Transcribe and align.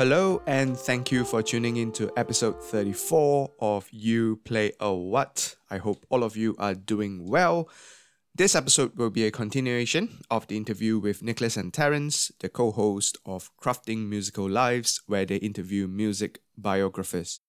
Hello, 0.00 0.40
and 0.46 0.78
thank 0.78 1.12
you 1.12 1.26
for 1.26 1.42
tuning 1.42 1.76
in 1.76 1.92
to 1.92 2.10
episode 2.16 2.58
34 2.64 3.50
of 3.60 3.86
You 3.90 4.40
Play 4.46 4.72
a 4.80 4.94
What. 4.94 5.56
I 5.70 5.76
hope 5.76 6.06
all 6.08 6.24
of 6.24 6.38
you 6.38 6.56
are 6.58 6.72
doing 6.74 7.28
well. 7.28 7.68
This 8.34 8.54
episode 8.54 8.96
will 8.96 9.10
be 9.10 9.26
a 9.26 9.30
continuation 9.30 10.22
of 10.30 10.46
the 10.46 10.56
interview 10.56 10.98
with 10.98 11.22
Nicholas 11.22 11.58
and 11.58 11.70
Terence, 11.70 12.32
the 12.40 12.48
co 12.48 12.70
host 12.70 13.18
of 13.26 13.50
Crafting 13.62 14.08
Musical 14.08 14.48
Lives, 14.48 15.02
where 15.06 15.26
they 15.26 15.36
interview 15.36 15.86
music 15.86 16.40
biographers. 16.56 17.40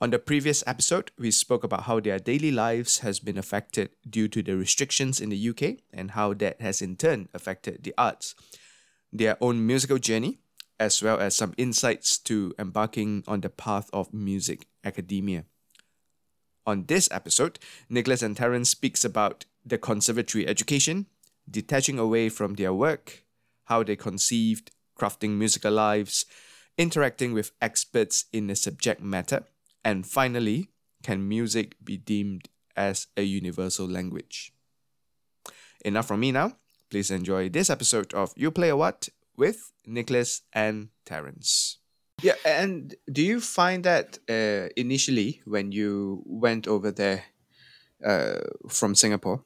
On 0.00 0.08
the 0.08 0.18
previous 0.18 0.64
episode, 0.66 1.10
we 1.18 1.30
spoke 1.30 1.62
about 1.62 1.82
how 1.82 2.00
their 2.00 2.18
daily 2.18 2.52
lives 2.52 3.00
has 3.00 3.20
been 3.20 3.36
affected 3.36 3.90
due 4.08 4.28
to 4.28 4.42
the 4.42 4.56
restrictions 4.56 5.20
in 5.20 5.28
the 5.28 5.48
UK 5.50 5.80
and 5.92 6.12
how 6.12 6.32
that 6.32 6.58
has 6.58 6.80
in 6.80 6.96
turn 6.96 7.28
affected 7.34 7.84
the 7.84 7.92
arts. 7.98 8.34
Their 9.12 9.36
own 9.42 9.66
musical 9.66 9.98
journey, 9.98 10.38
as 10.78 11.02
well 11.02 11.18
as 11.18 11.34
some 11.34 11.54
insights 11.56 12.18
to 12.18 12.54
embarking 12.58 13.24
on 13.26 13.40
the 13.40 13.48
path 13.48 13.88
of 13.92 14.12
music 14.12 14.66
academia. 14.84 15.44
On 16.66 16.84
this 16.86 17.08
episode, 17.12 17.58
Nicholas 17.88 18.22
and 18.22 18.36
Terence 18.36 18.70
speaks 18.70 19.04
about 19.04 19.44
the 19.64 19.78
conservatory 19.78 20.46
education, 20.46 21.06
detaching 21.48 21.98
away 21.98 22.28
from 22.28 22.54
their 22.54 22.74
work, 22.74 23.24
how 23.64 23.82
they 23.82 23.96
conceived 23.96 24.70
crafting 24.98 25.30
musical 25.30 25.72
lives, 25.72 26.24
interacting 26.76 27.32
with 27.32 27.52
experts 27.60 28.24
in 28.32 28.48
the 28.48 28.56
subject 28.56 29.00
matter, 29.00 29.44
and 29.84 30.06
finally, 30.06 30.68
can 31.02 31.28
music 31.28 31.76
be 31.84 31.96
deemed 31.96 32.48
as 32.76 33.06
a 33.16 33.22
universal 33.22 33.86
language? 33.86 34.52
Enough 35.84 36.08
from 36.08 36.20
me 36.20 36.32
now. 36.32 36.56
Please 36.90 37.10
enjoy 37.10 37.48
this 37.48 37.70
episode 37.70 38.12
of 38.14 38.32
You 38.36 38.50
Play 38.50 38.68
a 38.70 38.76
What 38.76 39.08
with 39.36 39.72
Nicholas 39.86 40.42
and 40.52 40.88
Terence. 41.04 41.78
Yeah, 42.22 42.34
and 42.46 42.94
do 43.12 43.22
you 43.22 43.40
find 43.40 43.84
that 43.84 44.18
uh, 44.28 44.68
initially 44.76 45.42
when 45.44 45.70
you 45.72 46.22
went 46.24 46.66
over 46.66 46.90
there 46.90 47.24
uh, 48.04 48.40
from 48.68 48.94
Singapore, 48.94 49.44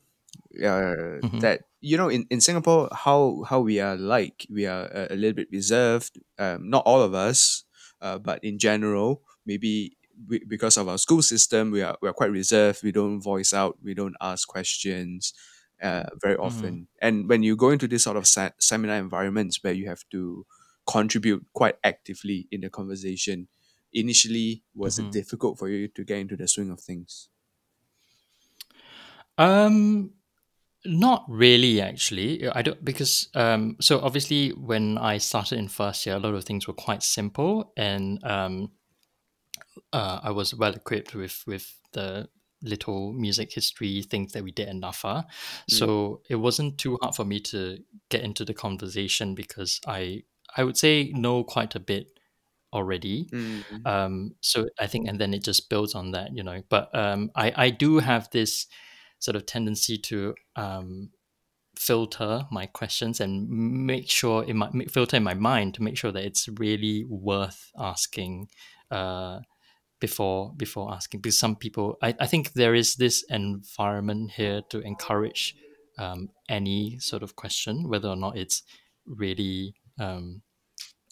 uh, 0.63 1.19
Mhm. 1.23 1.41
that 1.41 1.63
you 1.81 1.97
know 1.97 2.09
in, 2.09 2.27
in 2.31 2.41
Singapore 2.41 2.89
how 2.93 3.43
how 3.49 3.61
we 3.61 3.81
are 3.81 3.97
like 3.97 4.47
we 4.51 4.67
are 4.67 4.87
a, 4.87 5.15
a 5.15 5.17
little 5.17 5.35
bit 5.35 5.49
reserved. 5.51 6.19
Um, 6.39 6.71
not 6.71 6.83
all 6.87 7.03
of 7.03 7.15
us, 7.15 7.65
uh, 8.01 8.19
but 8.19 8.43
in 8.45 8.59
general, 8.59 9.23
maybe 9.47 9.97
we, 10.29 10.45
because 10.47 10.77
of 10.77 10.89
our 10.89 10.99
school 10.99 11.23
system, 11.23 11.71
we 11.71 11.83
are 11.83 11.97
we 12.03 12.09
are 12.09 12.15
quite 12.15 12.31
reserved. 12.31 12.83
We 12.83 12.93
don't 12.93 13.21
voice 13.21 13.53
out. 13.53 13.79
We 13.83 13.95
don't 13.95 14.17
ask 14.21 14.47
questions 14.47 15.33
uh, 15.83 16.05
very 16.21 16.37
often. 16.37 16.89
And 17.01 17.29
when 17.29 17.43
you 17.43 17.57
go 17.57 17.71
into 17.71 17.89
this 17.89 18.05
sort 18.05 18.17
of 18.17 18.27
se- 18.27 18.53
seminar 18.59 18.97
environments 18.97 19.63
where 19.63 19.73
you 19.73 19.89
have 19.89 20.05
to 20.11 20.47
contribute 20.87 21.47
quite 21.55 21.77
actively 21.85 22.49
in 22.51 22.63
the 22.63 22.71
conversation, 22.71 23.49
initially 23.93 24.65
was 24.75 24.99
it 24.99 25.11
Mhm. 25.11 25.13
difficult 25.13 25.59
for 25.59 25.69
you 25.69 25.89
to 25.89 26.05
get 26.05 26.19
into 26.19 26.37
the 26.37 26.49
swing 26.49 26.71
of 26.71 26.81
things? 26.81 27.29
Um, 29.39 30.13
not 30.87 31.25
really, 31.29 31.81
actually. 31.81 32.49
I 32.49 32.63
don't 32.63 32.85
because 32.85 33.29
um, 33.35 33.77
so 33.81 34.01
obviously 34.01 34.51
when 34.51 34.99
I 34.99 35.19
started 35.19 35.59
in 35.59 35.69
first 35.69 36.07
year, 36.07 36.17
a 36.17 36.21
lot 36.21 36.35
of 36.35 36.45
things 36.45 36.67
were 36.69 36.75
quite 36.75 37.03
simple, 37.03 37.73
and 37.77 38.23
um, 38.25 38.73
uh, 39.93 40.21
I 40.23 40.31
was 40.31 40.55
well 40.55 40.75
equipped 40.75 41.15
with 41.15 41.43
with 41.47 41.81
the 41.93 42.29
little 42.63 43.13
music 43.13 43.53
history 43.53 44.03
things 44.03 44.33
that 44.33 44.45
we 44.45 44.53
did 44.53 44.69
in 44.69 44.81
NAFA. 44.81 45.25
So 45.69 46.23
it 46.29 46.37
wasn't 46.37 46.79
too 46.79 46.99
hard 47.03 47.15
for 47.15 47.25
me 47.25 47.41
to 47.41 47.79
get 48.11 48.23
into 48.23 48.45
the 48.45 48.55
conversation 48.55 49.35
because 49.35 49.81
I 49.87 50.23
I 50.57 50.65
would 50.65 50.77
say 50.77 51.13
know 51.15 51.45
quite 51.45 51.75
a 51.75 51.81
bit 51.81 52.09
already. 52.73 53.29
Mm. 53.33 53.87
um 53.87 54.35
so 54.41 54.69
i 54.79 54.87
think 54.87 55.09
and 55.09 55.21
then 55.21 55.35
it 55.35 55.43
just 55.43 55.69
builds 55.69 55.95
on 55.95 56.13
that 56.13 56.35
you 56.35 56.43
know 56.43 56.63
but 56.69 56.95
um 56.95 57.31
i 57.35 57.53
i 57.57 57.71
do 57.71 57.99
have 57.99 58.29
this 58.31 58.67
sort 59.19 59.37
of 59.37 59.45
tendency 59.47 59.99
to 59.99 60.35
um 60.57 61.11
filter 61.77 62.45
my 62.51 62.67
questions 62.67 63.21
and 63.21 63.49
make 63.49 64.11
sure 64.11 64.45
in 64.45 64.57
my 64.59 64.71
filter 64.91 65.17
in 65.17 65.23
my 65.23 65.35
mind 65.35 65.75
to 65.75 65.83
make 65.83 65.97
sure 65.97 66.13
that 66.13 66.25
it's 66.25 66.49
really 66.59 67.05
worth 67.09 67.71
asking 67.79 68.49
uh 68.91 69.41
before 70.01 70.53
before 70.57 70.93
asking 70.93 71.21
because 71.21 71.39
some 71.39 71.55
people 71.55 71.97
i, 72.03 72.15
I 72.19 72.27
think 72.27 72.55
there 72.55 72.75
is 72.75 72.97
this 72.97 73.23
environment 73.29 74.33
here 74.33 74.63
to 74.71 74.81
encourage 74.81 75.55
um, 75.99 76.31
any 76.49 76.99
sort 76.99 77.23
of 77.23 77.37
question 77.37 77.89
whether 77.89 78.09
or 78.09 78.17
not 78.17 78.37
it's 78.37 78.63
really 79.07 79.75
um, 79.99 80.43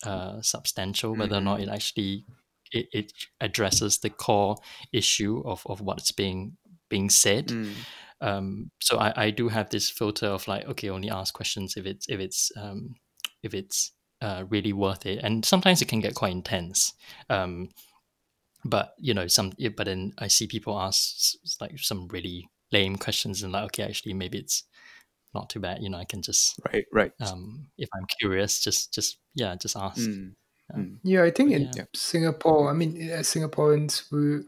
uh, 0.04 0.40
substantial, 0.42 1.16
whether 1.16 1.36
or 1.36 1.40
not 1.40 1.60
it 1.60 1.68
actually 1.68 2.24
it, 2.72 2.86
it 2.92 3.12
addresses 3.40 3.98
the 3.98 4.10
core 4.10 4.56
issue 4.92 5.42
of, 5.44 5.62
of 5.66 5.80
what's 5.80 6.12
being 6.12 6.56
being 6.88 7.10
said. 7.10 7.48
Mm. 7.48 7.72
Um, 8.20 8.70
so 8.80 8.98
I, 8.98 9.12
I 9.24 9.30
do 9.30 9.48
have 9.48 9.70
this 9.70 9.90
filter 9.90 10.26
of 10.26 10.46
like, 10.48 10.66
okay, 10.66 10.90
only 10.90 11.10
ask 11.10 11.34
questions 11.34 11.74
if 11.76 11.86
it's 11.86 12.08
if 12.08 12.20
it's 12.20 12.52
um, 12.56 12.94
if 13.42 13.54
it's 13.54 13.92
uh, 14.20 14.44
really 14.48 14.72
worth 14.72 15.06
it. 15.06 15.20
And 15.22 15.44
sometimes 15.44 15.82
it 15.82 15.88
can 15.88 16.00
get 16.00 16.14
quite 16.14 16.32
intense. 16.32 16.92
Um, 18.68 18.70
but 18.70 18.94
you 18.98 19.14
know, 19.14 19.26
some 19.26 19.52
but 19.76 19.84
then 19.86 20.12
I 20.18 20.28
see 20.28 20.46
people 20.46 20.78
ask 20.78 21.34
like 21.60 21.78
some 21.78 22.08
really 22.08 22.48
lame 22.72 22.96
questions 22.96 23.42
and 23.42 23.52
like, 23.52 23.64
okay, 23.64 23.84
actually 23.84 24.14
maybe 24.14 24.38
it's 24.38 24.64
not 25.34 25.50
too 25.50 25.60
bad. 25.60 25.82
You 25.82 25.90
know, 25.90 25.98
I 25.98 26.04
can 26.04 26.22
just 26.22 26.58
Right, 26.72 26.86
right. 26.92 27.12
um, 27.20 27.68
if 27.76 27.88
I'm 27.94 28.06
curious, 28.20 28.60
just 28.60 28.92
just 28.94 29.18
yeah, 29.34 29.54
just 29.56 29.76
ask. 29.76 30.08
Mm. 30.08 30.34
Yeah. 30.70 30.76
Mm. 30.76 30.98
Yeah, 31.02 31.22
I 31.22 31.30
think 31.30 31.50
But 31.50 31.60
in 31.60 31.70
yeah. 31.74 31.84
Singapore, 31.94 32.70
I 32.70 32.74
mean, 32.74 33.10
as 33.10 33.26
Singaporeans, 33.28 34.10
we, 34.12 34.44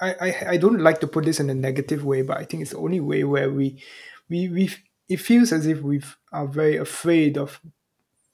I, 0.00 0.14
I, 0.20 0.46
I 0.50 0.56
don't 0.56 0.80
like 0.80 1.00
to 1.00 1.08
put 1.08 1.24
this 1.24 1.40
in 1.40 1.50
a 1.50 1.54
negative 1.54 2.04
way, 2.04 2.22
but 2.22 2.36
I 2.38 2.44
think 2.44 2.62
it's 2.62 2.70
the 2.70 2.78
only 2.78 3.00
way 3.00 3.24
where 3.24 3.50
we, 3.50 3.82
we, 4.28 4.48
we, 4.48 4.70
it 5.08 5.18
feels 5.18 5.52
as 5.52 5.66
if 5.66 5.80
we 5.82 6.00
are 6.32 6.46
very 6.46 6.76
afraid 6.76 7.36
of 7.36 7.60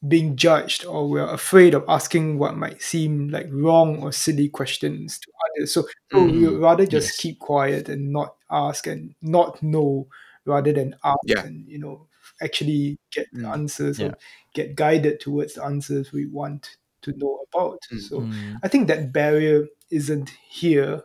being 0.09 0.37
judged, 0.37 0.84
or 0.87 1.09
we're 1.09 1.28
afraid 1.28 1.75
of 1.75 1.84
asking 1.88 2.38
what 2.38 2.56
might 2.56 2.81
seem 2.83 3.28
like 3.28 3.47
wrong 3.50 4.03
or 4.03 4.12
silly 4.12 4.49
questions 4.49 5.19
to 5.19 5.31
others. 5.59 5.72
So, 5.75 5.87
so 6.11 6.25
we 6.25 6.47
would 6.49 6.59
Mm, 6.59 6.61
rather 6.61 6.87
just 6.87 7.16
yes. 7.16 7.19
keep 7.19 7.38
quiet 7.38 7.88
and 7.88 8.12
not 8.12 8.37
ask 8.50 8.87
and 8.87 9.15
not 9.22 9.62
know, 9.62 10.09
rather 10.47 10.72
than 10.72 10.97
ask 11.05 11.19
Yeah. 11.27 11.44
and 11.44 11.69
you 11.69 11.78
know 11.78 12.09
actually 12.43 12.99
get 13.12 13.27
the 13.43 13.49
Mm. 13.49 13.53
answers 13.53 14.00
or 14.00 14.16
get 14.55 14.75
guided 14.75 15.21
towards 15.21 15.55
the 15.55 15.65
answers 15.65 16.12
we 16.12 16.27
want 16.27 16.77
to 17.03 17.12
know 17.17 17.44
about. 17.53 17.81
Mm. 17.93 17.99
So 18.09 18.28
Mm, 18.28 18.61
I 18.62 18.69
think 18.69 18.88
that 18.88 19.12
barrier 19.12 19.67
isn't 19.91 20.31
here 20.49 21.05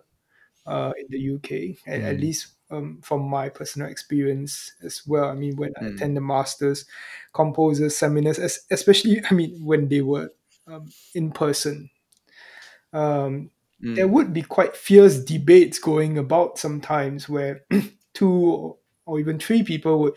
uh, 0.65 0.93
in 0.97 1.07
the 1.09 1.19
UK, 1.19 1.77
at, 1.87 2.01
at 2.03 2.19
least 2.19 2.54
um, 2.71 3.01
from 3.01 3.21
my 3.29 3.49
personal 3.49 3.89
experience 3.89 4.73
as 4.83 5.03
well. 5.07 5.25
I 5.29 5.35
mean, 5.35 5.55
when 5.55 5.71
I 5.77 5.81
Mm. 5.81 5.95
attend 5.95 6.17
the 6.17 6.21
masters, 6.21 6.85
composers, 7.33 7.95
seminars, 7.95 8.39
es- 8.39 8.65
especially, 8.71 9.21
I 9.29 9.33
mean, 9.33 9.63
when 9.65 9.87
they 9.89 10.01
were 10.01 10.31
um, 10.67 10.93
in 11.13 11.31
person, 11.31 11.89
um, 12.93 13.51
there 13.95 14.07
Mm. 14.07 14.07
would 14.07 14.33
be 14.33 14.41
quite 14.41 14.75
fierce 14.75 15.19
debates 15.19 15.79
going 15.79 16.17
about 16.17 16.57
sometimes 16.57 17.29
where 17.29 17.61
two 18.13 18.77
or 19.05 19.19
even 19.19 19.39
three 19.39 19.63
people 19.63 19.99
would 19.99 20.13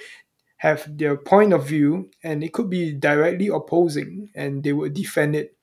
have 0.59 0.99
their 0.99 1.17
point 1.17 1.53
of 1.53 1.67
view 1.67 2.11
and 2.25 2.45
it 2.45 2.53
could 2.53 2.71
be 2.71 2.93
directly 2.93 3.49
opposing 3.49 4.31
and 4.35 4.65
they 4.65 4.73
would 4.73 4.95
defend 4.95 5.37
it 5.37 5.57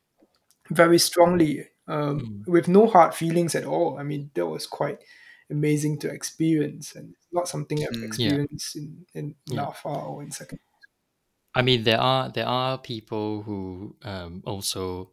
very 0.71 0.99
strongly 0.99 1.67
um, 1.87 2.21
Mm. 2.21 2.45
with 2.47 2.67
no 2.67 2.87
hard 2.87 3.13
feelings 3.15 3.55
at 3.55 3.65
all. 3.65 3.97
I 3.99 4.03
mean, 4.03 4.31
that 4.35 4.45
was 4.47 4.67
quite 4.67 4.99
amazing 5.51 5.99
to 5.99 6.09
experience 6.09 6.95
and 6.95 7.13
it's 7.13 7.27
not 7.31 7.47
something 7.47 7.83
I've 7.83 7.89
Mm. 7.91 8.01
Yeah. 8.01 8.07
experienced 8.07 8.75
in, 8.75 9.05
in 9.13 9.35
Yeah. 9.47 9.65
NAFA 9.65 10.07
or 10.09 10.23
in 10.23 10.31
second. 10.31 10.59
I 11.53 11.61
mean, 11.61 11.83
there 11.83 11.99
are 12.01 12.29
there 12.29 12.47
are 12.47 12.77
people 12.77 13.43
who 13.43 13.95
um, 14.03 14.43
also 14.45 15.11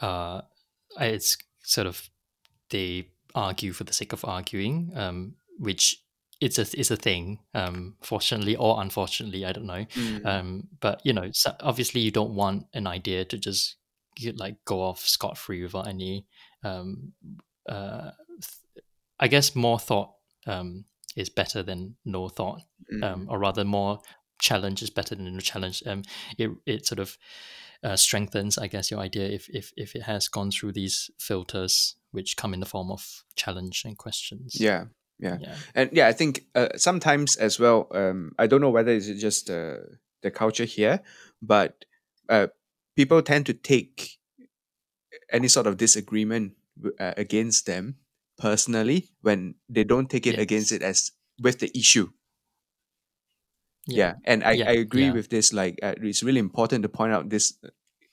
uh, 0.00 0.42
it's 0.98 1.36
sort 1.62 1.86
of 1.86 2.10
they 2.70 3.08
argue 3.34 3.72
for 3.72 3.84
the 3.84 3.92
sake 3.92 4.12
of 4.12 4.24
arguing, 4.24 4.92
um, 4.96 5.36
which 5.58 6.02
it's 6.40 6.58
a 6.58 6.62
it's 6.78 6.90
a 6.90 6.96
thing. 6.96 7.38
Um, 7.54 7.96
fortunately 8.02 8.56
or 8.56 8.80
unfortunately, 8.82 9.44
I 9.44 9.52
don't 9.52 9.66
know. 9.66 9.84
Mm. 9.94 10.26
Um, 10.26 10.68
but 10.80 11.00
you 11.04 11.12
know, 11.12 11.30
so 11.32 11.54
obviously, 11.60 12.00
you 12.00 12.10
don't 12.10 12.34
want 12.34 12.66
an 12.74 12.86
idea 12.88 13.24
to 13.26 13.38
just 13.38 13.76
you 14.18 14.32
like 14.32 14.56
go 14.64 14.82
off 14.82 15.06
scot 15.06 15.38
free 15.38 15.62
without 15.62 15.86
any. 15.86 16.26
Um, 16.64 17.12
uh, 17.68 18.10
th- 18.10 18.29
I 19.20 19.28
guess 19.28 19.54
more 19.54 19.78
thought 19.78 20.14
um, 20.46 20.84
is 21.14 21.28
better 21.28 21.62
than 21.62 21.96
no 22.04 22.28
thought, 22.28 22.62
Mm. 22.92 23.04
um, 23.04 23.26
or 23.30 23.38
rather, 23.38 23.64
more 23.64 24.00
challenge 24.40 24.82
is 24.82 24.90
better 24.90 25.14
than 25.14 25.32
no 25.32 25.40
challenge. 25.40 25.82
Um, 25.86 26.02
it 26.38 26.50
it 26.66 26.86
sort 26.86 26.98
of 26.98 27.18
uh, 27.84 27.96
strengthens, 27.96 28.58
I 28.58 28.66
guess, 28.68 28.90
your 28.90 29.00
idea 29.00 29.28
if 29.28 29.48
if 29.50 29.72
if 29.76 29.94
it 29.94 30.02
has 30.02 30.28
gone 30.28 30.50
through 30.50 30.72
these 30.72 31.10
filters, 31.18 31.96
which 32.10 32.36
come 32.36 32.54
in 32.54 32.60
the 32.60 32.66
form 32.66 32.90
of 32.90 33.24
challenge 33.36 33.84
and 33.84 33.96
questions. 33.96 34.56
yeah, 34.60 34.86
yeah. 35.18 35.36
yeah, 35.40 35.54
And 35.74 35.90
yeah, 35.92 36.08
I 36.08 36.12
think 36.12 36.46
uh, 36.54 36.68
sometimes 36.76 37.36
as 37.36 37.60
well. 37.60 37.86
Um, 37.92 38.32
I 38.38 38.46
don't 38.46 38.60
know 38.60 38.72
whether 38.72 38.92
it's 38.92 39.06
just 39.22 39.46
the 39.46 39.98
the 40.22 40.30
culture 40.30 40.66
here, 40.66 41.00
but 41.40 41.84
uh, 42.28 42.48
people 42.96 43.22
tend 43.22 43.46
to 43.46 43.52
take 43.54 44.18
any 45.32 45.48
sort 45.48 45.66
of 45.66 45.76
disagreement 45.76 46.52
uh, 46.98 47.14
against 47.16 47.66
them 47.66 47.96
personally 48.40 49.10
when 49.22 49.54
they 49.68 49.84
don't 49.84 50.10
take 50.10 50.26
it 50.26 50.38
against 50.40 50.72
it 50.72 50.82
as 50.82 51.12
with 51.42 51.60
the 51.60 51.70
issue. 51.78 52.08
Yeah, 53.86 54.14
and 54.24 54.44
I, 54.44 54.52
Yeah, 54.52 54.68
I 54.68 54.72
agree 54.72 55.06
yeah. 55.06 55.12
with 55.12 55.30
this. 55.30 55.52
Like, 55.52 55.78
uh, 55.82 55.94
it's 56.00 56.22
really 56.22 56.38
important 56.40 56.82
to 56.82 56.88
point 56.88 57.12
out 57.12 57.28
this. 57.30 57.54
uh, 57.64 57.68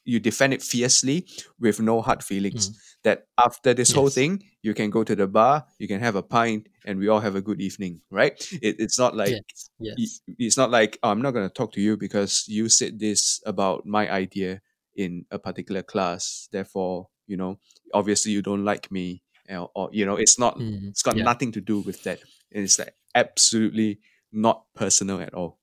You 0.07 0.21
defend 0.23 0.53
it 0.53 0.63
fiercely 0.63 1.27
with 1.59 1.81
no 1.81 2.01
hard 2.01 2.23
feelings. 2.23 2.71
That 3.03 3.27
after 3.35 3.73
this 3.75 3.91
whole 3.91 4.07
Mm. 4.09 4.13
Thing, 4.13 4.43
you 4.63 4.73
can 4.73 4.89
go 4.89 5.03
to 5.03 5.15
the 5.15 5.27
bar, 5.27 5.65
you 5.79 5.87
can 5.87 5.99
have 5.99 6.15
a 6.15 6.23
pint, 6.23 6.69
and 6.85 6.97
we 6.99 7.09
all 7.11 7.19
have 7.19 7.35
a 7.35 7.41
good 7.43 7.59
evening, 7.59 7.99
right? 8.09 8.31
It, 8.61 8.79
it's 8.79 8.97
not 8.97 9.15
like 9.19 9.31
yes, 9.35 9.69
yes, 9.79 10.21
it's 10.39 10.55
not 10.57 10.71
like 10.71 10.97
oh, 11.03 11.11
I'm 11.11 11.21
not 11.21 11.33
going 11.35 11.47
to 11.49 11.53
talk 11.53 11.73
to 11.73 11.81
you 11.81 11.97
because 11.97 12.47
you 12.47 12.69
said 12.69 12.99
this 13.03 13.41
about 13.45 13.85
my 13.85 14.07
idea 14.07 14.61
in 14.95 15.25
a 15.29 15.39
particular 15.39 15.83
class. 15.83 16.47
Therefore, 16.55 17.09
you 17.27 17.35
know, 17.35 17.59
obviously 17.93 18.31
you 18.31 18.41
don't 18.41 18.63
like 18.63 18.87
me, 18.91 19.23
or, 19.49 19.71
or 19.75 19.89
you 19.91 20.05
know, 20.05 20.15
it's 20.15 20.37
not. 20.39 20.57
Mm, 20.57 20.89
It's 20.89 21.03
got 21.03 21.17
yeah. 21.17 21.23
nothing 21.23 21.51
to 21.53 21.61
do 21.61 21.79
with 21.81 22.03
that. 22.03 22.19
It's 22.51 22.79
like 22.79 22.93
absolutely 23.15 23.99
not 24.31 24.65
personal 24.75 25.21
at 25.21 25.33
all. 25.33 25.59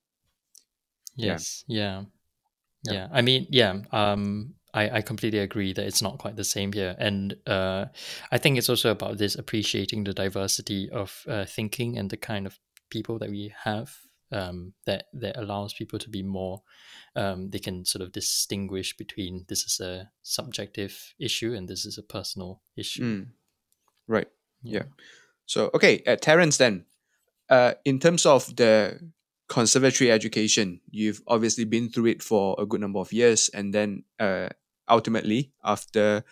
Yes. 1.15 1.63
Yeah. 1.67 2.03
Yeah. 2.83 2.93
Yeah. 2.93 3.07
I 3.11 3.21
mean, 3.21 3.47
yeah. 3.49 3.81
Um, 3.91 4.55
I, 4.73 4.97
I 4.97 5.01
completely 5.01 5.39
agree 5.39 5.73
that 5.73 5.85
it's 5.85 6.01
not 6.01 6.17
quite 6.17 6.35
the 6.35 6.43
same 6.43 6.73
here, 6.73 6.95
and 6.99 7.33
uh, 7.47 7.85
I 8.31 8.37
think 8.37 8.57
it's 8.57 8.69
also 8.69 8.91
about 8.91 9.17
this 9.17 9.35
appreciating 9.35 10.03
the 10.03 10.13
diversity 10.13 10.89
of 10.89 11.23
uh, 11.29 11.45
thinking 11.45 11.97
and 11.97 12.09
the 12.09 12.17
kind 12.17 12.45
of 12.45 12.59
people 12.89 13.17
that 13.19 13.29
we 13.29 13.53
have. 13.63 13.95
Um, 14.31 14.73
that 14.85 15.05
that 15.13 15.37
allows 15.37 15.73
people 15.73 15.99
to 15.99 16.09
be 16.09 16.23
more. 16.23 16.63
Um, 17.15 17.51
they 17.51 17.59
can 17.59 17.85
sort 17.85 18.01
of 18.01 18.11
distinguish 18.11 18.97
between 18.97 19.45
this 19.47 19.63
is 19.63 19.79
a 19.79 20.09
subjective 20.23 21.13
issue 21.19 21.53
and 21.53 21.69
this 21.69 21.85
is 21.85 21.97
a 21.97 22.03
personal 22.03 22.61
issue. 22.75 23.03
Mm. 23.03 23.27
Right. 24.07 24.27
Yeah. 24.63 24.83
So 25.45 25.69
okay, 25.73 26.01
uh, 26.07 26.15
Terence. 26.15 26.57
Then, 26.57 26.85
uh, 27.49 27.73
in 27.85 27.99
terms 27.99 28.25
of 28.25 28.55
the 28.55 28.99
conservatory 29.47 30.11
education, 30.11 30.81
you've 30.89 31.21
obviously 31.27 31.65
been 31.65 31.89
through 31.89 32.07
it 32.07 32.23
for 32.23 32.55
a 32.57 32.65
good 32.65 32.81
number 32.81 32.99
of 32.99 33.13
years, 33.13 33.49
and 33.53 33.73
then 33.73 34.03
uh, 34.19 34.49
ultimately, 34.89 35.51
after 35.63 36.23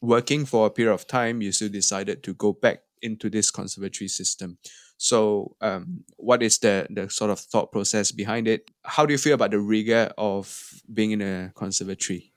working 0.00 0.44
for 0.44 0.66
a 0.66 0.70
period 0.70 0.92
of 0.92 1.06
time, 1.06 1.42
you 1.42 1.52
still 1.52 1.68
decided 1.68 2.22
to 2.22 2.34
go 2.34 2.52
back 2.52 2.82
into 3.02 3.30
this 3.30 3.50
conservatory 3.50 4.08
system. 4.08 4.58
So, 4.96 5.54
um, 5.60 6.04
what 6.16 6.42
is 6.42 6.58
the 6.58 6.86
the 6.90 7.08
sort 7.08 7.30
of 7.30 7.38
thought 7.38 7.70
process 7.70 8.10
behind 8.10 8.48
it? 8.48 8.70
How 8.82 9.06
do 9.06 9.12
you 9.12 9.18
feel 9.18 9.34
about 9.34 9.52
the 9.52 9.60
rigor 9.60 10.12
of 10.18 10.82
being 10.92 11.12
in 11.12 11.22
a 11.22 11.52
conservatory? 11.54 12.32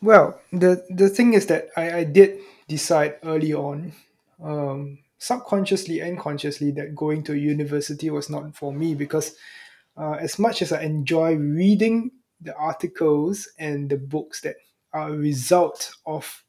Well, 0.00 0.38
the 0.52 0.84
the 0.90 1.08
thing 1.08 1.34
is 1.34 1.46
that 1.46 1.70
I, 1.76 1.98
I 1.98 2.04
did 2.04 2.38
decide 2.68 3.16
early 3.24 3.52
on, 3.54 3.92
um, 4.42 4.98
subconsciously 5.18 6.00
and 6.00 6.18
consciously, 6.18 6.70
that 6.72 6.94
going 6.94 7.22
to 7.24 7.36
university 7.38 8.10
was 8.10 8.30
not 8.30 8.54
for 8.54 8.72
me 8.72 8.94
because 8.94 9.36
uh, 9.96 10.12
as 10.12 10.38
much 10.38 10.62
as 10.62 10.72
I 10.72 10.82
enjoy 10.82 11.34
reading 11.36 12.10
the 12.40 12.54
articles 12.56 13.48
and 13.58 13.88
the 13.88 13.96
books 13.96 14.40
that 14.42 14.56
are 14.92 15.10
a 15.10 15.16
result 15.16 15.94
of 16.06 16.44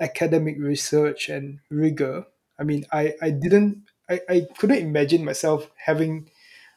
academic 0.00 0.56
research 0.58 1.28
and 1.28 1.60
rigor, 1.70 2.24
I 2.58 2.64
mean, 2.64 2.86
I, 2.92 3.14
I 3.22 3.30
didn't, 3.30 3.84
I, 4.10 4.20
I 4.28 4.46
couldn't 4.58 4.78
imagine 4.78 5.24
myself 5.24 5.70
having, 5.76 6.28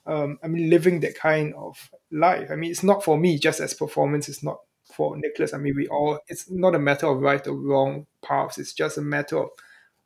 um, 0.06 0.40
I 0.44 0.48
mean, 0.48 0.70
living 0.70 1.00
that 1.02 1.16
kind 1.16 1.54
of 1.56 1.90
life. 2.12 2.50
I 2.52 2.56
mean, 2.56 2.72
it's 2.72 2.84
not 2.84 3.04
for 3.04 3.18
me, 3.18 3.40
just 3.40 3.60
as 3.60 3.74
performance 3.74 4.30
is 4.30 4.44
not 4.44 4.60
for 4.96 5.18
Nicholas. 5.18 5.54
I 5.54 5.58
mean, 5.58 5.76
we 5.76 5.88
all, 5.88 6.20
it's 6.28 6.50
not 6.50 6.76
a 6.76 6.80
matter 6.80 7.08
of 7.08 7.22
right 7.22 7.46
or 7.48 7.56
wrong 7.56 8.08
paths, 8.24 8.58
it's 8.58 8.74
just 8.74 8.98
a 8.98 9.02
matter 9.02 9.38
of 9.40 9.50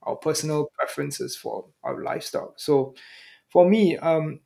our 0.04 0.16
personal 0.16 0.70
preferences 0.78 1.36
for 1.36 1.66
our 1.84 2.04
lifestyle. 2.04 2.54
So 2.58 2.96
for 3.50 3.70
me, 3.70 3.98
um, 3.98 4.40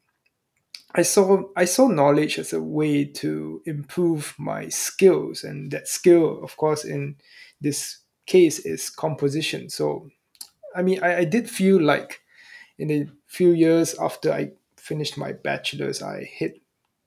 I 0.96 1.02
saw 1.02 1.44
I 1.56 1.66
saw 1.66 1.88
knowledge 1.88 2.38
as 2.38 2.54
a 2.54 2.62
way 2.62 3.06
to 3.06 3.62
improve 3.66 4.36
my 4.38 4.70
skills, 4.70 5.44
and 5.44 5.72
that 5.72 5.88
skill, 5.88 6.44
of 6.44 6.56
course, 6.58 6.86
in 6.86 7.16
this 7.62 7.98
case, 8.28 8.60
is 8.60 8.90
composition. 8.90 9.70
So, 9.70 10.10
I 10.76 10.84
mean, 10.84 11.00
I, 11.04 11.20
I 11.20 11.26
did 11.26 11.50
feel 11.50 11.82
like 11.82 12.22
in 12.80 12.92
a 12.92 13.08
few 13.28 13.52
years 13.54 13.96
after 14.00 14.34
I 14.34 14.54
finished 14.78 15.18
my 15.18 15.34
bachelor's, 15.34 16.02
I 16.04 16.24
hit 16.26 16.63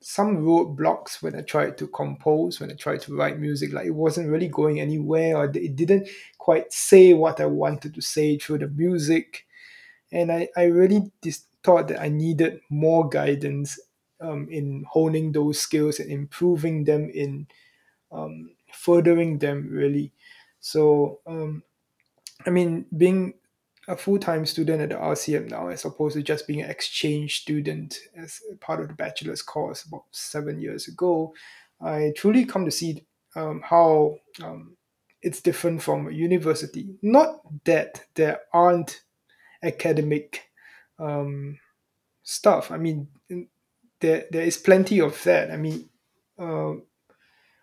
some 0.09 0.39
roadblocks 0.39 1.23
when 1.23 1.35
I 1.35 1.43
tried 1.43 1.77
to 1.79 1.89
compose, 1.89 2.61
when 2.61 2.71
I 2.71 2.75
tried 2.75 3.01
to 3.03 3.17
write 3.17 3.39
music. 3.41 3.73
Like 3.73 3.87
it 3.87 3.95
wasn't 3.95 4.31
really 4.31 4.49
going 4.49 4.81
anywhere, 4.81 5.37
or 5.37 5.45
it 5.47 5.77
didn't 5.77 6.09
quite 6.39 6.73
say 6.73 7.15
what 7.15 7.41
I 7.41 7.47
wanted 7.47 7.95
to 7.95 8.01
say 8.01 8.39
through 8.39 8.59
the 8.59 8.69
music 8.69 9.47
and 10.13 10.31
I, 10.33 10.49
I 10.57 10.65
really 10.65 11.11
dis- 11.21 11.45
thought 11.63 11.89
that 11.89 12.01
I 12.01 12.09
needed 12.09 12.61
more 12.71 13.09
guidance 13.09 13.79
um, 14.21 14.49
in 14.51 14.85
honing 14.89 15.33
those 15.33 15.61
skills 15.61 15.99
and 16.01 16.11
improving 16.11 16.85
them 16.85 17.11
in 17.11 17.47
um, 18.13 18.53
furthering 18.73 19.39
them 19.39 19.69
really. 19.71 20.13
So 20.61 21.21
um, 21.27 21.63
I 22.47 22.51
mean, 22.51 22.87
being 22.97 23.35
a 23.89 23.97
full-time 23.97 24.45
student 24.47 24.83
at 24.83 24.89
the 24.89 24.97
RCM 24.97 25.51
now, 25.51 25.69
as 25.69 25.85
opposed 25.85 26.17
to 26.17 26.23
just 26.23 26.47
being 26.47 26.63
an 26.63 26.71
exchange 26.71 27.43
student 27.43 27.99
as 28.17 28.41
part 28.61 28.81
of 28.81 28.89
the 28.89 28.95
bachelor's 28.95 29.43
course 29.43 29.85
about 29.85 30.05
seven 30.11 30.61
years 30.61 30.89
ago, 30.89 31.33
I 31.81 32.13
truly 32.17 32.45
come 32.45 32.65
to 32.65 32.71
see 32.71 33.05
um, 33.37 33.63
how 33.65 34.17
um, 34.43 34.77
it's 35.23 35.41
different 35.41 35.83
from 35.83 36.11
university. 36.11 36.97
Not 37.03 37.41
that 37.65 38.05
there 38.15 38.41
aren't 38.53 39.03
academic 39.63 40.51
um, 40.99 41.59
stuff. 42.23 42.71
I 42.71 42.79
mean, 42.79 43.09
there 44.01 44.25
there 44.31 44.43
is 44.43 44.57
plenty 44.57 45.01
of 45.01 45.23
that. 45.25 45.51
I 45.51 45.57
mean, 45.57 45.89
uh, 46.39 46.75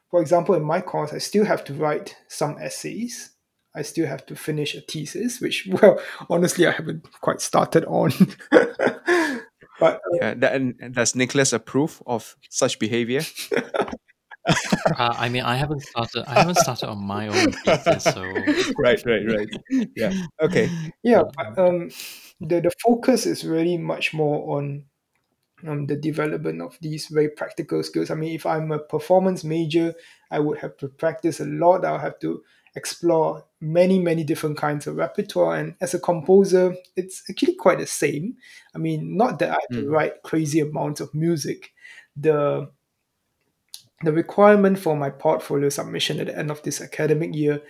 for 0.10 0.22
example, 0.22 0.56
in 0.56 0.64
my 0.64 0.82
course, 0.82 1.14
I 1.14 1.18
still 1.18 1.46
have 1.46 1.64
to 1.66 1.74
write 1.74 2.16
some 2.28 2.58
essays. 2.60 3.32
I 3.76 3.82
still 3.82 4.06
have 4.08 4.26
to 4.28 4.36
finish 4.36 4.76
a 4.76 4.82
thesis, 4.82 5.42
which, 5.42 5.68
well, 5.82 6.00
honestly, 6.30 6.68
I 6.68 6.72
haven't 6.72 7.08
quite 7.22 7.42
started 7.42 7.86
on. 7.86 8.12
but 8.52 9.96
uh, 9.96 10.00
Yeah, 10.22 10.34
that, 10.36 10.56
and 10.56 10.76
and 10.80 10.94
does 10.94 11.16
Nicholas 11.16 11.54
approve 11.54 12.02
of 12.06 12.36
such 12.50 12.80
behavior? 12.80 13.22
Uh, 15.00 15.16
I 15.18 15.30
mean, 15.30 15.44
I 15.44 15.56
haven't 15.56 15.82
started. 15.84 16.26
I 16.28 16.36
haven't 16.36 16.56
started 16.56 16.90
on 16.90 17.02
my 17.02 17.30
own 17.30 17.54
thesis, 17.54 18.04
so 18.04 18.24
right, 18.78 19.02
right, 19.06 19.26
right. 19.26 19.50
Yeah. 19.96 20.12
Okay. 20.42 20.70
yeah, 21.02 21.24
but 21.36 21.58
um, 21.58 21.90
the 22.42 22.60
the 22.60 22.72
focus 22.84 23.26
is 23.26 23.46
really 23.46 23.78
much 23.78 24.14
more 24.14 24.58
on 24.58 24.84
um, 25.68 25.88
the 25.88 25.96
development 25.96 26.62
of 26.62 26.78
these 26.82 27.08
very 27.08 27.30
practical 27.30 27.82
skills. 27.84 28.12
I 28.12 28.16
mean, 28.16 28.36
if 28.36 28.46
I'm 28.46 28.72
a 28.72 28.80
performance 28.80 29.44
major, 29.44 29.96
I 30.30 30.40
would 30.40 30.60
have 30.60 30.78
to 30.78 30.90
practice 30.90 31.40
a 31.40 31.46
lot. 31.46 31.86
I'll 31.86 32.00
have 32.00 32.20
to 32.20 32.44
explore 32.76 33.46
many, 33.62 34.00
many 34.00 34.24
different 34.24 34.58
kinds 34.58 34.88
of 34.88 34.96
repertoire. 34.96 35.56
And 35.58 35.76
as 35.82 35.94
a 35.94 36.00
composer, 36.00 36.76
it's 36.96 37.24
actually 37.30 37.56
quite 37.56 37.80
the 37.80 37.86
same. 37.88 38.36
I 38.76 38.78
mean, 38.80 39.16
not 39.16 39.40
that 39.40 39.52
I 39.52 39.60
Mm. 39.74 39.90
write 39.92 40.24
crazy 40.24 40.60
amounts 40.60 41.02
of 41.02 41.14
music. 41.14 41.72
The 42.16 42.70
the 44.04 44.12
requirement 44.12 44.78
for 44.78 44.96
my 44.98 45.10
portfolio 45.10 45.70
submission 45.70 46.20
at 46.20 46.28
the 46.28 46.38
end 46.38 46.52
of 46.52 46.62
this 46.64 46.82
academic 46.82 47.34
year 47.34 47.62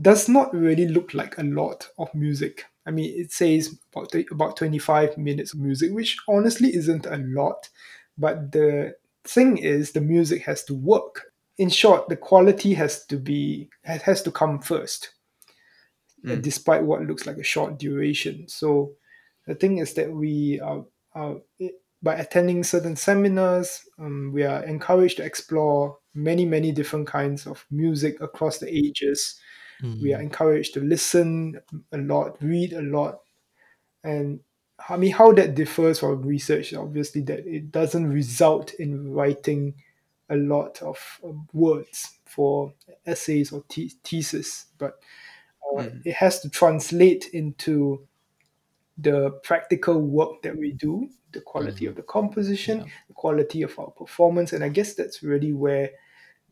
does 0.00 0.28
not 0.28 0.54
really 0.54 0.88
look 0.88 1.12
like 1.14 1.36
a 1.38 1.42
lot 1.42 1.88
of 1.98 2.14
music. 2.14 2.64
I 2.86 2.90
mean, 2.90 3.12
it 3.18 3.32
says 3.32 3.78
about, 3.92 4.14
about 4.30 4.56
25 4.56 5.18
minutes 5.18 5.52
of 5.52 5.60
music, 5.60 5.92
which 5.92 6.16
honestly 6.28 6.74
isn't 6.74 7.06
a 7.06 7.16
lot. 7.18 7.68
But 8.16 8.52
the 8.52 8.94
thing 9.24 9.58
is, 9.58 9.92
the 9.92 10.00
music 10.00 10.42
has 10.42 10.64
to 10.64 10.74
work. 10.74 11.32
In 11.58 11.70
short, 11.70 12.08
the 12.08 12.16
quality 12.16 12.74
has 12.74 13.06
to 13.06 13.16
be 13.16 13.68
has 13.84 14.02
has 14.02 14.22
to 14.22 14.30
come 14.30 14.60
first, 14.60 15.10
Mm. 16.24 16.42
despite 16.42 16.82
what 16.82 17.02
looks 17.06 17.26
like 17.26 17.36
a 17.38 17.42
short 17.42 17.78
duration. 17.78 18.48
So 18.48 18.92
the 19.46 19.54
thing 19.54 19.78
is 19.78 19.94
that 19.94 20.10
we 20.12 20.60
are, 20.60 20.84
are 21.14 21.36
by 22.02 22.14
attending 22.16 22.64
certain 22.64 22.96
seminars, 22.96 23.80
um, 23.98 24.32
we 24.32 24.42
are 24.42 24.64
encouraged 24.64 25.16
to 25.18 25.24
explore 25.24 25.98
many, 26.14 26.44
many 26.44 26.72
different 26.72 27.06
kinds 27.06 27.46
of 27.46 27.64
music 27.70 28.20
across 28.20 28.58
the 28.58 28.68
ages. 28.68 29.38
We 29.82 30.14
are 30.14 30.18
Mm. 30.20 30.22
encouraged 30.24 30.74
to 30.74 30.80
listen 30.80 31.60
a 31.92 31.98
lot, 31.98 32.36
read 32.42 32.72
a 32.72 32.82
lot, 32.82 33.20
and 34.02 34.40
I 34.88 34.96
mean 34.96 35.12
how 35.12 35.32
that 35.32 35.54
differs 35.54 36.00
from 36.00 36.22
research. 36.22 36.72
Obviously, 36.74 37.22
that 37.22 37.46
it 37.46 37.70
doesn't 37.70 38.12
result 38.12 38.74
in 38.74 39.12
writing 39.12 39.74
a 40.30 40.36
lot 40.36 40.82
of 40.82 41.20
um, 41.24 41.48
words 41.52 42.18
for 42.24 42.74
essays 43.06 43.52
or 43.52 43.64
the- 43.74 43.92
thesis, 44.04 44.66
but 44.78 45.00
uh, 45.78 45.84
Mm. 45.84 46.02
it 46.04 46.14
has 46.14 46.40
to 46.40 46.50
translate 46.50 47.28
into 47.34 48.06
the 48.98 49.30
practical 49.42 50.00
work 50.00 50.42
that 50.42 50.56
we 50.56 50.72
do, 50.72 51.10
the 51.32 51.40
quality 51.40 51.84
Mm. 51.84 51.90
of 51.90 51.96
the 51.96 52.02
composition, 52.02 52.78
Yeah. 52.78 52.90
the 53.08 53.14
quality 53.14 53.62
of 53.62 53.78
our 53.78 53.90
performance, 53.90 54.52
and 54.52 54.64
I 54.64 54.68
guess 54.70 54.94
that's 54.94 55.22
really 55.22 55.52
where 55.52 55.90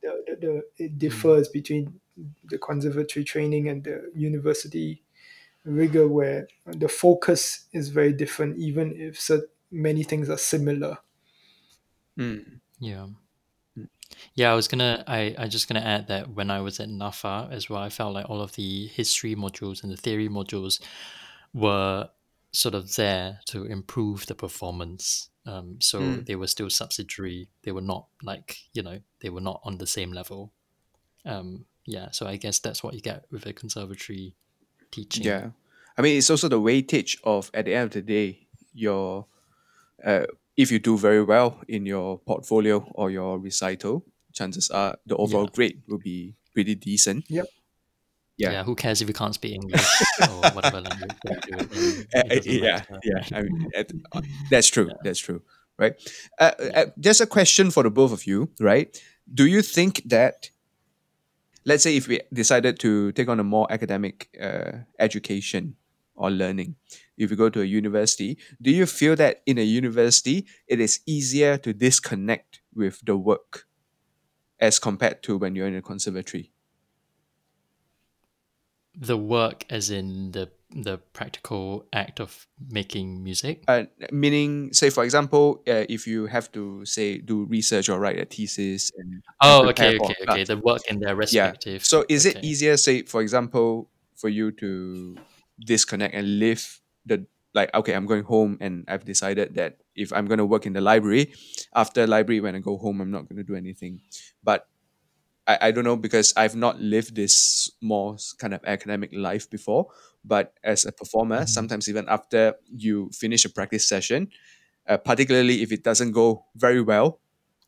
the, 0.02 0.25
the, 0.26 0.37
the 0.76 0.85
it 0.85 0.99
differs 0.99 1.49
between 1.49 2.00
the 2.45 2.59
conservatory 2.59 3.25
training 3.25 3.69
and 3.69 3.85
the 3.85 4.11
university 4.14 5.02
rigor, 5.64 6.09
where 6.09 6.49
the 6.66 6.88
focus 6.88 7.69
is 7.73 7.90
very 7.90 8.12
different, 8.12 8.59
even 8.59 8.95
if 9.00 9.21
so 9.21 9.43
many 9.71 10.04
things 10.04 10.31
are 10.31 10.38
similar. 10.38 10.99
Mm. 12.19 12.61
Yeah. 12.78 13.09
Yeah, 14.35 14.52
I 14.52 14.54
was 14.54 14.68
gonna 14.68 15.04
I, 15.06 15.35
I 15.38 15.49
just 15.49 15.68
gonna 15.68 15.80
add 15.80 16.09
that 16.09 16.30
when 16.30 16.50
I 16.50 16.61
was 16.61 16.80
at 16.80 16.88
NAFA 16.88 17.50
as 17.52 17.68
well, 17.71 17.80
I 17.83 17.88
felt 17.88 18.14
like 18.14 18.28
all 18.28 18.40
of 18.40 18.52
the 18.52 18.87
history 18.88 19.35
modules 19.35 19.83
and 19.83 19.92
the 19.92 19.97
theory 19.97 20.28
modules 20.28 20.80
were 21.52 22.09
sort 22.52 22.75
of 22.75 22.94
there 22.97 23.40
to 23.47 23.64
improve 23.64 24.26
the 24.26 24.35
performance. 24.35 25.28
Um, 25.47 25.78
so 25.80 26.00
Mm. 26.00 26.26
they 26.26 26.37
were 26.37 26.47
still 26.47 26.71
subsidiary. 26.71 27.49
They 27.62 27.73
were 27.73 27.83
not 27.83 28.06
like, 28.23 28.59
you 28.73 28.83
know, 28.83 29.00
they 29.21 29.28
were 29.30 29.40
not 29.42 29.61
on 29.64 29.78
the 29.78 29.87
same 29.87 30.12
level. 30.12 30.52
Um, 31.25 31.66
yeah, 31.85 32.11
so 32.12 32.26
I 32.26 32.37
guess 32.37 32.59
that's 32.61 32.83
what 32.83 32.94
you 32.94 33.00
get 33.00 33.25
with 33.30 33.44
a 33.47 33.52
conservatory 33.52 34.35
teaching. 34.90 35.25
Yeah. 35.25 35.50
I 35.99 36.02
mean, 36.02 36.16
it's 36.16 36.30
also 36.30 36.49
the 36.49 36.61
weightage 36.61 37.18
of, 37.25 37.50
at 37.52 37.66
the 37.66 37.75
end 37.75 37.87
of 37.88 37.92
the 37.92 38.02
day, 38.02 38.47
your, 38.73 39.26
uh, 40.04 40.26
if 40.57 40.71
you 40.71 40.79
do 40.79 40.97
very 40.97 41.23
well 41.23 41.61
in 41.69 41.87
your 41.87 42.19
portfolio 42.21 42.87
or 42.95 43.11
your 43.11 43.39
recital, 43.39 44.05
chances 44.33 44.71
are 44.71 44.97
the 45.07 45.17
overall 45.17 45.45
Yeah. 45.45 45.55
grade 45.55 45.83
will 45.89 45.99
be 45.99 46.35
pretty 46.53 46.75
decent. 46.75 47.25
Yep. 47.29 47.47
Yeah. 48.37 48.51
Yeah. 48.53 48.65
who 48.65 48.75
cares 48.75 49.01
if 49.01 49.07
you 49.09 49.15
can't 49.15 49.35
speak 49.35 49.55
English 49.55 49.87
or 50.23 50.51
whatever 50.51 50.81
language 50.81 51.17
that 51.25 51.47
you 51.49 51.57
do 51.57 51.65
it? 52.13 52.47
It 52.47 52.47
uh, 52.47 52.67
yeah, 52.67 52.73
matter, 52.73 53.01
yeah. 53.05 53.39
I 53.39 53.43
mean, 53.43 53.71
uh, 54.13 54.23
that's 54.51 54.69
true. 54.69 54.91
That's 55.05 55.21
true. 55.21 55.43
Right. 55.79 55.95
Uh, 56.39 56.53
uh, 56.75 56.87
just 56.99 57.21
a 57.21 57.27
question 57.27 57.71
for 57.71 57.83
the 57.83 57.91
both 57.91 58.13
of 58.13 58.27
you. 58.27 58.51
Right. 58.61 59.01
Do 59.33 59.47
you 59.47 59.63
think 59.63 60.03
that, 60.07 60.51
let's 61.65 61.83
say, 61.83 61.97
if 61.97 62.07
we 62.09 62.21
decided 62.33 62.79
to 62.81 63.13
take 63.13 63.29
on 63.29 63.41
a 63.41 63.45
more 63.45 63.67
academic 63.71 64.29
uh, 64.41 64.73
education 64.99 65.77
or 66.15 66.31
learning, 66.31 66.77
if 67.16 67.30
you 67.30 67.37
go 67.37 67.49
to 67.49 67.62
a 67.62 67.64
university, 67.64 68.38
do 68.61 68.71
you 68.71 68.87
feel 68.87 69.16
that 69.16 69.42
in 69.47 69.59
a 69.59 69.62
university 69.62 70.47
it 70.66 70.80
is 70.80 71.00
easier 71.06 71.56
to 71.59 71.73
disconnect 71.73 72.61
with 72.75 73.00
the 73.04 73.16
work 73.16 73.66
as 74.61 74.78
compared 74.78 75.23
to 75.25 75.37
when 75.38 75.54
you're 75.54 75.66
in 75.66 75.76
a 75.76 75.83
conservatory? 75.83 76.54
the 78.97 79.16
work 79.16 79.64
as 79.71 79.90
in 79.90 80.30
the 80.33 80.50
the 80.71 80.99
practical 81.12 81.87
act 81.92 82.21
of 82.21 82.47
making 82.71 83.23
music? 83.23 83.62
Uh, 83.68 83.85
meaning 84.11 84.73
say 84.73 84.90
for 84.90 85.04
example 85.04 85.62
uh, 85.68 85.85
if 85.88 86.06
you 86.06 86.26
have 86.26 86.50
to 86.52 86.85
say 86.85 87.18
do 87.18 87.44
research 87.44 87.88
or 87.88 87.99
write 87.99 88.18
a 88.18 88.25
thesis 88.25 88.90
and, 88.97 89.12
and 89.14 89.23
oh 89.42 89.68
okay 89.68 89.97
okay 89.97 90.14
okay. 90.28 90.44
The 90.44 90.56
work 90.56 90.83
in 90.88 91.00
their 91.00 91.14
respective. 91.14 91.75
yeah. 91.75 91.78
so 91.83 92.04
is 92.09 92.26
it 92.26 92.42
easier 92.42 92.76
say 92.76 93.02
for 93.02 93.21
example 93.21 93.90
for 94.16 94.28
you 94.28 94.50
to 94.52 95.16
disconnect 95.64 96.14
and 96.14 96.38
live 96.38 96.80
the 97.07 97.27
like 97.55 97.73
okay 97.75 97.95
i'm 97.95 98.07
going 98.07 98.25
home 98.25 98.59
and 98.61 98.85
i've 98.89 99.05
decided 99.05 99.55
that 99.55 99.79
if 99.95 100.13
i'm 100.13 100.27
going 100.27 100.39
to 100.39 100.47
work 100.47 100.67
in 100.67 100.73
the 100.73 100.81
library 100.81 101.33
after 101.75 102.07
library 102.07 102.41
when 102.41 102.55
i 102.55 102.59
go 102.59 102.77
home 102.79 103.01
i'm 103.01 103.11
not 103.11 103.29
going 103.29 103.37
to 103.37 103.45
do 103.45 103.55
anything 103.55 104.01
but 104.43 104.67
I, 105.47 105.59
I 105.63 105.71
don't 105.73 105.85
know 105.85 105.97
because 105.97 106.33
I've 106.37 106.57
not 106.57 106.81
lived 106.81 107.17
this 107.17 107.71
more 107.83 108.17
kind 108.39 108.55
of 108.55 108.61
academic 108.65 109.11
life 109.13 109.49
before. 109.51 109.89
But 110.25 110.55
as 110.65 110.85
a 110.87 110.93
performer, 110.93 111.41
Mhm. 111.43 111.49
sometimes 111.49 111.89
even 111.89 112.09
after 112.09 112.55
you 112.75 113.11
finish 113.13 113.45
a 113.45 113.51
practice 113.51 113.87
session, 113.87 114.31
uh, 114.89 114.97
particularly 114.99 115.63
if 115.63 115.73
it 115.73 115.85
doesn't 115.85 116.13
go 116.13 116.47
very 116.57 116.83
well, 116.83 117.21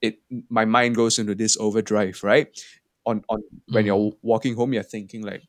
it 0.03 0.21
my 0.51 0.65
mind 0.65 0.97
goes 0.97 1.19
into 1.19 1.35
this 1.35 1.57
overdrive, 1.59 2.23
right? 2.23 2.49
On 3.07 3.25
on 3.29 3.43
when 3.69 3.85
Mm. 3.85 3.87
you're 3.89 4.13
walking 4.23 4.55
home, 4.57 4.73
you're 4.75 4.83
thinking 4.97 5.23
like, 5.23 5.43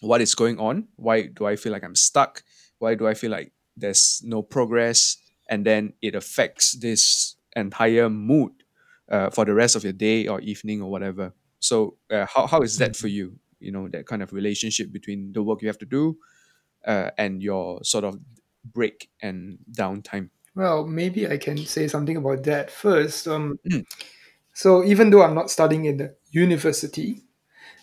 what 0.00 0.20
is 0.20 0.34
going 0.34 0.58
on? 0.58 0.88
Why 0.96 1.26
do 1.26 1.46
I 1.46 1.56
feel 1.56 1.72
like 1.72 1.84
I'm 1.84 1.96
stuck? 1.96 2.42
Why 2.78 2.94
do 2.94 3.06
I 3.06 3.14
feel 3.14 3.30
like 3.30 3.52
there's 3.76 4.20
no 4.24 4.42
progress? 4.42 5.16
And 5.48 5.64
then 5.64 5.92
it 6.02 6.14
affects 6.14 6.72
this 6.72 7.36
entire 7.54 8.10
mood 8.10 8.52
uh, 9.10 9.30
for 9.30 9.44
the 9.44 9.54
rest 9.54 9.76
of 9.76 9.84
your 9.84 9.92
day 9.92 10.26
or 10.26 10.40
evening 10.40 10.82
or 10.82 10.90
whatever. 10.90 11.32
So 11.60 11.96
uh, 12.10 12.26
how, 12.26 12.46
how 12.46 12.62
is 12.62 12.78
that 12.78 12.96
for 12.96 13.08
you? 13.08 13.38
You 13.60 13.72
know, 13.72 13.88
that 13.88 14.06
kind 14.06 14.22
of 14.22 14.32
relationship 14.32 14.92
between 14.92 15.32
the 15.32 15.42
work 15.42 15.62
you 15.62 15.68
have 15.68 15.78
to 15.78 15.86
do 15.86 16.18
uh, 16.86 17.10
and 17.16 17.42
your 17.42 17.82
sort 17.84 18.04
of 18.04 18.18
break 18.64 19.08
and 19.22 19.58
downtime. 19.70 20.30
Well, 20.54 20.86
maybe 20.86 21.28
I 21.28 21.36
can 21.36 21.58
say 21.58 21.86
something 21.88 22.16
about 22.16 22.42
that 22.44 22.70
first. 22.70 23.28
Um, 23.28 23.58
Mm. 23.70 23.84
so 24.54 24.84
even 24.84 25.10
though 25.10 25.22
I'm 25.22 25.34
not 25.34 25.50
studying 25.50 25.84
in 25.84 25.96
the 25.98 26.16
university, 26.30 27.25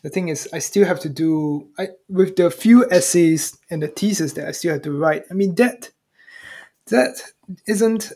the 0.03 0.09
thing 0.09 0.27
is, 0.27 0.47
I 0.53 0.59
still 0.59 0.85
have 0.85 0.99
to 1.01 1.09
do 1.09 1.69
I, 1.77 1.89
with 2.09 2.35
the 2.35 2.51
few 2.51 2.87
essays 2.91 3.57
and 3.69 3.81
the 3.81 3.87
thesis 3.87 4.33
that 4.33 4.47
I 4.47 4.51
still 4.51 4.73
have 4.73 4.83
to 4.83 4.91
write. 4.91 5.23
I 5.31 5.33
mean 5.33 5.55
that 5.55 5.89
that 6.87 7.15
isn't. 7.65 8.11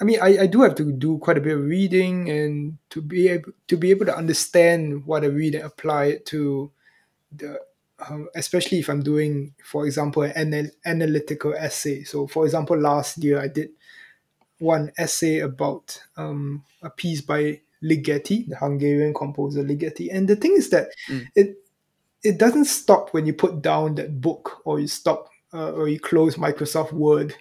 I 0.00 0.04
mean, 0.04 0.18
I, 0.20 0.42
I 0.42 0.46
do 0.46 0.62
have 0.62 0.74
to 0.76 0.92
do 0.92 1.18
quite 1.18 1.38
a 1.38 1.40
bit 1.40 1.56
of 1.56 1.64
reading 1.64 2.28
and 2.28 2.78
to 2.90 3.00
be 3.00 3.28
able 3.28 3.52
to 3.68 3.76
be 3.76 3.90
able 3.90 4.06
to 4.06 4.16
understand 4.16 5.06
what 5.06 5.24
I 5.24 5.28
read 5.28 5.54
and 5.54 5.64
apply 5.64 6.06
it 6.06 6.26
to 6.26 6.70
the 7.34 7.60
um, 8.08 8.28
especially 8.34 8.78
if 8.80 8.88
I'm 8.88 9.02
doing, 9.02 9.54
for 9.64 9.86
example, 9.86 10.22
an 10.22 10.32
anal- 10.36 10.70
analytical 10.84 11.54
essay. 11.54 12.02
So, 12.02 12.26
for 12.26 12.44
example, 12.44 12.76
last 12.76 13.18
year 13.18 13.40
I 13.40 13.48
did 13.48 13.70
one 14.58 14.92
essay 14.98 15.38
about 15.38 16.02
um, 16.16 16.64
a 16.82 16.90
piece 16.90 17.20
by 17.20 17.60
Ligeti, 17.82 18.48
the 18.48 18.56
Hungarian 18.56 19.14
composer 19.14 19.62
Ligeti. 19.64 20.08
And 20.12 20.28
the 20.28 20.36
thing 20.36 20.54
is 20.56 20.70
that 20.70 20.88
Mm. 21.08 21.26
it 21.34 21.56
it 22.22 22.38
doesn't 22.38 22.66
stop 22.66 23.12
when 23.12 23.26
you 23.26 23.34
put 23.34 23.62
down 23.62 23.96
that 23.96 24.20
book 24.20 24.60
or 24.64 24.78
you 24.78 24.86
stop 24.86 25.28
uh, 25.52 25.72
or 25.72 25.88
you 25.88 25.98
close 25.98 26.36
Microsoft 26.36 26.92
Word 26.92 27.34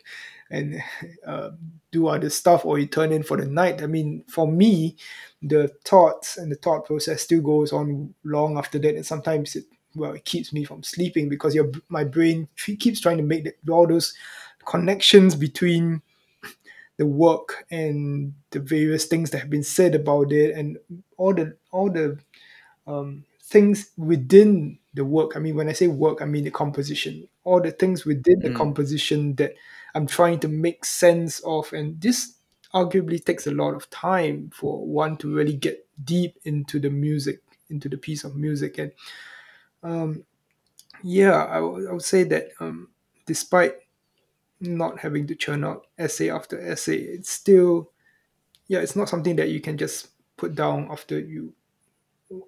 and 0.49 0.81
uh, 1.25 1.51
do 1.91 2.07
other 2.07 2.29
stuff 2.29 2.65
or 2.65 2.79
you 2.79 2.87
turn 2.87 3.11
in 3.11 3.23
for 3.23 3.37
the 3.37 3.45
night. 3.45 3.81
I 3.81 3.87
mean, 3.87 4.23
for 4.27 4.47
me, 4.47 4.97
the 5.41 5.69
thoughts 5.85 6.37
and 6.37 6.51
the 6.51 6.55
thought 6.55 6.85
process 6.85 7.21
still 7.21 7.41
goes 7.41 7.71
on 7.71 8.13
long 8.23 8.57
after 8.57 8.79
that, 8.79 8.95
and 8.95 9.05
sometimes 9.05 9.55
it 9.55 9.65
well 9.95 10.13
it 10.13 10.25
keeps 10.25 10.51
me 10.53 10.63
from 10.63 10.83
sleeping 10.83 11.29
because 11.29 11.53
your 11.55 11.71
my 11.89 12.03
brain 12.03 12.47
keeps 12.57 12.99
trying 12.99 13.17
to 13.17 13.23
make 13.23 13.47
all 13.69 13.87
those 13.87 14.13
connections 14.65 15.35
between 15.35 16.01
the 17.01 17.07
work 17.07 17.65
and 17.71 18.33
the 18.51 18.61
various 18.61 19.05
things 19.05 19.31
that 19.31 19.39
have 19.43 19.49
been 19.51 19.63
said 19.63 19.95
about 19.95 20.31
it 20.31 20.55
and 20.55 20.77
all 21.17 21.33
the 21.33 21.57
all 21.71 21.89
the 21.91 22.19
um, 22.87 23.25
things 23.43 23.91
within 23.97 24.79
the 24.93 25.05
work. 25.05 25.35
I 25.35 25.39
mean, 25.39 25.55
when 25.55 25.69
I 25.69 25.73
say 25.73 25.87
work, 25.87 26.21
I 26.21 26.25
mean 26.25 26.43
the 26.45 26.51
composition. 26.51 27.27
All 27.43 27.61
the 27.61 27.71
things 27.71 28.05
within 28.05 28.39
the 28.41 28.49
Mm. 28.49 28.55
composition 28.55 29.35
that 29.35 29.55
I'm 29.95 30.07
trying 30.07 30.39
to 30.41 30.47
make 30.47 30.85
sense 30.85 31.39
of, 31.41 31.71
and 31.73 31.99
this 32.01 32.35
arguably 32.73 33.23
takes 33.23 33.47
a 33.47 33.51
lot 33.51 33.73
of 33.75 33.89
time 33.89 34.51
for 34.53 34.85
one 34.85 35.17
to 35.17 35.33
really 35.33 35.55
get 35.57 35.87
deep 36.03 36.37
into 36.43 36.79
the 36.79 36.89
music, 36.89 37.41
into 37.69 37.89
the 37.89 37.97
piece 37.97 38.23
of 38.23 38.35
music. 38.35 38.77
And 38.77 38.91
um, 39.83 40.25
yeah, 41.03 41.33
I 41.45 41.59
would 41.59 41.87
I 41.89 41.93
would 41.93 42.03
say 42.03 42.23
that 42.25 42.49
um, 42.59 42.89
despite 43.27 43.75
not 44.61 44.99
having 44.99 45.27
to 45.27 45.35
churn 45.35 45.63
out 45.63 45.87
essay 45.97 46.29
after 46.29 46.59
essay, 46.61 46.97
it's 46.97 47.29
still 47.31 47.91
yeah, 48.67 48.79
it's 48.79 48.95
not 48.95 49.09
something 49.09 49.35
that 49.37 49.49
you 49.49 49.61
can 49.61 49.77
just 49.77 50.09
put 50.37 50.55
down 50.55 50.89
after 50.91 51.19
you 51.19 51.53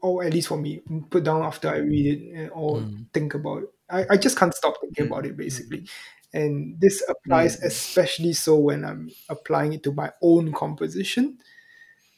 or 0.01 0.23
at 0.23 0.33
least 0.33 0.47
for 0.47 0.57
me, 0.57 0.81
put 1.09 1.23
down 1.23 1.43
after 1.43 1.69
I 1.69 1.77
read 1.77 2.05
it 2.05 2.49
or 2.53 2.81
Mm. 2.81 3.05
think 3.13 3.33
about 3.33 3.63
it. 3.63 3.69
I, 3.89 4.05
I 4.11 4.17
just 4.17 4.37
can't 4.37 4.53
stop 4.53 4.75
thinking 4.81 5.05
Mm. 5.05 5.07
about 5.07 5.25
it 5.25 5.35
basically. 5.37 5.85
And 6.33 6.79
this 6.79 7.03
applies 7.07 7.59
Mm. 7.59 7.65
especially 7.65 8.33
so 8.33 8.57
when 8.57 8.85
I'm 8.85 9.11
applying 9.29 9.73
it 9.73 9.83
to 9.83 9.91
my 9.91 10.11
own 10.21 10.53
composition. 10.53 11.37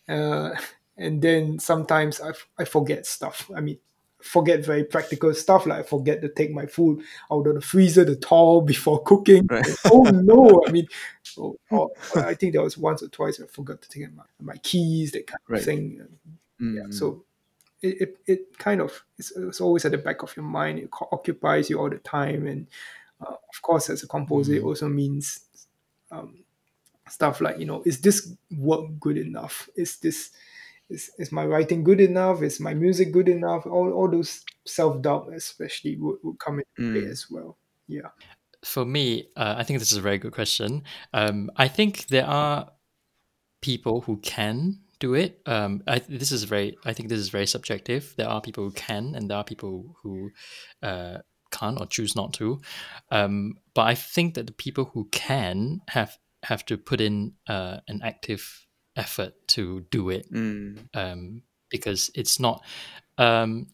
Uh, 0.08 0.52
and 0.98 1.22
then 1.22 1.60
sometimes 1.60 2.22
I, 2.22 2.30
f- 2.30 2.48
I 2.60 2.66
forget 2.66 3.06
stuff. 3.06 3.50
I 3.56 3.62
mean, 3.62 3.80
forget 4.26 4.66
very 4.66 4.84
practical 4.84 5.34
stuff 5.34 5.66
like 5.66 5.80
I 5.80 5.84
forget 5.84 6.22
to 6.22 6.30
take 6.30 6.52
my 6.52 6.66
food 6.66 7.02
out 7.32 7.46
of 7.48 7.56
the 7.56 7.62
freezer 7.62 8.04
the 8.04 8.16
thaw 8.16 8.62
before 8.74 9.02
cooking. 9.04 9.48
Right. 9.48 9.66
oh 9.92 10.04
no! 10.04 10.64
I 10.68 10.72
mean, 10.72 10.88
oh, 11.38 11.56
oh, 11.72 11.90
I 12.16 12.34
think 12.34 12.54
there 12.54 12.64
was 12.64 12.78
once 12.78 13.04
or 13.04 13.08
twice 13.10 13.40
I 13.40 13.46
forgot 13.48 13.82
to 13.84 13.90
take 13.90 14.14
my, 14.14 14.24
my 14.42 14.58
keys, 14.58 15.12
that 15.12 15.28
kind 15.28 15.40
Right. 15.48 15.60
of 15.60 15.66
thing. 15.66 16.08
Yeah, 16.60 16.84
Mm. 16.88 16.94
so 16.94 17.24
it, 17.82 18.02
it, 18.02 18.18
it 18.26 18.58
kind 18.58 18.80
of 18.82 19.04
it's, 19.20 19.32
it's 19.36 19.60
always 19.62 19.84
at 19.86 19.92
the 19.92 19.98
back 19.98 20.24
of 20.24 20.36
your 20.38 20.46
mind. 20.46 20.80
It 20.80 20.90
occupies 21.12 21.70
you 21.70 21.80
all 21.80 21.90
the 21.90 21.98
time, 21.98 22.48
and 22.48 22.68
uh, 23.22 23.32
of 23.54 23.62
course, 23.62 23.90
as 23.90 24.04
a 24.04 24.08
composer, 24.08 24.54
it 24.54 24.64
Mm. 24.64 24.66
also 24.68 24.88
means 24.90 25.42
um, 26.12 26.44
stuff 27.10 27.42
like 27.42 27.60
you 27.60 27.66
know, 27.66 27.84
is 27.86 28.00
this 28.02 28.34
work 28.58 28.86
good 29.00 29.18
enough? 29.18 29.70
Is 29.76 29.98
this 29.98 30.32
is, 30.90 31.12
is 31.18 31.32
my 31.32 31.46
writing 31.46 31.84
good 31.84 32.00
enough? 32.02 32.42
Is 32.42 32.60
my 32.60 32.74
music 32.74 33.12
good 33.12 33.30
enough? 33.30 33.66
All, 33.66 33.92
all 33.94 34.10
those 34.10 34.44
self 34.66 35.02
doubt, 35.02 35.30
especially, 35.36 35.98
would, 35.98 36.18
would 36.24 36.40
come 36.40 36.60
into 36.60 36.92
play 36.94 37.02
Mm. 37.08 37.12
as 37.12 37.28
well. 37.30 37.58
Yeah. 37.88 38.10
for 38.64 38.84
me, 38.86 39.28
uh, 39.36 39.56
I 39.58 39.64
think 39.64 39.78
this 39.80 39.92
is 39.92 39.98
a 39.98 40.02
very 40.02 40.18
good 40.18 40.32
question. 40.34 40.84
Um, 41.14 41.52
I 41.56 41.68
think 41.68 42.08
there 42.08 42.26
are 42.26 42.72
people 43.62 44.02
who 44.02 44.18
can 44.18 44.80
do 45.00 45.14
it. 45.14 45.42
Um, 45.46 45.84
I, 45.88 46.00
this 46.00 46.32
is 46.32 46.44
very. 46.46 46.76
I 46.86 46.94
think 46.94 47.10
this 47.10 47.20
is 47.20 47.30
very 47.30 47.46
subjective. 47.48 48.14
There 48.18 48.28
are 48.30 48.42
people 48.42 48.64
who 48.64 48.72
can, 48.72 49.14
and 49.16 49.30
there 49.30 49.38
are 49.38 49.44
people 49.44 49.96
who 50.02 50.32
uh, 50.82 51.18
can't 51.52 51.80
or 51.80 51.86
choose 51.86 52.16
not 52.16 52.34
to. 52.34 52.60
Um, 53.12 53.56
but 53.76 53.84
I 53.84 53.96
think 53.96 54.34
that 54.36 54.48
the 54.48 54.54
people 54.54 54.86
who 54.86 55.08
can 55.12 55.82
have 55.90 56.18
have 56.44 56.66
to 56.66 56.78
put 56.78 57.02
in 57.02 57.34
uh, 57.48 57.78
an 57.88 58.02
active 58.04 58.65
effort 58.96 59.34
to 59.48 59.86
do 59.92 60.10
it 60.10 60.32
Mm. 60.32 60.88
um, 60.94 61.42
because 61.70 62.12
it's 62.16 62.40
not. 62.40 62.64
Um, 63.18 63.68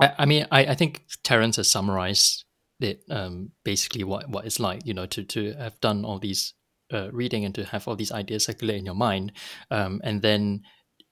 I, 0.00 0.12
I 0.18 0.26
mean, 0.26 0.46
I, 0.50 0.66
I 0.66 0.74
think 0.74 1.04
Terence 1.22 1.56
has 1.56 1.70
summarized 1.70 2.44
it 2.80 3.02
um, 3.10 3.50
basically 3.64 4.04
what, 4.04 4.28
what 4.28 4.44
it's 4.44 4.60
like, 4.60 4.86
you 4.86 4.94
know, 4.94 5.06
to, 5.06 5.24
to 5.24 5.52
have 5.54 5.80
done 5.80 6.04
all 6.04 6.18
these 6.18 6.54
uh, 6.92 7.10
reading 7.12 7.44
and 7.44 7.54
to 7.54 7.64
have 7.64 7.88
all 7.88 7.96
these 7.96 8.12
ideas 8.12 8.44
circulate 8.44 8.78
in 8.78 8.86
your 8.86 8.94
mind. 8.94 9.32
Um, 9.70 10.00
and 10.04 10.22
then 10.22 10.62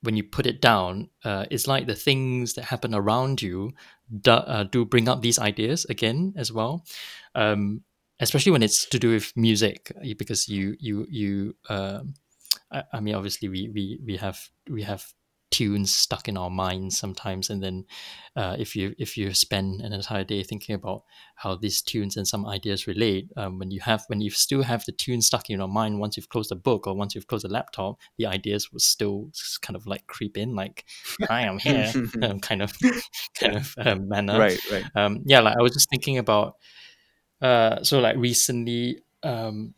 when 0.03 0.17
you 0.17 0.23
put 0.23 0.47
it 0.47 0.61
down, 0.61 1.11
uh, 1.25 1.47
it's 1.51 1.67
like 1.67 1.87
the 1.87 1.95
things 1.95 2.55
that 2.55 2.67
happen 2.67 2.95
around 2.95 3.43
you 3.43 3.73
do, 4.21 4.31
uh, 4.31 4.65
do 4.65 4.85
bring 4.85 5.09
up 5.09 5.23
these 5.23 5.39
ideas 5.39 5.85
again 5.87 6.35
as 6.37 6.53
well. 6.53 6.85
Um, 7.35 7.83
especially 8.21 8.53
when 8.53 8.63
it's 8.63 8.87
to 8.87 8.99
do 8.99 9.11
with 9.11 9.33
music, 9.37 9.93
because 10.17 10.49
you, 10.49 10.77
you, 10.79 11.07
you, 11.11 11.57
um, 11.69 12.15
I, 12.73 12.83
I 12.93 13.01
mean, 13.01 13.15
obviously 13.15 13.49
we, 13.49 13.71
we, 13.73 14.01
we 14.05 14.17
have, 14.17 14.41
we 14.69 14.83
have 14.83 15.05
tunes 15.51 15.93
stuck 15.93 16.29
in 16.29 16.37
our 16.37 16.51
minds 16.51 16.99
sometimes. 16.99 17.51
And 17.51 17.63
then 17.63 17.87
uh, 18.35 18.57
if 18.59 18.77
you 18.77 18.95
if 18.99 19.17
you 19.17 19.33
spend 19.33 19.81
an 19.81 19.93
entire 19.93 20.25
day 20.25 20.43
thinking 20.43 20.75
about 20.75 21.05
how 21.37 21.55
these 21.57 21.81
tunes 21.83 22.17
and 22.17 22.27
some 22.27 22.47
ideas 22.47 22.87
relate 22.87 23.31
um, 23.37 23.59
when 23.59 23.71
you 23.71 23.81
have 23.81 24.05
when 24.09 24.21
you 24.21 24.31
still 24.31 24.63
have 24.63 24.85
the 24.85 24.93
tune 24.93 25.23
stuck 25.23 25.49
in 25.49 25.59
your 25.59 25.69
mind 25.69 25.99
once 25.99 26.17
you've 26.17 26.29
closed 26.29 26.51
the 26.51 26.57
book 26.57 26.87
or 26.87 26.95
once 26.95 27.15
you've 27.15 27.27
closed 27.27 27.45
the 27.45 27.49
laptop 27.49 27.97
the 28.19 28.27
ideas 28.27 28.73
will 28.73 28.81
still 28.81 29.31
kind 29.63 29.77
of 29.77 29.87
like 29.87 30.07
creep 30.07 30.37
in 30.37 30.55
like 30.55 30.85
i'm 31.31 31.59
here 31.59 31.93
um, 32.23 32.41
kind 32.41 32.63
of 32.63 32.77
kind 33.41 33.57
of 33.57 33.75
um, 33.79 34.09
manner. 34.09 34.39
Right, 34.39 34.61
right. 34.71 34.85
um, 34.95 35.23
yeah 35.25 35.41
like 35.41 35.57
i 35.59 35.63
was 35.63 35.73
just 35.73 35.89
thinking 35.89 36.19
about 36.19 36.57
uh, 37.41 37.83
so 37.83 38.01
like 38.01 38.17
recently 38.17 38.99
um, 39.23 39.75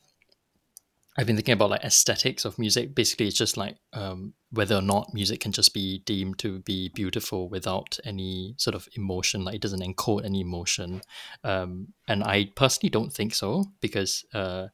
I've 1.19 1.27
been 1.27 1.35
thinking 1.35 1.55
about 1.55 1.71
like 1.71 1.83
aesthetics 1.83 2.45
of 2.45 2.61
music. 2.61 2.95
Basically, 2.95 3.27
it's 3.27 3.37
just 3.37 3.57
like 3.57 3.77
um, 3.93 4.35
whether 4.53 4.77
or 4.77 4.83
not 4.83 5.13
music 5.13 5.41
can 5.41 5.51
just 5.51 5.75
be 5.75 5.99
deemed 6.07 6.39
to 6.39 6.61
be 6.61 6.91
beautiful 6.91 7.49
without 7.49 7.99
any 8.05 8.55
sort 8.57 8.77
of 8.77 8.89
emotion, 8.95 9.45
like 9.45 9.57
it 9.57 9.61
doesn't 9.61 9.83
encode 9.83 10.25
any 10.25 10.41
emotion. 10.43 11.03
Um, 11.43 11.89
and 12.07 12.23
I 12.23 12.53
personally 12.55 12.91
don't 12.91 13.13
think 13.13 13.35
so 13.35 13.65
because 13.81 14.25
uh, 14.33 14.69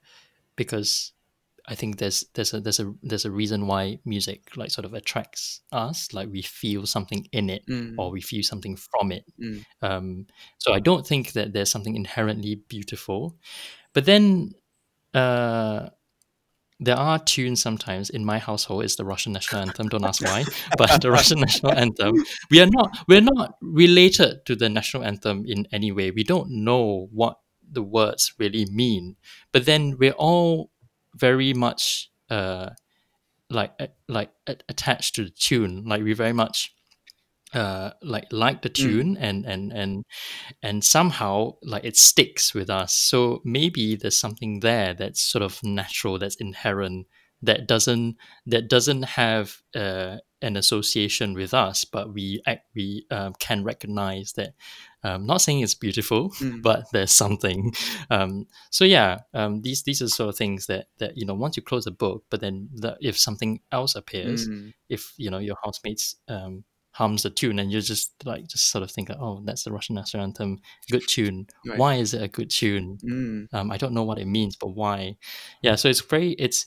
because 0.54 1.12
I 1.66 1.74
think 1.74 1.96
there's 1.96 2.26
there's 2.34 2.52
a 2.52 2.60
there's 2.60 2.78
a 2.78 2.92
there's 3.02 3.24
a 3.24 3.30
reason 3.30 3.66
why 3.66 4.00
music 4.04 4.54
like 4.54 4.70
sort 4.70 4.84
of 4.84 4.92
attracts 4.92 5.62
us. 5.72 6.12
Like 6.12 6.28
we 6.30 6.42
feel 6.42 6.84
something 6.84 7.26
in 7.32 7.48
it 7.48 7.66
Mm. 7.66 7.94
or 7.96 8.10
we 8.10 8.20
feel 8.20 8.42
something 8.42 8.76
from 8.76 9.12
it. 9.12 9.24
Mm. 9.42 9.64
Um, 9.80 10.26
so 10.58 10.74
I 10.74 10.80
don't 10.80 11.06
think 11.06 11.32
that 11.32 11.54
there's 11.54 11.70
something 11.70 11.96
inherently 11.96 12.56
beautiful. 12.68 13.38
But 13.94 14.04
then 14.04 14.52
uh, 15.14 15.88
there 16.84 16.96
are 16.96 17.18
tunes 17.18 17.62
sometimes 17.62 18.10
in 18.10 18.24
my 18.24 18.38
household. 18.38 18.84
It's 18.84 18.96
the 18.96 19.04
Russian 19.04 19.32
national 19.32 19.62
anthem. 19.62 19.88
Don't 19.88 20.04
ask 20.04 20.22
why, 20.22 20.44
but 20.78 21.00
the 21.00 21.10
Russian 21.10 21.40
national 21.40 21.72
anthem. 21.72 22.14
We 22.50 22.60
are 22.60 22.66
not 22.66 23.04
we're 23.08 23.20
not 23.20 23.56
related 23.60 24.44
to 24.46 24.56
the 24.56 24.68
national 24.68 25.04
anthem 25.04 25.44
in 25.46 25.66
any 25.72 25.92
way. 25.92 26.10
We 26.10 26.24
don't 26.24 26.50
know 26.50 27.08
what 27.12 27.38
the 27.70 27.82
words 27.82 28.34
really 28.38 28.66
mean. 28.66 29.16
But 29.52 29.66
then 29.66 29.96
we're 29.98 30.12
all 30.12 30.70
very 31.14 31.52
much 31.54 32.10
uh, 32.30 32.70
like 33.50 33.72
uh, 33.80 33.88
like 34.08 34.30
attached 34.46 35.14
to 35.16 35.24
the 35.24 35.30
tune. 35.30 35.84
Like 35.86 36.02
we 36.02 36.12
very 36.12 36.32
much 36.32 36.73
uh, 37.54 37.90
like 38.02 38.26
like 38.32 38.62
the 38.62 38.68
tune 38.68 39.16
and 39.16 39.44
and 39.46 39.72
and 39.72 40.04
and 40.62 40.84
somehow 40.84 41.52
like 41.62 41.84
it 41.84 41.96
sticks 41.96 42.54
with 42.54 42.68
us 42.70 42.94
so 42.94 43.40
maybe 43.44 43.96
there's 43.96 44.18
something 44.18 44.60
there 44.60 44.94
that's 44.94 45.20
sort 45.20 45.42
of 45.42 45.62
natural 45.62 46.18
that's 46.18 46.36
inherent 46.36 47.06
that 47.42 47.66
doesn't 47.68 48.16
that 48.46 48.68
doesn't 48.68 49.02
have 49.02 49.56
uh, 49.74 50.16
an 50.40 50.56
association 50.56 51.34
with 51.34 51.52
us 51.54 51.84
but 51.84 52.12
we 52.14 52.40
act 52.46 52.66
we 52.74 53.04
um, 53.10 53.34
can 53.38 53.64
recognize 53.64 54.32
that 54.32 54.54
um, 55.02 55.26
not 55.26 55.40
saying 55.42 55.60
it's 55.60 55.74
beautiful 55.74 56.30
Mm. 56.40 56.62
but 56.68 56.84
there's 56.92 57.14
something 57.14 57.72
um, 58.10 58.46
so 58.70 58.84
yeah 58.84 59.18
um, 59.34 59.60
these 59.62 59.82
these 59.82 60.00
are 60.02 60.08
sort 60.08 60.30
of 60.30 60.36
things 60.36 60.66
that 60.66 60.86
that 60.98 61.16
you 61.16 61.26
know 61.26 61.34
once 61.34 61.56
you 61.56 61.62
close 61.62 61.86
a 61.86 61.90
book 61.90 62.24
but 62.30 62.40
then 62.40 62.68
the, 62.74 62.96
if 63.00 63.18
something 63.18 63.60
else 63.70 63.94
appears 63.94 64.48
Mm. 64.48 64.72
if 64.88 65.12
you 65.18 65.30
know 65.30 65.38
your 65.38 65.56
housemates 65.64 66.16
um, 66.28 66.64
hums 66.94 67.24
a 67.24 67.30
tune 67.30 67.58
and 67.58 67.72
you 67.72 67.80
just 67.80 68.12
like 68.24 68.46
just 68.46 68.70
sort 68.70 68.82
of 68.84 68.90
think 68.90 69.10
oh 69.10 69.42
that's 69.44 69.64
the 69.64 69.72
russian 69.72 69.96
national 69.96 70.22
anthem. 70.22 70.58
Good 70.90 71.06
tune. 71.08 71.46
Right. 71.66 71.78
why 71.78 71.94
is 71.94 72.14
it 72.14 72.22
a 72.22 72.28
good 72.28 72.50
tune? 72.50 72.98
Mm. 73.04 73.48
um, 73.52 73.70
i 73.70 73.76
don't 73.76 73.92
know 73.92 74.04
what 74.04 74.18
it 74.18 74.26
means 74.26 74.56
but 74.56 74.68
why? 74.68 75.16
Yeah 75.62 75.74
so 75.74 75.88
it's 75.88 76.00
very 76.00 76.30
it's 76.32 76.66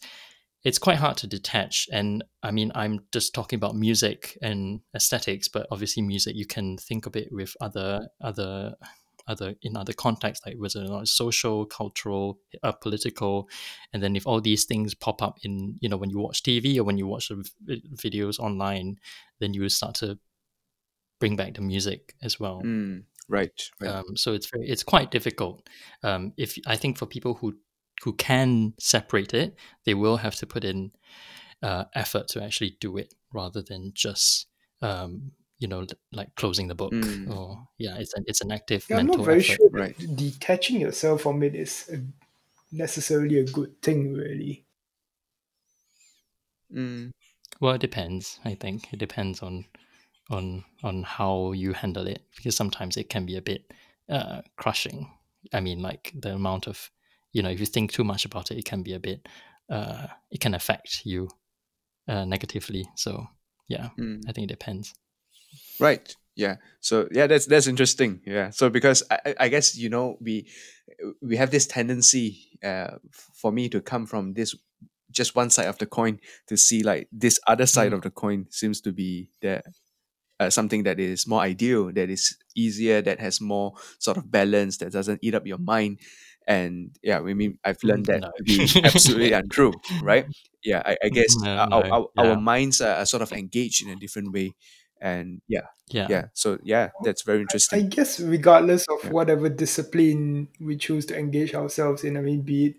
it's 0.64 0.80
quite 0.80 0.98
hard 0.98 1.16
to 1.18 1.28
detach. 1.28 1.88
And 1.92 2.24
i 2.44 2.52
mean 2.52 2.72
i'm 2.76 3.00
just 3.12 3.34
talking 3.34 3.58
about 3.58 3.76
music 3.76 4.38
and 4.42 4.82
aesthetics 4.96 5.48
but 5.48 5.66
obviously 5.72 6.04
music 6.04 6.36
you 6.36 6.46
can 6.46 6.78
think 6.78 7.06
of 7.06 7.16
it 7.16 7.30
with 7.32 7.56
other 7.62 8.10
other 8.22 8.76
other 9.28 9.56
in 9.62 9.76
other 9.76 9.94
contexts 9.94 10.46
like 10.46 10.56
whether 10.58 10.80
or 10.82 10.88
not 10.88 11.02
it's 11.02 11.12
social 11.12 11.66
cultural 11.66 12.40
uh, 12.64 12.72
political 12.72 13.50
and 13.94 14.02
then 14.02 14.16
if 14.16 14.26
all 14.26 14.42
these 14.42 14.66
things 14.66 14.94
pop 14.94 15.22
up 15.22 15.38
in 15.44 15.78
you 15.80 15.90
know 15.90 15.98
when 15.98 16.10
you 16.10 16.20
watch 16.20 16.44
tv 16.44 16.78
or 16.78 16.84
when 16.84 16.98
you 16.98 17.08
watch 17.08 17.30
v- 17.30 17.84
videos 17.96 18.40
online 18.40 18.98
then 19.40 19.54
you 19.54 19.62
will 19.62 19.70
start 19.70 19.96
to 19.96 20.18
bring 21.20 21.36
back 21.36 21.54
the 21.56 21.62
music 21.62 22.14
as 22.22 22.40
well 22.40 22.62
Mm. 22.64 23.04
Right, 23.30 23.62
right. 23.82 23.90
um, 23.90 24.16
so 24.16 24.32
it's 24.34 24.50
very 24.50 24.70
it's 24.70 24.84
quite 24.84 25.12
difficult 25.12 25.68
um, 26.02 26.32
if 26.38 26.58
i 26.66 26.78
think 26.78 26.98
for 26.98 27.06
people 27.06 27.34
who 27.34 27.58
who 28.04 28.14
can 28.14 28.74
separate 28.80 29.34
it 29.34 29.56
they 29.84 29.94
will 29.94 30.18
have 30.18 30.36
to 30.36 30.46
put 30.46 30.64
in 30.64 30.92
uh, 31.62 31.86
effort 31.94 32.28
to 32.30 32.42
actually 32.42 32.78
do 32.80 32.96
it 32.98 33.14
rather 33.34 33.62
than 33.62 33.92
just 33.94 34.46
um, 34.82 35.32
you 35.60 35.68
know 35.68 35.86
like 36.12 36.34
closing 36.36 36.68
the 36.68 36.76
book 36.76 36.94
Mm. 36.94 37.32
or 37.32 37.68
yeah 37.78 37.98
it's 37.98 38.14
an 38.14 38.24
it's 38.28 38.42
an 38.42 38.52
active 38.52 38.86
Yeah, 38.90 38.98
I'm 38.98 39.06
mental 39.06 39.24
not 39.24 39.26
very 39.26 39.42
effort 39.42 39.44
sure 39.44 39.70
Right. 39.72 39.96
detaching 40.16 40.80
yourself 40.82 41.22
from 41.22 41.44
it 41.44 41.56
is 41.56 41.90
a, 41.94 42.00
necessarily 42.76 43.40
a 43.40 43.44
good 43.46 43.82
thing, 43.82 44.14
really. 44.14 44.66
Mm. 46.74 47.12
well 47.62 47.76
it 47.76 47.82
depends 47.82 48.40
i 48.44 48.54
think 48.54 48.92
it 48.94 48.98
depends 49.00 49.42
on 49.42 49.66
on 50.30 50.66
on 50.84 51.04
how 51.04 51.54
you 51.54 51.74
handle 51.74 52.08
it 52.08 52.24
because 52.36 52.56
sometimes 52.56 52.98
it 52.98 53.10
can 53.10 53.26
be 53.26 53.38
a 53.38 53.42
bit 53.42 53.74
uh, 54.10 54.42
crushing 54.58 55.12
i 55.54 55.60
mean 55.62 55.82
like 55.82 56.14
the 56.16 56.34
amount 56.34 56.68
of 56.68 56.92
you 57.34 57.42
know 57.42 57.50
if 57.50 57.60
you 57.60 57.66
think 57.66 57.92
too 57.92 58.04
much 58.04 58.26
about 58.26 58.52
it 58.52 58.58
it 58.58 58.66
can 58.66 58.84
be 58.84 58.94
a 58.94 59.00
bit 59.00 59.28
uh, 59.70 60.08
it 60.32 60.40
can 60.42 60.54
affect 60.54 61.06
you 61.06 61.30
uh, 62.10 62.26
negatively 62.26 62.90
so 62.96 63.28
yeah 63.68 63.90
Mm. 64.00 64.22
i 64.28 64.32
think 64.34 64.46
it 64.46 64.54
depends 64.60 64.94
Right. 65.80 66.16
Yeah. 66.36 66.58
So 66.82 67.08
yeah, 67.12 67.28
that's 67.28 67.46
that's 67.46 67.68
interesting. 67.68 68.22
Yeah. 68.26 68.50
So 68.52 68.70
because 68.70 69.04
I, 69.10 69.36
I- 69.40 69.48
guess 69.50 69.76
you 69.78 69.90
know 69.90 70.18
we 70.22 70.48
we 71.22 71.38
have 71.38 71.52
this 71.52 71.68
tendency 71.68 72.58
uh, 72.64 72.98
for 73.34 73.52
me 73.52 73.70
to 73.70 73.82
come 73.82 74.06
from 74.06 74.34
this 74.34 74.56
just 75.12 75.36
one 75.36 75.50
side 75.50 75.68
of 75.68 75.78
the 75.78 75.86
coin 75.86 76.20
to 76.48 76.58
see 76.58 76.84
like 76.84 77.08
this 77.12 77.40
other 77.48 77.66
side 77.66 77.92
Mm. 77.92 77.96
of 77.96 78.02
the 78.02 78.12
coin 78.12 78.46
seems 78.50 78.82
to 78.82 78.92
be 78.92 79.30
the 79.42 79.64
uh, 80.40 80.50
something 80.50 80.84
that 80.84 81.00
is 81.00 81.28
more 81.28 81.42
ideal, 81.42 81.92
that 81.94 82.10
is 82.10 82.38
easier, 82.56 83.02
that 83.02 83.20
has 83.20 83.42
more 83.42 83.74
sort 84.00 84.18
of 84.18 84.30
balance, 84.30 84.78
that 84.78 84.92
doesn't 84.92 85.20
eat 85.24 85.34
up 85.34 85.48
your 85.48 85.58
mind. 85.58 86.00
And 86.48 86.96
yeah, 87.02 87.20
I 87.20 87.34
mean, 87.34 87.58
I've 87.66 87.82
learned 87.84 88.06
that 88.06 88.22
No. 88.22 88.32
to 88.38 88.44
be 88.44 88.62
absolutely 88.84 89.34
untrue, 89.42 89.74
right? 90.04 90.26
Yeah, 90.64 90.84
I, 90.86 90.96
I 91.04 91.10
guess 91.10 91.36
No, 91.42 91.56
our, 91.56 91.68
no, 91.70 92.10
our, 92.18 92.26
our 92.26 92.40
minds 92.40 92.80
are, 92.82 92.96
are 92.98 93.06
sort 93.06 93.24
of 93.24 93.32
engaged 93.34 93.84
in 93.86 93.90
a 93.92 93.96
different 93.96 94.32
way 94.32 94.54
and 95.02 95.42
yeah, 95.48 95.68
Yeah. 95.90 96.10
yeah. 96.10 96.28
So 96.34 96.60
yeah, 96.64 96.92
that's 97.02 97.24
very 97.24 97.42
interesting 97.42 97.80
I 97.80 97.82
interesting. 97.82 97.90
guess 97.90 98.20
regardless 98.20 98.86
of 98.90 99.00
Yeah. 99.04 99.12
whatever 99.12 99.50
discipline 99.50 100.50
we 100.60 100.78
choose 100.78 101.06
to 101.08 101.18
engage 101.18 101.54
ourselves 101.54 102.04
in, 102.04 102.18
I 102.18 102.22
mean, 102.22 102.42
be 102.42 102.66
it 102.68 102.76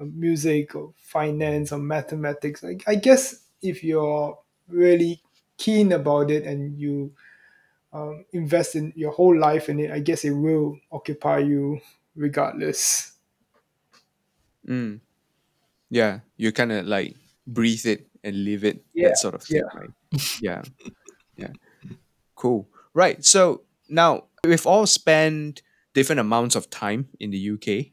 uh, 0.00 0.04
music 0.04 0.74
or 0.74 0.94
finance 0.98 1.72
or 1.72 1.78
mathematics, 1.78 2.64
I, 2.64 2.78
I 2.86 2.96
guess 2.96 3.44
if 3.62 3.84
you're 3.84 4.38
really 4.68 5.22
keen 5.58 5.92
about 5.92 6.30
it 6.30 6.44
and 6.44 6.78
you 6.78 7.14
um, 7.92 8.24
invest 8.32 8.76
in 8.76 8.92
your 8.96 9.12
whole 9.12 9.38
life 9.38 9.68
in 9.68 9.80
it, 9.80 9.90
I 9.92 10.00
guess 10.00 10.24
it 10.24 10.32
will 10.32 10.78
occupy 10.92 11.38
you 11.40 11.80
regardless. 12.16 13.14
Mm. 14.66 15.00
Yeah, 15.90 16.20
you 16.36 16.52
kind 16.52 16.72
of 16.72 16.86
like 16.86 17.16
breathe 17.46 17.86
it 17.86 18.08
and 18.24 18.44
live 18.44 18.64
it, 18.64 18.84
Yeah, 18.94 19.08
that 19.08 19.16
sort 19.18 19.34
of 19.34 19.42
thing, 19.44 19.64
yeah. 19.64 19.74
right? 19.74 19.90
Yeah, 20.38 20.64
yeah. 21.36 21.52
Cool. 22.34 22.68
Right. 22.94 23.24
So 23.24 23.62
now 23.88 24.24
we've 24.44 24.66
all 24.66 24.86
spent 24.86 25.62
different 25.94 26.20
amounts 26.20 26.56
of 26.56 26.68
time 26.70 27.08
in 27.20 27.30
the 27.30 27.38
UK 27.38 27.92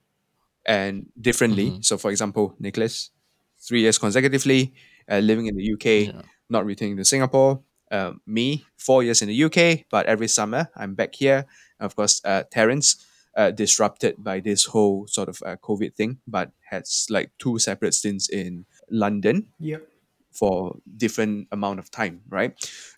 and 0.66 1.08
differently. 1.20 1.72
Mhm. 1.72 1.86
So, 1.86 1.98
for 1.98 2.12
example, 2.12 2.56
Nicholas, 2.60 3.12
three 3.60 3.82
years 3.82 3.98
consecutively 3.98 4.74
uh, 5.10 5.20
living 5.20 5.48
in 5.48 5.56
the 5.56 5.64
UK, 5.74 5.86
Yeah. 6.08 6.22
not 6.50 6.66
returning 6.66 6.98
to 6.98 7.06
Singapore. 7.06 7.62
Uh, 7.92 8.14
me, 8.26 8.66
four 8.78 9.04
years 9.04 9.22
in 9.22 9.28
the 9.28 9.36
UK, 9.44 9.86
but 9.92 10.06
every 10.06 10.28
summer 10.28 10.70
I'm 10.78 10.96
back 10.96 11.16
here. 11.16 11.46
Of 11.80 11.96
course, 11.96 12.22
uh, 12.24 12.44
Terence, 12.50 12.96
uh, 13.36 13.52
disrupted 13.52 14.16
by 14.24 14.40
this 14.40 14.66
whole 14.66 15.08
sort 15.08 15.28
of 15.28 15.42
uh, 15.46 15.58
COVID 15.58 15.94
thing, 15.96 16.20
but 16.26 16.52
has 16.70 17.06
like 17.10 17.32
two 17.38 17.60
separate 17.60 17.94
stints 17.94 18.30
in 18.30 18.66
London 18.90 19.48
Yep. 19.60 19.86
for 20.32 20.78
different 20.98 21.48
amount 21.52 21.80
of 21.80 21.92
time, 21.92 22.22
right? 22.30 22.54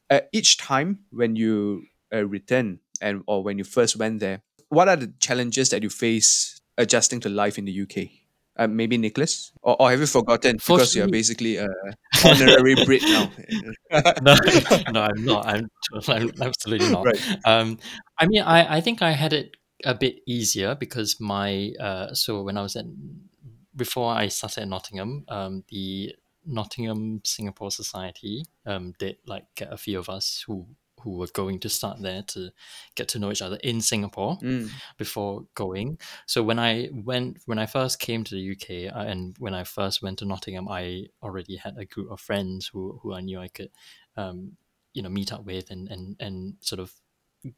Uh, 0.10 0.22
each 0.32 0.58
time 0.58 1.00
when 1.12 1.36
you 1.36 1.84
uh, 2.14 2.26
return 2.26 2.80
and 3.02 3.24
or 3.28 3.44
when 3.44 3.58
you 3.58 3.64
first 3.64 3.96
went 3.98 4.20
there, 4.20 4.42
what 4.70 4.88
are 4.88 4.96
the 4.96 5.14
challenges 5.20 5.70
that 5.70 5.84
you 5.84 5.90
face 5.90 6.60
adjusting 6.78 7.20
to 7.22 7.30
life 7.30 7.58
in 7.58 7.66
the 7.66 7.82
UK? 7.82 8.10
Uh, 8.56 8.68
maybe 8.68 8.98
Nicholas, 8.98 9.52
or, 9.64 9.76
or 9.82 9.90
have 9.90 10.00
you 10.00 10.06
forgotten 10.06 10.58
because 10.58 10.96
you're 10.96 11.08
basically 11.08 11.58
a 11.58 11.68
honorary 12.26 12.76
Brit 12.86 13.02
now? 13.02 13.32
no, 14.22 14.36
no, 14.92 15.02
I'm 15.02 15.26
not. 15.26 15.48
I'm, 15.48 15.70
I'm 16.08 16.32
absolutely 16.40 16.92
not. 16.92 17.04
Right. 17.04 17.20
Um, 17.46 17.80
I 18.20 18.28
mean, 18.28 18.44
I, 18.44 18.78
I 18.78 18.82
think 18.82 19.02
I 19.02 19.12
had 19.12 19.34
it 19.34 19.58
a 19.84 19.96
bit 19.96 20.18
easier 20.28 20.76
because 20.76 21.20
my 21.20 21.72
uh, 21.80 22.14
so 22.14 22.44
when 22.44 22.56
I 22.58 22.62
was 22.62 22.76
at 22.76 22.86
before 23.76 24.14
I 24.14 24.28
started 24.28 24.62
at 24.62 24.68
Nottingham, 24.68 25.26
um, 25.30 25.64
the 25.70 26.14
Nottingham 26.46 27.22
Singapore 27.26 27.72
Society 27.72 28.46
um, 28.66 28.94
did 29.00 29.18
like 29.26 29.46
get 29.56 29.72
a 29.74 29.78
few 29.78 30.00
of 30.00 30.10
us 30.10 30.44
who 30.48 30.68
who 31.02 31.18
were 31.18 31.28
going 31.34 31.60
to 31.60 31.68
start 31.70 32.02
there 32.02 32.22
to 32.24 32.50
get 32.96 33.10
to 33.10 33.20
know 33.20 33.30
each 33.32 33.42
other 33.42 33.58
in 33.58 33.82
Singapore 33.82 34.38
Mm, 34.42 34.82
before 34.98 35.46
going. 35.56 35.98
So 36.28 36.44
when 36.44 36.60
I 36.60 36.90
went, 36.94 37.40
when 37.46 37.60
I 37.60 37.66
first 37.66 38.00
came 38.00 38.24
to 38.24 38.36
the 38.36 38.42
UK, 38.42 38.88
uh, 38.88 39.02
and 39.04 39.36
when 39.38 39.54
I 39.54 39.64
first 39.66 40.02
went 40.02 40.20
to 40.20 40.26
Nottingham, 40.26 40.68
I 40.70 41.08
already 41.22 41.58
had 41.58 41.78
a 41.78 41.86
group 41.86 42.12
of 42.12 42.22
friends 42.22 42.68
who 42.68 43.00
who 43.04 43.14
I 43.14 43.22
knew 43.22 43.40
I 43.40 43.50
could, 43.50 43.72
um, 44.18 44.58
you 44.94 45.02
know, 45.02 45.10
meet 45.10 45.34
up 45.34 45.46
with 45.46 45.72
and 45.72 45.90
and 45.90 46.16
and 46.20 46.56
sort 46.62 46.80
of 46.80 46.94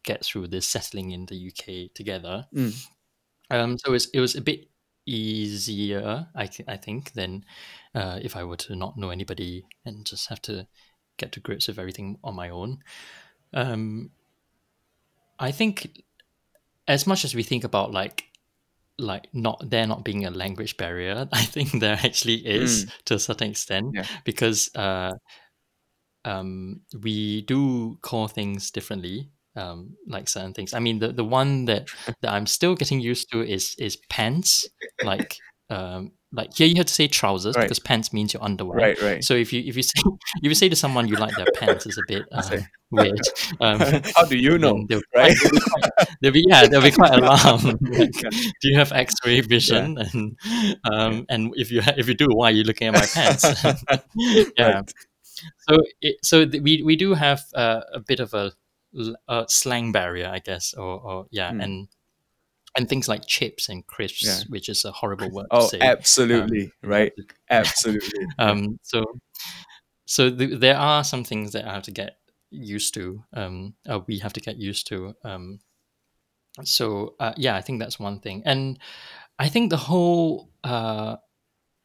get 0.04 0.26
through 0.26 0.48
this 0.48 0.68
settling 0.68 1.12
in 1.12 1.26
the 1.28 1.36
UK 1.36 1.90
together. 1.94 2.48
mm, 2.52 2.96
Um, 3.50 3.78
so 3.78 3.90
it 3.90 3.94
was, 3.94 4.06
it 4.08 4.20
was 4.20 4.36
a 4.36 4.42
bit 4.42 4.70
easier, 5.06 6.28
I, 6.36 6.48
th- 6.48 6.68
I 6.68 6.78
think, 6.78 7.14
than 7.14 7.46
uh, 7.94 8.20
if 8.22 8.36
I 8.36 8.44
were 8.44 8.58
to 8.58 8.76
not 8.76 8.98
know 8.98 9.10
anybody 9.10 9.66
and 9.86 10.06
just 10.06 10.30
have 10.30 10.42
to 10.44 10.68
get 11.18 11.32
to 11.34 11.40
grips 11.40 11.68
with 11.68 11.80
everything 11.80 12.18
on 12.24 12.36
my 12.36 12.50
own. 12.50 12.80
Um, 13.54 14.12
I 15.40 15.52
think 15.52 16.04
as 16.88 17.08
much 17.08 17.26
as 17.26 17.36
we 17.36 17.44
think 17.44 17.64
about 17.64 17.92
like 17.92 18.26
like 18.98 19.28
not 19.34 19.70
there 19.70 19.86
not 19.86 20.06
being 20.06 20.26
a 20.26 20.32
language 20.32 20.78
barrier, 20.78 21.28
I 21.34 21.44
think 21.44 21.80
there 21.80 22.00
actually 22.04 22.46
is 22.46 22.92
to 23.06 23.16
a 23.16 23.20
certain 23.20 23.52
extent 23.52 23.88
Yeah. 23.94 24.06
because 24.24 24.74
uh, 24.76 25.12
um, 26.24 26.82
we 27.02 27.42
do 27.42 27.98
call 28.02 28.28
things 28.28 28.72
differently. 28.72 29.30
Um, 29.58 29.96
like 30.08 30.28
certain 30.28 30.54
things. 30.54 30.74
I 30.74 30.80
mean, 30.80 31.00
the, 31.00 31.14
the 31.14 31.24
one 31.24 31.66
that, 31.66 31.88
that 32.22 32.32
I'm 32.32 32.46
still 32.46 32.76
getting 32.76 33.00
used 33.00 33.32
to 33.32 33.42
is 33.42 33.76
is 33.80 33.98
pants. 34.10 34.68
Like 35.04 35.38
um, 35.70 36.12
like 36.34 36.54
here 36.54 36.68
you 36.68 36.76
have 36.76 36.88
to 36.88 36.94
say 36.94 37.08
trousers 37.08 37.56
Right. 37.56 37.64
because 37.64 37.80
pants 37.80 38.12
means 38.12 38.34
your 38.34 38.44
underwear. 38.44 38.78
right, 38.78 39.02
right. 39.02 39.24
So 39.24 39.34
if 39.36 39.54
you 39.54 39.62
if 39.66 39.78
you 39.78 39.84
say 39.84 40.02
if 40.44 40.50
you 40.50 40.56
say 40.56 40.68
to 40.70 40.76
someone 40.76 41.08
you 41.08 41.16
like 41.16 41.34
their 41.38 41.48
pants, 41.56 41.86
it's 41.86 41.98
a 41.98 42.02
bit 42.08 42.24
uh, 42.34 42.58
weird. 42.92 43.22
Um, 43.62 43.80
How 44.16 44.26
do 44.26 44.36
you 44.38 44.58
know? 44.58 44.86
they'll, 44.90 45.02
right? 45.16 45.34
they'll 45.42 45.52
be 45.52 45.60
quite, 45.62 46.08
they'll 46.22 46.32
be 46.34 46.46
yeah, 46.50 46.68
they'll 46.68 46.82
be 46.82 46.92
quite 46.92 47.14
alarmed. 47.14 47.64
like, 47.82 48.12
do 48.62 48.66
you 48.70 48.78
have 48.78 48.92
X-ray 48.92 49.40
vision? 49.42 49.98
And 49.98 50.38
um, 50.92 51.26
and 51.30 51.54
if 51.56 51.72
you 51.72 51.82
ha- 51.82 51.96
if 51.98 52.08
you 52.10 52.14
do, 52.14 52.28
why 52.30 52.50
are 52.50 52.56
you 52.60 52.64
looking 52.64 52.90
at 52.90 52.94
my 52.94 53.06
pants? 53.08 53.46
yeah. 54.58 54.68
Right. 54.84 54.94
So 55.70 55.78
it, 56.02 56.16
so 56.24 56.46
th- 56.46 56.62
we 56.64 56.82
we 56.84 56.96
do 56.96 57.14
have 57.14 57.42
uh, 57.56 57.82
a 57.94 58.00
bit 58.00 58.20
of 58.20 58.34
a, 58.34 58.52
a 59.28 59.46
slang 59.50 59.92
barrier, 59.92 60.28
I 60.30 60.40
guess, 60.40 60.74
or, 60.74 61.00
or 61.00 61.26
yeah, 61.32 61.52
Hmm. 61.52 61.62
and 61.62 61.88
and 62.78 62.90
things 62.90 63.08
like 63.08 63.26
chips 63.26 63.70
and 63.70 63.88
crisps, 63.88 64.24
Yeah. 64.26 64.44
which 64.50 64.68
is 64.70 64.84
a 64.86 64.92
horrible 64.92 65.32
word 65.32 65.48
Oh, 65.52 65.62
to 65.62 65.70
say. 65.70 65.80
absolutely. 65.80 66.64
Um, 66.84 66.90
right. 66.90 67.14
Absolutely. 67.50 68.26
um, 68.38 68.80
so 68.84 69.04
so 70.06 70.30
th- 70.30 70.60
there 70.60 70.78
are 70.78 71.04
some 71.04 71.24
things 71.24 71.54
that 71.54 71.66
I 71.66 71.74
have 71.74 71.84
to 71.84 71.92
get 71.92 72.18
used 72.52 72.94
to. 72.96 73.24
Um, 73.34 73.76
uh, 73.88 74.02
we 74.08 74.20
have 74.20 74.34
to 74.34 74.42
get 74.42 74.58
used 74.58 74.88
to. 74.88 75.16
Um, 75.24 75.60
so 76.64 77.16
uh, 77.20 77.34
yeah, 77.38 77.56
I 77.56 77.62
think 77.62 77.80
that's 77.80 78.00
one 78.00 78.20
thing, 78.20 78.42
and 78.46 78.80
I 79.40 79.50
think 79.50 79.70
the 79.70 79.78
whole 79.78 80.50
uh, 80.64 81.18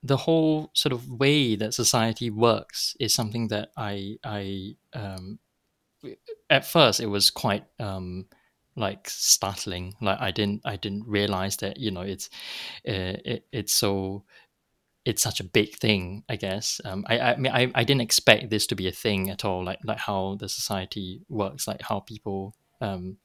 the 0.02 0.16
whole 0.16 0.70
sort 0.74 0.92
of 0.92 1.08
way 1.08 1.56
that 1.56 1.74
society 1.74 2.30
works 2.30 2.96
is 3.00 3.14
something 3.14 3.48
that 3.48 3.70
I 3.76 4.16
I 4.24 4.76
um, 4.94 5.38
at 6.48 6.64
first 6.64 7.00
it 7.00 7.06
was 7.06 7.30
quite 7.30 7.64
um, 7.78 8.26
like 8.76 9.08
startling. 9.08 9.94
Like 10.00 10.20
I 10.20 10.30
didn't 10.30 10.62
I 10.64 10.76
didn't 10.76 11.06
realize 11.06 11.56
that 11.58 11.78
you 11.78 11.90
know 11.90 12.02
it's 12.02 12.28
uh, 12.88 13.18
it, 13.24 13.46
it's 13.52 13.72
so 13.72 14.24
it's 15.06 15.22
such 15.22 15.40
a 15.40 15.44
big 15.44 15.74
thing 15.76 16.24
i 16.28 16.36
guess. 16.36 16.80
Um, 16.84 17.04
I, 17.08 17.18
I 17.18 17.36
mean 17.36 17.52
I, 17.52 17.70
I 17.74 17.84
didn't 17.84 18.02
expect 18.02 18.50
this 18.50 18.66
to 18.68 18.74
be 18.74 18.86
a 18.88 18.92
thing 18.92 19.30
at 19.30 19.44
all 19.44 19.64
like 19.64 19.78
like 19.84 19.98
how 19.98 20.36
the 20.38 20.48
society 20.48 21.22
works 21.28 21.66
like 21.66 21.82
how 21.82 22.00
people 22.00 22.54
um, 22.80 23.16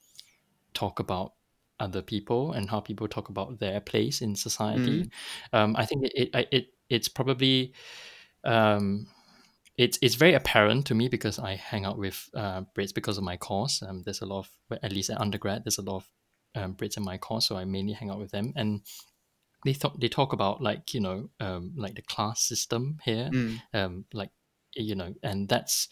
talk 0.74 1.00
about 1.00 1.34
other 1.80 2.02
people 2.02 2.54
and 2.54 2.70
how 2.70 2.80
people 2.80 3.08
talk 3.08 3.28
about 3.30 3.60
their 3.60 3.82
place 3.82 4.22
in 4.22 4.36
society. 4.36 5.12
Um, 5.52 5.76
i 5.78 5.86
think 5.86 6.06
it, 6.06 6.30
it, 6.34 6.48
it 6.52 6.66
it's 6.90 7.08
probably 7.08 7.74
um, 8.44 9.08
it's 9.78 10.00
it's 10.02 10.16
very 10.16 10.34
apparent 10.34 10.88
to 10.88 10.96
me 10.96 11.10
because 11.10 11.38
I 11.38 11.56
hang 11.56 11.86
out 11.86 11.98
with 11.98 12.30
uh, 12.34 12.62
Brits 12.76 12.94
because 12.94 13.18
of 13.18 13.24
my 13.24 13.38
course. 13.38 13.82
Um, 13.82 14.04
there's 14.04 14.22
a 14.22 14.26
lot 14.26 14.40
of 14.40 14.80
at 14.82 14.92
least 14.92 15.10
at 15.10 15.20
undergrad, 15.20 15.64
there's 15.66 15.78
a 15.78 15.82
lot 15.82 15.98
of 15.98 16.10
um, 16.56 16.76
Brits 16.76 16.98
in 16.98 17.04
my 17.04 17.18
course, 17.18 17.48
so 17.48 17.58
I 17.58 17.66
mainly 17.66 17.94
hang 17.94 18.10
out 18.10 18.20
with 18.20 18.32
them, 18.32 18.54
and 18.56 18.82
they 19.66 19.74
thought 19.74 20.00
they 20.00 20.08
talk 20.08 20.34
about 20.34 20.62
like 20.62 20.94
you 20.94 21.02
know 21.02 21.30
um, 21.40 21.74
like 21.76 21.96
the 21.96 22.02
class 22.02 22.42
system 22.42 23.00
here, 23.04 23.30
Mm, 23.32 23.62
um, 23.74 24.06
like 24.14 24.32
you 24.76 24.96
know, 24.96 25.14
and 25.24 25.50
that's 25.50 25.90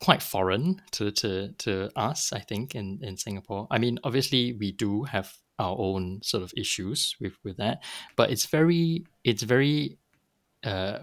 quite 0.00 0.22
foreign 0.22 0.80
to 0.92 1.10
to 1.10 1.52
to 1.58 1.90
us. 1.96 2.32
I 2.32 2.40
think 2.40 2.74
in 2.74 3.00
in 3.02 3.16
Singapore. 3.16 3.66
I 3.70 3.78
mean, 3.78 3.98
obviously 4.04 4.54
we 4.54 4.72
do 4.72 5.04
have 5.04 5.34
our 5.58 5.76
own 5.78 6.20
sort 6.22 6.42
of 6.44 6.52
issues 6.56 7.16
with 7.20 7.34
with 7.44 7.58
that, 7.58 7.82
but 8.16 8.30
it's 8.30 8.46
very 8.46 9.04
it's 9.24 9.42
very 9.42 9.98
uh, 10.64 11.00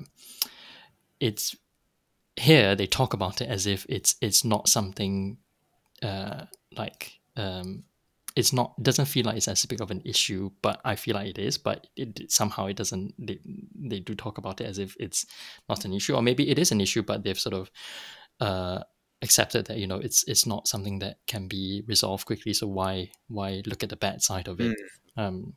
it's 1.19 1.55
here 2.37 2.75
they 2.75 2.87
talk 2.87 3.13
about 3.13 3.41
it 3.41 3.49
as 3.49 3.65
if 3.67 3.85
it's 3.89 4.15
it's 4.21 4.43
not 4.43 4.67
something 4.67 5.37
uh, 6.03 6.45
like 6.77 7.13
um, 7.37 7.83
it's 8.35 8.53
not 8.53 8.73
it 8.77 8.83
doesn't 8.83 9.05
feel 9.05 9.25
like 9.25 9.37
it's 9.37 9.47
as 9.47 9.65
big 9.65 9.81
of 9.81 9.91
an 9.91 10.01
issue, 10.05 10.51
but 10.61 10.81
I 10.85 10.95
feel 10.95 11.15
like 11.15 11.27
it 11.29 11.39
is. 11.39 11.57
But 11.57 11.87
it, 11.95 12.19
it- 12.19 12.31
somehow 12.31 12.67
it 12.67 12.77
doesn't. 12.77 13.13
They, 13.19 13.39
they 13.75 13.99
do 13.99 14.15
talk 14.15 14.37
about 14.37 14.61
it 14.61 14.65
as 14.67 14.79
if 14.79 14.95
it's 14.99 15.25
not 15.69 15.85
an 15.85 15.93
issue, 15.93 16.15
or 16.15 16.21
maybe 16.21 16.49
it 16.49 16.59
is 16.59 16.71
an 16.71 16.81
issue, 16.81 17.03
but 17.03 17.23
they've 17.23 17.39
sort 17.39 17.55
of 17.55 17.71
uh, 18.41 18.81
accepted 19.21 19.67
that 19.67 19.77
you 19.77 19.87
know 19.87 19.97
it's 19.97 20.23
it's 20.27 20.45
not 20.45 20.67
something 20.67 20.99
that 20.99 21.17
can 21.27 21.47
be 21.47 21.83
resolved 21.87 22.25
quickly. 22.25 22.53
So 22.53 22.67
why 22.67 23.11
why 23.27 23.63
look 23.65 23.83
at 23.83 23.89
the 23.89 23.95
bad 23.95 24.21
side 24.21 24.47
of 24.47 24.59
it? 24.59 24.75
Um, 25.17 25.53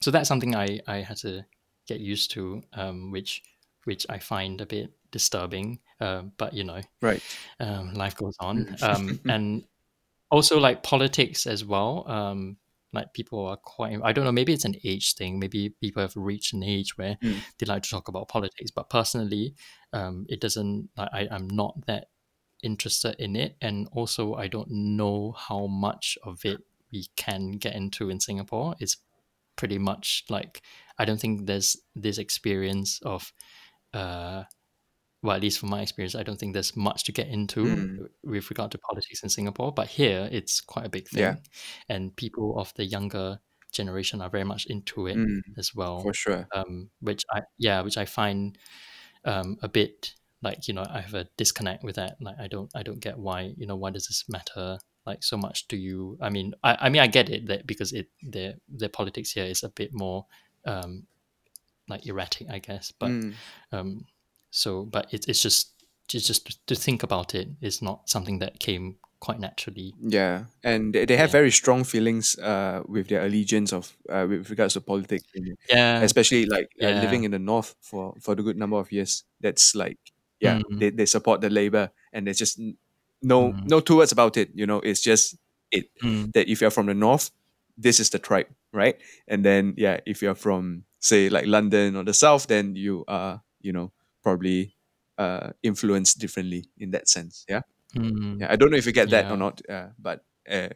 so 0.00 0.10
that's 0.10 0.28
something 0.28 0.54
I 0.54 0.80
I 0.86 0.98
had 0.98 1.16
to 1.18 1.44
get 1.86 2.00
used 2.00 2.30
to, 2.32 2.62
um, 2.74 3.10
which 3.10 3.42
which 3.88 4.04
I 4.08 4.18
find 4.18 4.60
a 4.60 4.66
bit 4.66 4.92
disturbing. 5.10 5.80
Um, 6.00 6.32
but 6.36 6.52
you 6.54 6.64
know, 6.64 6.80
right. 7.02 7.22
um, 7.58 7.94
life 7.94 8.14
goes 8.16 8.36
on 8.40 8.56
um, 8.82 9.20
and 9.28 9.64
also 10.30 10.58
like 10.60 10.82
politics 10.82 11.46
as 11.46 11.64
well 11.64 12.04
um, 12.18 12.56
like 12.92 13.12
people 13.14 13.40
are 13.46 13.56
quite 13.56 13.98
i 14.04 14.12
don't 14.12 14.24
know 14.24 14.32
maybe 14.32 14.52
it's 14.52 14.64
an 14.64 14.74
age 14.84 15.14
thing 15.14 15.38
maybe 15.38 15.70
people 15.80 16.00
have 16.02 16.16
reached 16.16 16.52
an 16.54 16.62
age 16.62 16.96
where 16.98 17.16
Mm. 17.22 17.40
they 17.58 17.66
like 17.66 17.82
to 17.82 17.90
talk 17.90 18.08
about 18.08 18.28
politics 18.28 18.70
but 18.70 18.88
personally 18.90 19.54
um, 19.92 20.26
it 20.28 20.40
doesn't 20.40 20.88
I- 20.96 21.28
i'm 21.30 21.48
not 21.48 21.72
that 21.86 22.04
interested 22.62 23.14
in 23.18 23.36
it, 23.36 23.56
and 23.60 23.88
also 23.92 24.34
I 24.34 24.48
don't 24.48 24.70
know 24.70 25.32
how 25.48 25.66
much 25.66 26.18
of 26.24 26.44
it 26.44 26.58
we 26.92 27.06
can 27.16 27.52
get 27.52 27.74
into 27.74 28.10
in 28.10 28.18
Singapore. 28.20 28.74
It's 28.80 28.96
pretty 29.56 29.78
much 29.78 30.24
like 30.28 30.62
I 30.98 31.04
don't 31.04 31.20
think 31.20 31.46
there's 31.46 31.76
this 31.94 32.18
experience 32.18 33.00
of, 33.02 33.32
uh, 33.94 34.44
well, 35.22 35.36
at 35.36 35.42
least 35.42 35.58
from 35.58 35.70
my 35.70 35.82
experience, 35.82 36.14
I 36.14 36.22
don't 36.22 36.38
think 36.38 36.52
there's 36.54 36.76
much 36.76 37.04
to 37.04 37.12
get 37.12 37.28
into 37.28 37.64
Mm. 37.64 38.08
with 38.22 38.48
regard 38.50 38.70
to 38.72 38.78
politics 38.78 39.22
in 39.22 39.28
Singapore. 39.28 39.72
But 39.72 39.88
here, 39.88 40.28
it's 40.30 40.60
quite 40.60 40.86
a 40.86 40.88
big 40.88 41.08
thing, 41.08 41.20
Yeah. 41.22 41.36
and 41.88 42.14
people 42.16 42.58
of 42.58 42.72
the 42.74 42.84
younger 42.84 43.40
generation 43.72 44.22
are 44.22 44.30
very 44.30 44.44
much 44.44 44.66
into 44.66 45.06
it 45.08 45.16
Mm. 45.16 45.40
as 45.58 45.74
well 45.74 46.00
For 46.02 46.14
sure. 46.14 46.46
um, 46.54 46.90
which 47.00 47.24
I 47.30 47.42
yeah, 47.58 47.82
which 47.82 47.98
I 47.98 48.04
find 48.06 48.56
um, 49.24 49.58
a 49.62 49.68
bit 49.68 50.14
like 50.40 50.68
you 50.68 50.74
know 50.74 50.86
I 50.88 51.00
have 51.00 51.14
a 51.14 51.24
disconnect 51.36 51.82
with 51.84 51.96
that. 51.96 52.16
Like 52.20 52.36
I 52.38 52.48
don't 52.48 52.70
I 52.74 52.82
don't 52.82 53.00
get 53.00 53.18
why 53.18 53.52
you 53.56 53.66
know 53.66 53.76
why 53.76 53.90
does 53.90 54.06
this 54.06 54.24
matter 54.28 54.78
like 55.04 55.22
so 55.24 55.36
much 55.36 55.66
to 55.68 55.76
you? 55.76 56.16
I 56.22 56.30
mean 56.30 56.54
I, 56.62 56.76
I 56.82 56.88
mean 56.90 57.02
I 57.02 57.08
get 57.08 57.28
it 57.28 57.46
that 57.48 57.66
because 57.66 57.92
it 57.92 58.06
their 58.22 58.54
the 58.68 58.88
politics 58.88 59.32
here 59.32 59.44
is 59.44 59.62
a 59.64 59.68
bit 59.68 59.90
more 59.92 60.26
um, 60.64 61.06
like 61.88 62.06
erratic 62.06 62.48
I 62.50 62.58
guess, 62.58 62.92
but 62.92 63.10
Mm. 63.10 63.32
um, 63.72 64.06
so 64.50 64.84
but 64.84 65.12
it's 65.12 65.26
it's 65.26 65.42
just 65.42 65.72
it's 66.12 66.26
just 66.26 66.66
to 66.66 66.74
think 66.74 67.02
about 67.02 67.34
it 67.34 67.48
is 67.60 67.82
not 67.82 68.08
something 68.08 68.38
that 68.40 68.58
came 68.60 68.96
quite 69.20 69.38
naturally. 69.40 69.94
Yeah, 70.00 70.44
and 70.62 70.94
they, 70.94 71.04
they 71.04 71.16
have 71.16 71.30
Yeah. 71.30 71.32
very 71.32 71.50
strong 71.50 71.84
feelings 71.84 72.38
uh, 72.38 72.82
with 72.86 73.08
their 73.08 73.24
allegiance 73.24 73.72
of 73.72 73.96
uh, 74.08 74.26
with 74.28 74.48
regards 74.50 74.74
to 74.74 74.80
politics, 74.80 75.24
Yeah, 75.68 76.00
especially 76.04 76.46
like 76.46 76.68
uh, 76.82 76.86
Yeah. 76.88 77.00
living 77.00 77.24
in 77.24 77.32
the 77.32 77.38
north 77.38 77.74
for 77.82 78.14
for 78.20 78.34
the 78.34 78.42
good 78.42 78.56
number 78.56 78.76
of 78.78 78.92
years. 78.92 79.24
That's 79.40 79.74
like 79.74 79.98
yeah, 80.40 80.58
Mm. 80.58 80.78
they, 80.78 80.90
they 80.90 81.06
support 81.06 81.40
the 81.40 81.50
labor, 81.50 81.90
and 82.12 82.26
there's 82.26 82.38
just 82.38 82.60
no 83.22 83.52
Mm. 83.52 83.66
no 83.66 83.80
two 83.80 83.96
words 83.96 84.12
about 84.12 84.36
it. 84.36 84.50
You 84.54 84.66
know, 84.66 84.80
it's 84.80 85.00
just 85.02 85.36
it 85.70 85.90
Mm, 86.02 86.32
that 86.32 86.48
if 86.48 86.60
you're 86.60 86.70
from 86.70 86.86
the 86.86 86.94
north, 86.94 87.30
this 87.76 88.00
is 88.00 88.10
the 88.10 88.18
tribe, 88.18 88.46
right? 88.72 88.96
And 89.26 89.44
then 89.44 89.74
yeah, 89.76 90.00
if 90.06 90.22
you're 90.22 90.34
from 90.36 90.84
say 91.00 91.28
like 91.28 91.46
London 91.46 91.96
or 91.96 92.04
the 92.04 92.14
south, 92.14 92.46
then 92.46 92.76
you 92.76 93.04
are 93.08 93.42
you 93.60 93.72
know 93.72 93.92
probably 94.22 94.76
uh 95.18 95.50
influenced 95.62 96.18
differently 96.18 96.64
in 96.78 96.90
that 96.92 97.08
sense. 97.08 97.44
Yeah. 97.48 97.62
mm, 97.94 98.40
Yeah, 98.40 98.52
I 98.52 98.56
don't 98.56 98.70
know 98.70 98.78
if 98.78 98.86
you 98.86 98.92
get 98.92 99.10
that 99.10 99.26
Yeah. 99.26 99.32
or 99.34 99.36
not, 99.36 99.60
uh, 99.68 99.88
but 99.98 100.24
uh, 100.50 100.68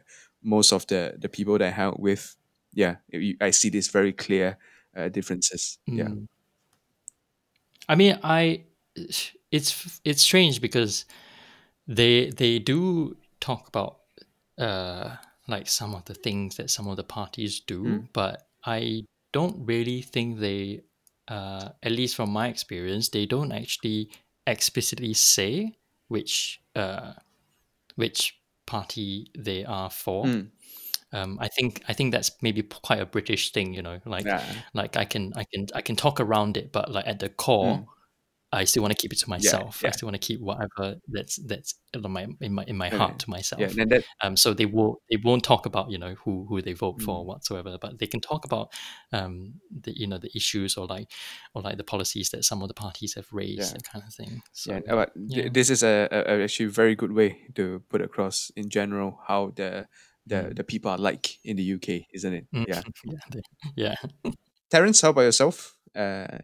most 0.43 0.73
of 0.73 0.85
the 0.87 1.15
the 1.19 1.29
people 1.29 1.57
that 1.57 1.67
I 1.67 1.71
hang 1.71 1.85
out 1.87 1.99
with, 1.99 2.35
yeah, 2.73 2.97
you- 3.11 3.37
I 3.41 3.51
see 3.51 3.69
these 3.69 3.87
very 3.91 4.13
clear 4.13 4.57
uh, 4.97 5.09
differences. 5.09 5.79
Yeah, 5.87 6.09
Mm. 6.09 6.27
I 7.89 7.95
mean, 7.95 8.19
I 8.23 8.65
it's 9.51 9.99
it's 10.03 10.21
strange 10.21 10.61
because 10.61 11.05
they 11.87 12.29
they 12.31 12.59
do 12.59 13.17
talk 13.39 13.67
about 13.67 13.99
uh 14.57 15.15
like 15.47 15.67
some 15.67 15.93
of 15.95 16.05
the 16.05 16.13
things 16.13 16.55
that 16.55 16.69
some 16.69 16.87
of 16.87 16.95
the 16.97 17.03
parties 17.03 17.59
do, 17.59 17.83
Mm. 17.83 18.07
but 18.13 18.47
I 18.65 19.03
don't 19.33 19.65
really 19.65 20.01
think 20.01 20.39
they 20.39 20.83
uh 21.27 21.69
at 21.83 21.91
least 21.91 22.15
from 22.15 22.31
my 22.31 22.47
experience, 22.47 23.09
they 23.09 23.25
don't 23.25 23.51
actually 23.51 24.09
explicitly 24.47 25.13
say 25.13 25.75
which 26.07 26.61
uh 26.75 27.13
which 27.95 28.39
party 28.65 29.31
they 29.37 29.65
are 29.65 29.89
for. 29.89 30.25
Mm. 30.25 30.49
Um, 31.11 31.37
I 31.39 31.47
think 31.47 31.83
I 31.87 31.93
think 31.93 32.11
that's 32.11 32.31
maybe 32.41 32.63
quite 32.63 32.99
a 32.99 33.05
British 33.05 33.51
thing, 33.51 33.73
you 33.73 33.83
know. 33.83 33.99
Like 34.05 34.25
yeah, 34.25 34.43
like 34.73 34.97
I 34.97 35.05
can 35.05 35.33
I 35.35 35.43
can 35.43 35.67
I 35.75 35.81
can 35.81 35.95
talk 35.95 36.19
around 36.19 36.57
it, 36.57 36.71
but 36.71 36.91
like 36.91 37.05
at 37.07 37.19
the 37.19 37.29
core, 37.29 37.77
Mm. 37.77 37.85
I 38.53 38.65
still 38.65 38.83
want 38.83 38.91
to 38.95 39.01
keep 39.01 39.11
it 39.13 39.19
to 39.19 39.29
myself. 39.29 39.81
I 39.83 39.87
yeah. 39.87 39.91
still 39.91 40.07
want 40.07 40.21
to 40.21 40.25
keep 40.27 40.39
whatever 40.39 40.95
that's 41.07 41.37
that's 41.47 41.75
in 41.93 42.11
my 42.11 42.27
in 42.39 42.53
my 42.53 42.63
in 42.67 42.77
my 42.77 42.89
heart 42.89 43.19
to 43.19 43.29
myself. 43.29 43.59
yeah. 43.61 43.85
That 43.85 44.03
Um, 44.21 44.37
so 44.37 44.53
they 44.53 44.65
will 44.65 45.01
they 45.09 45.17
won't 45.23 45.43
talk 45.43 45.65
about 45.65 45.89
you 45.89 45.97
know 45.97 46.13
who 46.23 46.45
who 46.47 46.61
they 46.61 46.73
vote 46.73 47.01
for 47.01 47.23
Mm. 47.23 47.25
whatsoever, 47.25 47.77
but 47.81 47.97
they 47.99 48.07
can 48.07 48.21
talk 48.21 48.45
about 48.45 48.67
um 49.11 49.59
the 49.83 49.91
you 49.99 50.07
know 50.07 50.19
the 50.19 50.29
issues 50.35 50.77
or 50.77 50.85
like 50.87 51.11
or 51.53 51.61
like 51.61 51.77
the 51.77 51.83
policies 51.83 52.29
that 52.29 52.43
some 52.45 52.61
of 52.61 52.67
the 52.67 52.73
parties 52.73 53.15
have 53.15 53.27
raised, 53.31 53.59
Yeah. 53.59 53.73
that 53.73 53.83
kind 53.91 54.03
of 54.07 54.13
thing. 54.13 54.41
So 54.53 54.73
yeah, 54.73 54.95
but 54.95 55.13
th- 55.15 55.45
yeah. 55.45 55.49
this 55.51 55.69
is 55.69 55.83
a, 55.83 56.07
a, 56.11 56.43
actually 56.43 56.67
very 56.69 56.95
good 56.95 57.11
way 57.11 57.47
to 57.55 57.81
put 57.89 58.01
across 58.01 58.51
in 58.55 58.69
general 58.69 59.19
how 59.27 59.51
the 59.55 59.87
the, 60.25 60.35
Mm. 60.35 60.55
the 60.55 60.63
people 60.63 60.89
are 60.91 60.97
like 60.97 61.37
in 61.43 61.57
the 61.57 61.73
UK, 61.75 62.07
isn't 62.13 62.33
it? 62.33 62.45
Mm. 62.55 62.65
Yeah. 62.67 62.81
yeah, 63.75 63.95
yeah. 64.23 64.31
Terence, 64.69 65.01
how 65.01 65.09
about 65.09 65.21
yourself? 65.23 65.75
Uh, 65.95 66.37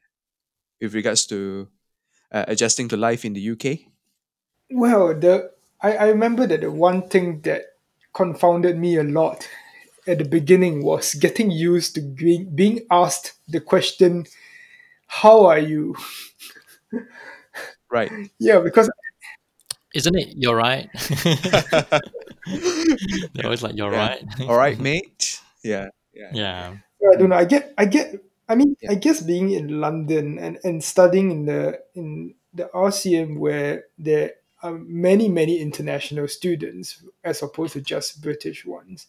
with 0.81 0.93
regards 0.93 1.25
to 1.27 1.67
uh, 2.31 2.45
adjusting 2.47 2.87
to 2.89 2.97
life 2.97 3.25
in 3.25 3.33
the 3.33 3.51
UK. 3.51 3.79
Well, 4.71 5.13
the 5.19 5.51
I, 5.81 5.93
I 5.97 6.07
remember 6.09 6.45
that 6.47 6.61
the 6.61 6.71
one 6.71 7.07
thing 7.09 7.41
that 7.41 7.63
confounded 8.13 8.77
me 8.77 8.97
a 8.97 9.03
lot 9.03 9.47
at 10.07 10.17
the 10.19 10.25
beginning 10.25 10.83
was 10.83 11.13
getting 11.15 11.51
used 11.51 11.95
to 11.95 12.01
being 12.01 12.53
being 12.55 12.81
asked 12.91 13.33
the 13.47 13.59
question, 13.61 14.25
"How 15.07 15.45
are 15.45 15.59
you?" 15.59 15.95
Right. 17.91 18.11
Yeah, 18.39 18.59
because 18.59 18.89
Isn't 19.93 20.15
it? 20.15 20.33
You're 20.37 20.55
right. 20.55 20.87
They're 23.33 23.45
always 23.45 23.63
like, 23.63 23.75
"You're 23.75 23.91
Yeah. 23.91 24.07
right." 24.07 24.23
All 24.47 24.57
right, 24.57 24.79
mate. 24.89 25.41
Yeah. 25.63 25.87
Yeah. 26.13 26.29
yeah. 26.33 26.75
I 27.13 27.15
don't 27.17 27.29
know. 27.29 27.35
I 27.37 27.45
get, 27.45 27.73
I 27.77 27.85
get. 27.85 28.13
I 28.49 28.55
mean, 28.55 28.75
Yeah. 28.81 28.91
I 28.91 28.95
guess 28.95 29.21
being 29.21 29.51
in 29.51 29.79
London 29.81 30.39
and, 30.39 30.59
and 30.65 30.83
studying 30.83 31.31
in 31.31 31.45
the 31.45 31.81
in 31.95 32.35
the 32.53 32.69
RCM 32.73 33.37
where 33.39 33.85
there 33.99 34.33
are 34.63 34.73
many 34.73 35.29
many 35.29 35.59
international 35.59 36.27
students 36.27 37.03
as 37.23 37.43
opposed 37.43 37.73
to 37.73 37.81
just 37.81 38.21
British 38.21 38.65
ones 38.65 39.07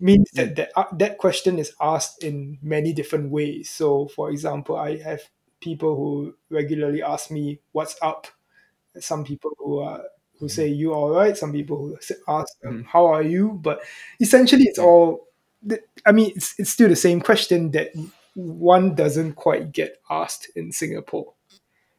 means 0.00 0.30
that 0.34 0.56
that, 0.56 0.70
uh, 0.76 0.84
that 0.92 1.18
question 1.18 1.58
is 1.58 1.72
asked 1.80 2.22
in 2.22 2.58
many 2.62 2.92
different 2.92 3.30
ways. 3.30 3.70
So, 3.70 4.08
for 4.08 4.30
example, 4.30 4.76
I 4.76 4.98
have 4.98 5.22
people 5.60 5.96
who 5.96 6.34
regularly 6.50 7.02
ask 7.02 7.30
me, 7.30 7.60
"What's 7.72 7.96
up?" 8.02 8.26
Some 9.00 9.24
people 9.24 9.52
who 9.58 9.78
are 9.80 10.04
who 10.40 10.48
say 10.48 10.68
you 10.68 10.94
all 10.94 11.10
right. 11.10 11.36
Some 11.36 11.52
people 11.52 11.78
who 11.78 11.96
ask 12.28 12.52
um, 12.66 12.84
Mhm. 12.84 12.86
how 12.86 13.06
are 13.06 13.22
you. 13.22 13.52
But 13.62 13.80
essentially, 14.20 14.64
it's 14.64 14.78
Yeah. 14.78 14.84
all. 14.84 15.28
I 16.06 16.12
mean, 16.12 16.32
it's 16.36 16.54
it's 16.58 16.70
still 16.70 16.88
the 16.88 16.96
same 16.96 17.20
question 17.20 17.70
that 17.72 17.90
one 18.36 18.94
doesn't 18.94 19.34
quite 19.34 19.72
get 19.72 19.98
asked 20.10 20.50
in 20.56 20.72
Singapore. 20.72 21.34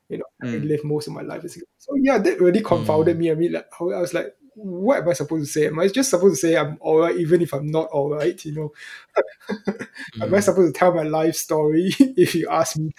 You 0.10 0.20
know, 0.20 0.26
I 0.42 0.48
Mm. 0.48 0.68
live 0.68 0.84
most 0.86 1.08
of 1.08 1.14
my 1.14 1.22
life 1.24 1.44
in 1.44 1.50
Singapore, 1.50 1.74
so 1.80 1.96
yeah, 2.02 2.18
that 2.20 2.42
really 2.42 2.62
confounded 2.62 3.18
me. 3.18 3.32
I 3.32 3.36
mean, 3.36 3.54
like, 3.54 3.68
I 3.80 3.84
was 3.84 4.14
like, 4.14 4.36
what 4.56 5.00
am 5.04 5.10
I 5.10 5.14
supposed 5.14 5.46
to 5.48 5.52
say? 5.52 5.68
Am 5.68 5.80
I 5.80 5.88
just 5.90 6.10
supposed 6.10 6.42
to 6.42 6.48
say 6.48 6.58
I'm 6.58 6.78
all 6.82 7.00
right, 7.00 7.16
even 7.18 7.42
if 7.42 7.54
I'm 7.54 7.68
not 7.68 7.90
all 7.90 8.10
right? 8.12 8.44
You 8.46 8.54
know, 8.54 8.74
am 10.22 10.34
I 10.34 10.40
Mm. 10.40 10.44
supposed 10.44 10.74
to 10.74 10.80
tell 10.80 10.94
my 10.94 11.04
life 11.04 11.36
story 11.36 11.94
if 12.00 12.36
you 12.36 12.50
ask 12.50 12.78
me? 12.78 12.92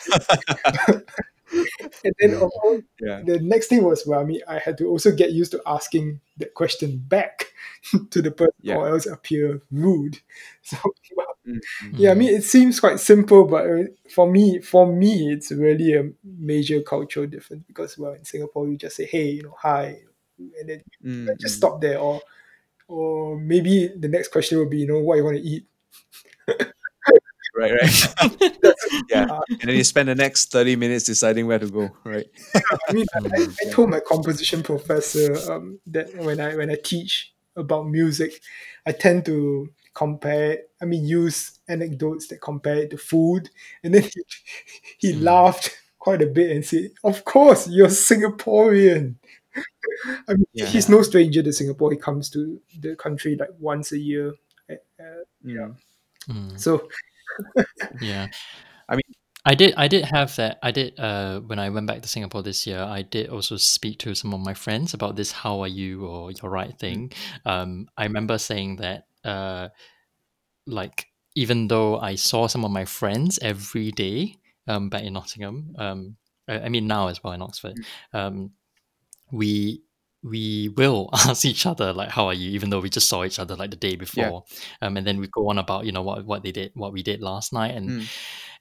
and 2.04 2.14
then 2.20 2.34
of 2.40 2.50
course, 2.60 2.82
Yeah. 3.00 3.22
the 3.22 3.38
next 3.40 3.68
thing 3.68 3.84
was 3.84 4.06
well, 4.06 4.20
I 4.20 4.24
mean, 4.24 4.40
I 4.48 4.58
had 4.58 4.78
to 4.78 4.86
also 4.88 5.12
get 5.14 5.32
used 5.32 5.52
to 5.52 5.62
asking 5.66 6.20
that 6.38 6.54
question 6.54 6.98
back 7.08 7.52
to 8.10 8.22
the 8.22 8.30
person, 8.30 8.54
Yeah. 8.62 8.76
or 8.76 8.88
else 8.88 9.06
appear 9.06 9.62
rude. 9.70 10.20
So 10.62 10.76
Mm. 11.46 11.58
yeah, 11.96 12.10
I 12.10 12.14
mean, 12.14 12.34
it 12.34 12.44
seems 12.44 12.80
quite 12.80 13.00
simple, 13.00 13.44
but 13.46 13.66
uh, 13.68 13.82
for 14.14 14.30
me, 14.30 14.60
for 14.60 14.86
me, 14.90 15.32
it's 15.32 15.50
really 15.50 15.94
a 15.94 16.10
major 16.24 16.80
cultural 16.82 17.26
difference 17.26 17.64
because 17.66 17.98
well, 17.98 18.12
in 18.12 18.24
Singapore, 18.24 18.68
you 18.68 18.76
just 18.76 18.96
say 18.96 19.06
hey, 19.06 19.30
you 19.30 19.42
know, 19.42 19.54
hi, 19.58 20.00
and 20.38 20.68
then 20.68 20.82
Mm, 21.04 21.26
you 21.30 21.36
just 21.40 21.56
stop 21.56 21.80
there, 21.80 21.98
or 21.98 22.20
or 22.88 23.38
maybe 23.40 23.88
the 23.88 24.08
next 24.08 24.28
question 24.28 24.58
will 24.58 24.68
be, 24.68 24.78
you 24.80 24.88
know, 24.88 25.00
what 25.00 25.16
you 25.16 25.24
want 25.24 25.36
to 25.38 25.42
eat. 25.42 25.66
Right, 27.58 27.72
right. 27.72 28.74
yeah. 29.10 29.26
Uh, 29.30 29.40
And 29.60 29.68
then 29.68 29.76
you 29.76 29.84
spend 29.84 30.08
the 30.08 30.14
next 30.14 30.52
30 30.52 30.76
minutes 30.76 31.04
deciding 31.04 31.46
where 31.46 31.58
to 31.58 31.68
go, 31.68 31.90
right? 32.04 32.26
I 32.88 32.92
mean, 32.92 33.06
I, 33.14 33.18
I. 33.42 33.70
Told 33.72 33.90
my 33.90 34.00
composition 34.00 34.62
professor 34.62 35.34
um, 35.50 35.80
that 35.86 36.14
when 36.16 36.40
I 36.40 36.54
when 36.56 36.70
I 36.70 36.76
teach 36.82 37.32
about 37.56 37.88
music, 37.88 38.40
I 38.86 38.92
tend 38.92 39.24
to 39.26 39.70
compare. 39.94 40.58
I 40.80 40.84
mean, 40.84 41.04
use 41.04 41.58
anecdotes 41.68 42.28
that 42.28 42.40
compare 42.40 42.76
it 42.76 42.90
to 42.90 42.98
food, 42.98 43.50
and 43.82 43.94
then 43.94 44.02
he, 44.02 44.22
he 44.98 45.12
Mm. 45.14 45.22
laughed 45.22 45.76
quite 45.98 46.22
a 46.22 46.26
bit 46.26 46.50
and 46.52 46.64
said, 46.64 46.90
"Of 47.02 47.24
course, 47.24 47.68
you're 47.68 47.88
Singaporean." 47.88 49.16
I 50.28 50.34
mean, 50.34 50.46
Yeah. 50.52 50.66
he's 50.66 50.88
no 50.88 51.02
stranger 51.02 51.42
to 51.42 51.52
Singapore. 51.52 51.90
He 51.90 51.96
comes 51.98 52.30
to 52.30 52.60
the 52.78 52.94
country 52.96 53.36
like 53.36 53.50
once 53.58 53.92
a 53.92 53.98
year. 53.98 54.34
Uh, 54.70 54.76
Mm. 55.44 55.76
Mm. 56.28 56.58
so 56.60 56.88
Yeah. 58.00 58.28
I 58.88 58.94
mean- 58.96 59.14
I 59.46 59.54
did 59.54 59.74
I 59.76 59.88
did 59.88 60.04
have 60.04 60.36
that 60.36 60.58
I 60.62 60.72
did 60.72 60.98
uh 61.00 61.40
when 61.40 61.58
I 61.58 61.70
went 61.70 61.86
back 61.86 62.02
to 62.02 62.08
Singapore 62.08 62.42
this 62.42 62.66
year, 62.66 62.82
I 62.82 63.02
did 63.02 63.30
also 63.30 63.56
speak 63.56 63.98
to 64.00 64.14
some 64.14 64.34
of 64.34 64.40
my 64.40 64.54
friends 64.54 64.94
about 64.94 65.16
this 65.16 65.32
how 65.32 65.60
are 65.62 65.68
you 65.68 66.06
or 66.06 66.32
your 66.32 66.50
right 66.50 66.78
thing. 66.78 67.12
Um 67.46 67.88
I 67.96 68.04
remember 68.04 68.38
saying 68.38 68.76
that 68.76 69.06
uh 69.24 69.68
like 70.66 71.06
even 71.34 71.68
though 71.68 71.98
I 71.98 72.16
saw 72.16 72.46
some 72.46 72.64
of 72.64 72.70
my 72.70 72.84
friends 72.84 73.38
every 73.42 73.90
day 73.92 74.36
um 74.66 74.90
back 74.90 75.02
in 75.04 75.14
Nottingham, 75.14 75.74
um 75.78 76.16
I, 76.48 76.60
I 76.60 76.68
mean 76.68 76.86
now 76.86 77.08
as 77.08 77.22
well 77.24 77.32
in 77.32 77.42
Oxford, 77.42 77.76
um 78.12 78.52
we 79.32 79.82
we 80.22 80.68
will 80.76 81.08
ask 81.14 81.44
each 81.44 81.66
other 81.66 81.92
like 81.92 82.10
how 82.10 82.26
are 82.26 82.34
you? 82.34 82.50
even 82.50 82.70
though 82.70 82.80
we 82.80 82.90
just 82.90 83.08
saw 83.08 83.24
each 83.24 83.38
other 83.38 83.56
like 83.56 83.70
the 83.70 83.76
day 83.76 83.96
before. 83.96 84.44
Um, 84.82 84.96
and 84.96 85.06
then 85.06 85.18
we 85.20 85.28
go 85.28 85.48
on 85.50 85.58
about 85.58 85.84
you 85.86 85.92
know 85.92 86.02
what 86.02 86.24
what 86.26 86.42
they 86.42 86.52
did 86.52 86.72
what 86.74 86.92
we 86.92 87.02
did 87.02 87.20
last 87.20 87.52
night 87.52 87.74
and 87.74 87.88
Mm. 87.90 88.06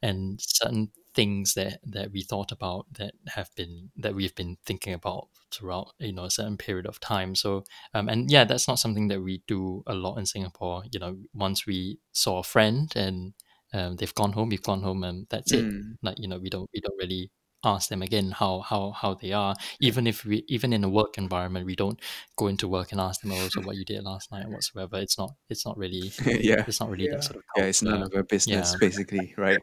and 0.02 0.40
certain 0.42 0.92
things 1.14 1.56
that 1.56 1.80
that 1.84 2.12
we 2.12 2.22
thought 2.22 2.52
about 2.52 2.86
that 2.94 3.14
have 3.30 3.50
been 3.56 3.90
that 3.98 4.14
we've 4.16 4.36
been 4.36 4.58
thinking 4.66 4.94
about 4.94 5.30
throughout 5.52 5.94
you 6.00 6.14
know 6.14 6.26
a 6.26 6.32
certain 6.32 6.58
period 6.58 6.86
of 6.86 7.00
time. 7.00 7.34
So 7.36 7.64
um 7.94 8.08
and 8.10 8.30
yeah 8.32 8.44
that's 8.46 8.68
not 8.68 8.80
something 8.80 9.08
that 9.10 9.22
we 9.22 9.42
do 9.48 9.84
a 9.88 9.96
lot 9.96 10.18
in 10.18 10.26
singapore. 10.26 10.84
You 10.92 11.00
know 11.00 11.18
once 11.34 11.66
we 11.66 12.00
saw 12.14 12.40
a 12.40 12.44
friend 12.44 12.92
and 12.96 13.34
um, 13.74 13.96
they've 13.98 14.16
gone 14.16 14.32
home 14.34 14.50
we've 14.50 14.62
gone 14.64 14.82
home 14.84 15.04
and 15.04 15.28
that's 15.30 15.52
it. 15.54 15.66
Mm. 15.66 15.98
like 16.04 16.18
you 16.20 16.28
know 16.28 16.38
we 16.40 16.50
don't 16.50 16.70
we 16.74 16.80
don't 16.82 16.98
really 17.00 17.32
ask 17.64 17.90
them 17.90 18.02
again 18.02 18.32
how 18.32 18.60
how 18.62 18.92
how 18.92 19.14
they 19.16 19.32
are 19.34 19.56
even 19.82 20.06
if 20.08 20.24
we 20.26 20.44
even 20.48 20.72
in 20.74 20.84
a 20.84 20.90
work 20.90 21.18
environment 21.18 21.66
we 21.66 21.76
don't 21.76 22.00
go 22.38 22.48
into 22.48 22.68
work 22.68 22.92
and 22.92 23.02
ask 23.02 23.22
them 23.22 23.32
also 23.32 23.62
what 23.62 23.76
you 23.76 23.84
did 23.84 24.04
last 24.04 24.32
night 24.32 24.44
and 24.44 24.54
whatsoever 24.54 24.98
it's 24.98 25.18
not 25.18 25.32
it's 25.50 25.66
not 25.66 25.76
really 25.78 26.12
yeah. 26.26 26.64
it's 26.68 26.80
not 26.80 26.90
really 26.90 27.06
Yeah. 27.06 27.16
that 27.16 27.24
sort 27.24 27.38
of 27.38 27.44
Yeah, 27.58 27.64
it's 27.66 27.82
none 27.82 28.04
of 28.04 28.14
our 28.16 28.24
business, 28.24 28.74
yeah. 28.74 28.78
basically, 28.80 29.34
right? 29.38 29.58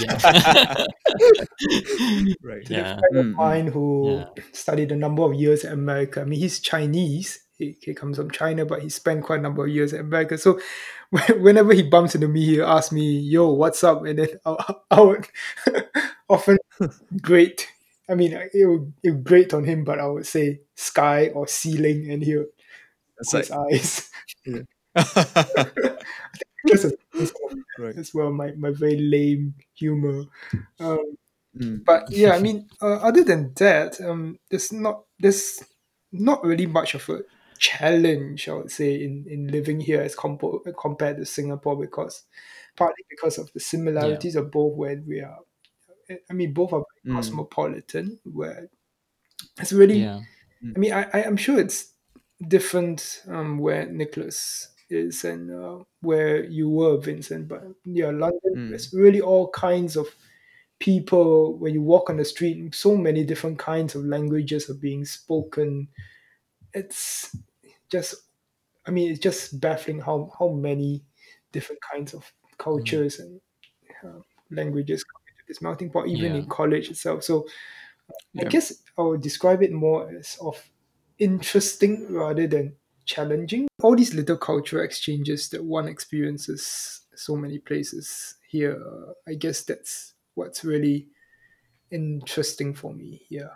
yeah 0.00 0.16
right. 2.42 2.64
to 2.66 2.72
the 2.72 2.74
Yeah. 2.74 2.98
friend 2.98 3.16
of 3.16 3.26
Mm, 3.26 3.32
mm. 3.32 3.36
mine 3.36 3.66
who 3.68 4.26
Yeah. 4.36 4.42
studied 4.52 4.92
a 4.92 4.96
number 4.96 5.22
of 5.22 5.34
years 5.34 5.64
in 5.64 5.72
America. 5.72 6.20
I 6.20 6.24
mean, 6.24 6.40
he's 6.40 6.60
Chinese. 6.60 7.40
He, 7.56 7.76
he 7.82 7.94
comes 7.94 8.16
from 8.16 8.30
China, 8.32 8.66
but 8.66 8.82
he 8.82 8.88
spent 8.88 9.22
quite 9.22 9.38
a 9.38 9.42
number 9.42 9.64
of 9.64 9.70
years 9.70 9.92
in 9.92 10.00
America. 10.00 10.36
So 10.38 10.58
whenever 11.38 11.72
he 11.72 11.82
bumps 11.82 12.14
into 12.16 12.26
me, 12.26 12.44
he'll 12.46 12.66
ask 12.66 12.90
me, 12.90 13.18
"Yo, 13.20 13.50
what's 13.52 13.84
up?" 13.84 14.04
And 14.04 14.18
then 14.18 14.28
I, 14.44 14.74
I 14.90 15.00
would 15.00 15.28
often 16.28 16.58
grate. 17.20 17.68
I 18.08 18.14
mean, 18.14 18.32
it 18.32 18.66
would, 18.66 18.92
it 19.02 19.10
would 19.10 19.24
grate 19.24 19.54
on 19.54 19.64
him, 19.64 19.84
but 19.84 19.98
I 19.98 20.06
would 20.06 20.26
say 20.26 20.60
sky 20.74 21.28
or 21.28 21.46
ceiling, 21.48 22.10
and 22.10 22.22
he 22.22 22.36
would 22.36 22.48
roll 23.32 23.40
like, 23.40 23.46
his 23.46 23.50
eyes. 23.50 24.10
Just 26.66 26.84
a, 26.84 26.96
right. 27.78 27.96
as 27.96 28.14
well, 28.14 28.32
my, 28.32 28.52
my 28.52 28.70
very 28.70 28.98
lame 28.98 29.54
humor. 29.74 30.24
Um, 30.80 31.16
Mm. 31.56 31.84
but 31.86 32.06
yeah, 32.10 32.32
I 32.32 32.40
mean, 32.40 32.68
uh, 32.82 32.96
other 32.96 33.22
than 33.24 33.54
that, 33.54 34.00
um, 34.00 34.38
there's 34.50 34.72
not 34.72 35.04
there's 35.20 35.62
not 36.12 36.42
really 36.44 36.66
much 36.66 36.94
of 36.94 37.08
a 37.08 37.20
challenge, 37.58 38.48
I 38.48 38.54
would 38.54 38.70
say, 38.72 39.04
in, 39.04 39.24
in 39.28 39.48
living 39.48 39.80
here 39.80 40.00
as 40.02 40.14
compo- 40.16 40.60
compared 40.80 41.18
to 41.18 41.26
Singapore 41.26 41.76
because 41.76 42.24
partly 42.76 43.04
because 43.08 43.38
of 43.38 43.52
the 43.52 43.60
similarities 43.60 44.36
of 44.36 44.50
both 44.50 44.74
where 44.76 45.00
we 45.06 45.20
are. 45.20 45.38
I 46.30 46.32
mean, 46.32 46.52
both 46.54 46.72
are 46.72 46.84
Mm. 47.04 47.14
cosmopolitan. 47.14 48.20
Where 48.24 48.68
it's 49.60 49.72
really, 49.72 50.12
yeah 50.12 50.20
I 50.76 50.78
mean, 50.80 50.92
I, 50.92 51.04
I 51.14 51.24
I'm 51.24 51.36
sure 51.36 51.58
it's 51.60 51.94
different 52.48 53.22
um, 53.28 53.58
where 53.58 53.86
Nicholas 53.86 54.72
is 54.90 55.24
and 55.24 55.50
uh, 55.52 55.84
where 56.02 56.44
you 56.44 56.68
were, 56.70 56.98
Vincent. 56.98 57.48
But 57.48 57.64
yeah, 57.84 58.10
London, 58.10 58.56
Mm. 58.56 58.68
there's 58.68 58.92
really 58.94 59.20
all 59.20 59.50
kinds 59.50 59.96
of 59.96 60.08
people 60.80 61.58
when 61.58 61.74
you 61.74 61.82
walk 61.82 62.10
on 62.10 62.18
the 62.18 62.24
street 62.24 62.74
so 62.74 62.96
many 62.96 63.24
different 63.24 63.58
kinds 63.58 63.94
of 63.94 64.04
languages 64.04 64.70
are 64.70 64.74
being 64.74 65.04
spoken 65.04 65.88
it's 66.72 67.36
just 67.90 68.14
i 68.86 68.90
mean 68.90 69.10
it's 69.10 69.20
just 69.20 69.60
baffling 69.60 70.00
how 70.00 70.30
how 70.38 70.48
many 70.50 71.04
different 71.52 71.80
kinds 71.82 72.14
of 72.14 72.32
cultures 72.58 73.18
and 73.20 73.40
uh, 74.04 74.20
languages 74.50 75.04
this 75.48 75.62
melting 75.62 75.90
pot 75.90 76.06
even 76.08 76.34
Yeah. 76.34 76.40
in 76.40 76.46
college 76.48 76.90
itself 76.90 77.22
so 77.22 77.46
i 78.38 78.44
guess 78.44 78.82
i 78.98 79.02
would 79.02 79.20
describe 79.20 79.62
it 79.62 79.72
more 79.72 80.10
as 80.10 80.36
of 80.40 80.70
interesting 81.18 82.12
rather 82.12 82.46
than 82.46 82.76
challenging 83.04 83.68
all 83.82 83.94
these 83.94 84.14
little 84.14 84.36
cultural 84.36 84.84
exchanges 84.84 85.48
that 85.50 85.64
one 85.64 85.88
experiences 85.88 87.02
so 87.14 87.36
many 87.36 87.58
places 87.58 88.36
here 88.48 88.82
uh, 88.82 89.12
i 89.28 89.34
guess 89.34 89.62
that's 89.62 90.14
what's 90.34 90.64
really 90.64 91.08
interesting 91.90 92.74
for 92.74 92.92
me 92.92 93.26
yeah 93.30 93.54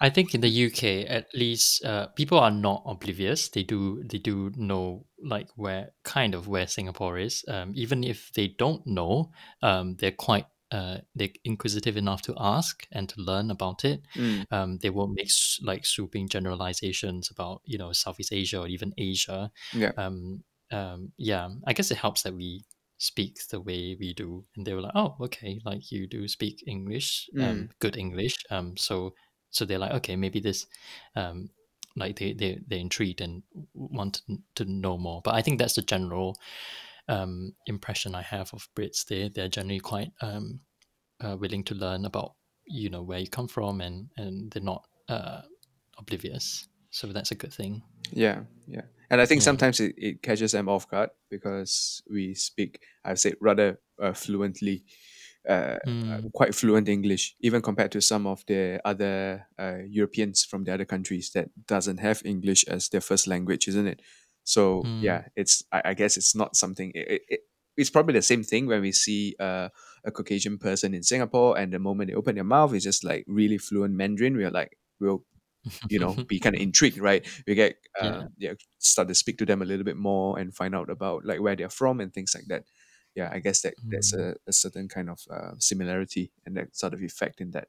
I 0.00 0.10
think 0.10 0.34
in 0.34 0.40
the 0.40 0.66
UK, 0.66 1.08
at 1.08 1.32
least, 1.34 1.84
uh, 1.84 2.08
people 2.08 2.38
are 2.38 2.50
not 2.50 2.82
oblivious. 2.84 3.48
They 3.48 3.62
do 3.62 4.02
they 4.04 4.18
do 4.18 4.52
know 4.56 5.06
like 5.22 5.48
where 5.56 5.92
kind 6.02 6.34
of 6.34 6.48
where 6.48 6.66
Singapore 6.66 7.18
is. 7.18 7.44
Um, 7.48 7.72
even 7.74 8.04
if 8.04 8.32
they 8.34 8.48
don't 8.48 8.86
know, 8.86 9.32
um, 9.62 9.96
they're 9.96 10.12
quite 10.12 10.46
uh, 10.70 10.98
they're 11.14 11.28
inquisitive 11.44 11.96
enough 11.96 12.22
to 12.22 12.34
ask 12.38 12.86
and 12.92 13.08
to 13.08 13.20
learn 13.20 13.50
about 13.50 13.84
it. 13.84 14.02
Mm. 14.14 14.46
Um, 14.50 14.78
they 14.78 14.90
won't 14.90 15.14
make 15.14 15.30
like 15.62 15.86
sweeping 15.86 16.28
generalizations 16.28 17.30
about 17.30 17.62
you 17.64 17.78
know 17.78 17.92
Southeast 17.92 18.32
Asia 18.32 18.60
or 18.60 18.68
even 18.68 18.92
Asia. 18.98 19.50
Yeah. 19.72 19.92
Um, 19.96 20.44
um, 20.72 21.12
yeah, 21.16 21.48
I 21.66 21.72
guess 21.72 21.90
it 21.90 21.98
helps 21.98 22.22
that 22.22 22.34
we 22.34 22.64
speak 22.98 23.38
the 23.50 23.60
way 23.60 23.96
we 23.98 24.14
do, 24.14 24.44
and 24.56 24.66
they 24.66 24.74
were 24.74 24.80
like, 24.80 24.96
oh, 24.96 25.16
okay, 25.20 25.60
like 25.64 25.92
you 25.92 26.06
do 26.06 26.26
speak 26.26 26.64
English, 26.66 27.30
um, 27.40 27.68
good 27.78 27.96
English. 27.96 28.44
Um, 28.50 28.76
so 28.76 29.14
so 29.56 29.64
they're 29.64 29.78
like 29.78 29.92
okay 29.92 30.16
maybe 30.16 30.40
this 30.40 30.66
um 31.16 31.50
like 31.96 32.18
they, 32.18 32.32
they 32.32 32.58
they're 32.66 32.78
intrigued 32.78 33.20
and 33.20 33.42
want 33.74 34.20
to, 34.26 34.38
to 34.54 34.64
know 34.70 34.98
more 34.98 35.20
but 35.24 35.34
i 35.34 35.42
think 35.42 35.58
that's 35.58 35.74
the 35.74 35.82
general 35.82 36.36
um 37.08 37.54
impression 37.66 38.14
i 38.14 38.22
have 38.22 38.52
of 38.52 38.68
brits 38.76 39.04
they 39.06 39.28
they're 39.28 39.48
generally 39.48 39.80
quite 39.80 40.12
um 40.20 40.60
uh, 41.20 41.36
willing 41.38 41.64
to 41.64 41.74
learn 41.74 42.04
about 42.04 42.34
you 42.66 42.90
know 42.90 43.02
where 43.02 43.18
you 43.18 43.28
come 43.28 43.48
from 43.48 43.80
and 43.80 44.10
and 44.16 44.50
they're 44.52 44.62
not 44.62 44.86
uh 45.08 45.42
oblivious 45.98 46.68
so 46.90 47.08
that's 47.08 47.30
a 47.30 47.36
good 47.36 47.52
thing 47.52 47.82
Yeah, 48.12 48.44
yeah. 48.66 48.82
And 49.10 49.20
I 49.20 49.26
think 49.26 49.42
Yeah. 49.42 49.44
sometimes 49.44 49.80
it, 49.80 49.94
it 49.96 50.22
catches 50.22 50.52
them 50.52 50.68
off 50.68 50.88
guard 50.88 51.10
because 51.30 52.02
we 52.10 52.34
speak, 52.34 52.82
I've 53.04 53.18
said, 53.20 53.34
rather 53.40 53.80
uh, 54.00 54.12
fluently, 54.12 54.84
uh, 55.48 55.78
Mm, 55.86 56.32
quite 56.32 56.54
fluent 56.54 56.88
English, 56.88 57.36
even 57.40 57.62
compared 57.62 57.92
to 57.92 58.00
some 58.00 58.26
of 58.26 58.44
the 58.46 58.80
other 58.84 59.46
uh, 59.58 59.78
Europeans 59.88 60.44
from 60.44 60.64
the 60.64 60.74
other 60.74 60.84
countries 60.84 61.30
that 61.32 61.50
doesn't 61.66 61.98
have 61.98 62.22
English 62.24 62.64
as 62.64 62.88
their 62.88 63.00
first 63.00 63.26
language, 63.26 63.68
isn't 63.68 63.86
it? 63.86 64.02
So 64.46 64.82
Mm. 64.84 65.02
yeah, 65.02 65.28
it's 65.36 65.62
I, 65.72 65.82
I 65.90 65.94
guess 65.94 66.16
it's 66.16 66.34
not 66.34 66.56
something. 66.56 66.92
It, 66.94 67.08
it, 67.08 67.22
it, 67.28 67.40
it's 67.76 67.90
probably 67.90 68.14
the 68.14 68.22
same 68.22 68.42
thing 68.42 68.66
when 68.66 68.80
we 68.80 68.92
see 68.92 69.36
uh, 69.38 69.68
a 70.04 70.10
Caucasian 70.10 70.56
person 70.58 70.94
in 70.94 71.02
Singapore, 71.02 71.58
and 71.58 71.72
the 71.72 71.78
moment 71.78 72.08
they 72.10 72.14
open 72.16 72.36
their 72.36 72.44
mouth, 72.44 72.72
it's 72.72 72.84
just 72.84 73.04
like 73.04 73.24
really 73.28 73.58
fluent 73.58 73.94
Mandarin. 73.94 74.36
We're 74.36 74.50
like, 74.50 74.78
we'll 75.00 75.24
you 75.90 75.98
know 75.98 76.14
be 76.28 76.38
kind 76.38 76.54
of 76.54 76.62
intrigued 76.62 76.98
right 76.98 77.26
we 77.46 77.54
get 77.54 77.76
uh, 78.00 78.22
yeah. 78.38 78.52
start 78.78 79.08
to 79.08 79.14
speak 79.14 79.36
to 79.38 79.44
them 79.44 79.62
a 79.62 79.64
little 79.64 79.84
bit 79.84 79.96
more 79.96 80.38
and 80.38 80.54
find 80.54 80.76
out 80.76 80.88
about 80.88 81.24
like 81.24 81.40
where 81.40 81.56
they're 81.56 81.68
from 81.68 82.00
and 82.00 82.14
things 82.14 82.34
like 82.36 82.46
that 82.46 82.62
yeah 83.16 83.28
i 83.32 83.40
guess 83.40 83.62
that 83.62 83.74
that's 83.90 84.12
a, 84.14 84.36
a 84.46 84.52
certain 84.52 84.88
kind 84.88 85.10
of 85.10 85.18
uh, 85.30 85.52
similarity 85.58 86.30
and 86.46 86.56
that 86.56 86.76
sort 86.76 86.94
of 86.94 87.02
effect 87.02 87.40
in 87.40 87.50
that 87.50 87.68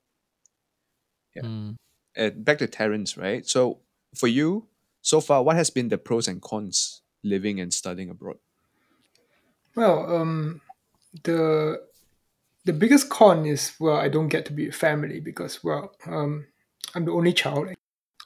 Yeah. 1.36 1.42
Mm. 1.44 1.76
and 2.16 2.46
back 2.46 2.58
to 2.60 2.68
Terence, 2.68 3.18
right 3.18 3.46
so 3.46 3.82
for 4.16 4.28
you 4.28 4.68
so 5.08 5.22
far 5.22 5.41
what 5.41 5.56
has 5.56 5.70
been 5.70 5.88
the 5.88 5.98
pros 5.98 6.28
and 6.28 6.41
cons 6.41 7.02
living 7.24 7.62
and 7.62 7.74
studying 7.74 8.10
abroad? 8.10 8.38
Well 9.74 10.13
um 10.13 10.60
the 11.24 11.82
the 12.65 12.74
biggest 12.74 13.10
con 13.10 13.46
is 13.46 13.72
well 13.80 13.96
i 13.96 14.10
don't 14.10 14.28
get 14.28 14.46
to 14.46 14.52
be 14.52 14.67
a 14.67 14.72
family 14.72 15.22
because 15.22 15.63
well 15.63 15.96
um 16.06 16.46
i'm 16.93 17.06
the 17.06 17.13
only 17.13 17.32
child. 17.32 17.70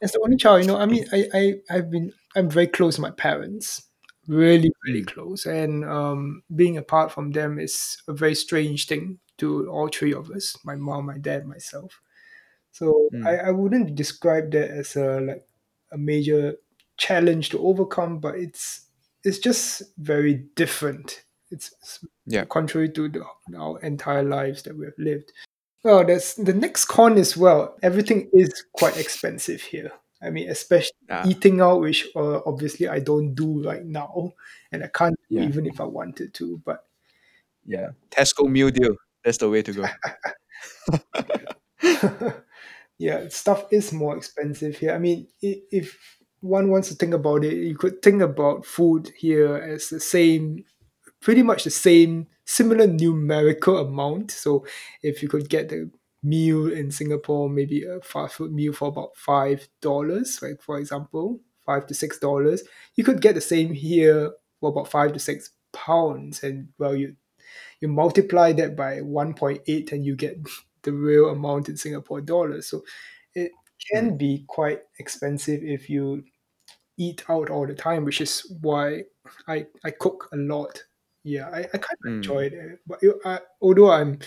As 0.01 0.13
the 0.13 0.21
only 0.25 0.37
child 0.37 0.61
you 0.61 0.67
know 0.67 0.77
i 0.77 0.87
mean 0.87 1.05
i, 1.13 1.29
I 1.33 1.43
i've 1.69 1.91
been 1.91 2.11
i'm 2.35 2.49
very 2.49 2.65
close 2.65 2.95
to 2.95 3.01
my 3.01 3.11
parents 3.11 3.83
really 4.27 4.71
really 4.85 5.03
close. 5.03 5.45
And 5.45 5.85
um 5.85 6.41
being 6.55 6.77
apart 6.77 7.11
from 7.11 7.31
them 7.31 7.59
is 7.59 8.01
a 8.07 8.13
very 8.13 8.33
strange 8.33 8.87
thing 8.87 9.19
to 9.37 9.69
all 9.69 9.87
three 9.87 10.13
of 10.13 10.31
us 10.31 10.57
my 10.63 10.75
mom 10.75 11.05
my 11.05 11.19
dad 11.19 11.45
myself. 11.45 12.01
So 12.71 13.09
Mm. 13.13 13.27
I, 13.27 13.49
I 13.49 13.51
wouldn't 13.51 13.93
describe 13.95 14.51
that 14.51 14.71
as 14.71 14.95
a 14.95 15.19
like 15.21 15.45
a 15.91 15.97
major 15.97 16.55
challenge 17.07 17.49
to 17.49 17.59
overcome 17.59 18.19
but 18.19 18.35
it's 18.35 18.87
it's 19.23 19.39
just 19.39 19.83
very 19.97 20.33
different. 20.55 21.23
It's, 21.51 21.73
it's 21.81 22.05
Yeah. 22.25 22.45
contrary 22.45 22.89
to 22.93 23.09
the, 23.09 23.21
our 23.57 23.79
entire 23.81 24.23
lives 24.23 24.63
that 24.63 24.75
we 24.77 24.85
have 24.85 24.97
lived. 24.97 25.31
Well 25.83 26.05
there's 26.05 26.35
the 26.35 26.53
next 26.53 26.85
con 26.85 27.17
as 27.17 27.35
well. 27.37 27.75
Everything 27.81 28.29
is 28.33 28.49
quite 28.73 28.97
expensive 28.97 29.61
here. 29.61 29.91
I 30.21 30.29
mean 30.29 30.49
especially 30.49 30.97
Ah, 31.09 31.23
eating 31.27 31.59
out 31.61 31.81
which 31.81 32.07
uh, 32.15 32.39
obviously 32.45 32.87
i 32.87 32.99
don't 33.09 33.33
do 33.35 33.49
right 33.69 33.83
now 33.83 34.31
and 34.71 34.83
i 34.83 34.87
can't 34.87 35.19
Yeah. 35.29 35.43
even 35.49 35.65
if 35.65 35.81
i 35.81 35.87
wanted 35.99 36.33
to 36.39 36.61
but 36.65 36.85
yeah. 37.65 37.89
Tesco 38.11 38.47
meal 38.47 38.69
deal 38.69 38.95
that's 39.23 39.37
the 39.39 39.49
way 39.49 39.61
to 39.63 39.73
go. 39.73 39.85
Yeah, 43.01 43.29
stuff 43.29 43.65
is 43.71 43.91
more 43.91 44.15
expensive 44.15 44.77
here. 44.77 44.93
I 44.93 44.99
mean, 44.99 45.25
if 45.41 45.97
one 46.41 46.69
wants 46.69 46.89
to 46.89 46.95
think 46.95 47.13
about 47.13 47.43
it, 47.45 47.53
you 47.55 47.75
could 47.77 48.01
think 48.01 48.21
about 48.21 48.65
food 48.65 49.11
here 49.17 49.55
as 49.55 49.89
the 49.89 49.99
same, 49.99 50.65
pretty 51.21 51.43
much 51.43 51.63
the 51.63 51.69
same, 51.71 52.27
similar 52.45 52.87
numerical 52.87 53.77
amount. 53.77 54.31
So 54.31 54.65
if 55.03 55.21
you 55.21 55.29
could 55.29 55.49
get 55.49 55.69
the 55.69 55.91
meal 56.23 56.71
in 56.71 56.91
Singapore, 56.91 57.49
maybe 57.49 57.83
a 57.83 57.99
fast 58.01 58.35
food 58.35 58.51
meal 58.53 58.73
for 58.73 58.89
about 58.89 59.15
five 59.15 59.67
dollars, 59.81 60.39
like 60.41 60.61
for 60.61 60.77
example, 60.79 61.39
five 61.65 61.85
to 61.87 61.93
six 61.93 62.19
dollars, 62.19 62.63
you 62.95 63.03
could 63.03 63.21
get 63.21 63.35
the 63.35 63.41
same 63.41 63.73
here 63.73 64.31
for 64.59 64.69
about 64.69 64.89
five 64.89 65.13
to 65.13 65.19
six 65.19 65.51
pounds, 65.73 66.43
and 66.43 66.69
well, 66.77 66.95
you 66.95 67.15
you 67.79 67.87
multiply 67.87 68.51
that 68.53 68.75
by 68.75 69.01
1.8 69.01 69.91
and 69.91 70.05
you 70.05 70.15
get 70.15 70.37
the 70.83 70.91
real 70.93 71.29
amount 71.29 71.69
in 71.69 71.77
Singapore 71.77 72.21
dollars. 72.21 72.67
So 72.67 72.83
it 73.33 73.51
can 73.93 74.17
be 74.17 74.45
quite 74.47 74.81
expensive 74.99 75.61
if 75.63 75.89
you 75.89 76.23
eat 76.97 77.23
out 77.29 77.49
all 77.49 77.67
the 77.67 77.73
time, 77.75 78.05
which 78.05 78.21
is 78.21 78.45
why 78.61 79.03
I, 79.47 79.65
I 79.83 79.91
cook 79.91 80.29
a 80.33 80.37
lot. 80.37 80.81
Yeah, 81.23 81.49
I, 81.49 81.59
I 81.59 81.77
kind 81.77 81.97
of 82.05 82.11
Mm. 82.11 82.15
enjoy 82.17 82.43
it. 82.45 82.79
But 82.87 82.99
you- 83.03 83.19
I, 83.25 83.39
although 83.61 83.91
I'm 83.91 84.19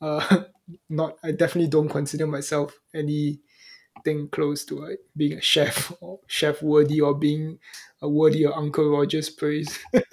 uh, 0.00 0.44
not, 0.90 1.18
I 1.22 1.32
definitely 1.32 1.70
don't 1.70 1.88
consider 1.88 2.26
myself 2.26 2.74
anything 2.94 4.28
close 4.32 4.64
to 4.66 4.76
like 4.76 4.98
being 5.16 5.38
a 5.38 5.42
chef 5.42 5.92
or 6.00 6.20
chef 6.26 6.62
worthy 6.62 7.00
or 7.00 7.14
being 7.14 7.58
a 8.02 8.08
worthy 8.08 8.44
of 8.46 8.52
Uncle 8.52 8.88
Roger's 8.90 9.30
praise. 9.30 9.78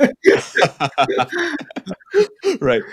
right. 2.62 2.84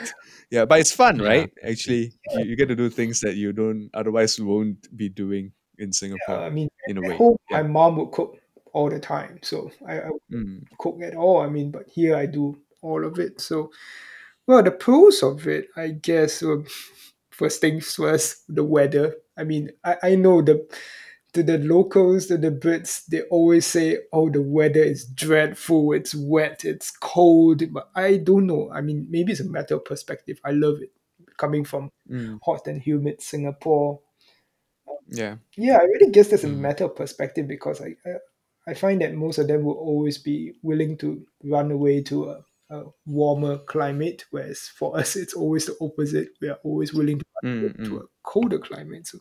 Yeah, 0.50 0.64
but 0.66 0.80
it's 0.80 0.92
fun, 0.92 1.18
Yeah. 1.18 1.28
right? 1.28 1.50
Actually, 1.64 2.12
you, 2.34 2.44
you 2.44 2.56
get 2.56 2.68
to 2.68 2.76
do 2.76 2.90
things 2.90 3.20
that 3.20 3.36
you 3.36 3.52
don't 3.52 3.90
otherwise 3.94 4.38
won't 4.40 4.94
be 4.96 5.08
doing 5.08 5.52
in 5.82 5.92
Singapore. 5.92 6.36
I 6.38 6.50
mean, 6.50 6.68
in 6.86 6.98
a 6.98 7.02
way, 7.02 7.16
home, 7.16 7.36
yeah. 7.50 7.62
my 7.62 7.68
mom 7.68 7.96
would 7.96 8.12
cook 8.12 8.38
all 8.72 8.88
the 8.90 9.00
time, 9.00 9.38
so 9.42 9.70
I, 9.86 10.00
I 10.00 10.10
Mm. 10.32 10.64
cook 10.78 11.02
at 11.02 11.14
all. 11.14 11.40
I 11.42 11.48
mean, 11.48 11.70
but 11.70 11.88
here 11.88 12.16
I 12.16 12.26
do 12.26 12.58
all 12.80 13.04
of 13.04 13.18
it. 13.18 13.40
So, 13.40 13.70
well, 14.46 14.62
the 14.62 14.70
pros 14.70 15.22
of 15.22 15.46
it, 15.46 15.68
I 15.76 15.88
guess, 15.88 16.42
um, 16.42 16.66
first 17.30 17.60
things 17.60 17.94
first, 17.94 18.44
the 18.48 18.64
weather. 18.64 19.16
I 19.36 19.44
mean, 19.44 19.70
I, 19.84 19.96
I 20.02 20.14
know 20.14 20.42
the 20.42 20.66
to 21.32 21.42
the 21.42 21.58
locals, 21.58 22.26
to 22.26 22.36
the 22.36 22.50
Brits, 22.50 23.06
they 23.06 23.22
always 23.22 23.66
say, 23.66 23.98
"Oh, 24.12 24.28
the 24.30 24.42
weather 24.42 24.82
is 24.82 25.06
dreadful. 25.06 25.92
It's 25.92 26.14
wet. 26.14 26.64
It's 26.64 26.90
cold." 26.90 27.62
But 27.72 27.90
I 27.94 28.18
don't 28.18 28.46
know. 28.46 28.70
I 28.70 28.82
mean, 28.82 29.06
maybe 29.10 29.32
it's 29.32 29.40
a 29.40 29.44
matter 29.44 29.76
of 29.76 29.84
perspective. 29.84 30.40
I 30.44 30.50
love 30.52 30.82
it 30.82 30.92
coming 31.38 31.64
from 31.64 31.90
Mm. 32.10 32.38
hot 32.44 32.66
and 32.66 32.82
humid 32.82 33.22
Singapore 33.22 34.00
Yeah. 35.08 35.36
yeah, 35.56 35.76
I 35.78 35.82
really 35.84 36.10
guess 36.10 36.28
that's 36.28 36.44
a 36.44 36.48
Mm. 36.48 36.58
matter 36.58 36.84
of 36.84 36.96
perspective 36.96 37.46
because 37.48 37.80
I, 37.80 37.96
I 38.06 38.10
I 38.68 38.74
find 38.74 39.00
that 39.00 39.14
most 39.14 39.38
of 39.38 39.48
them 39.48 39.64
will 39.64 39.74
always 39.78 40.18
be 40.18 40.54
willing 40.62 40.96
to 40.98 41.26
run 41.44 41.72
away 41.72 42.00
to 42.04 42.30
a, 42.30 42.44
a 42.70 42.84
warmer 43.06 43.58
climate, 43.58 44.24
whereas 44.30 44.60
for 44.68 44.96
us 44.98 45.16
it's 45.16 45.34
always 45.34 45.66
the 45.66 45.76
opposite. 45.80 46.28
We 46.40 46.48
are 46.48 46.58
always 46.64 46.94
willing 46.94 47.18
to 47.18 47.24
run 47.36 47.44
away 47.64 47.72
Mm, 47.72 47.84
to 47.86 47.96
mm. 47.96 48.02
a 48.02 48.06
colder 48.22 48.58
climate. 48.58 49.06
So, 49.08 49.18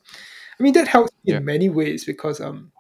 I 0.60 0.64
mean 0.64 0.74
that 0.74 0.88
helps 0.88 1.12
me 1.26 1.34
Yeah. 1.34 1.38
in 1.38 1.46
many 1.46 1.70
ways 1.70 2.06
because 2.06 2.40
um 2.42 2.72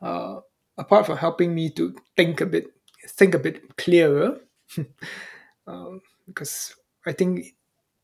uh 0.00 0.40
apart 0.78 1.06
from 1.06 1.16
helping 1.18 1.54
me 1.54 1.70
to 1.70 1.94
think 2.16 2.40
a 2.40 2.46
bit 2.46 2.66
think 3.06 3.34
a 3.34 3.38
bit 3.38 3.76
clearer, 3.76 4.38
um, 5.66 6.00
because 6.26 6.74
I 7.06 7.12
think 7.12 7.46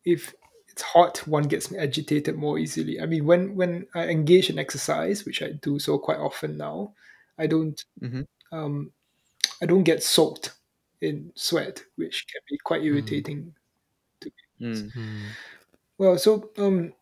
if 0.05 0.35
it's 0.79 0.83
hot, 0.85 1.19
one 1.27 1.43
gets 1.49 1.73
agitated 1.73 2.37
more 2.37 2.57
easily. 2.57 3.01
I 3.01 3.07
mean, 3.07 3.27
when 3.27 3.57
when 3.57 3.89
I 3.95 4.07
engage 4.09 4.49
in 4.49 4.59
exercise, 4.61 5.25
which 5.25 5.43
I 5.43 5.51
do 5.53 5.79
so 5.81 5.99
quite 5.99 6.19
often 6.19 6.57
now, 6.57 6.95
I 7.37 7.49
don't 7.49 7.85
Mhm. 8.01 8.27
um, 8.53 8.93
I 9.63 9.67
don't 9.67 9.85
get 9.85 10.03
soaked 10.03 10.55
in 11.01 11.33
sweat, 11.37 11.85
which 11.97 12.27
can 12.29 12.43
be 12.51 12.59
quite 12.59 12.85
irritating. 12.85 13.55
Mm. 14.61 14.93
Mm. 14.93 15.37
Well, 15.99 16.19
so 16.19 16.51
um, 16.59 16.95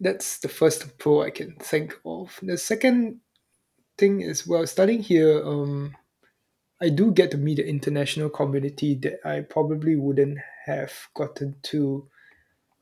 that's 0.00 0.38
the 0.38 0.48
first 0.48 0.98
pro 0.98 1.22
I 1.22 1.30
can 1.30 1.54
think 1.56 1.98
of. 2.04 2.38
The 2.42 2.56
second 2.58 3.20
thing 3.98 4.22
is 4.22 4.46
well, 4.46 4.66
studying 4.66 5.02
here, 5.02 5.44
um, 5.46 5.96
I 6.80 6.90
do 6.90 7.12
get 7.12 7.30
to 7.32 7.38
meet 7.38 7.56
the 7.56 7.68
international 7.68 8.30
community 8.30 8.94
that 8.96 9.20
I 9.26 9.42
probably 9.42 9.96
wouldn't 9.96 10.38
have 10.66 10.92
gotten 11.14 11.56
to 11.64 12.08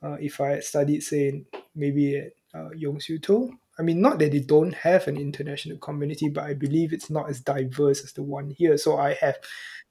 uh, 0.03 0.16
if 0.20 0.40
I 0.40 0.51
had 0.51 0.64
studied, 0.64 1.03
say, 1.03 1.44
maybe 1.74 2.18
at 2.18 2.32
uh, 2.55 2.70
Yong 2.70 3.01
To. 3.22 3.59
I 3.78 3.82
mean, 3.82 4.01
not 4.01 4.18
that 4.18 4.32
they 4.32 4.40
don't 4.40 4.74
have 4.74 5.07
an 5.07 5.16
international 5.16 5.78
community, 5.78 6.28
but 6.28 6.44
I 6.44 6.55
believe 6.55 6.92
it's 6.92 7.11
not 7.11 7.28
as 7.30 7.40
diverse 7.40 8.03
as 8.03 8.12
the 8.12 8.24
one 8.24 8.51
here. 8.51 8.76
So 8.76 8.96
I 8.99 9.14
have 9.14 9.38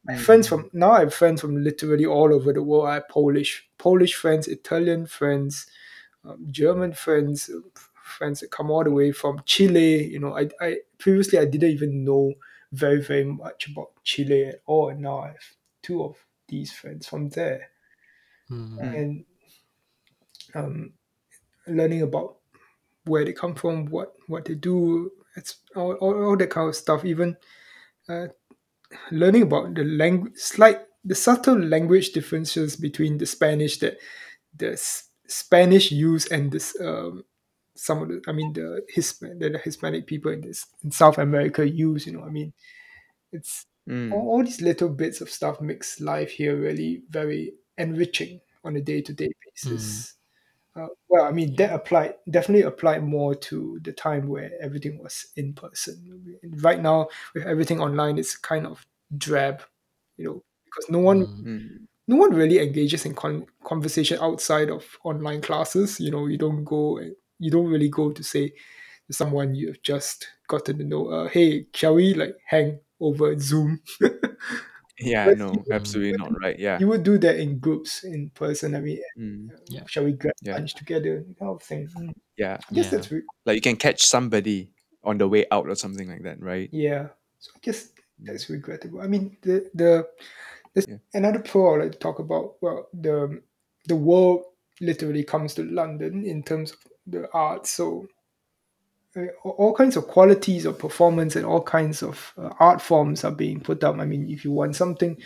my 0.04 0.18
friends 0.18 0.48
from 0.48 0.70
now. 0.74 0.92
I 0.92 1.00
have 1.02 1.14
friends 1.14 1.40
from 1.42 1.64
literally 1.64 2.06
all 2.06 2.34
over 2.34 2.52
the 2.52 2.64
world. 2.64 2.88
I 2.90 2.96
have 2.96 3.08
Polish, 3.08 3.68
Polish 3.78 4.16
friends, 4.16 4.48
Italian 4.48 5.06
friends, 5.06 5.68
um, 6.26 6.48
German 6.52 6.94
friends, 6.94 7.50
friends 7.96 8.42
that 8.42 8.52
come 8.52 8.72
all 8.72 8.84
the 8.84 8.92
way 8.92 9.12
from 9.12 9.42
Chile. 9.46 10.04
You 10.06 10.20
know, 10.20 10.38
I, 10.38 10.50
I 10.60 10.78
previously 10.98 11.40
I 11.40 11.46
didn't 11.46 11.72
even 11.72 12.04
know 12.04 12.34
very 12.74 13.02
very 13.02 13.24
much 13.24 13.68
about 13.68 13.92
Chile 14.04 14.46
at 14.48 14.62
all, 14.66 14.90
and 14.90 15.02
now 15.02 15.20
I 15.20 15.28
have 15.28 15.48
two 15.82 16.04
of 16.04 16.18
these 16.50 16.72
friends 16.74 17.08
from 17.08 17.30
there, 17.30 17.70
Mm. 18.50 18.80
Mm. 18.80 18.96
and 19.00 19.26
um, 20.56 20.94
learning 21.68 22.02
about 22.04 22.38
where 23.06 23.26
they 23.26 23.34
come 23.34 23.56
from, 23.56 23.88
what 23.88 24.14
what 24.28 24.46
they 24.46 24.56
do, 24.56 25.12
it's 25.36 25.58
all, 25.76 25.94
all, 25.96 26.26
all 26.26 26.38
that 26.38 26.50
kind 26.52 26.70
of 26.70 26.76
stuff. 26.76 27.06
Even 27.06 27.38
uh, 28.10 28.28
learning 29.12 29.44
about 29.44 29.76
the 29.76 29.84
language, 29.84 30.34
slight 30.38 30.80
the 31.04 31.16
subtle 31.16 31.58
language 31.60 32.12
differences 32.12 32.76
between 32.76 33.18
the 33.18 33.26
Spanish 33.26 33.78
that 33.80 33.98
the 34.56 34.74
S- 34.74 35.10
Spanish 35.28 35.92
use 35.92 36.28
and 36.28 36.52
this 36.52 36.80
um, 36.82 37.24
some 37.76 38.02
of 38.04 38.10
the 38.10 38.22
I 38.28 38.34
mean 38.34 38.54
the 38.54 38.84
Hisp- 38.94 39.22
the 39.40 39.60
Hispanic 39.64 40.08
people 40.08 40.32
in 40.32 40.42
this 40.42 40.66
in 40.84 40.92
South 40.92 41.18
America 41.18 41.68
use. 41.70 42.08
You 42.08 42.14
know, 42.14 42.24
I 42.24 42.30
mean, 42.30 42.54
it's 43.32 43.66
Mm. 43.90 44.12
all, 44.12 44.30
all 44.32 44.44
these 44.44 44.62
little 44.62 44.90
bits 44.90 45.22
of 45.22 45.30
stuff 45.30 45.62
makes 45.62 46.02
life 46.02 46.32
here 46.32 46.58
really 46.58 47.04
very 47.10 47.54
enriching 47.78 48.42
on 48.66 48.76
a 48.76 48.82
day 48.82 49.02
to 49.02 49.14
day 49.14 49.30
basis. 49.46 50.17
Uh, 50.78 50.88
well, 51.10 51.26
I 51.26 51.32
mean, 51.32 51.56
that 51.56 51.74
applied 51.74 52.16
definitely 52.30 52.64
applied 52.64 53.04
more 53.04 53.34
to 53.36 53.80
the 53.84 53.92
time 53.92 54.28
where 54.28 54.52
everything 54.62 55.00
was 55.02 55.28
in 55.36 55.54
person. 55.54 56.38
Right 56.62 56.82
now, 56.82 57.08
with 57.34 57.46
everything 57.46 57.80
online, 57.82 58.18
it's 58.18 58.36
kind 58.38 58.68
of 58.68 58.86
drab, 59.18 59.62
you 60.18 60.26
know, 60.26 60.44
because 60.66 60.90
no 60.90 61.00
one 61.00 61.26
Mm. 61.26 61.46
Mm. 61.46 61.88
no 62.08 62.16
one 62.18 62.34
really 62.34 62.60
engages 62.60 63.06
in 63.06 63.16
con- 63.16 63.48
conversation 63.64 64.20
outside 64.22 64.70
of 64.70 64.86
online 65.04 65.42
classes. 65.42 66.00
You 66.00 66.12
know, 66.12 66.28
you 66.28 66.38
don't 66.38 66.64
go, 66.64 67.00
you 67.40 67.52
don't 67.52 67.68
really 67.68 67.90
go 67.90 68.12
to 68.12 68.24
say 68.24 68.50
to 69.08 69.14
someone 69.14 69.56
you've 69.56 69.82
just 69.82 70.28
gotten 70.48 70.78
to 70.80 70.84
know, 70.84 71.08
uh, 71.08 71.28
hey, 71.30 71.68
shall 71.74 71.96
we 71.96 72.14
like 72.14 72.36
hang 72.46 72.80
over 73.00 73.38
Zoom? 73.40 73.82
Yeah, 75.00 75.34
no, 75.38 75.54
absolutely 75.72 76.18
not 76.18 76.32
right. 76.42 76.58
Yeah. 76.58 76.80
You 76.80 76.88
would 76.88 77.04
do 77.04 77.18
that 77.20 77.40
in 77.40 77.60
groups 77.60 78.04
in 78.04 78.30
person. 78.32 78.76
I 78.76 78.80
mean, 78.82 79.00
Mm. 79.18 79.50
Yeah. 79.70 79.84
shall 79.88 80.06
we 80.06 80.14
grab 80.14 80.34
Yeah. 80.42 80.54
lunch 80.56 80.74
together? 80.76 81.24
Kind 81.40 81.52
of 81.52 81.62
thing. 81.62 81.88
Mm. 81.98 82.14
Yeah. 82.38 82.58
I 82.70 82.74
guess 82.74 82.86
Yeah. 82.86 82.92
that's 82.92 83.12
re- 83.12 83.24
Like 83.46 83.56
you 83.56 83.62
can 83.62 83.76
catch 83.78 84.02
somebody 84.04 84.72
on 85.04 85.18
the 85.20 85.28
way 85.28 85.46
out 85.52 85.68
or 85.70 85.76
something 85.76 86.08
like 86.10 86.24
that, 86.24 86.42
right? 86.42 86.70
yeah. 86.74 87.10
So 87.40 87.52
I 87.56 87.60
guess 87.62 87.92
that's 88.20 88.50
regrettable. 88.50 89.00
I 89.02 89.08
mean, 89.08 89.38
the 89.44 89.70
the 89.76 90.08
there's 90.74 90.88
Yeah. 90.90 90.98
another 91.14 91.40
pro 91.40 91.76
I'd 91.76 91.82
like 91.84 91.92
to 91.94 92.00
talk 92.00 92.18
about. 92.20 92.56
Well, 92.62 92.90
the 92.94 93.42
the 93.86 93.96
world 93.96 94.46
literally 94.82 95.24
comes 95.24 95.54
to 95.56 95.64
London 95.64 96.26
in 96.26 96.42
terms 96.44 96.72
of 96.72 96.80
the 97.06 97.30
arts. 97.34 97.70
So 97.70 98.08
all 99.44 99.74
kinds 99.74 99.96
of 99.98 100.08
qualities 100.08 100.66
of 100.66 100.78
performance 100.80 101.36
and 101.36 101.46
all 101.46 101.62
kinds 101.62 102.04
of 102.04 102.34
uh, 102.38 102.50
art 102.60 102.82
forms 102.82 103.24
are 103.24 103.32
being 103.32 103.60
put 103.60 103.84
up. 103.84 103.98
I 103.98 104.06
mean, 104.06 104.30
if 104.30 104.44
you 104.44 104.52
want 104.52 104.76
something 104.76 105.18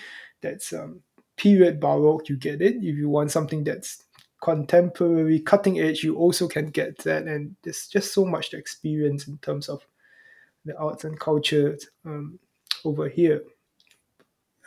that's 0.42 0.74
um, 0.74 1.02
period 1.38 1.80
baroque, 1.80 2.30
you 2.30 2.38
get 2.38 2.62
it. 2.62 2.76
If 2.78 2.96
you 2.96 3.10
want 3.10 3.32
something 3.32 3.64
that's 3.64 4.04
contemporary, 4.42 5.40
cutting 5.40 5.80
edge, 5.80 6.04
you 6.04 6.16
also 6.16 6.48
can 6.48 6.68
get 6.68 6.98
that. 7.00 7.24
And 7.24 7.56
there's 7.64 7.88
just 7.88 8.14
so 8.14 8.26
much 8.26 8.50
to 8.52 8.58
experience 8.58 9.28
in 9.28 9.38
terms 9.40 9.70
of 9.70 9.86
the 10.66 10.78
arts 10.78 11.04
and 11.04 11.20
culture 11.20 11.78
um, 12.06 12.40
over 12.86 13.10
here. 13.10 13.44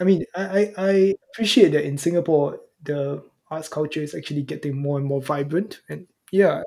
I 0.01 0.05
mean, 0.05 0.25
I 0.35 0.73
I 0.77 1.15
appreciate 1.33 1.71
that 1.71 1.85
in 1.85 1.99
Singapore, 1.99 2.61
the 2.83 3.23
arts 3.51 3.69
culture 3.69 4.03
is 4.03 4.15
actually 4.15 4.43
getting 4.43 4.77
more 4.77 4.99
and 4.99 5.07
more 5.07 5.23
vibrant. 5.23 5.81
And 5.89 6.09
yeah, 6.33 6.63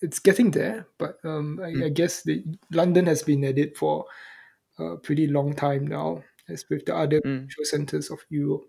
it's 0.00 0.18
getting 0.18 0.50
there. 0.52 0.86
But 0.98 1.18
um, 1.24 1.60
I, 1.62 1.70
Mm. 1.70 1.84
I 1.86 1.88
guess 1.90 2.22
the, 2.22 2.44
London 2.72 3.06
has 3.06 3.22
been 3.22 3.44
at 3.44 3.58
it 3.58 3.76
for 3.76 4.06
a 4.78 4.96
pretty 4.98 5.26
long 5.28 5.54
time 5.54 5.86
now, 5.86 6.24
as 6.48 6.64
with 6.70 6.86
the 6.86 6.96
other 6.96 7.20
Mm. 7.24 7.48
centers 7.64 8.10
of 8.10 8.20
Europe. 8.30 8.64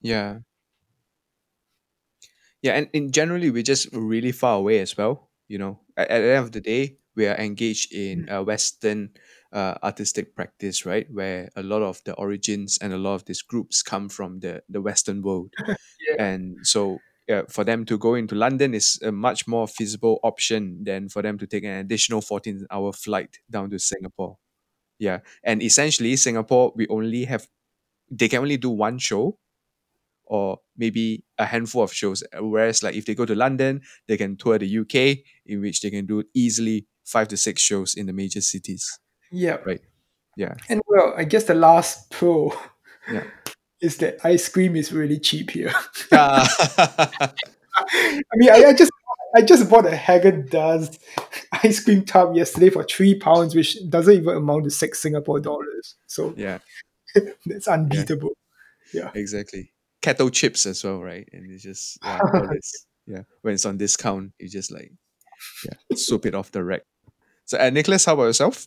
Yeah. 0.00 0.40
Yeah, 2.62 2.72
and 2.72 2.88
in 2.92 3.12
generally 3.12 3.50
we're 3.50 3.62
just 3.62 3.88
really 3.92 4.32
far 4.32 4.58
away 4.58 4.80
as 4.80 4.96
well. 4.96 5.30
You 5.48 5.58
know, 5.58 5.80
at, 5.96 6.08
at 6.10 6.20
the 6.20 6.28
end 6.34 6.44
of 6.44 6.52
the 6.52 6.60
day, 6.60 6.98
we 7.14 7.26
are 7.26 7.36
engaged 7.36 7.92
in 7.94 8.28
a 8.28 8.42
Western 8.42 9.14
uh, 9.52 9.74
artistic 9.82 10.34
practice, 10.34 10.86
right? 10.86 11.06
Where 11.10 11.48
a 11.56 11.62
lot 11.62 11.82
of 11.82 12.02
the 12.04 12.14
origins 12.14 12.78
and 12.80 12.92
a 12.92 12.98
lot 12.98 13.14
of 13.14 13.24
these 13.24 13.42
groups 13.42 13.82
come 13.82 14.08
from 14.08 14.40
the, 14.40 14.62
the 14.68 14.80
Western 14.80 15.22
world. 15.22 15.52
Yeah. 16.08 16.24
And 16.24 16.58
so 16.62 16.98
uh, 17.28 17.42
for 17.48 17.64
them 17.64 17.84
to 17.86 17.98
go 17.98 18.14
into 18.14 18.36
London 18.36 18.74
is 18.74 19.00
a 19.02 19.10
much 19.10 19.48
more 19.48 19.66
feasible 19.66 20.20
option 20.22 20.84
than 20.84 21.08
for 21.08 21.20
them 21.20 21.36
to 21.38 21.46
take 21.46 21.64
an 21.64 21.78
additional 21.78 22.20
14 22.20 22.66
hour 22.70 22.92
flight 22.92 23.38
down 23.50 23.70
to 23.70 23.78
Singapore. 23.78 24.38
Yeah. 24.98 25.20
And 25.42 25.62
essentially, 25.62 26.14
Singapore, 26.16 26.72
we 26.76 26.86
only 26.88 27.24
have, 27.24 27.48
they 28.10 28.28
can 28.28 28.40
only 28.40 28.56
do 28.56 28.70
one 28.70 28.98
show 28.98 29.38
or 30.24 30.60
maybe 30.76 31.24
a 31.38 31.46
handful 31.46 31.82
of 31.82 31.92
shows. 31.92 32.22
Whereas, 32.38 32.82
like, 32.82 32.94
if 32.94 33.06
they 33.06 33.14
go 33.14 33.24
to 33.24 33.34
London, 33.34 33.82
they 34.06 34.16
can 34.16 34.36
tour 34.36 34.58
the 34.58 34.78
UK, 34.78 35.24
in 35.46 35.60
which 35.60 35.80
they 35.80 35.90
can 35.90 36.06
do 36.06 36.24
easily 36.34 36.86
five 37.04 37.28
to 37.28 37.36
six 37.36 37.62
shows 37.62 37.94
in 37.94 38.06
the 38.06 38.12
major 38.12 38.40
cities. 38.40 38.98
Yeah. 39.30 39.58
Right. 39.64 39.80
Yeah. 40.36 40.54
And 40.68 40.80
well, 40.86 41.14
I 41.16 41.24
guess 41.24 41.44
the 41.44 41.54
last 41.54 42.10
pro 42.10 42.52
Yeah. 43.10 43.24
is 43.80 43.98
that 43.98 44.24
ice 44.24 44.48
cream 44.48 44.76
is 44.76 44.92
really 44.92 45.18
cheap 45.18 45.50
here. 45.50 45.72
Ah. 46.12 46.46
I 47.76 48.22
mean, 48.36 48.50
I, 48.50 48.66
I 48.66 48.72
just 48.72 48.90
I 49.34 49.42
just 49.42 49.68
bought 49.68 49.86
a 49.86 49.90
Haagen 49.90 50.48
Dazs 50.48 50.98
ice 51.52 51.84
cream 51.84 52.04
tub 52.04 52.34
yesterday 52.34 52.70
for 52.70 52.84
three 52.84 53.14
pounds, 53.14 53.54
which 53.54 53.76
doesn't 53.90 54.14
even 54.14 54.36
amount 54.36 54.64
to 54.64 54.70
six 54.70 55.00
Singapore 55.00 55.40
dollars. 55.40 55.96
So 56.06 56.32
yeah, 56.36 56.58
that's 57.46 57.68
unbeatable. 57.68 58.32
Yeah. 58.94 59.10
exactly. 59.14 59.72
Kettle 60.00 60.30
chips 60.30 60.64
as 60.64 60.82
well, 60.84 61.02
right? 61.02 61.28
And 61.32 61.50
it's 61.50 61.62
just 61.62 61.98
yeah, 62.02 62.20
yeah. 63.06 63.22
When 63.42 63.54
it's 63.54 63.66
on 63.66 63.76
discount, 63.76 64.32
you 64.38 64.48
just 64.48 64.72
like 64.72 64.92
yeah, 65.64 65.96
swoop 65.96 66.24
it 66.26 66.34
off 66.34 66.50
the 66.50 66.64
rack. 66.64 66.82
So, 67.44 67.58
uh, 67.58 67.70
Nicholas, 67.70 68.04
how 68.04 68.14
about 68.14 68.24
yourself? 68.24 68.66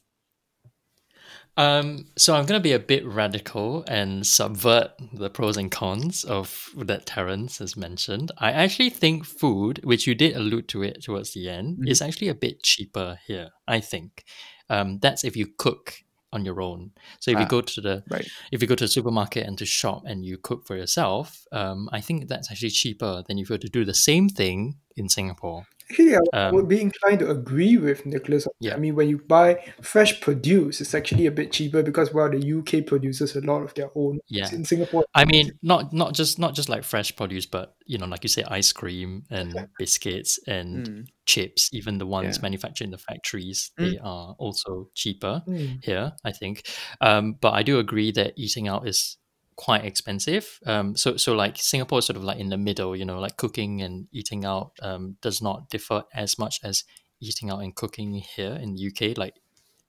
Um, 1.57 2.05
so 2.17 2.35
I'm 2.35 2.45
gonna 2.45 2.59
be 2.61 2.71
a 2.71 2.79
bit 2.79 3.05
radical 3.05 3.83
and 3.87 4.25
subvert 4.25 4.91
the 5.11 5.29
pros 5.29 5.57
and 5.57 5.69
cons 5.69 6.23
of 6.23 6.69
that 6.77 7.05
Terence 7.05 7.57
has 7.57 7.75
mentioned. 7.75 8.31
I 8.37 8.51
actually 8.53 8.89
think 8.91 9.25
food, 9.25 9.81
which 9.83 10.07
you 10.07 10.15
did 10.15 10.35
allude 10.37 10.69
to 10.69 10.83
it 10.83 11.03
towards 11.03 11.33
the 11.33 11.49
end, 11.49 11.79
Mhm. 11.79 11.89
is 11.89 12.01
actually 12.01 12.29
a 12.29 12.35
bit 12.35 12.63
cheaper 12.63 13.19
here. 13.27 13.49
I 13.67 13.79
think 13.81 14.23
um, 14.71 14.99
that's 14.99 15.23
if 15.23 15.35
you 15.35 15.47
cook 15.57 15.95
on 16.31 16.45
your 16.45 16.61
own. 16.61 16.91
So 17.19 17.31
if 17.31 17.37
Ah, 17.37 17.39
you 17.41 17.47
go 17.47 17.59
to 17.61 17.81
the 17.81 18.03
Right. 18.07 18.27
if 18.51 18.61
you 18.61 18.67
go 18.67 18.75
to 18.75 18.83
the 18.83 18.87
supermarket 18.87 19.47
and 19.47 19.57
to 19.57 19.65
shop 19.65 20.03
and 20.05 20.23
you 20.23 20.37
cook 20.37 20.67
for 20.67 20.77
yourself, 20.77 21.43
um, 21.51 21.89
I 21.91 22.01
think 22.01 22.27
that's 22.27 22.51
actually 22.51 22.69
cheaper 22.69 23.23
than 23.27 23.39
if 23.39 23.49
you 23.49 23.55
were 23.55 23.57
to 23.57 23.67
do 23.67 23.83
the 23.83 23.95
same 23.95 24.29
thing 24.29 24.75
in 24.95 25.09
Singapore. 25.09 25.65
Actually, 25.91 26.15
I 26.15 26.19
Um, 26.33 26.53
would 26.53 26.67
be 26.67 26.81
inclined 26.81 27.19
to 27.19 27.31
agree 27.31 27.77
with 27.77 28.05
Nicholas. 28.05 28.47
Yeah. 28.59 28.75
I 28.75 28.77
mean, 28.77 28.95
when 28.95 29.09
you 29.09 29.17
buy 29.27 29.57
fresh 29.81 30.21
produce, 30.21 30.81
it's 30.81 30.93
actually 30.93 31.25
a 31.25 31.31
bit 31.31 31.51
cheaper 31.51 31.81
because 31.81 32.13
well, 32.13 32.29
the 32.29 32.37
UK 32.37 32.85
produces 32.85 33.35
a 33.35 33.41
lot 33.41 33.63
of 33.63 33.73
their 33.73 33.89
own. 33.95 34.19
Yeah. 34.27 34.53
In 34.53 34.65
Singapore, 34.65 35.05
I 35.15 35.25
mean, 35.25 35.51
not 35.63 35.91
not 35.91 36.13
just 36.13 36.37
not 36.37 36.53
just 36.53 36.69
like 36.69 36.83
fresh 36.83 37.15
produce, 37.15 37.47
but 37.47 37.75
you 37.87 37.97
know, 37.97 38.05
like 38.05 38.23
you 38.23 38.29
say, 38.29 38.43
ice 38.43 38.71
cream 38.71 39.23
and 39.31 39.67
biscuits 39.79 40.39
and 40.47 40.87
Mm, 40.87 41.05
chips, 41.25 41.69
even 41.73 41.97
the 41.97 42.05
ones 42.05 42.37
Yeah. 42.37 42.41
manufactured 42.43 42.83
in 42.83 42.91
the 42.91 42.99
factories, 42.99 43.71
Mm. 43.79 43.91
they 43.91 43.97
are 43.97 44.35
also 44.37 44.89
cheaper 44.93 45.41
Mm. 45.47 45.83
here, 45.83 46.13
I 46.23 46.31
think. 46.31 46.67
Um, 47.01 47.33
but 47.41 47.53
I 47.53 47.63
do 47.63 47.79
agree 47.79 48.11
that 48.11 48.33
eating 48.37 48.67
out 48.67 48.87
is 48.87 49.17
quite 49.59 49.83
expensive. 49.83 50.57
Um, 50.65 50.95
so 50.95 51.17
so 51.17 51.33
like 51.35 51.57
Singapore 51.57 51.99
is 51.99 52.05
sort 52.05 52.15
of 52.15 52.23
like 52.23 52.39
in 52.39 52.47
the 52.49 52.57
middle, 52.57 52.95
you 52.95 53.03
know, 53.03 53.19
like 53.19 53.35
cooking 53.35 53.81
and 53.81 54.07
eating 54.13 54.45
out 54.45 54.71
um, 54.81 55.17
does 55.21 55.41
not 55.41 55.69
differ 55.69 56.03
as 56.15 56.39
much 56.39 56.61
as 56.63 56.85
eating 57.19 57.49
out 57.51 57.59
and 57.59 57.75
cooking 57.75 58.13
here 58.35 58.53
in 58.53 58.75
the 58.75 58.87
UK. 58.87 59.17
Like 59.17 59.35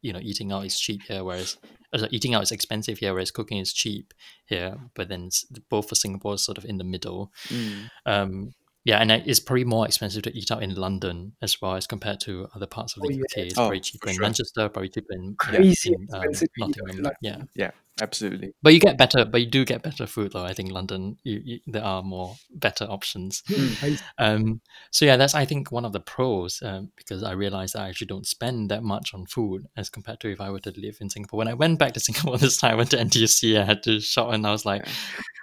you 0.02 0.12
know, 0.12 0.18
eating 0.20 0.50
out 0.50 0.64
is 0.66 0.80
cheap 0.80 1.02
here, 1.06 1.22
whereas 1.22 1.56
uh, 1.92 2.08
eating 2.10 2.34
out 2.34 2.42
is 2.42 2.50
expensive 2.50 2.98
here, 2.98 3.12
whereas 3.12 3.30
cooking 3.30 3.58
is 3.58 3.72
cheap 3.72 4.12
here. 4.46 4.74
But 4.96 5.08
then 5.08 5.28
both 5.68 5.88
for 5.88 5.94
Singapore 5.94 6.34
is 6.34 6.42
sort 6.44 6.58
of 6.58 6.64
in 6.64 6.78
the 6.78 6.84
middle. 6.84 7.30
mm, 7.48 7.88
Um, 8.06 8.52
yeah, 8.82 8.98
and 8.98 9.12
it's 9.12 9.40
probably 9.40 9.64
more 9.64 9.86
expensive 9.86 10.22
to 10.22 10.32
eat 10.36 10.50
out 10.50 10.62
in 10.62 10.74
London 10.74 11.34
as 11.42 11.60
well 11.60 11.74
as 11.76 11.86
compared 11.86 12.18
to 12.20 12.48
other 12.56 12.66
parts 12.66 12.96
of 12.96 13.02
the 13.02 13.08
Oh, 13.12 13.20
UK. 13.24 13.46
It's 13.46 13.58
Oh, 13.58 13.62
probably 13.68 13.80
cheaper 13.80 14.08
in 14.08 14.14
sure. 14.14 14.22
Manchester, 14.22 14.68
probably 14.70 14.88
cheaper 14.88 15.12
in, 15.12 15.36
yeah, 15.52 15.58
Crazy 15.58 15.92
in 15.92 16.08
um, 16.14 16.22
expensive 16.24 16.48
to 16.48 16.64
eat 16.64 16.64
out 16.64 16.68
in 16.68 17.02
Nottingham. 17.02 17.04
London. 17.04 17.12
Yeah, 17.20 17.42
yeah, 17.54 17.70
absolutely. 18.00 18.52
but 18.62 18.72
you 18.74 18.80
get 18.80 18.96
better, 18.98 19.24
but 19.24 19.40
you 19.40 19.46
do 19.48 19.64
get 19.64 19.82
better 19.82 20.06
food 20.06 20.32
though. 20.32 20.44
I 20.44 20.52
think 20.54 20.70
London, 20.72 21.16
you, 21.24 21.40
you, 21.44 21.60
there 21.66 21.84
are 21.84 22.02
more 22.02 22.36
better 22.54 22.84
options. 22.84 23.42
I- 23.82 23.96
Um, 24.18 24.60
so 24.90 25.04
yeah, 25.04 25.16
that's 25.16 25.34
I 25.34 25.44
think 25.44 25.70
one 25.72 25.84
of 25.84 25.92
the 25.92 26.00
pros 26.00 26.60
um, 26.62 26.90
because 26.96 27.22
I 27.22 27.32
realized 27.32 27.76
I 27.76 27.88
actually 27.88 28.08
don't 28.08 28.26
spend 28.26 28.70
that 28.70 28.82
much 28.82 29.14
on 29.14 29.26
food 29.26 29.66
as 29.76 29.88
compared 29.90 30.20
to 30.20 30.30
if 30.30 30.40
I 30.40 30.50
were 30.50 30.60
to 30.60 30.72
live 30.80 30.98
in 31.00 31.08
Singapore. 31.10 31.38
When 31.38 31.48
I 31.48 31.54
went 31.54 31.78
back 31.78 31.92
to 31.94 32.00
Singapore 32.06 32.38
this 32.38 32.56
time, 32.58 32.72
I 32.72 32.76
went 32.76 32.90
to 32.90 32.96
NTUC. 32.98 33.58
I 33.60 33.64
had 33.64 33.82
to 33.84 34.00
shop, 34.00 34.32
and 34.32 34.46
I 34.46 34.50
was 34.52 34.64
like, 34.66 34.84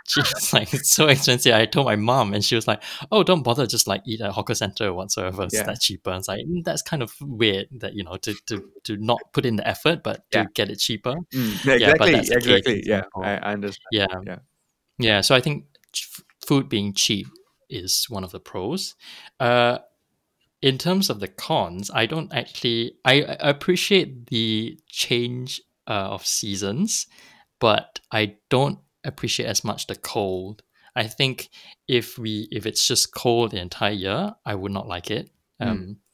"Geez, 0.08 0.54
like 0.54 0.74
it's 0.74 0.92
so 0.94 1.08
expensive." 1.08 1.54
I 1.54 1.66
told 1.66 1.86
my 1.88 1.96
mom, 1.96 2.34
and 2.34 2.44
she 2.44 2.56
was 2.56 2.68
like, 2.68 2.82
"Oh, 3.12 3.24
don't 3.24 3.44
bother, 3.44 3.66
just 3.68 3.88
like 3.88 4.02
eat 4.06 4.22
at 4.22 4.30
a 4.30 4.32
hawker 4.32 4.56
center 4.56 4.88
or 4.88 4.94
whatsoever. 4.94 5.44
It's 5.44 5.56
Yeah. 5.56 5.64
that 5.64 5.82
cheaper." 5.82 6.12
And 6.12 6.20
it's 6.20 6.28
like 6.28 6.46
"Mm, 6.46 6.64
that's 6.64 6.82
kind 6.82 7.02
of 7.04 7.14
weird 7.22 7.68
that 7.80 7.94
you 7.96 8.04
know 8.04 8.18
to 8.18 8.34
to 8.48 8.62
to 8.84 8.98
not 8.98 9.20
put 9.34 9.46
in 9.46 9.56
the 9.58 9.68
effort, 9.68 10.04
but 10.04 10.30
to 10.32 10.40
Yeah. 10.40 10.46
get 10.54 10.70
it 10.70 10.80
cheaper. 10.80 11.16
Mm, 11.34 11.52
Yeah, 11.66 11.94
but 11.98 12.10
exactly, 12.10 12.12
that's 12.14 12.30
the 12.30 12.36
case 12.36 12.46
in 12.46 12.47
exactly. 12.56 12.84
Yeah, 12.86 13.04
I, 13.22 13.36
I 13.38 13.54
understand. 13.54 13.86
Yeah. 13.92 14.08
Yeah. 14.26 14.40
Yeah. 15.00 15.22
So 15.22 15.36
I 15.36 15.42
think 15.42 15.66
food 16.46 16.70
being 16.70 16.94
cheap 16.94 17.28
is 17.70 18.06
one 18.10 18.24
of 18.24 18.32
the 18.32 18.40
pros. 18.40 18.96
Uh, 19.40 19.80
in 20.62 20.78
terms 20.78 21.10
of 21.10 21.20
the 21.20 21.28
cons, 21.28 21.92
I 21.94 22.06
don't 22.06 22.34
actually. 22.34 22.94
I, 23.06 23.22
I 23.24 23.50
appreciate 23.50 24.28
the 24.28 24.80
change 24.88 25.62
uh, 25.88 26.10
of 26.12 26.26
seasons, 26.26 27.08
but 27.60 28.00
I 28.12 28.38
don't 28.50 28.80
appreciate 29.04 29.48
as 29.48 29.64
much 29.64 29.88
the 29.88 29.96
cold. 29.96 30.64
I 30.96 31.08
think 31.08 31.50
if 31.88 32.18
we 32.18 32.48
if 32.52 32.66
it's 32.66 32.88
just 32.88 33.14
cold 33.14 33.52
the 33.52 33.60
entire 33.60 33.92
year, 33.92 34.36
I 34.46 34.56
would 34.56 34.72
not 34.72 34.88
like 34.88 35.12
it. 35.12 35.30
Mm. 35.62 35.68
Um, 35.68 35.98
I, 35.98 36.07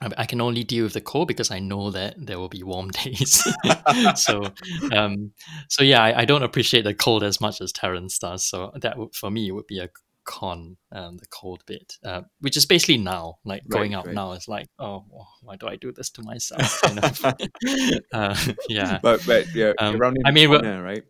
I 0.00 0.26
can 0.26 0.40
only 0.40 0.64
deal 0.64 0.84
with 0.84 0.92
the 0.92 1.00
cold 1.00 1.28
because 1.28 1.50
I 1.50 1.60
know 1.60 1.90
that 1.90 2.14
there 2.18 2.38
will 2.38 2.48
be 2.48 2.62
warm 2.62 2.90
days. 3.04 3.42
so, 4.16 4.42
um, 4.92 5.32
so 5.68 5.82
yeah, 5.82 6.02
I, 6.02 6.22
I 6.22 6.24
don't 6.24 6.42
appreciate 6.42 6.82
the 6.84 6.94
cold 6.94 7.22
as 7.24 7.40
much 7.40 7.60
as 7.60 7.72
Terence 7.72 8.18
does. 8.18 8.44
So 8.44 8.72
that 8.80 8.98
would, 8.98 9.14
for 9.14 9.30
me 9.30 9.50
would 9.50 9.66
be 9.66 9.78
a 9.78 9.88
con, 10.24 10.76
um, 10.90 11.18
the 11.18 11.26
cold 11.26 11.62
bit, 11.66 11.96
uh, 12.04 12.22
which 12.40 12.56
is 12.56 12.66
basically 12.66 12.98
now, 12.98 13.38
like 13.44 13.62
going 13.68 13.92
Right, 13.92 13.98
out 13.98 14.06
right. 14.06 14.14
now 14.14 14.32
is 14.32 14.48
like, 14.48 14.68
oh, 14.78 15.04
why 15.42 15.56
do 15.56 15.68
I 15.68 15.76
do 15.76 15.92
this 15.92 16.10
to 16.10 16.22
myself? 16.22 16.80
Kind 16.82 16.98
of. 16.98 17.24
uh, 18.12 18.36
yeah, 18.68 18.98
But 19.02 19.24
but 19.26 19.54
yeah, 19.54 19.72
Um, 19.78 20.00
I 20.24 20.30
mean, 20.32 20.48
corner, 20.48 20.82
right? 20.82 21.04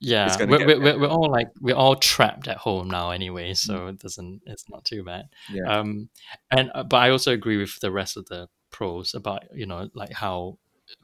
Yeah. 0.00 0.36
We're, 0.38 0.66
we're, 0.66 0.80
we're, 0.80 1.00
we're 1.00 1.08
all 1.08 1.30
like 1.30 1.48
we're 1.60 1.76
all 1.76 1.96
trapped 1.96 2.48
at 2.48 2.58
home 2.58 2.88
now 2.88 3.10
anyway, 3.10 3.54
so 3.54 3.88
it 3.88 3.98
doesn't. 3.98 4.42
It's 4.46 4.68
not 4.68 4.84
too 4.84 5.02
bad. 5.04 5.28
Yeah. 5.50 5.78
Um, 5.78 6.08
and 6.50 6.70
uh, 6.74 6.84
but 6.84 6.98
I 6.98 7.10
also 7.10 7.32
agree 7.32 7.56
with 7.56 7.80
the 7.80 7.90
rest 7.90 8.16
of 8.16 8.26
the 8.26 8.48
pros 8.70 9.14
about 9.14 9.44
you 9.54 9.66
know 9.66 9.88
like 9.94 10.12
how 10.12 10.58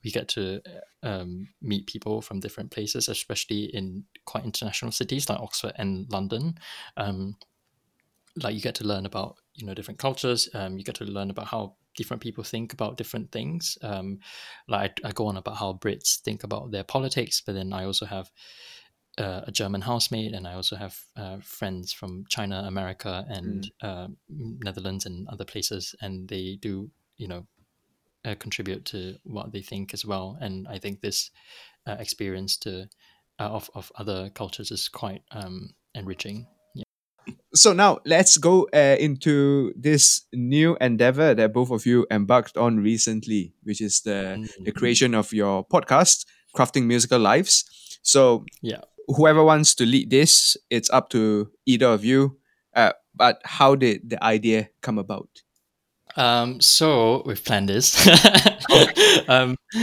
we 0.04 0.10
get 0.10 0.28
to 0.28 0.60
uh, 1.02 1.06
um, 1.06 1.48
meet 1.60 1.86
people 1.86 2.22
from 2.22 2.40
different 2.40 2.70
places, 2.70 3.08
especially 3.08 3.64
in 3.64 4.04
quite 4.24 4.44
international 4.44 4.92
cities 4.92 5.28
like 5.28 5.40
Oxford 5.40 5.72
and 5.76 6.06
London. 6.10 6.58
Um, 6.96 7.36
like 8.36 8.54
you 8.54 8.60
get 8.60 8.74
to 8.76 8.86
learn 8.86 9.06
about 9.06 9.36
you 9.54 9.66
know 9.66 9.74
different 9.74 9.98
cultures. 9.98 10.48
Um, 10.54 10.78
you 10.78 10.84
get 10.84 10.96
to 10.96 11.04
learn 11.04 11.30
about 11.30 11.48
how 11.48 11.76
different 11.96 12.22
people 12.22 12.44
think 12.44 12.72
about 12.72 12.96
different 12.96 13.30
things. 13.32 13.76
Um, 13.82 14.18
like 14.68 15.00
I, 15.04 15.08
I 15.08 15.12
go 15.12 15.26
on 15.26 15.36
about 15.36 15.56
how 15.56 15.74
Brits 15.74 16.20
think 16.20 16.44
about 16.44 16.70
their 16.70 16.84
politics, 16.84 17.42
but 17.44 17.54
then 17.54 17.72
I 17.72 17.84
also 17.84 18.06
have 18.06 18.30
uh, 19.18 19.42
a 19.46 19.52
German 19.52 19.82
housemate, 19.82 20.32
and 20.32 20.46
I 20.46 20.54
also 20.54 20.76
have 20.76 20.98
uh, 21.16 21.38
friends 21.42 21.92
from 21.92 22.24
China, 22.28 22.64
America, 22.66 23.24
and 23.28 23.70
uh, 23.82 24.08
Netherlands, 24.28 25.06
and 25.06 25.28
other 25.28 25.44
places, 25.44 25.94
and 26.00 26.28
they 26.28 26.58
do, 26.60 26.90
you 27.16 27.28
know, 27.28 27.46
uh, 28.24 28.34
contribute 28.38 28.84
to 28.86 29.16
what 29.24 29.52
they 29.52 29.62
think 29.62 29.92
as 29.94 30.04
well. 30.04 30.38
And 30.40 30.66
I 30.68 30.78
think 30.78 31.00
this 31.00 31.30
uh, 31.86 31.96
experience 31.98 32.56
to 32.58 32.88
uh, 33.38 33.48
of 33.50 33.70
of 33.74 33.92
other 33.96 34.30
cultures 34.30 34.70
is 34.70 34.88
quite 34.88 35.22
um, 35.32 35.74
enriching. 35.94 36.46
So 37.54 37.74
now 37.74 37.98
let's 38.06 38.38
go 38.38 38.66
uh, 38.72 38.96
into 38.98 39.74
this 39.76 40.22
new 40.32 40.76
endeavor 40.80 41.34
that 41.34 41.52
both 41.52 41.70
of 41.70 41.84
you 41.84 42.06
embarked 42.10 42.56
on 42.56 42.80
recently, 42.80 43.52
which 43.62 43.80
is 43.82 44.00
the 44.00 44.38
the 44.64 44.72
Mm. 44.72 44.74
creation 44.74 45.14
of 45.14 45.32
your 45.32 45.64
podcast, 45.66 46.24
Crafting 46.56 46.86
Musical 46.86 47.18
Lives. 47.20 47.64
So 48.02 48.44
Yeah. 48.62 48.80
Whoever 49.08 49.42
wants 49.44 49.74
to 49.76 49.86
lead 49.86 50.10
this, 50.10 50.56
it's 50.70 50.90
up 50.90 51.10
to 51.10 51.50
either 51.66 51.86
of 51.86 52.04
you. 52.04 52.38
Uh, 52.74 52.92
but 53.14 53.40
how 53.44 53.74
did 53.74 54.08
the 54.10 54.22
idea 54.22 54.70
come 54.80 54.98
about? 54.98 55.28
Um, 56.16 56.60
so 56.60 57.22
we've 57.24 57.42
planned 57.42 57.68
this. 57.68 58.06
um, 59.28 59.56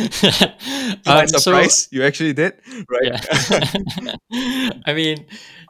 um, 1.06 1.28
so- 1.28 1.40
surprise, 1.40 1.88
you 1.92 2.04
actually 2.04 2.34
did, 2.34 2.54
right? 2.90 3.04
yeah 3.04 4.16
i 4.86 4.94
mean 4.94 5.26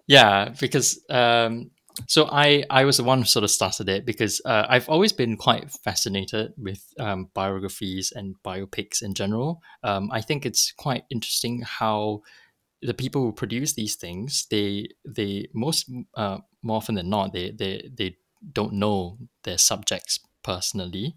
yeah 0.07 0.49
because 0.59 0.99
um 1.09 1.71
so 2.07 2.27
I 2.31 2.63
I 2.69 2.85
was 2.85 2.97
the 2.97 3.03
one 3.03 3.19
who 3.19 3.25
sort 3.25 3.43
of 3.43 3.51
started 3.51 3.89
it 3.89 4.05
because 4.05 4.41
uh, 4.45 4.65
I've 4.69 4.87
always 4.87 5.11
been 5.11 5.35
quite 5.35 5.69
fascinated 5.71 6.53
with 6.57 6.81
um, 6.97 7.29
biographies 7.33 8.13
and 8.15 8.35
biopics 8.41 9.01
in 9.01 9.13
general. 9.13 9.61
Um, 9.83 10.09
I 10.11 10.21
think 10.21 10.45
it's 10.45 10.71
quite 10.77 11.03
interesting 11.09 11.61
how 11.61 12.21
the 12.81 12.93
people 12.93 13.21
who 13.21 13.31
produce 13.33 13.73
these 13.73 13.95
things 13.95 14.47
they 14.49 14.87
they 15.05 15.47
most 15.53 15.89
uh, 16.15 16.37
more 16.61 16.77
often 16.77 16.95
than 16.95 17.09
not 17.09 17.33
they 17.33 17.51
they 17.51 17.89
they 17.95 18.17
don't 18.53 18.73
know 18.73 19.17
their 19.43 19.57
subjects 19.57 20.19
personally. 20.43 21.13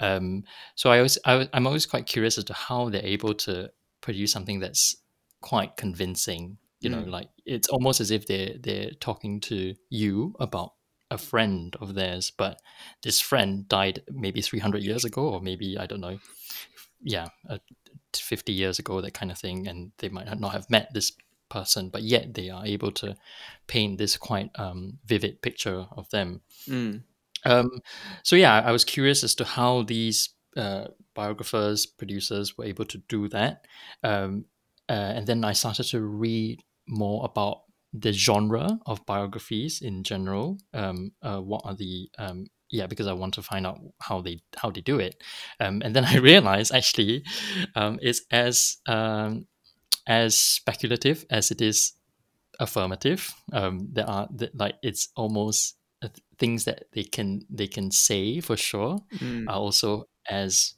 Um, 0.00 0.44
so 0.74 0.90
I 0.90 1.00
was 1.02 1.18
I, 1.24 1.48
I'm 1.52 1.66
always 1.66 1.86
quite 1.86 2.06
curious 2.06 2.38
as 2.38 2.44
to 2.44 2.54
how 2.54 2.88
they're 2.88 3.04
able 3.04 3.34
to 3.34 3.70
produce 4.00 4.32
something 4.32 4.60
that's 4.60 4.96
quite 5.40 5.76
convincing 5.76 6.58
you 6.80 6.90
know 6.90 7.02
Mm. 7.02 7.10
like 7.10 7.28
it's 7.46 7.68
almost 7.68 8.00
as 8.00 8.10
if 8.10 8.26
they're 8.26 8.54
they're 8.60 8.90
talking 9.00 9.40
to 9.40 9.74
you 9.90 10.34
about 10.40 10.72
a 11.10 11.18
friend 11.18 11.76
of 11.80 11.94
theirs 11.94 12.30
but 12.36 12.60
this 13.02 13.20
friend 13.20 13.68
died 13.68 14.02
maybe 14.10 14.40
300 14.42 14.82
years 14.82 15.04
ago 15.04 15.28
or 15.28 15.40
maybe 15.40 15.78
i 15.78 15.86
don't 15.86 16.00
know 16.00 16.18
yeah 17.02 17.28
uh, 18.18 18.22
50 18.22 18.52
years 18.52 18.78
ago 18.78 19.00
that 19.00 19.14
kind 19.14 19.30
of 19.30 19.38
thing 19.38 19.66
and 19.68 19.92
they 19.98 20.08
might 20.08 20.40
not 20.40 20.52
have 20.52 20.70
met 20.70 20.92
this 20.92 21.12
person 21.48 21.88
but 21.90 22.02
yet 22.02 22.34
they 22.34 22.50
are 22.50 22.66
able 22.66 22.90
to 22.90 23.14
paint 23.66 23.98
this 23.98 24.16
quite 24.16 24.50
um, 24.56 24.98
vivid 25.04 25.40
picture 25.42 25.86
of 25.96 26.08
them 26.10 26.40
Mm. 26.68 27.02
um, 27.44 27.70
so 28.22 28.36
yeah, 28.36 28.60
I 28.60 28.72
was 28.72 28.84
curious 28.84 29.22
as 29.22 29.34
to 29.36 29.44
how 29.44 29.82
these 29.82 30.30
uh, 30.56 30.88
biographers, 31.14 31.86
producers 31.86 32.56
were 32.58 32.64
able 32.64 32.84
to 32.86 32.98
do 33.08 33.28
that, 33.28 33.64
um, 34.02 34.46
uh, 34.88 34.92
and 34.92 35.26
then 35.26 35.44
I 35.44 35.52
started 35.52 35.84
to 35.90 36.00
read 36.00 36.62
more 36.88 37.24
about 37.24 37.62
the 37.92 38.12
genre 38.12 38.78
of 38.86 39.06
biographies 39.06 39.80
in 39.82 40.02
general. 40.02 40.58
Um, 40.74 41.12
uh, 41.22 41.40
what 41.40 41.62
are 41.64 41.74
the 41.74 42.08
um, 42.18 42.46
yeah, 42.70 42.86
because 42.86 43.06
I 43.06 43.12
want 43.12 43.34
to 43.34 43.42
find 43.42 43.66
out 43.66 43.78
how 44.00 44.20
they 44.20 44.40
how 44.56 44.70
they 44.70 44.80
do 44.80 44.98
it, 44.98 45.22
um, 45.60 45.82
and 45.84 45.94
then 45.94 46.04
I 46.04 46.16
realized 46.18 46.72
actually 46.74 47.24
um, 47.74 47.98
it's 48.02 48.22
as 48.30 48.78
um, 48.86 49.46
as 50.06 50.36
speculative 50.36 51.24
as 51.30 51.50
it 51.50 51.60
is 51.60 51.92
affirmative. 52.60 53.34
Um, 53.52 53.88
there 53.92 54.08
are 54.08 54.28
th- 54.38 54.52
like 54.54 54.76
it's 54.82 55.08
almost 55.16 55.76
uh, 56.02 56.08
th- 56.08 56.24
things 56.38 56.64
that 56.64 56.84
they 56.92 57.04
can 57.04 57.42
they 57.50 57.66
can 57.66 57.90
say 57.90 58.40
for 58.40 58.56
sure 58.56 58.98
Mm. 59.20 59.48
are 59.48 59.56
also 59.58 60.08
as 60.28 60.74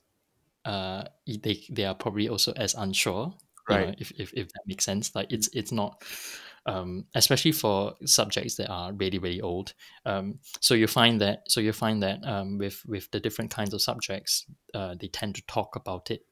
uh 0.64 1.04
they 1.26 1.64
they 1.70 1.84
are 1.84 1.94
probably 1.94 2.28
also 2.28 2.52
as 2.56 2.74
unsure. 2.74 3.34
you 3.68 3.76
know, 3.76 3.86
Right. 3.86 3.96
if, 4.00 4.10
if 4.18 4.32
if 4.34 4.48
that 4.48 4.62
makes 4.66 4.84
sense. 4.84 5.14
Like 5.14 5.32
it's 5.32 5.48
it's 5.52 5.72
not 5.72 6.02
um 6.68 7.06
especially 7.14 7.52
for 7.52 7.94
subjects 8.04 8.54
that 8.56 8.68
are 8.70 8.92
really 8.92 9.18
really 9.18 9.40
old. 9.40 9.74
Um 10.06 10.38
so 10.60 10.74
you 10.74 10.86
find 10.86 11.20
that 11.20 11.50
so 11.50 11.60
you 11.60 11.72
find 11.72 12.02
that 12.02 12.20
um 12.24 12.58
with 12.58 12.82
with 12.86 13.10
the 13.10 13.20
different 13.20 13.50
kinds 13.50 13.74
of 13.74 13.82
subjects, 13.82 14.46
uh 14.74 14.94
they 15.00 15.08
tend 15.08 15.34
to 15.34 15.42
talk 15.46 15.74
about 15.76 16.10
it 16.10 16.22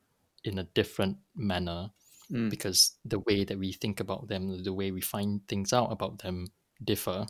in 0.45 0.59
a 0.59 0.68
different 0.74 1.16
manner 1.34 1.91
Mm. 2.32 2.51
because 2.51 2.99
the 3.05 3.20
way 3.20 3.45
that 3.45 3.57
we 3.57 3.72
think 3.72 4.01
about 4.01 4.26
them, 4.26 4.64
the 4.64 4.72
way 4.72 4.91
we 4.91 5.01
find 5.01 5.47
things 5.47 5.72
out 5.72 5.93
about 5.93 6.18
them 6.18 6.49
differ. 6.82 7.24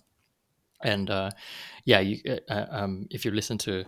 And 0.82 1.10
uh, 1.10 1.30
yeah, 1.84 2.00
you, 2.00 2.16
uh, 2.26 2.40
uh, 2.50 2.66
um, 2.70 3.06
if 3.10 3.24
you 3.24 3.30
listen 3.30 3.58
to 3.58 3.84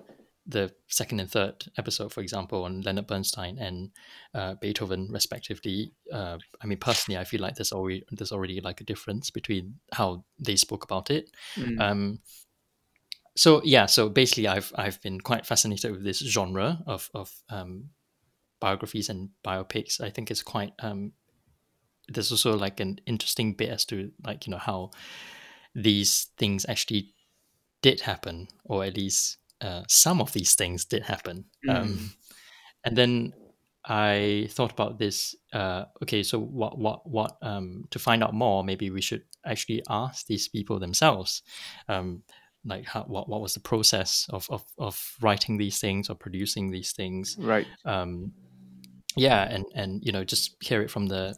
the 0.48 0.72
second 0.86 1.20
and 1.20 1.30
third 1.30 1.66
episode, 1.76 2.12
for 2.12 2.22
example, 2.22 2.64
on 2.64 2.80
Leonard 2.80 3.06
Bernstein 3.06 3.58
and 3.58 3.90
uh, 4.34 4.54
Beethoven, 4.54 5.08
respectively, 5.10 5.92
uh, 6.10 6.38
I 6.62 6.66
mean, 6.66 6.78
personally, 6.78 7.18
I 7.18 7.24
feel 7.24 7.42
like 7.42 7.56
there's 7.56 7.72
already 7.72 8.04
there's 8.10 8.32
already 8.32 8.60
like 8.60 8.80
a 8.80 8.84
difference 8.84 9.30
between 9.30 9.74
how 9.92 10.24
they 10.38 10.56
spoke 10.56 10.84
about 10.84 11.10
it. 11.10 11.30
Mm. 11.56 11.80
Um, 11.80 12.18
so 13.36 13.60
yeah, 13.62 13.86
so 13.86 14.08
basically, 14.08 14.48
I've 14.48 14.72
I've 14.74 15.00
been 15.02 15.20
quite 15.20 15.44
fascinated 15.44 15.92
with 15.92 16.02
this 16.02 16.20
genre 16.20 16.82
of 16.86 17.10
of 17.14 17.30
um, 17.50 17.90
biographies 18.58 19.10
and 19.10 19.28
biopics. 19.44 20.00
I 20.00 20.08
think 20.08 20.30
it's 20.30 20.42
quite 20.42 20.72
um, 20.80 21.12
there's 22.08 22.32
also 22.32 22.56
like 22.56 22.80
an 22.80 23.00
interesting 23.06 23.52
bit 23.52 23.68
as 23.68 23.84
to 23.86 24.10
like 24.24 24.46
you 24.46 24.50
know 24.50 24.58
how 24.58 24.92
these 25.74 26.28
things 26.38 26.64
actually 26.68 27.12
did 27.82 28.00
happen, 28.00 28.48
or 28.64 28.84
at 28.84 28.96
least 28.96 29.37
uh, 29.60 29.82
some 29.88 30.20
of 30.20 30.32
these 30.32 30.54
things 30.54 30.84
did 30.84 31.02
happen. 31.04 31.44
Um, 31.68 32.10
and 32.84 32.96
then 32.96 33.32
I 33.84 34.48
thought 34.50 34.72
about 34.72 34.98
this. 34.98 35.34
Uh, 35.52 35.84
okay, 36.02 36.22
so 36.22 36.38
what 36.38 36.78
what 36.78 37.08
what 37.08 37.36
um, 37.42 37.84
to 37.90 37.98
find 37.98 38.22
out 38.22 38.34
more? 38.34 38.62
Maybe 38.64 38.90
we 38.90 39.00
should 39.00 39.22
actually 39.44 39.82
ask 39.88 40.26
these 40.26 40.48
people 40.48 40.78
themselves. 40.78 41.42
Um, 41.88 42.22
like 42.64 42.84
how, 42.86 43.04
what 43.04 43.28
what 43.28 43.40
was 43.40 43.54
the 43.54 43.60
process 43.60 44.26
of, 44.30 44.46
of 44.50 44.64
of 44.78 45.16
writing 45.20 45.56
these 45.58 45.78
things 45.80 46.10
or 46.10 46.14
producing 46.16 46.70
these 46.70 46.90
things 46.92 47.36
Right. 47.38 47.66
um 47.84 48.32
yeah 49.16 49.44
and 49.44 49.64
and 49.74 50.04
you 50.04 50.10
know 50.10 50.24
just 50.24 50.56
hear 50.60 50.82
it 50.82 50.90
from 50.90 51.06
the 51.06 51.36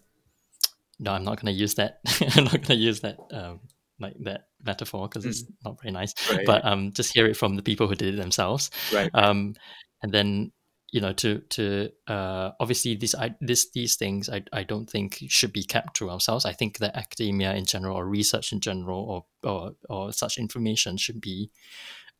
no 0.99 1.13
i'm 1.13 1.23
not 1.23 1.37
going 1.41 1.55
to 1.55 1.61
use 1.61 1.75
that 1.75 2.01
i'm 2.37 2.45
not 2.45 2.53
going 2.53 2.65
to 2.65 2.75
use 2.75 3.01
that 3.01 3.19
um 3.33 3.61
like 4.01 4.17
that 4.25 4.49
metaphor 4.65 5.09
because 5.09 5.25
it's 5.25 5.45
not 5.65 5.81
very 5.83 5.93
nice 5.93 6.15
Right. 6.31 6.47
but 6.47 6.65
um 6.65 6.93
just 6.93 7.13
hear 7.15 7.27
it 7.27 7.37
from 7.37 7.57
the 7.57 7.63
people 7.63 7.87
who 7.89 7.95
did 7.95 8.15
it 8.15 8.17
themselves 8.19 8.71
right. 8.93 9.11
um 9.15 9.55
and 10.03 10.13
then 10.13 10.53
you 10.93 11.01
know 11.01 11.13
to 11.13 11.39
to 11.51 11.91
uh 12.09 12.51
obviously 12.59 12.97
these 12.97 13.15
I, 13.15 13.35
this 13.41 13.71
these 13.71 13.95
things 13.97 14.29
I, 14.29 14.43
I 14.53 14.65
don't 14.65 14.91
think 14.91 15.19
should 15.29 15.53
be 15.53 15.63
kept 15.63 15.95
to 15.97 16.11
ourselves 16.11 16.45
i 16.45 16.53
think 16.53 16.79
that 16.79 16.97
academia 16.97 17.55
in 17.55 17.65
general 17.65 17.97
or 17.97 18.07
research 18.07 18.53
in 18.53 18.61
general 18.61 19.01
or 19.43 19.51
or, 19.51 19.73
or 19.89 20.13
such 20.13 20.37
information 20.37 20.97
should 20.97 21.21
be 21.21 21.51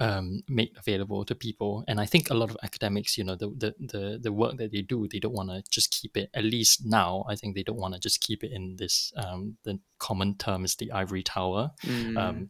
um, 0.01 0.43
made 0.49 0.71
available 0.79 1.25
to 1.27 1.35
people. 1.35 1.85
And 1.87 2.01
I 2.01 2.07
think 2.07 2.31
a 2.31 2.35
lot 2.35 2.51
of 2.51 2.57
academics, 2.63 3.19
you 3.19 3.25
know, 3.25 3.37
the 3.37 3.49
the 3.49 3.75
the, 3.79 4.19
the 4.21 4.33
work 4.33 4.57
that 4.57 4.73
they 4.73 4.81
do, 4.81 5.07
they 5.07 5.19
don't 5.19 5.35
want 5.35 5.51
to 5.51 5.63
just 5.71 5.93
keep 5.93 6.17
it. 6.17 6.31
At 6.35 6.45
least 6.45 6.87
now, 6.87 7.25
I 7.29 7.37
think 7.37 7.55
they 7.55 7.63
don't 7.63 7.79
want 7.79 7.95
to 7.95 8.01
just 8.01 8.21
keep 8.21 8.43
it 8.43 8.51
in 8.51 8.77
this. 8.77 9.13
Um, 9.17 9.59
the 9.65 9.79
common 9.99 10.37
term 10.37 10.65
is 10.65 10.77
the 10.77 10.91
ivory 10.91 11.23
tower. 11.23 11.73
Mm. 11.85 12.19
Um, 12.19 12.49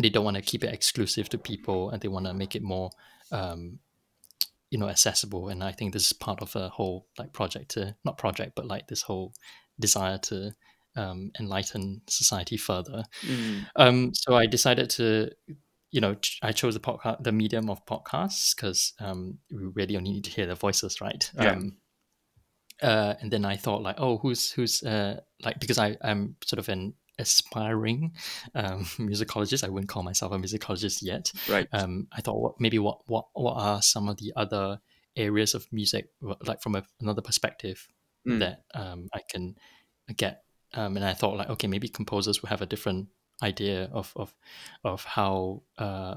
they 0.00 0.08
don't 0.08 0.24
want 0.24 0.36
to 0.36 0.42
keep 0.42 0.64
it 0.64 0.72
exclusive 0.72 1.28
to 1.28 1.38
people, 1.38 1.90
and 1.90 2.00
they 2.00 2.08
want 2.08 2.26
to 2.26 2.34
make 2.34 2.56
it 2.56 2.62
more. 2.62 2.90
Um, 3.30 3.78
you 4.70 4.78
know 4.80 4.88
accessible 4.88 5.48
and 5.48 5.62
i 5.62 5.70
think 5.70 5.92
this 5.92 6.06
is 6.06 6.12
part 6.12 6.42
of 6.42 6.56
a 6.56 6.68
whole 6.68 7.06
like 7.20 7.32
project 7.32 7.68
to 7.70 7.94
not 8.04 8.18
project 8.18 8.56
but 8.56 8.66
like 8.66 8.88
this 8.88 9.00
whole 9.00 9.32
desire 9.78 10.18
to 10.18 10.52
um, 10.96 11.30
enlighten 11.38 12.02
society 12.08 12.56
further 12.56 13.04
Mm. 13.24 13.66
um, 13.76 14.14
so 14.14 14.34
I 14.34 14.46
decided 14.46 14.90
to, 14.90 15.30
you 15.96 16.02
know, 16.02 16.14
I 16.42 16.52
chose 16.52 16.74
the 16.74 16.80
podcast, 16.80 17.24
the 17.24 17.32
medium 17.32 17.70
of 17.70 17.84
podcasts, 17.86 18.54
because 18.54 18.92
um, 19.00 19.38
we 19.50 19.64
really 19.74 19.96
only 19.96 20.12
need 20.12 20.24
to 20.24 20.30
hear 20.30 20.44
their 20.44 20.54
voices, 20.54 21.00
right? 21.00 21.30
Yeah. 21.34 21.52
Um, 21.52 21.78
uh, 22.82 23.14
and 23.22 23.30
then 23.30 23.46
I 23.46 23.56
thought, 23.56 23.82
like, 23.82 23.96
oh, 23.98 24.18
who's 24.18 24.50
who's 24.50 24.82
uh, 24.82 25.20
like 25.42 25.58
because 25.58 25.78
I 25.78 25.96
am 26.02 26.36
sort 26.44 26.58
of 26.58 26.68
an 26.68 26.92
aspiring 27.18 28.12
um, 28.54 28.84
musicologist. 28.98 29.64
I 29.64 29.70
wouldn't 29.70 29.88
call 29.88 30.02
myself 30.02 30.32
a 30.32 30.38
musicologist 30.38 30.98
yet. 31.00 31.32
Right. 31.48 31.66
Um, 31.72 32.08
I 32.12 32.20
thought, 32.20 32.42
what 32.42 32.60
maybe 32.60 32.78
what 32.78 32.98
what 33.06 33.28
what 33.32 33.54
are 33.54 33.80
some 33.80 34.10
of 34.10 34.18
the 34.18 34.34
other 34.36 34.78
areas 35.16 35.54
of 35.54 35.66
music, 35.72 36.10
like 36.20 36.60
from 36.60 36.76
a, 36.76 36.84
another 37.00 37.22
perspective, 37.22 37.88
Mm. 38.26 38.40
that 38.40 38.64
um, 38.74 39.08
I 39.14 39.20
can 39.30 39.54
get. 40.16 40.42
Um, 40.74 40.96
and 40.96 41.04
I 41.04 41.14
thought 41.14 41.36
like, 41.36 41.48
okay, 41.50 41.68
maybe 41.68 41.88
composers 41.88 42.42
will 42.42 42.48
have 42.48 42.60
a 42.60 42.66
different 42.66 43.06
idea 43.42 43.88
of 43.92 44.12
of 44.16 44.34
of 44.84 45.04
how 45.04 45.62
uh, 45.78 46.16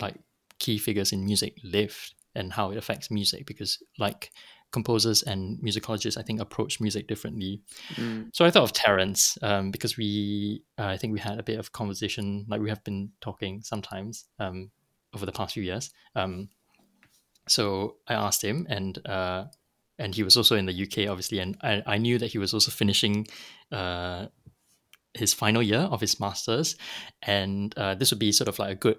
like 0.00 0.16
key 0.58 0.78
figures 0.78 1.12
in 1.12 1.24
music 1.24 1.58
live 1.64 2.12
and 2.34 2.52
how 2.52 2.70
it 2.70 2.78
affects 2.78 3.10
music 3.10 3.46
because 3.46 3.82
like 3.98 4.30
composers 4.70 5.22
and 5.22 5.58
musicologists 5.58 6.16
I 6.16 6.22
think 6.22 6.40
approach 6.40 6.80
music 6.80 7.06
differently. 7.06 7.60
Mm. 7.94 8.30
So 8.32 8.44
I 8.44 8.50
thought 8.50 8.64
of 8.64 8.72
Terence 8.72 9.36
um, 9.42 9.70
because 9.70 9.96
we 9.96 10.62
uh, 10.78 10.86
I 10.86 10.96
think 10.96 11.12
we 11.12 11.20
had 11.20 11.38
a 11.38 11.42
bit 11.42 11.58
of 11.58 11.72
conversation 11.72 12.46
like 12.48 12.60
we 12.60 12.70
have 12.70 12.82
been 12.84 13.10
talking 13.20 13.62
sometimes 13.62 14.24
um, 14.38 14.70
over 15.14 15.26
the 15.26 15.32
past 15.32 15.54
few 15.54 15.62
years. 15.62 15.90
Um, 16.16 16.48
so 17.48 17.96
I 18.08 18.14
asked 18.14 18.42
him 18.42 18.66
and 18.68 19.06
uh, 19.06 19.44
and 19.98 20.14
he 20.14 20.22
was 20.22 20.36
also 20.36 20.56
in 20.56 20.66
the 20.66 20.82
UK 20.82 21.08
obviously 21.10 21.38
and 21.38 21.56
I, 21.62 21.82
I 21.86 21.98
knew 21.98 22.18
that 22.18 22.32
he 22.32 22.38
was 22.38 22.54
also 22.54 22.70
finishing 22.70 23.26
uh, 23.70 24.26
his 25.14 25.34
final 25.34 25.62
year 25.62 25.80
of 25.90 26.00
his 26.00 26.18
masters 26.18 26.76
and 27.22 27.76
uh, 27.76 27.94
this 27.94 28.10
would 28.10 28.18
be 28.18 28.32
sort 28.32 28.48
of 28.48 28.58
like 28.58 28.70
a 28.72 28.74
good 28.74 28.96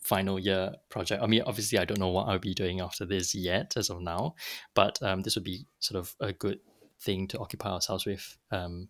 final 0.00 0.38
year 0.38 0.72
project. 0.88 1.22
I 1.22 1.26
mean 1.28 1.42
obviously 1.46 1.78
i 1.78 1.84
don't 1.84 2.00
know 2.00 2.08
what 2.08 2.26
i'll 2.28 2.38
be 2.40 2.54
doing 2.54 2.80
after 2.80 3.04
this 3.06 3.34
yet 3.34 3.76
as 3.76 3.88
of 3.90 4.00
now 4.00 4.34
but 4.74 5.00
um, 5.02 5.22
this 5.22 5.36
would 5.36 5.44
be 5.44 5.66
sort 5.78 5.98
of 6.00 6.14
a 6.20 6.32
good 6.32 6.58
thing 7.00 7.28
to 7.28 7.38
occupy 7.38 7.70
ourselves 7.70 8.04
with 8.06 8.36
um, 8.50 8.88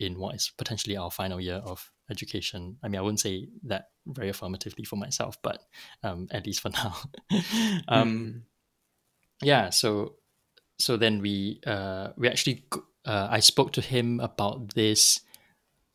in 0.00 0.18
what 0.18 0.34
is 0.34 0.50
potentially 0.56 0.96
our 0.96 1.10
final 1.10 1.40
year 1.40 1.62
of 1.64 1.90
education. 2.10 2.76
I 2.82 2.88
mean 2.88 2.98
i 2.98 3.02
wouldn't 3.02 3.20
say 3.20 3.48
that 3.64 3.88
very 4.06 4.28
affirmatively 4.30 4.84
for 4.84 4.96
myself 4.96 5.36
but 5.42 5.62
um, 6.02 6.28
at 6.30 6.46
least 6.46 6.60
for 6.60 6.70
now. 6.70 6.96
Um, 7.88 8.44
Mm. 9.42 9.46
yeah 9.46 9.70
so 9.70 10.16
so 10.78 10.96
then 10.96 11.20
we 11.20 11.60
uh 11.66 12.08
we 12.16 12.28
actually 12.28 12.64
uh, 13.04 13.28
i 13.30 13.40
spoke 13.40 13.72
to 13.72 13.80
him 13.80 14.20
about 14.20 14.74
this 14.74 15.20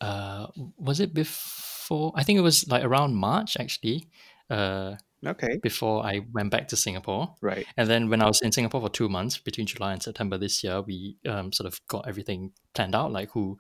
uh 0.02 0.48
was 0.78 1.00
it 1.00 1.14
before. 1.14 2.14
I 2.16 2.24
think 2.24 2.38
it 2.38 2.44
was 2.44 2.68
like 2.68 2.84
around 2.84 3.16
March 3.16 3.58
actually. 3.60 4.08
Uh, 4.50 4.96
Okay. 5.26 5.60
before 5.62 6.06
I 6.06 6.22
went 6.32 6.50
back 6.50 6.70
to 6.70 6.78
Singapore. 6.78 7.36
Right. 7.42 7.66
And 7.76 7.90
then 7.90 8.10
when 8.10 8.22
I 8.22 8.26
was 8.28 8.42
in 8.42 8.54
Singapore 8.54 8.80
for 8.80 8.90
two 8.90 9.10
months 9.10 9.38
between 9.38 9.68
July 9.68 9.92
and 9.92 10.02
September 10.02 10.38
this 10.38 10.64
year, 10.64 10.82
we 10.82 11.18
um, 11.28 11.52
sort 11.52 11.68
of 11.68 11.86
got 11.90 12.08
everything 12.08 12.54
planned 12.74 12.96
out, 12.96 13.12
like 13.12 13.30
who 13.32 13.58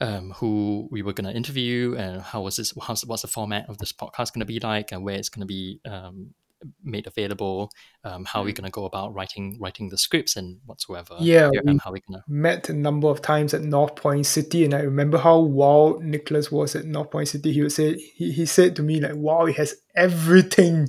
um, 0.00 0.30
who 0.32 0.88
we 0.90 1.02
were 1.02 1.12
going 1.12 1.28
to 1.28 1.36
interview 1.36 1.94
and 1.96 2.20
how 2.20 2.42
was 2.42 2.56
this, 2.56 2.72
how's, 2.80 3.04
what's 3.06 3.22
the 3.22 3.28
format 3.28 3.68
of 3.68 3.78
this 3.78 3.92
podcast 3.92 4.32
going 4.32 4.40
to 4.40 4.44
be 4.44 4.60
like 4.60 4.92
and 4.92 5.04
where 5.04 5.16
it's 5.16 5.28
going 5.28 5.40
to 5.40 5.46
be 5.46 5.80
um, 5.84 6.34
made 6.82 7.06
available, 7.06 7.70
um, 8.04 8.24
how 8.24 8.42
we're 8.42 8.52
Mm. 8.52 8.56
going 8.56 8.64
to 8.64 8.70
go 8.70 8.84
about 8.86 9.14
writing 9.14 9.58
writing 9.60 9.88
the 9.90 9.98
scripts 9.98 10.36
and 10.36 10.60
whatsoever. 10.66 11.16
Yeah, 11.20 11.50
we 11.50 11.58
Um, 11.58 11.78
how 11.78 11.90
going 11.90 12.00
to 12.10 12.22
met 12.26 12.68
a 12.68 12.72
number 12.74 13.08
of 13.08 13.20
times 13.20 13.52
at 13.54 13.62
North 13.62 13.96
Point 13.96 14.26
City, 14.26 14.64
and 14.64 14.72
I 14.74 14.80
remember 14.80 15.18
how 15.18 15.40
wild 15.40 16.02
Nicholas 16.04 16.50
was 16.50 16.74
at 16.74 16.84
North 16.86 17.10
Point 17.10 17.28
City. 17.28 17.52
He 17.52 17.62
would 17.62 17.72
say 17.72 17.94
he, 18.16 18.32
he 18.32 18.46
said 18.46 18.76
to 18.76 18.82
me 18.82 19.00
like, 19.00 19.14
"Wow, 19.16 19.46
it 19.46 19.56
has 19.56 19.74
everything." 19.94 20.88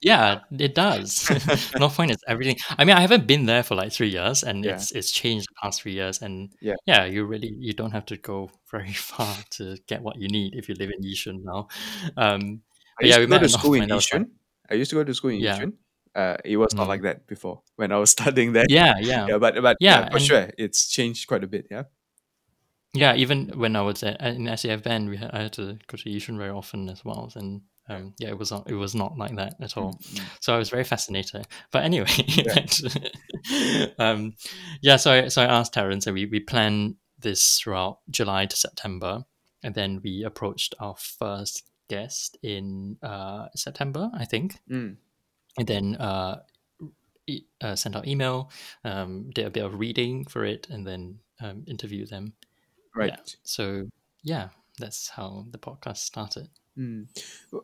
Yeah, 0.00 0.40
it 0.52 0.74
does. 0.74 1.28
North 1.78 1.96
Point 1.96 2.10
is 2.12 2.18
everything. 2.28 2.56
I 2.78 2.84
mean, 2.84 2.96
I 2.96 3.00
haven't 3.00 3.26
been 3.26 3.46
there 3.46 3.62
for 3.62 3.74
like 3.74 3.92
three 3.92 4.10
years, 4.10 4.44
and 4.44 4.64
Yeah. 4.64 4.74
it's 4.74 4.92
it's 4.92 5.10
changed 5.10 5.46
the 5.48 5.54
past 5.62 5.82
three 5.82 5.94
years. 5.94 6.22
And 6.22 6.52
Yeah. 6.60 6.74
yeah, 6.86 7.04
you 7.04 7.24
really 7.24 7.52
you 7.58 7.72
don't 7.72 7.92
have 7.92 8.06
to 8.06 8.16
go 8.16 8.50
very 8.70 8.92
far 8.92 9.34
to 9.56 9.76
get 9.88 10.02
what 10.02 10.16
you 10.20 10.28
need 10.28 10.54
if 10.54 10.68
you 10.68 10.74
live 10.76 10.90
in 10.96 11.02
Yishun 11.02 11.42
now. 11.42 11.68
Um, 12.16 12.62
I 13.02 13.06
yeah, 13.06 13.18
we 13.18 13.26
met 13.26 13.42
at 13.42 13.50
school 13.50 13.74
in 13.74 13.80
Point. 13.80 13.88
That 13.90 13.94
was 13.96 14.06
fun. 14.08 14.24
Yishun. 14.24 14.30
I 14.70 14.74
used 14.74 14.90
to 14.90 14.96
go 14.96 15.04
to 15.04 15.14
school 15.14 15.30
in 15.30 15.40
Yeah. 15.40 15.58
Yishun. 15.58 15.72
Uh, 16.14 16.36
it 16.44 16.56
was 16.56 16.74
not 16.74 16.84
Mm. 16.86 16.88
like 16.88 17.02
that 17.02 17.26
before 17.26 17.60
when 17.76 17.92
I 17.92 17.98
was 17.98 18.10
studying 18.18 18.52
there. 18.54 18.64
Yeah, 18.68 18.94
yeah, 19.00 19.26
Yeah, 19.28 19.38
but 19.38 19.54
but 19.62 19.76
Yeah, 19.80 20.00
yeah, 20.00 20.10
for 20.10 20.18
sure, 20.20 20.50
it's 20.58 20.88
changed 20.88 21.26
quite 21.28 21.44
a 21.44 21.46
bit. 21.46 21.66
Yeah. 21.70 21.84
yeah. 22.94 23.14
Even 23.16 23.48
when 23.58 23.76
I 23.76 23.82
was 23.82 24.02
at, 24.02 24.20
in 24.22 24.44
SAF 24.48 24.82
band, 24.82 25.10
we 25.10 25.18
had, 25.18 25.30
I 25.32 25.42
had 25.42 25.52
to 25.54 25.78
go 25.86 25.96
to 25.98 26.08
Yishun 26.10 26.38
very 26.38 26.50
often 26.50 26.88
as 26.88 27.04
well, 27.04 27.30
and 27.36 27.60
um, 27.88 28.14
yeah, 28.18 28.30
it 28.30 28.38
was 28.38 28.50
not 28.50 28.68
it 28.70 28.74
was 28.74 28.94
not 28.94 29.18
like 29.18 29.36
that 29.36 29.54
at 29.60 29.76
all. 29.76 29.92
Mm, 29.92 30.14
mm. 30.18 30.24
So 30.40 30.54
I 30.54 30.58
was 30.58 30.70
very 30.70 30.84
fascinated. 30.84 31.46
But 31.70 31.84
anyway, 31.84 32.08
Yeah. 32.26 32.66
um, 33.98 34.34
yeah. 34.80 34.96
So 34.96 35.12
I, 35.12 35.28
so 35.28 35.42
I 35.42 35.46
asked 35.46 35.74
Terence, 35.74 36.06
and 36.06 36.14
we 36.14 36.26
we 36.26 36.40
planned 36.40 36.96
this 37.18 37.58
throughout 37.58 37.98
July 38.10 38.46
to 38.46 38.56
September, 38.56 39.24
and 39.62 39.74
then 39.74 40.00
we 40.02 40.24
approached 40.24 40.74
our 40.80 40.96
first 40.96 41.62
guest 41.88 42.36
in 42.42 42.96
uh, 43.02 43.48
September, 43.54 44.10
I 44.14 44.24
think, 44.24 44.58
Mm. 44.70 44.96
and 45.58 45.66
then 45.66 45.96
uh, 45.96 46.42
e- 47.26 47.46
uh, 47.60 47.76
sent 47.76 47.96
out 47.96 48.06
email, 48.06 48.50
um, 48.84 49.30
did 49.34 49.46
a 49.46 49.50
bit 49.50 49.64
of 49.64 49.78
reading 49.78 50.24
for 50.24 50.44
it, 50.44 50.68
and 50.70 50.86
then 50.86 51.18
um, 51.40 51.64
interviewed 51.66 52.08
them. 52.10 52.32
Right. 52.94 53.10
Yeah. 53.10 53.34
So 53.42 53.88
yeah, 54.22 54.48
that's 54.78 55.08
how 55.10 55.46
the 55.50 55.58
podcast 55.58 55.98
started. 55.98 56.48
Mm. 56.78 57.06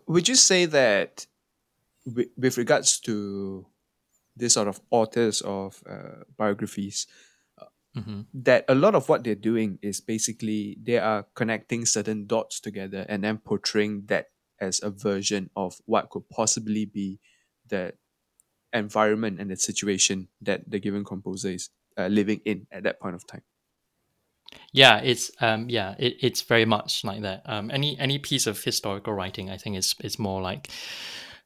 Would 0.06 0.28
you 0.28 0.34
say 0.36 0.66
that 0.66 1.26
with, 2.06 2.28
with 2.36 2.56
regards 2.58 3.00
to 3.00 3.66
this 4.36 4.54
sort 4.54 4.68
of 4.68 4.80
authors 4.90 5.42
of 5.42 5.82
uh, 5.88 6.24
biographies, 6.36 7.06
hmm 7.95 8.22
that 8.32 8.64
a 8.68 8.74
lot 8.74 8.95
of 8.95 9.09
what 9.09 9.22
they're 9.24 9.34
doing 9.34 9.78
is 9.82 10.01
basically 10.01 10.78
they 10.82 10.99
are 10.99 11.26
connecting 11.34 11.84
certain 11.84 12.26
dots 12.26 12.61
together 12.61 13.05
and 13.09 13.22
then 13.22 13.36
portraying 13.38 14.05
that 14.07 14.28
as 14.61 14.80
a 14.82 14.90
version 14.90 15.51
of 15.57 15.76
what 15.84 16.09
could 16.09 16.28
possibly 16.30 16.86
be 16.86 17.18
the 17.68 17.93
environment 18.72 19.40
and 19.40 19.51
the 19.51 19.57
situation 19.57 20.28
that 20.40 20.68
the 20.70 20.78
given 20.78 21.05
composer 21.05 21.51
is 21.51 21.70
uh, 21.99 22.07
living 22.07 22.40
in 22.45 22.66
at 22.72 22.82
that 22.84 23.01
point 23.01 23.14
of 23.14 23.26
time. 23.26 23.43
Yeah, 24.72 24.99
it's 25.01 25.30
um 25.40 25.68
yeah, 25.68 25.95
it, 25.99 26.16
it's 26.20 26.43
very 26.43 26.64
much 26.64 27.05
like 27.05 27.22
that. 27.22 27.43
Um 27.47 27.70
any 27.70 27.99
any 27.99 28.18
piece 28.18 28.47
of 28.47 28.62
historical 28.62 29.12
writing 29.12 29.51
I 29.51 29.57
think 29.57 29.76
is 29.76 29.95
is 30.03 30.18
more 30.18 30.40
like 30.43 30.68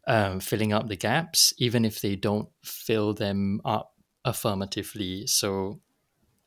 um 0.07 0.41
filling 0.41 0.73
up 0.73 0.89
the 0.89 0.97
gaps, 0.97 1.53
even 1.59 1.85
if 1.85 2.01
they 2.01 2.17
don't 2.17 2.49
fill 2.65 3.15
them 3.15 3.61
up 3.65 3.95
affirmatively. 4.25 5.27
So 5.27 5.81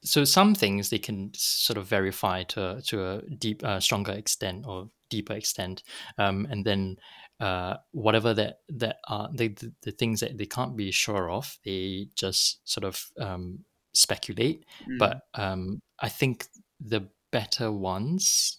so 0.04 0.24
some 0.26 0.56
things 0.56 0.90
they 0.90 1.00
can 1.00 1.32
sort 1.36 1.78
of 1.78 1.86
verify 1.88 2.44
to 2.44 2.82
to 2.88 3.04
a 3.06 3.22
deep 3.38 3.64
uh, 3.64 3.80
stronger 3.80 4.14
extent 4.14 4.66
or 4.68 4.90
deeper 5.10 5.34
extent. 5.34 5.84
Um 6.18 6.48
and 6.50 6.64
then 6.66 6.98
uh 7.40 7.78
whatever 7.92 8.34
that 8.34 8.60
that 8.70 8.98
are 9.08 9.30
the, 9.34 9.48
the 9.50 9.74
the 9.82 9.92
things 9.92 10.20
that 10.20 10.38
they 10.38 10.46
can't 10.46 10.76
be 10.78 10.92
sure 10.92 11.30
of, 11.32 11.58
they 11.66 12.08
just 12.16 12.60
sort 12.70 12.84
of 12.86 13.12
um 13.20 13.60
speculate 13.94 14.66
but 15.00 15.22
um, 15.34 15.82
I 16.00 16.10
think 16.10 16.46
the 16.80 17.10
better 17.32 17.72
ones. 17.72 18.58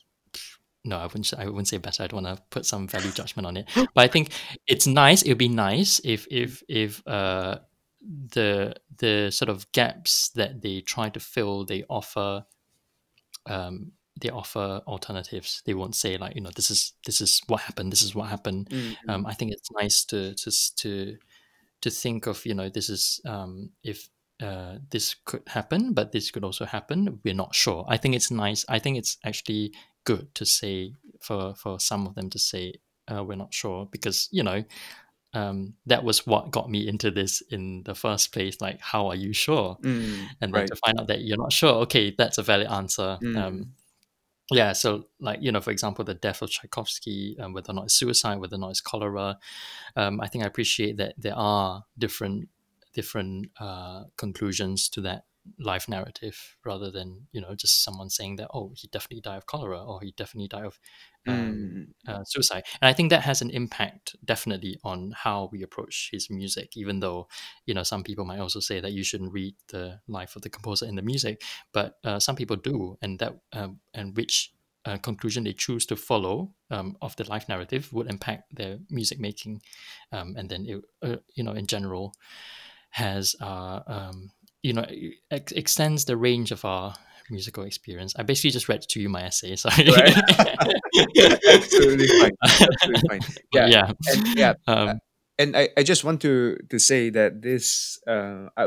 No, 0.84 0.96
I 0.98 1.04
wouldn't. 1.04 1.26
say- 1.26 1.36
I 1.38 1.44
wouldn't 1.46 1.68
say 1.68 1.78
better. 1.78 2.02
I 2.02 2.06
don't 2.08 2.22
want 2.24 2.36
to 2.36 2.42
put 2.50 2.66
some 2.66 2.88
value 2.88 3.10
judgment 3.12 3.46
on 3.46 3.56
it. 3.56 3.68
But 3.94 4.04
I 4.04 4.08
think 4.08 4.30
it's 4.66 4.86
nice. 4.86 5.22
It 5.22 5.28
would 5.30 5.38
be 5.38 5.48
nice 5.48 6.00
if 6.04 6.26
if 6.30 6.62
if 6.68 7.06
uh, 7.06 7.58
the 8.00 8.74
the 8.98 9.30
sort 9.30 9.48
of 9.48 9.70
gaps 9.72 10.30
that 10.30 10.62
they 10.62 10.80
try 10.80 11.08
to 11.10 11.20
fill, 11.20 11.64
they 11.64 11.84
offer 11.88 12.44
um, 13.46 13.92
they 14.20 14.28
offer 14.30 14.82
alternatives. 14.86 15.62
They 15.64 15.74
won't 15.74 15.94
say 15.94 16.16
like 16.16 16.34
you 16.34 16.40
know 16.42 16.50
this 16.54 16.70
is 16.70 16.92
this 17.06 17.20
is 17.20 17.40
what 17.46 17.62
happened. 17.62 17.92
This 17.92 18.02
is 18.02 18.14
what 18.14 18.28
happened. 18.28 18.68
Mm, 18.70 18.96
mm, 18.96 18.96
Um, 19.08 19.26
I 19.26 19.34
think 19.34 19.52
it's 19.52 19.70
nice 19.72 20.04
to 20.06 20.34
to 20.34 20.50
to 20.76 21.18
to 21.82 21.90
think 21.90 22.26
of 22.26 22.44
you 22.46 22.54
know 22.54 22.68
this 22.68 22.88
is 22.90 23.20
um, 23.24 23.70
if 23.82 24.08
uh, 24.42 24.78
this 24.90 25.16
could 25.24 25.42
happen, 25.48 25.92
but 25.94 26.12
this 26.12 26.30
could 26.30 26.44
also 26.44 26.64
happen. 26.64 27.20
We're 27.24 27.34
not 27.34 27.54
sure. 27.54 27.84
I 27.88 27.96
think 27.96 28.14
it's 28.14 28.30
nice. 28.30 28.64
I 28.68 28.78
think 28.78 28.98
it's 28.98 29.18
actually 29.24 29.74
good 30.04 30.34
to 30.34 30.46
say 30.46 30.94
for 31.20 31.54
for 31.54 31.80
some 31.80 32.06
of 32.06 32.14
them 32.14 32.30
to 32.30 32.38
say 32.38 32.74
uh, 33.10 33.24
we're 33.24 33.36
not 33.36 33.54
sure 33.54 33.86
because 33.90 34.28
you 34.32 34.42
know 34.42 34.64
um, 35.32 35.74
that 35.86 36.04
was 36.04 36.26
what 36.26 36.50
got 36.50 36.70
me 36.70 36.86
into 36.88 37.10
this 37.10 37.40
in 37.50 37.82
the 37.84 37.94
first 37.94 38.32
place. 38.32 38.60
Like, 38.60 38.80
how 38.80 39.06
are 39.08 39.14
you 39.14 39.32
sure? 39.32 39.76
mm, 39.82 40.26
And 40.40 40.52
then 40.54 40.62
right. 40.62 40.66
to 40.66 40.76
find 40.84 41.00
out 41.00 41.06
that 41.08 41.22
you're 41.22 41.38
not 41.38 41.52
sure, 41.52 41.74
okay, 41.82 42.14
that's 42.16 42.38
a 42.38 42.42
valid 42.42 42.66
answer. 42.68 43.18
Mm. 43.22 43.36
Um, 43.36 43.72
yeah, 44.52 44.72
so 44.72 45.04
like 45.20 45.38
you 45.40 45.52
know, 45.52 45.60
for 45.60 45.70
example, 45.70 46.04
the 46.04 46.14
death 46.14 46.42
of 46.42 46.50
Tchaikovsky, 46.50 47.36
um, 47.38 47.52
whether 47.52 47.70
or 47.70 47.74
not 47.74 47.84
it's 47.84 47.94
suicide, 47.94 48.40
whether 48.40 48.56
or 48.56 48.58
not 48.58 48.70
it's 48.70 48.80
cholera, 48.80 49.38
um, 49.96 50.20
I 50.20 50.26
think 50.26 50.42
I 50.42 50.48
appreciate 50.48 50.96
that 50.96 51.14
there 51.16 51.36
are 51.36 51.84
different 51.96 52.48
different 52.92 53.50
uh, 53.60 54.04
conclusions 54.16 54.88
to 54.88 55.00
that 55.02 55.24
life 55.58 55.88
narrative, 55.88 56.56
rather 56.64 56.90
than 56.90 57.28
you 57.32 57.40
know 57.40 57.54
just 57.54 57.84
someone 57.84 58.10
saying 58.10 58.36
that 58.36 58.48
oh 58.52 58.72
he 58.76 58.88
definitely 58.88 59.20
died 59.20 59.36
of 59.36 59.46
cholera 59.46 59.82
or 59.82 60.00
he 60.00 60.12
definitely 60.16 60.48
died 60.48 60.64
of 60.64 60.80
um, 61.26 61.60
Mm, 61.70 61.86
uh, 62.08 62.24
suicide. 62.24 62.64
And 62.80 62.88
I 62.88 62.92
think 62.92 63.10
that 63.10 63.22
has 63.22 63.42
an 63.42 63.50
impact 63.50 64.16
definitely 64.24 64.78
on 64.82 65.12
how 65.14 65.48
we 65.52 65.62
approach 65.62 66.08
his 66.12 66.30
music, 66.30 66.76
even 66.76 67.00
though, 67.00 67.28
you 67.66 67.74
know, 67.74 67.82
some 67.82 68.02
people 68.02 68.24
might 68.24 68.38
also 68.40 68.60
say 68.60 68.80
that 68.80 68.92
you 68.92 69.04
shouldn't 69.04 69.32
read 69.32 69.54
the 69.68 70.00
life 70.08 70.36
of 70.36 70.42
the 70.42 70.50
composer 70.50 70.86
in 70.86 70.96
the 70.96 71.02
music, 71.02 71.42
but 71.72 71.98
uh, 72.04 72.18
some 72.18 72.36
people 72.36 72.56
do. 72.56 72.96
And 73.02 73.18
that, 73.18 73.34
um, 73.52 73.80
and 73.94 74.16
which 74.16 74.52
uh, 74.84 74.96
conclusion 74.96 75.44
they 75.44 75.52
choose 75.52 75.84
to 75.86 75.96
follow 75.96 76.54
um, 76.70 76.96
of 77.02 77.14
the 77.16 77.28
life 77.28 77.48
narrative 77.48 77.92
would 77.92 78.08
impact 78.08 78.54
their 78.56 78.78
music 78.88 79.20
making. 79.20 79.62
Um, 80.12 80.34
and 80.36 80.48
then, 80.48 80.64
it, 80.66 80.84
uh, 81.02 81.16
you 81.34 81.44
know, 81.44 81.52
in 81.52 81.66
general, 81.66 82.14
has, 82.90 83.36
uh, 83.40 83.80
um, 83.86 84.32
you 84.62 84.72
know, 84.72 84.86
ex- 85.30 85.52
extends 85.52 86.04
the 86.04 86.16
range 86.16 86.50
of 86.50 86.64
our 86.64 86.94
musical 87.30 87.64
experience. 87.64 88.14
I 88.18 88.22
basically 88.22 88.50
just 88.50 88.68
read 88.68 88.82
to 88.88 89.00
you 89.00 89.08
my 89.08 89.22
essay. 89.24 89.56
Sorry. 89.56 89.88
Absolutely 91.48 92.06
fine. 92.20 92.30
Absolutely 92.42 93.02
fine. 93.08 93.20
Yeah. 93.54 93.66
yeah. 93.66 93.92
And 94.08 94.38
yeah, 94.38 94.54
Um, 94.66 94.98
and 95.38 95.56
I, 95.56 95.68
I 95.76 95.82
just 95.82 96.04
want 96.04 96.20
to 96.22 96.56
to 96.70 96.78
say 96.78 97.10
that 97.10 97.42
this 97.42 97.98
uh 98.06 98.48
I, 98.56 98.66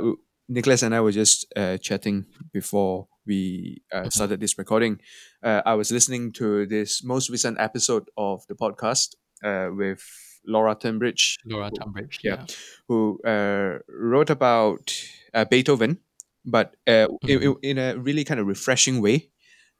Nicholas 0.49 0.83
and 0.83 0.93
I 0.93 0.99
were 1.01 1.11
just 1.11 1.45
uh, 1.55 1.77
chatting 1.77 2.25
before 2.51 3.07
we 3.25 3.81
uh, 3.93 4.03
Mhm. 4.03 4.11
started 4.13 4.39
this 4.41 4.57
recording. 4.57 4.99
Uh, 5.41 5.61
I 5.65 5.73
was 5.75 5.91
listening 5.91 6.33
to 6.33 6.65
this 6.67 7.03
most 7.03 7.29
recent 7.29 7.57
episode 7.59 8.09
of 8.17 8.43
the 8.49 8.55
podcast 8.55 9.15
uh, 9.43 9.69
with 9.73 10.03
Laura 10.45 10.75
Tunbridge, 10.75 11.37
Laura 11.45 11.71
Tunbridge. 11.71 12.19
Yeah. 12.23 12.35
Yeah. 12.35 12.45
who 12.89 13.19
uh, 13.25 13.79
wrote 13.87 14.29
about 14.29 14.91
uh, 15.33 15.45
Beethoven, 15.45 15.99
but 16.45 16.75
uh, 16.87 17.07
in, 17.27 17.39
Mhm. 17.41 17.57
in 17.63 17.77
a 17.77 17.97
really 17.97 18.23
kind 18.23 18.39
of 18.39 18.47
refreshing 18.47 19.01
way 19.01 19.29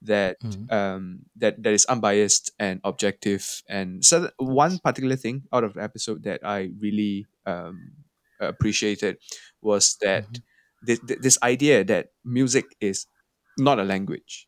that 0.03 0.37
Mm. 0.43 0.71
um, 0.71 1.03
that 1.37 1.61
that 1.63 1.73
is 1.73 1.85
unbiased 1.85 2.51
and 2.59 2.81
objective. 2.83 3.63
And 3.69 4.03
so 4.03 4.29
one 4.37 4.79
particular 4.83 5.15
thing 5.15 5.43
out 5.53 5.63
of 5.63 5.73
the 5.75 5.83
episode 5.83 6.23
that 6.23 6.41
I 6.43 6.71
really 6.79 7.25
um, 7.45 8.03
appreciated 8.39 9.17
was 9.61 9.95
that 10.01 10.27
Mhm. 10.27 10.43
thi- 10.85 11.01
thi- 11.07 11.19
this 11.21 11.37
idea 11.43 11.83
that 11.83 12.11
music 12.23 12.65
is 12.79 13.07
not 13.57 13.79
a 13.79 13.83
language, 13.83 14.47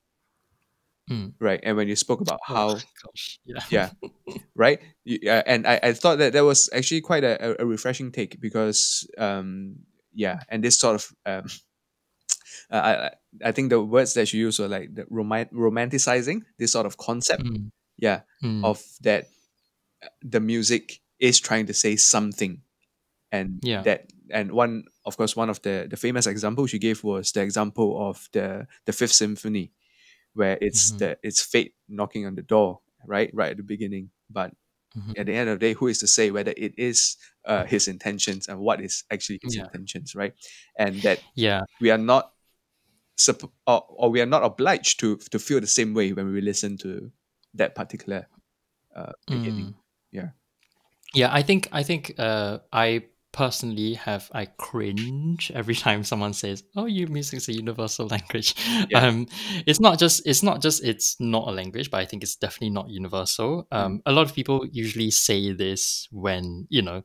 Mm. 1.09 1.33
right? 1.39 1.59
And 1.63 1.77
when 1.77 1.87
you 1.87 1.95
spoke 1.95 2.21
about 2.21 2.39
Oh, 2.49 2.53
how 2.55 2.67
gosh. 3.03 3.39
Yeah. 3.45 3.63
yeah 3.69 3.89
right 4.55 4.79
You- 5.03 5.29
uh, 5.29 5.43
and 5.45 5.67
I, 5.67 5.79
I 5.83 5.93
thought 5.93 6.17
that 6.17 6.33
that 6.33 6.43
was 6.43 6.69
actually 6.73 7.01
quite 7.01 7.23
a, 7.23 7.37
a, 7.61 7.63
a 7.63 7.65
refreshing 7.65 8.11
take 8.11 8.41
because 8.41 9.05
um 9.17 9.75
yeah 10.13 10.39
and 10.49 10.63
this 10.63 10.79
sort 10.79 10.95
of 10.95 11.05
um 11.25 11.45
uh, 12.71 13.09
I, 13.41 13.49
I 13.49 13.51
think 13.51 13.69
the 13.69 13.81
words 13.81 14.13
that 14.13 14.27
she 14.27 14.37
used 14.37 14.59
were 14.59 14.67
like 14.67 14.93
the 14.95 15.05
roman- 15.09 15.49
romanticizing 15.53 16.41
this 16.57 16.71
sort 16.71 16.85
of 16.85 16.97
concept 16.97 17.43
Mm. 17.43 17.71
yeah 17.97 18.21
Mm. 18.43 18.63
of 18.63 18.83
that 19.01 19.27
uh, 20.03 20.07
the 20.21 20.39
music 20.39 20.99
is 21.19 21.39
trying 21.39 21.65
to 21.67 21.73
say 21.73 21.95
something 21.95 22.61
and 23.31 23.59
Yeah. 23.63 23.81
that 23.83 24.11
and 24.31 24.51
one 24.51 24.83
of 25.05 25.17
course 25.17 25.35
one 25.35 25.49
of 25.49 25.61
the 25.61 25.87
the 25.89 25.97
famous 25.97 26.27
examples 26.27 26.73
you 26.73 26.79
gave 26.79 27.03
was 27.03 27.31
the 27.31 27.41
example 27.41 27.95
of 28.09 28.27
the 28.31 28.67
the 28.85 28.93
fifth 28.93 29.13
symphony 29.13 29.71
where 30.33 30.57
it's 30.61 30.91
Mhm. 30.91 30.97
the 30.97 31.17
it's 31.23 31.41
fate 31.41 31.73
knocking 31.87 32.25
on 32.25 32.35
the 32.35 32.41
door 32.43 32.79
right 33.07 33.29
right 33.33 33.51
at 33.51 33.57
the 33.57 33.63
beginning 33.63 34.09
but 34.29 34.51
Mhm. 34.97 35.17
at 35.19 35.25
the 35.25 35.33
end 35.33 35.49
of 35.49 35.59
the 35.59 35.65
day 35.67 35.73
who 35.73 35.87
is 35.87 35.99
to 35.99 36.07
say 36.07 36.31
whether 36.31 36.53
it 36.57 36.73
is 36.77 37.17
uh, 37.45 37.63
his 37.65 37.87
intentions 37.87 38.47
and 38.47 38.59
what 38.59 38.81
is 38.81 39.03
actually 39.11 39.39
his 39.43 39.55
Yeah. 39.55 39.63
intentions 39.63 40.15
right 40.15 40.33
and 40.79 41.01
that 41.03 41.19
Yeah. 41.35 41.61
we 41.79 41.91
are 41.91 41.97
not 42.01 42.33
supp- 43.17 43.51
or, 43.67 43.85
or 43.89 44.09
we 44.09 44.21
are 44.21 44.25
not 44.25 44.43
obliged 44.43 44.99
to 44.99 45.17
to 45.31 45.39
feel 45.39 45.59
the 45.61 45.67
same 45.67 45.93
way 45.93 46.13
when 46.13 46.31
we 46.33 46.41
listen 46.41 46.77
to 46.77 47.11
that 47.53 47.75
particular 47.75 48.27
uh, 48.95 49.11
beginning 49.27 49.67
Mm. 49.67 49.75
yeah 50.11 50.29
Yeah, 51.13 51.29
I 51.31 51.43
think 51.43 51.69
I 51.71 51.83
think 51.83 52.13
uh, 52.19 52.59
I 52.73 53.03
personally 53.31 53.93
have 53.95 54.29
I 54.33 54.45
cringe 54.57 55.51
every 55.55 55.75
time 55.85 56.03
someone 56.03 56.33
says, 56.33 56.63
"Oh, 56.75 56.87
you 56.87 57.07
music 57.07 57.37
is 57.37 57.47
a 57.47 57.53
universal 57.53 58.07
language." 58.07 58.55
Yeah. 58.91 59.07
Um, 59.07 59.27
it's 59.65 59.79
not 59.79 59.99
just 59.99 60.27
it's 60.27 60.43
not 60.43 60.61
just 60.61 60.83
it's 60.83 61.15
not 61.19 61.47
a 61.47 61.51
language, 61.51 61.89
but 61.89 62.01
I 62.01 62.05
think 62.05 62.23
it's 62.23 62.35
definitely 62.35 62.71
not 62.71 62.89
universal. 62.89 63.67
Um, 63.71 64.01
a 64.05 64.11
lot 64.11 64.25
of 64.27 64.35
people 64.35 64.67
usually 64.71 65.11
say 65.11 65.53
this 65.53 66.07
when 66.11 66.67
you 66.69 66.81
know, 66.81 67.03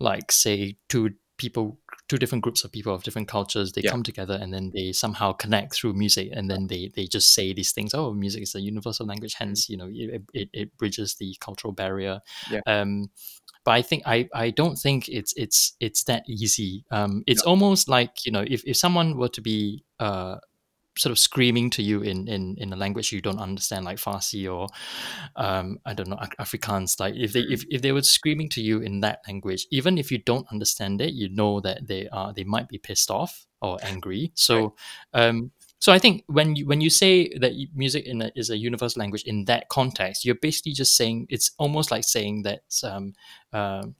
like 0.00 0.32
say 0.32 0.76
two 0.88 1.16
people, 1.36 1.78
two 2.08 2.18
different 2.18 2.42
groups 2.42 2.64
of 2.64 2.72
people 2.72 2.94
of 2.94 3.02
different 3.02 3.28
cultures, 3.28 3.72
they 3.72 3.82
Yeah. 3.82 3.90
come 3.90 4.02
together 4.02 4.38
and 4.40 4.52
then 4.52 4.70
they 4.74 4.92
somehow 4.92 5.32
connect 5.32 5.74
through 5.74 5.94
music, 5.94 6.30
and 6.32 6.50
then 6.50 6.66
they 6.68 6.90
they 6.94 7.06
just 7.06 7.32
say 7.34 7.52
these 7.52 7.72
things. 7.72 7.94
Oh, 7.94 8.12
music 8.12 8.42
is 8.42 8.54
a 8.54 8.60
universal 8.60 9.06
language, 9.06 9.34
hence 9.34 9.68
you 9.68 9.76
know 9.76 9.88
it, 9.92 10.22
it, 10.32 10.48
it 10.52 10.76
bridges 10.78 11.14
the 11.16 11.36
cultural 11.40 11.72
barrier. 11.72 12.20
Yeah. 12.50 12.60
Um, 12.66 13.10
but 13.64 13.72
I 13.72 13.82
think 13.82 14.02
I, 14.06 14.28
I 14.34 14.50
don't 14.50 14.76
think 14.76 15.08
it's 15.08 15.34
it's 15.36 15.74
it's 15.80 16.04
that 16.04 16.24
easy. 16.28 16.84
Um, 16.90 17.22
it's 17.26 17.44
No. 17.44 17.50
almost 17.52 17.88
like 17.88 18.24
you 18.24 18.32
know 18.32 18.44
if, 18.46 18.62
if 18.64 18.76
someone 18.76 19.16
were 19.18 19.28
to 19.28 19.40
be 19.42 19.84
uh, 20.00 20.36
sort 20.98 21.10
of 21.10 21.18
screaming 21.18 21.70
to 21.70 21.82
you 21.82 22.02
in, 22.02 22.28
in 22.28 22.56
in 22.58 22.72
a 22.72 22.76
language 22.76 23.12
you 23.12 23.20
don't 23.20 23.40
understand, 23.40 23.84
like 23.84 23.98
Farsi 23.98 24.52
or 24.52 24.68
um, 25.36 25.78
I 25.86 25.94
don't 25.94 26.08
know 26.08 26.18
Afrikaans. 26.40 27.00
Like 27.00 27.14
if 27.16 27.32
they 27.32 27.40
if, 27.40 27.64
if 27.70 27.82
they 27.82 27.92
were 27.92 28.02
screaming 28.02 28.48
to 28.50 28.60
you 28.60 28.80
in 28.80 29.00
that 29.00 29.20
language, 29.26 29.66
even 29.70 29.98
if 29.98 30.10
you 30.10 30.18
don't 30.18 30.46
understand 30.50 31.00
it, 31.00 31.14
you 31.14 31.28
know 31.28 31.60
that 31.60 31.86
they 31.86 32.08
are 32.08 32.32
they 32.32 32.44
might 32.44 32.68
be 32.68 32.78
pissed 32.78 33.10
off 33.10 33.46
or 33.60 33.78
angry. 33.82 34.32
So 34.34 34.74
um, 35.14 35.52
so 35.80 35.92
I 35.92 35.98
think 35.98 36.24
when 36.26 36.56
you 36.56 36.66
when 36.66 36.80
you 36.80 36.90
say 36.90 37.28
that 37.38 37.52
music 37.74 38.06
in 38.06 38.22
a, 38.22 38.32
is 38.34 38.50
a 38.50 38.58
universal 38.58 39.00
language 39.00 39.22
in 39.22 39.44
that 39.44 39.68
context, 39.68 40.24
you're 40.24 40.34
basically 40.34 40.72
just 40.72 40.96
saying 40.96 41.26
it's 41.30 41.52
almost 41.58 41.90
like 41.90 42.04
saying 42.04 42.42
that 42.42 42.62
um, 42.82 43.12
um, 43.52 43.94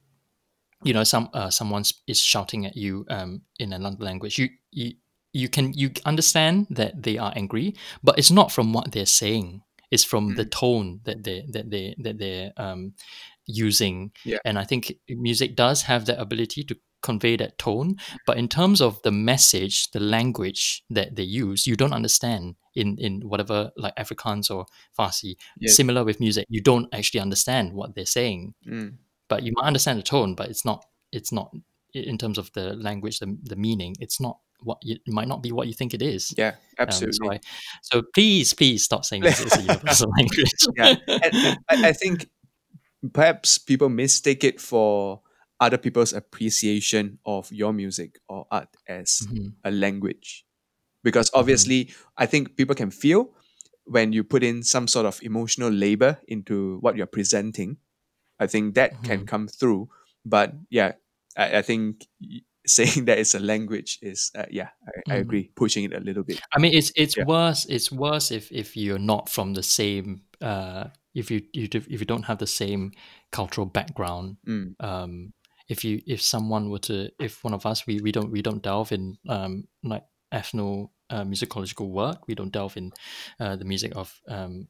you 0.82 0.92
know 0.92 1.04
some 1.04 1.30
uh, 1.32 1.50
someone 1.50 1.84
is 2.06 2.20
shouting 2.20 2.66
at 2.66 2.76
you 2.76 3.06
um, 3.10 3.42
in 3.58 3.72
another 3.72 4.04
language. 4.04 4.38
You, 4.38 4.48
you 4.72 4.94
you 5.32 5.48
can 5.48 5.72
you 5.74 5.90
understand 6.04 6.66
that 6.70 7.02
they 7.02 7.18
are 7.18 7.32
angry, 7.36 7.74
but 8.02 8.18
it's 8.18 8.30
not 8.30 8.50
from 8.52 8.72
what 8.72 8.92
they're 8.92 9.06
saying. 9.06 9.62
It's 9.90 10.04
from 10.04 10.34
the 10.34 10.44
tone 10.44 11.00
that 11.04 11.24
they 11.24 11.44
that 11.48 11.70
they 11.70 11.94
that 11.98 12.18
they're 12.18 12.52
um, 12.56 12.94
using. 13.46 14.12
Yeah. 14.24 14.38
And 14.44 14.58
I 14.58 14.64
think 14.64 14.92
music 15.08 15.56
does 15.56 15.82
have 15.82 16.04
that 16.06 16.20
ability 16.20 16.64
to 16.64 16.76
convey 17.00 17.36
that 17.36 17.58
tone. 17.58 17.96
But 18.26 18.36
in 18.38 18.48
terms 18.48 18.80
of 18.80 19.00
the 19.02 19.12
message, 19.12 19.90
the 19.92 20.00
language 20.00 20.82
that 20.90 21.16
they 21.16 21.22
use, 21.22 21.66
you 21.66 21.76
don't 21.76 21.92
understand 21.94 22.56
in 22.74 22.98
in 22.98 23.22
whatever 23.28 23.70
like 23.76 23.94
Afrikaans 23.96 24.50
or 24.50 24.66
Farsi. 24.98 25.36
Yes. 25.58 25.74
Similar 25.76 26.04
with 26.04 26.20
music, 26.20 26.46
you 26.50 26.60
don't 26.60 26.88
actually 26.92 27.20
understand 27.20 27.72
what 27.72 27.94
they're 27.94 28.06
saying 28.06 28.54
Mm. 28.66 28.98
but 29.28 29.42
you 29.42 29.52
might 29.56 29.66
understand 29.66 29.98
the 29.98 30.02
tone 30.02 30.34
but 30.34 30.48
it's 30.50 30.64
not 30.64 30.84
it's 31.12 31.32
not 31.32 31.50
in 31.94 32.18
terms 32.18 32.38
of 32.38 32.50
the 32.52 32.74
language 32.74 33.18
the, 33.20 33.36
the 33.42 33.56
meaning 33.56 33.94
it's 34.00 34.20
not 34.20 34.38
what 34.62 34.78
you, 34.82 34.96
it 35.06 35.12
might 35.12 35.28
not 35.28 35.42
be 35.42 35.52
what 35.52 35.66
you 35.68 35.74
think 35.74 35.94
it 35.94 36.02
is. 36.02 36.34
Yeah 36.36 36.54
Um, 36.78 36.86
absolutely. 36.88 37.16
So, 37.28 37.32
I, 37.32 37.40
so 37.82 38.02
please 38.14 38.54
please 38.54 38.84
stop 38.84 39.04
saying 39.04 39.22
this 39.22 39.40
is 39.40 39.52
a 39.56 39.62
universal 39.62 40.10
language. 40.18 40.52
Yeah 40.76 40.94
and, 41.06 41.34
and 41.34 41.58
I, 41.70 41.88
I 41.88 41.92
think 41.92 42.26
perhaps 43.12 43.58
people 43.58 43.88
mistake 43.88 44.42
it 44.44 44.60
for 44.60 45.20
other 45.60 45.78
people's 45.78 46.12
appreciation 46.12 47.18
of 47.26 47.50
your 47.52 47.72
music 47.72 48.18
or 48.28 48.46
art 48.50 48.68
as 48.88 49.22
Mhm. 49.30 49.54
a 49.64 49.70
language. 49.70 50.44
Because 51.04 51.30
obviously 51.34 51.94
i 52.16 52.26
think 52.26 52.56
people 52.56 52.74
can 52.74 52.90
feel 52.90 53.30
when 53.84 54.12
you 54.12 54.22
put 54.24 54.42
in 54.42 54.62
some 54.62 54.86
sort 54.88 55.06
of 55.06 55.18
emotional 55.22 55.70
labor 55.70 56.18
into 56.28 56.78
what 56.80 56.96
you're 56.96 57.06
presenting. 57.06 57.78
I 58.38 58.46
think 58.46 58.74
that 58.74 59.02
can 59.02 59.26
come 59.26 59.48
through 59.48 59.88
but 60.26 60.52
yeah 60.70 60.92
i, 61.36 61.58
I 61.58 61.62
think 61.62 62.06
saying 62.66 63.04
that 63.06 63.18
it's 63.18 63.34
a 63.34 63.40
language 63.40 63.98
is 64.02 64.30
uh, 64.34 64.44
yeah 64.50 64.68
I, 64.86 65.14
I 65.14 65.16
Mhm. 65.16 65.20
agree 65.20 65.50
pushing 65.54 65.84
it 65.84 65.92
a 65.94 66.00
little 66.00 66.22
bit 66.24 66.40
I 66.54 66.58
mean, 66.60 66.74
it's 66.74 66.92
it's 66.96 67.16
Yeah. 67.16 67.24
worse. 67.24 67.66
It's 67.66 67.90
worse 67.92 68.30
if 68.30 68.50
if 68.52 68.76
you're 68.76 68.98
not 68.98 69.28
from 69.28 69.54
the 69.54 69.62
same. 69.62 70.22
Uh, 70.40 70.88
if 71.14 71.30
you 71.30 71.42
you 71.52 71.68
if 71.72 71.88
you 72.00 72.06
don't 72.06 72.24
have 72.24 72.38
the 72.38 72.46
same 72.46 72.92
cultural 73.32 73.66
background. 73.66 74.36
Mm. 74.46 74.74
Um, 74.80 75.32
if 75.68 75.84
you 75.84 76.00
if 76.06 76.20
someone 76.22 76.70
were 76.70 76.78
to 76.80 77.10
if 77.18 77.44
one 77.44 77.54
of 77.54 77.64
us 77.66 77.86
we, 77.86 78.00
we 78.00 78.12
don't 78.12 78.30
we 78.30 78.42
don't 78.42 78.62
delve 78.62 78.92
in 78.92 79.18
um 79.28 79.68
like 79.82 80.04
ethno 80.32 80.90
uh, 81.10 81.24
musicological 81.24 81.88
work. 81.90 82.26
We 82.28 82.34
don't 82.34 82.52
delve 82.52 82.76
in 82.76 82.92
uh, 83.40 83.56
the 83.56 83.64
music 83.64 83.92
of 83.96 84.20
um 84.28 84.68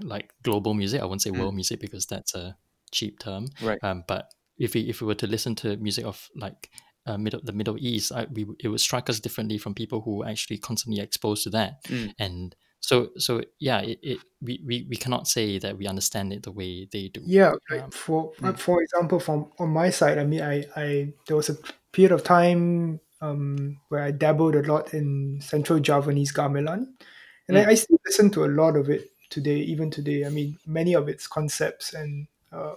like 0.00 0.32
global 0.42 0.74
music. 0.74 1.00
I 1.00 1.04
won't 1.06 1.22
say 1.22 1.30
world 1.30 1.54
music 1.54 1.80
because 1.80 2.06
that's 2.06 2.34
a 2.34 2.56
cheap 2.92 3.18
term. 3.18 3.46
Right. 3.60 3.78
Um, 3.82 4.04
but 4.06 4.32
if 4.58 4.74
we 4.74 4.88
if 4.88 5.00
we 5.00 5.06
were 5.06 5.14
to 5.16 5.26
listen 5.26 5.54
to 5.56 5.76
music 5.76 6.04
of 6.04 6.28
like 6.34 6.70
uh, 7.10 7.18
middle 7.18 7.40
the 7.42 7.52
Middle 7.52 7.76
East, 7.78 8.12
I, 8.12 8.26
we 8.32 8.46
it 8.60 8.68
would 8.68 8.80
strike 8.80 9.10
us 9.10 9.20
differently 9.20 9.58
from 9.58 9.74
people 9.74 10.00
who 10.00 10.22
are 10.22 10.28
actually 10.28 10.58
constantly 10.58 11.02
exposed 11.02 11.42
to 11.44 11.50
that. 11.50 11.84
Mm. 11.84 12.14
And 12.18 12.56
so 12.80 13.10
so 13.16 13.42
yeah, 13.58 13.80
it, 13.80 13.98
it 14.02 14.18
we, 14.40 14.60
we 14.64 14.86
we 14.88 14.96
cannot 14.96 15.28
say 15.28 15.58
that 15.58 15.76
we 15.76 15.86
understand 15.86 16.32
it 16.32 16.42
the 16.42 16.52
way 16.52 16.88
they 16.90 17.08
do. 17.08 17.20
Yeah, 17.24 17.54
Um, 17.70 17.90
for 17.90 18.32
mm. 18.40 18.58
for 18.58 18.82
example, 18.82 19.20
from 19.20 19.50
on 19.58 19.70
my 19.70 19.90
side, 19.90 20.18
I 20.18 20.24
mean, 20.24 20.42
I, 20.42 20.64
I 20.76 21.12
there 21.26 21.36
was 21.36 21.50
a 21.50 21.56
period 21.92 22.12
of 22.12 22.22
time 22.24 23.00
um, 23.20 23.78
where 23.88 24.02
I 24.02 24.12
dabbled 24.12 24.56
a 24.56 24.62
lot 24.62 24.94
in 24.94 25.40
Central 25.40 25.80
Javanese 25.80 26.32
gamelan, 26.32 26.86
and 27.48 27.56
Mm. 27.56 27.66
I, 27.66 27.70
I 27.70 27.74
still 27.74 28.00
listen 28.06 28.30
to 28.30 28.44
a 28.44 28.50
lot 28.54 28.76
of 28.76 28.88
it 28.88 29.10
today, 29.30 29.58
even 29.58 29.90
today. 29.90 30.24
I 30.24 30.30
mean, 30.30 30.58
many 30.66 30.94
of 30.94 31.08
its 31.08 31.26
concepts 31.26 31.94
and 31.94 32.26
uh, 32.52 32.74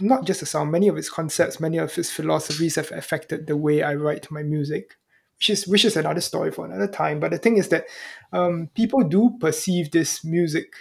not 0.00 0.24
just 0.24 0.40
the 0.40 0.46
sound, 0.46 0.70
many 0.70 0.88
of 0.88 0.96
its 0.96 1.10
concepts, 1.10 1.60
many 1.60 1.78
of 1.78 1.96
its 1.96 2.10
philosophies 2.10 2.76
have 2.76 2.90
affected 2.92 3.46
the 3.46 3.56
way 3.56 3.82
I 3.82 3.94
write 3.94 4.30
my 4.30 4.42
music, 4.42 4.96
which 5.38 5.50
is 5.50 5.66
which 5.66 5.84
is 5.84 5.96
another 5.96 6.20
story 6.20 6.50
for 6.50 6.64
another 6.66 6.88
time. 6.88 7.20
But 7.20 7.30
the 7.32 7.38
thing 7.38 7.56
is 7.56 7.68
that 7.70 7.86
um, 8.32 8.70
people 8.74 9.02
do 9.02 9.36
perceive 9.40 9.90
this 9.90 10.24
music 10.24 10.72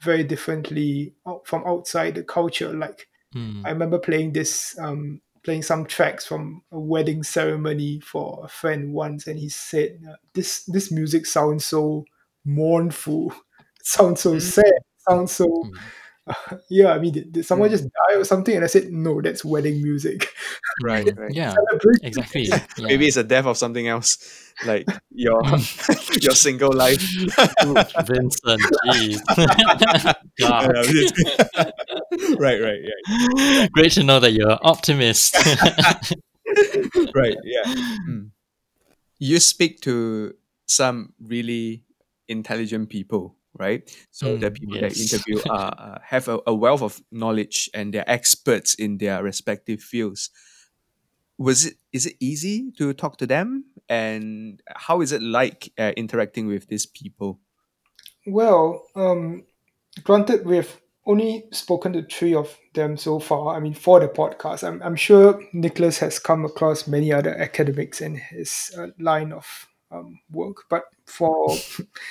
very 0.00 0.24
differently 0.24 1.14
out- 1.26 1.46
from 1.46 1.62
outside 1.66 2.14
the 2.14 2.22
culture. 2.24 2.72
Like 2.72 3.08
mm, 3.34 3.64
I 3.64 3.70
remember 3.70 3.98
playing 3.98 4.32
this, 4.32 4.78
um, 4.78 5.20
playing 5.44 5.62
some 5.62 5.86
tracks 5.86 6.26
from 6.26 6.62
a 6.72 6.78
wedding 6.78 7.22
ceremony 7.22 8.00
for 8.00 8.42
a 8.44 8.48
friend 8.48 8.92
once, 8.92 9.26
and 9.26 9.38
he 9.38 9.48
said, 9.48 10.00
uh, 10.08 10.16
"This 10.34 10.64
this 10.64 10.90
music 10.90 11.26
sounds 11.26 11.64
so 11.64 12.04
mournful, 12.44 13.32
sounds 13.82 14.20
so 14.22 14.34
Mm. 14.34 14.40
sad, 14.40 14.72
sounds 15.08 15.32
so." 15.32 15.46
mm. 15.46 15.78
yeah, 16.68 16.92
I 16.92 16.98
mean, 16.98 17.12
did, 17.12 17.32
did 17.32 17.44
someone 17.44 17.68
Mm. 17.68 17.72
just 17.72 17.84
die 17.84 18.16
or 18.16 18.24
something? 18.24 18.54
And 18.56 18.64
I 18.64 18.68
said, 18.68 18.90
no, 18.92 19.20
that's 19.20 19.44
wedding 19.44 19.82
music. 19.82 20.28
right 20.82 21.06
right 21.16 21.32
Yeah, 21.34 21.54
exactly. 22.02 22.42
Yeah. 22.50 22.64
maybe 22.78 23.06
it's 23.06 23.16
a 23.16 23.24
death 23.24 23.46
of 23.46 23.56
something 23.56 23.86
else 23.88 24.18
like 24.66 24.86
your 25.10 25.40
your 26.20 26.34
single 26.34 26.72
life 26.72 27.00
Vincent, 28.04 28.60
jeez. 28.86 29.20
God. 30.38 30.72
Yeah, 31.58 31.70
right 32.38 32.60
right 32.60 33.70
Great 33.72 33.92
to 33.92 34.02
know 34.04 34.20
that 34.20 34.32
you're 34.32 34.50
an 34.50 34.58
optimist. 34.62 35.36
right 37.14 37.36
yeah 37.44 37.64
Mm. 38.08 38.30
you 39.18 39.38
speak 39.40 39.80
to 39.82 40.34
some 40.66 41.12
really 41.20 41.84
intelligent 42.28 42.88
people 42.90 43.36
right 43.60 43.94
so 44.10 44.36
the 44.38 44.50
Mm, 44.50 44.52
people 44.52 44.78
that 44.80 44.96
you 44.96 45.02
interview 45.02 45.40
are 45.48 45.74
uh, 45.78 45.98
have 46.02 46.28
a, 46.28 46.40
a 46.46 46.54
wealth 46.54 46.82
of 46.82 47.00
knowledge 47.12 47.70
and 47.74 47.94
they're 47.94 48.10
experts 48.10 48.74
in 48.74 48.98
their 48.98 49.22
respective 49.22 49.80
fields 49.80 50.30
was 51.38 51.66
it 51.66 51.74
is 51.92 52.06
it 52.06 52.16
easy 52.20 52.70
to 52.76 52.92
talk 52.92 53.16
to 53.18 53.26
them 53.26 53.64
and 53.88 54.62
how 54.76 55.00
is 55.00 55.12
it 55.12 55.22
like 55.22 55.72
uh, 55.78 55.92
interacting 55.96 56.46
with 56.46 56.68
these 56.68 56.86
people 56.86 57.40
Well, 58.26 58.86
um, 58.94 59.44
granted, 60.04 60.46
we've 60.46 60.80
only 61.06 61.46
spoken 61.52 61.92
to 61.94 62.02
three 62.04 62.34
of 62.34 62.58
them 62.74 62.96
so 62.96 63.18
far. 63.18 63.56
I 63.56 63.60
mean, 63.60 63.74
for 63.74 64.00
the 64.00 64.08
podcast, 64.08 64.66
I'm, 64.66 64.82
I'm 64.82 64.96
sure 64.96 65.42
Nicholas 65.52 65.98
has 65.98 66.18
come 66.18 66.44
across 66.44 66.86
many 66.86 67.12
other 67.12 67.36
academics 67.36 68.00
in 68.00 68.16
his 68.16 68.72
uh, 68.76 68.88
line 68.98 69.32
of 69.32 69.68
um, 69.90 70.20
work. 70.30 70.64
But 70.68 70.84
for, 71.06 71.56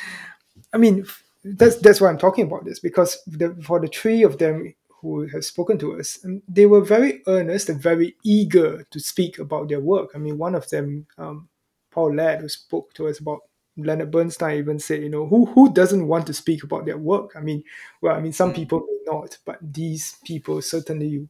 I 0.74 0.78
mean, 0.78 1.02
f- 1.02 1.24
that's 1.44 1.78
that's 1.78 2.02
why 2.02 2.10
I'm 2.10 2.18
talking 2.18 2.46
about 2.46 2.66
this 2.66 2.80
because 2.80 3.18
the, 3.28 3.56
for 3.64 3.80
the 3.80 3.88
three 3.88 4.24
of 4.24 4.38
them 4.38 4.74
who 5.02 5.28
have 5.28 5.46
spoken 5.46 5.78
to 5.80 5.98
us, 6.00 6.20
and 6.24 6.42
they 6.48 6.66
were 6.66 6.82
very 6.82 7.22
earnest 7.28 7.70
and 7.70 7.82
very 7.82 8.16
eager 8.24 8.84
to 8.92 9.00
speak 9.00 9.40
about 9.40 9.70
their 9.70 9.80
work. 9.80 10.12
I 10.14 10.18
mean, 10.18 10.38
one 10.38 10.56
of 10.56 10.70
them, 10.70 11.08
um, 11.18 11.48
Paul 11.92 12.16
Laird, 12.16 12.42
who 12.42 12.50
spoke 12.50 12.94
to 12.96 13.08
us 13.08 13.20
about 13.20 13.40
Leonard 13.78 14.12
Bernstein, 14.12 14.58
even 14.58 14.78
said, 14.80 15.02
you 15.02 15.10
know, 15.10 15.26
who 15.26 15.46
who 15.46 15.72
doesn't 15.74 16.08
want 16.08 16.28
to 16.28 16.34
speak 16.34 16.64
about 16.64 16.86
their 16.86 16.98
work? 16.98 17.32
I 17.38 17.40
mean, 17.40 17.64
well, 18.02 18.16
I 18.16 18.20
mean, 18.20 18.34
some 18.34 18.52
Mm. 18.52 18.56
people 18.56 18.80
may 18.82 19.12
not, 19.14 19.38
but 19.46 19.58
these 19.62 20.18
people 20.26 20.62
certainly 20.62 21.30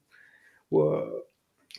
were. 0.70 1.22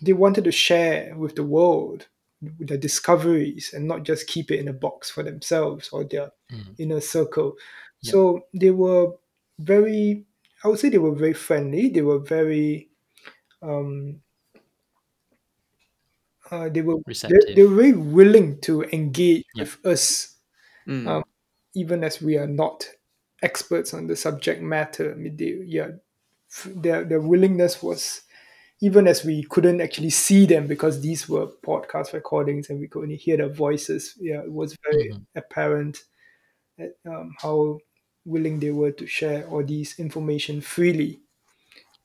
They 0.03 0.13
wanted 0.15 0.45
to 0.45 0.53
share 0.53 1.15
with 1.17 1.37
the 1.37 1.43
world 1.45 2.07
their 2.43 2.79
discoveries 2.79 3.73
and 3.75 3.87
not 3.87 4.03
just 4.05 4.27
keep 4.27 4.51
it 4.51 4.61
in 4.61 4.69
a 4.69 4.73
box 4.73 5.11
for 5.11 5.23
themselves 5.23 5.91
or 5.91 6.05
their 6.05 6.31
Mm. 6.53 6.75
inner 6.79 7.01
circle. 7.01 7.57
Yeah. 8.03 8.13
So 8.13 8.47
they 8.55 8.71
were 8.71 9.13
very, 9.59 10.27
I 10.65 10.69
would 10.69 10.79
say 10.79 10.89
they 10.89 10.99
were 10.99 11.15
very 11.15 11.35
friendly. 11.35 11.89
They 11.91 12.03
were 12.03 12.19
very, 12.21 12.91
um, 13.63 14.23
uh, 16.51 16.69
they 16.69 16.83
were 16.83 16.97
they, 17.29 17.37
Receptive. 17.37 17.55
they 17.55 17.63
were 17.63 17.75
very 17.75 17.93
willing 17.93 18.61
to 18.63 18.83
engage 18.85 19.45
Yeah. 19.53 19.65
with 19.65 19.85
us, 19.85 20.37
Mm. 20.87 21.21
um, 21.21 21.25
even 21.75 22.05
as 22.05 22.23
we 22.23 22.39
are 22.39 22.49
not 22.49 22.89
experts 23.43 23.95
on 23.95 24.09
the 24.09 24.17
subject 24.17 24.63
matter. 24.63 25.13
I 25.13 25.17
mean, 25.17 25.37
they, 25.37 25.61
yeah, 25.67 25.91
f- 26.51 26.69
their 26.77 27.05
their 27.05 27.21
willingness 27.23 27.83
was 27.83 28.23
even 28.83 29.09
as 29.09 29.25
we 29.25 29.45
couldn't 29.45 29.81
actually 29.81 30.11
see 30.11 30.47
them 30.47 30.67
because 30.69 31.03
these 31.03 31.29
were 31.29 31.47
podcast 31.65 32.13
recordings 32.15 32.71
and 32.71 32.81
we 32.81 32.89
could 32.89 33.03
only 33.05 33.17
hear 33.17 33.37
their 33.39 33.49
voices. 33.51 34.17
Yeah, 34.21 34.43
it 34.43 34.53
was 34.53 34.77
very 34.85 35.11
Mhm. 35.11 35.27
apparent 35.37 35.99
at, 36.79 36.93
um, 37.07 37.35
how 37.41 37.79
willing 38.25 38.61
they 38.61 38.71
were 38.71 38.93
to 38.93 39.07
share 39.07 39.47
all 39.47 39.65
these 39.65 39.99
information 39.99 40.61
freely. 40.61 41.21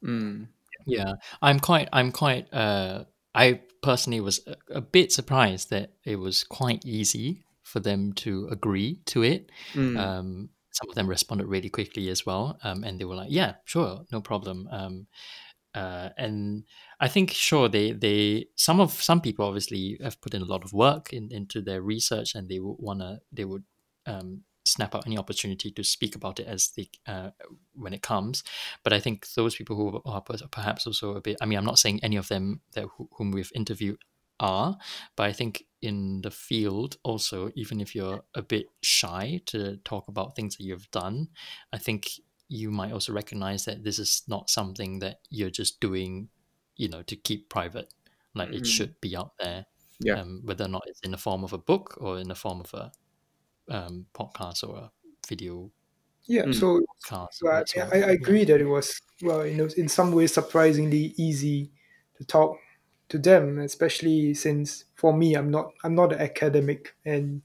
Mm. 0.03 0.47
Yeah, 0.85 1.13
I'm 1.41 1.59
quite. 1.59 1.89
I'm 1.91 2.11
quite. 2.11 2.53
Uh, 2.53 3.05
I 3.33 3.61
personally 3.81 4.21
was 4.21 4.39
a, 4.47 4.55
a 4.75 4.81
bit 4.81 5.11
surprised 5.11 5.69
that 5.71 5.93
it 6.03 6.17
was 6.17 6.43
quite 6.43 6.85
easy 6.85 7.43
for 7.63 7.79
them 7.79 8.13
to 8.13 8.47
agree 8.51 9.01
to 9.07 9.23
it. 9.23 9.51
Mm. 9.73 9.97
Um, 9.97 10.49
some 10.71 10.89
of 10.89 10.95
them 10.95 11.07
responded 11.07 11.47
really 11.47 11.69
quickly 11.69 12.09
as 12.09 12.25
well, 12.25 12.59
um, 12.63 12.83
and 12.83 12.99
they 12.99 13.05
were 13.05 13.15
like, 13.15 13.31
"Yeah, 13.31 13.55
sure, 13.65 14.05
no 14.11 14.21
problem." 14.21 14.67
Um, 14.71 15.07
uh, 15.73 16.09
and 16.17 16.63
I 16.99 17.07
think 17.07 17.31
sure 17.31 17.67
they 17.67 17.91
they 17.91 18.47
some 18.55 18.79
of 18.79 18.93
some 18.93 19.21
people 19.21 19.45
obviously 19.45 19.97
have 20.01 20.21
put 20.21 20.33
in 20.33 20.41
a 20.41 20.45
lot 20.45 20.63
of 20.63 20.73
work 20.73 21.11
in, 21.11 21.29
into 21.31 21.61
their 21.61 21.81
research, 21.81 22.35
and 22.35 22.47
they 22.47 22.59
would 22.59 22.77
wanna 22.79 23.19
they 23.31 23.45
would 23.45 23.63
um, 24.05 24.43
snap 24.65 24.95
out 24.95 25.05
any 25.05 25.17
opportunity 25.17 25.71
to 25.71 25.83
speak 25.83 26.15
about 26.15 26.39
it 26.39 26.47
as 26.47 26.69
they 26.69 26.89
uh, 27.07 27.31
when 27.73 27.93
it 27.93 28.01
comes. 28.01 28.43
But 28.83 28.93
I 28.93 28.99
think 28.99 29.27
those 29.33 29.55
people 29.55 29.75
who 29.75 30.01
are 30.05 30.21
perhaps 30.51 30.87
also 30.87 31.15
a 31.15 31.21
bit. 31.21 31.37
I 31.41 31.45
mean, 31.45 31.57
I'm 31.57 31.65
not 31.65 31.79
saying 31.79 31.99
any 32.03 32.15
of 32.17 32.27
them 32.27 32.61
that 32.73 32.87
whom 33.17 33.31
we've 33.31 33.51
interviewed 33.55 34.03
are, 34.39 34.77
but 35.15 35.27
I 35.27 35.33
think 35.33 35.65
in 35.81 36.21
the 36.21 36.31
field 36.31 36.97
also, 37.03 37.51
even 37.55 37.79
if 37.79 37.95
you're 37.95 38.23
a 38.33 38.41
bit 38.41 38.67
shy 38.81 39.41
to 39.47 39.77
talk 39.77 40.07
about 40.07 40.35
things 40.35 40.57
that 40.57 40.63
you've 40.63 40.89
done, 40.91 41.29
I 41.71 41.77
think 41.77 42.11
you 42.47 42.71
might 42.71 42.91
also 42.91 43.13
recognize 43.13 43.65
that 43.65 43.83
this 43.83 43.99
is 43.99 44.23
not 44.27 44.49
something 44.49 44.99
that 44.99 45.19
you're 45.29 45.49
just 45.49 45.79
doing, 45.79 46.29
you 46.75 46.89
know, 46.89 47.01
to 47.03 47.15
keep 47.15 47.49
private. 47.49 47.93
Like 48.33 48.51
it 48.53 48.65
Mhm. 48.65 48.65
should 48.65 48.99
be 49.01 49.15
out 49.15 49.33
there, 49.39 49.65
Yeah. 49.99 50.17
um, 50.17 50.41
whether 50.43 50.65
or 50.65 50.69
not 50.69 50.83
it's 50.87 50.99
in 51.01 51.11
the 51.11 51.17
form 51.17 51.43
of 51.43 51.53
a 51.53 51.57
book 51.57 51.97
or 52.01 52.19
in 52.19 52.27
the 52.27 52.35
form 52.35 52.59
of 52.61 52.73
a 52.73 52.91
um, 53.69 54.05
podcast 54.13 54.63
or 54.67 54.75
a 54.77 54.91
video 55.27 55.71
Yeah, 56.27 56.43
Mm. 56.45 56.55
so 56.55 56.81
cast. 57.07 57.39
so 57.39 57.49
I, 57.49 57.59
that 57.59 57.69
sort 57.69 57.83
I, 57.85 57.87
of- 57.87 57.93
I 57.93 57.97
yeah. 58.07 58.11
agree 58.13 58.45
that 58.45 58.61
it 58.61 58.65
was 58.65 59.01
well, 59.21 59.45
you 59.45 59.55
know, 59.55 59.67
in 59.77 59.87
some 59.87 60.11
ways 60.11 60.33
surprisingly 60.33 61.13
easy 61.17 61.71
to 62.17 62.25
talk 62.25 62.57
to 63.09 63.17
them, 63.19 63.59
especially 63.59 64.33
since 64.33 64.85
for 64.95 65.13
me, 65.13 65.35
I'm 65.35 65.51
not 65.51 65.71
I'm 65.83 65.95
not 65.95 66.13
an 66.13 66.19
academic, 66.19 66.95
and 67.05 67.41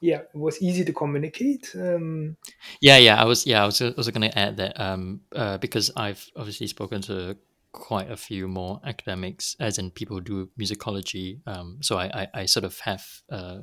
yeah, 0.00 0.18
it 0.34 0.34
was 0.34 0.60
easy 0.60 0.84
to 0.84 0.92
communicate. 0.92 1.70
Um, 1.74 2.36
Yeah, 2.80 2.98
yeah. 2.98 3.20
I 3.20 3.24
was 3.24 3.46
yeah, 3.46 3.62
I 3.62 3.66
was 3.66 3.80
also 3.80 4.10
going 4.10 4.30
to 4.30 4.38
add 4.38 4.56
that 4.58 4.78
um 4.80 5.20
uh, 5.34 5.58
because 5.58 5.90
I've 5.96 6.26
obviously 6.36 6.66
spoken 6.66 7.00
to 7.02 7.36
quite 7.72 8.10
a 8.10 8.16
few 8.16 8.48
more 8.48 8.80
academics, 8.84 9.56
as 9.60 9.78
in 9.78 9.90
people 9.90 10.16
who 10.16 10.22
do 10.22 10.50
musicology. 10.58 11.40
Um, 11.46 11.78
so 11.82 11.96
I 11.98 12.06
I, 12.22 12.28
I 12.42 12.46
sort 12.46 12.64
of 12.64 12.78
have 12.80 13.04
uh, 13.30 13.58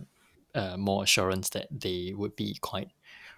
uh 0.56 0.78
more 0.78 1.04
assurance 1.04 1.49
that 1.49 1.68
they 1.72 2.14
would 2.16 2.36
be 2.36 2.58
quite 2.62 2.89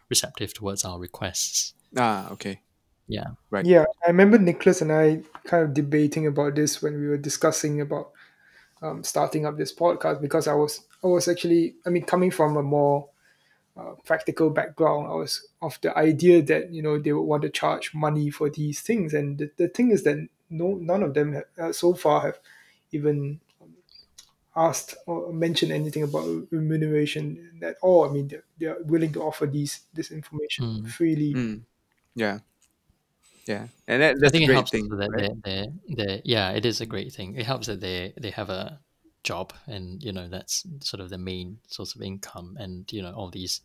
receptive 0.09 0.53
towards 0.53 0.85
our 0.85 0.99
requests. 0.99 1.73
Ah, 1.97 2.29
okay. 2.31 2.61
Yeah. 3.07 3.25
Right. 3.49 3.65
Yeah, 3.65 3.85
I 4.05 4.09
remember 4.09 4.37
Nicholas 4.37 4.81
and 4.81 4.91
I 4.91 5.21
kind 5.45 5.63
of 5.63 5.73
debating 5.73 6.25
about 6.27 6.55
this 6.55 6.81
when 6.81 6.99
we 6.99 7.07
were 7.07 7.17
discussing 7.17 7.81
about 7.81 8.11
um, 8.81 9.03
starting 9.03 9.45
up 9.45 9.57
this 9.57 9.73
podcast 9.73 10.21
because 10.21 10.47
I 10.47 10.53
was 10.53 10.81
I 11.03 11.07
was 11.07 11.27
actually 11.27 11.75
I 11.85 11.89
mean 11.89 12.03
coming 12.03 12.31
from 12.31 12.57
a 12.57 12.63
more 12.63 13.09
uh, 13.77 13.93
practical 14.05 14.49
background, 14.49 15.07
I 15.07 15.15
was 15.15 15.47
of 15.61 15.77
the 15.81 15.97
idea 15.97 16.41
that 16.43 16.71
you 16.71 16.81
know 16.81 16.97
they 16.97 17.11
would 17.11 17.23
want 17.23 17.41
to 17.43 17.49
charge 17.49 17.93
money 17.93 18.29
for 18.29 18.49
these 18.49 18.79
things, 18.79 19.13
and 19.13 19.37
the, 19.37 19.51
the 19.57 19.67
thing 19.67 19.91
is 19.91 20.03
that 20.03 20.27
no 20.49 20.75
none 20.75 21.03
of 21.03 21.13
them 21.13 21.33
have, 21.33 21.43
uh, 21.59 21.73
so 21.73 21.93
far 21.93 22.21
have 22.21 22.39
even 22.91 23.41
asked 24.55 24.95
or 25.05 25.33
mentioned 25.33 25.71
anything 25.71 26.03
about 26.03 26.25
remuneration 26.51 27.59
at 27.61 27.75
all. 27.81 28.09
I 28.09 28.13
mean 28.13 28.27
they're, 28.27 28.43
they're 28.59 28.77
willing 28.83 29.13
to 29.13 29.21
offer 29.23 29.45
these 29.45 29.81
this 29.93 30.11
information 30.11 30.65
Mm. 30.83 30.87
freely. 30.89 31.33
Mm. 31.33 31.61
Yeah. 32.15 32.39
Yeah. 33.45 33.67
And 33.87 34.01
that, 34.01 34.15
I 34.15 34.19
that's 34.19 34.31
think 34.31 34.41
a 34.41 34.43
it 34.43 34.47
great 34.47 34.55
helps 34.55 34.71
thing. 34.71 34.87
that 34.89 35.11
right? 35.11 35.31
they 35.43 35.67
they 35.87 35.95
they 35.95 36.21
yeah, 36.25 36.51
it 36.51 36.65
is 36.65 36.81
a 36.81 36.85
great 36.85 37.13
thing. 37.13 37.35
It 37.35 37.45
helps 37.45 37.67
that 37.67 37.81
they 37.81 38.13
they 38.19 38.31
have 38.31 38.49
a 38.49 38.79
job 39.23 39.53
and 39.65 40.03
you 40.03 40.11
know 40.11 40.27
that's 40.27 40.63
sort 40.81 41.01
of 41.01 41.09
the 41.09 41.17
main 41.17 41.57
source 41.67 41.95
of 41.95 42.01
income 42.01 42.55
and 42.59 42.91
you 42.93 43.01
know 43.01 43.11
all 43.11 43.31
these 43.31 43.61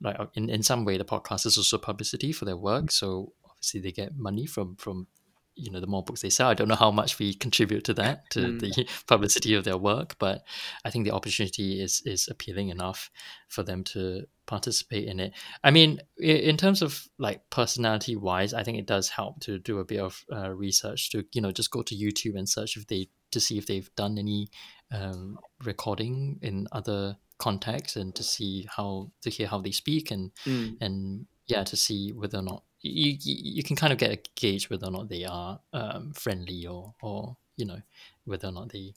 like 0.00 0.16
in, 0.34 0.48
in 0.48 0.62
some 0.62 0.86
way 0.86 0.96
the 0.96 1.04
podcast 1.04 1.44
is 1.44 1.58
also 1.58 1.76
publicity 1.76 2.32
for 2.32 2.46
their 2.46 2.56
work 2.56 2.90
so 2.90 3.30
obviously 3.44 3.78
they 3.78 3.92
get 3.92 4.16
money 4.16 4.46
from 4.46 4.74
from 4.76 5.06
you 5.54 5.70
know 5.70 5.80
the 5.80 5.86
more 5.86 6.02
books 6.02 6.22
they 6.22 6.30
sell 6.30 6.48
i 6.48 6.54
don't 6.54 6.68
know 6.68 6.74
how 6.74 6.90
much 6.90 7.18
we 7.18 7.34
contribute 7.34 7.84
to 7.84 7.94
that 7.94 8.28
to 8.30 8.40
Mm. 8.40 8.60
the 8.60 8.88
publicity 9.06 9.54
of 9.54 9.64
their 9.64 9.76
work 9.76 10.16
but 10.18 10.42
i 10.84 10.90
think 10.90 11.04
the 11.04 11.10
opportunity 11.14 11.80
is 11.80 12.02
is 12.06 12.28
appealing 12.28 12.68
enough 12.70 13.10
for 13.48 13.62
them 13.62 13.84
to 13.84 14.24
participate 14.46 15.06
in 15.06 15.20
it 15.20 15.32
i 15.62 15.70
mean 15.70 16.00
in 16.18 16.56
terms 16.56 16.82
of 16.82 17.06
like 17.18 17.40
personality 17.50 18.16
wise 18.16 18.54
i 18.54 18.62
think 18.64 18.78
it 18.78 18.86
does 18.86 19.08
help 19.10 19.40
to 19.40 19.58
do 19.58 19.78
a 19.78 19.84
bit 19.84 20.00
of 20.00 20.24
uh, 20.32 20.50
research 20.50 21.10
to 21.10 21.24
you 21.32 21.40
know 21.40 21.52
just 21.52 21.70
go 21.70 21.82
to 21.82 21.94
youtube 21.94 22.36
and 22.36 22.48
search 22.48 22.76
if 22.76 22.86
they 22.86 23.08
to 23.30 23.40
see 23.40 23.56
if 23.58 23.66
they've 23.66 23.90
done 23.96 24.18
any 24.18 24.48
um, 24.90 25.38
recording 25.64 26.38
in 26.42 26.66
other 26.72 27.16
contexts 27.38 27.96
and 27.96 28.14
to 28.14 28.22
see 28.22 28.66
how 28.76 29.10
to 29.22 29.30
hear 29.30 29.46
how 29.48 29.60
they 29.60 29.72
speak 29.72 30.10
and 30.10 30.30
Mm. 30.46 30.76
and 30.80 31.26
yeah 31.46 31.64
to 31.64 31.76
see 31.76 32.10
whether 32.12 32.38
or 32.38 32.42
not 32.42 32.62
you 32.82 33.16
you, 33.20 33.36
you 33.58 33.62
can 33.62 33.76
kind 33.76 33.92
of 33.92 33.98
get 33.98 34.10
a 34.12 34.18
gauge 34.34 34.70
whether 34.70 34.86
or 34.86 34.90
not 34.92 35.08
they 35.08 35.24
are 35.24 35.60
um, 35.72 36.12
friendly 36.12 36.66
or 36.66 36.94
or 37.02 37.36
you 37.56 37.64
know 37.66 37.82
whether 38.24 38.48
or 38.48 38.52
not 38.52 38.70
they 38.72 38.94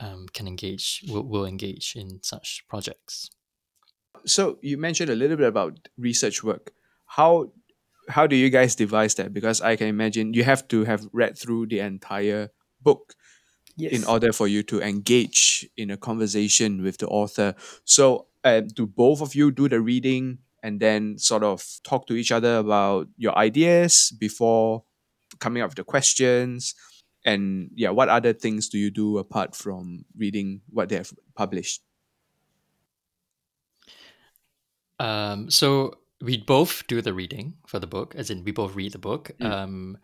um, 0.00 0.26
can 0.32 0.46
engage 0.48 1.04
will, 1.08 1.22
will 1.24 1.46
engage 1.46 1.96
in 1.96 2.22
such 2.22 2.64
projects 2.68 3.30
So 4.26 4.58
you 4.62 4.78
mentioned 4.78 5.10
a 5.10 5.14
little 5.14 5.36
bit 5.36 5.46
about 5.46 5.88
research 5.98 6.42
work. 6.42 6.72
How 7.06 7.52
how 8.08 8.26
do 8.26 8.36
you 8.36 8.50
guys 8.50 8.74
devise 8.74 9.14
that? 9.16 9.32
Because 9.32 9.60
I 9.60 9.76
can 9.76 9.88
imagine 9.88 10.34
you 10.34 10.44
have 10.44 10.68
to 10.68 10.84
have 10.84 11.08
read 11.12 11.38
through 11.38 11.66
the 11.66 11.80
entire 11.80 12.50
book 12.80 13.14
Yes. 13.76 13.92
in 13.92 14.04
order 14.04 14.32
for 14.32 14.48
you 14.48 14.62
to 14.64 14.80
engage 14.82 15.68
in 15.76 15.90
a 15.90 15.96
conversation 15.96 16.82
with 16.82 16.98
the 16.98 17.08
author. 17.08 17.54
So, 17.84 18.28
uh, 18.44 18.60
do 18.60 18.86
both 18.86 19.20
of 19.20 19.34
you 19.34 19.50
do 19.50 19.68
the 19.68 19.80
reading 19.80 20.38
and 20.64 20.80
then 20.80 21.18
sort 21.18 21.44
of 21.44 21.62
talk 21.84 22.06
to 22.06 22.14
each 22.14 22.32
other 22.32 22.56
about 22.56 23.06
your 23.18 23.36
ideas 23.36 24.10
before 24.18 24.82
coming 25.38 25.62
up 25.62 25.68
with 25.68 25.76
the 25.76 25.84
questions? 25.84 26.74
And 27.24 27.70
yeah, 27.74 27.90
what 27.90 28.08
other 28.08 28.32
things 28.32 28.68
do 28.70 28.78
you 28.78 28.90
do 28.90 29.18
apart 29.18 29.54
from 29.54 30.06
reading 30.16 30.62
what 30.70 30.88
they 30.88 30.96
have 30.96 31.12
published? 31.36 31.82
Um, 34.98 35.50
so 35.50 35.98
we 36.22 36.38
both 36.38 36.86
do 36.88 37.02
the 37.02 37.12
reading 37.12 37.54
for 37.66 37.78
the 37.78 37.86
book, 37.86 38.14
as 38.16 38.30
in 38.30 38.42
we 38.42 38.52
both 38.52 38.74
read 38.74 38.92
the 38.92 38.98
book. 38.98 39.32
Mm. 39.40 39.50
Um, 39.50 39.98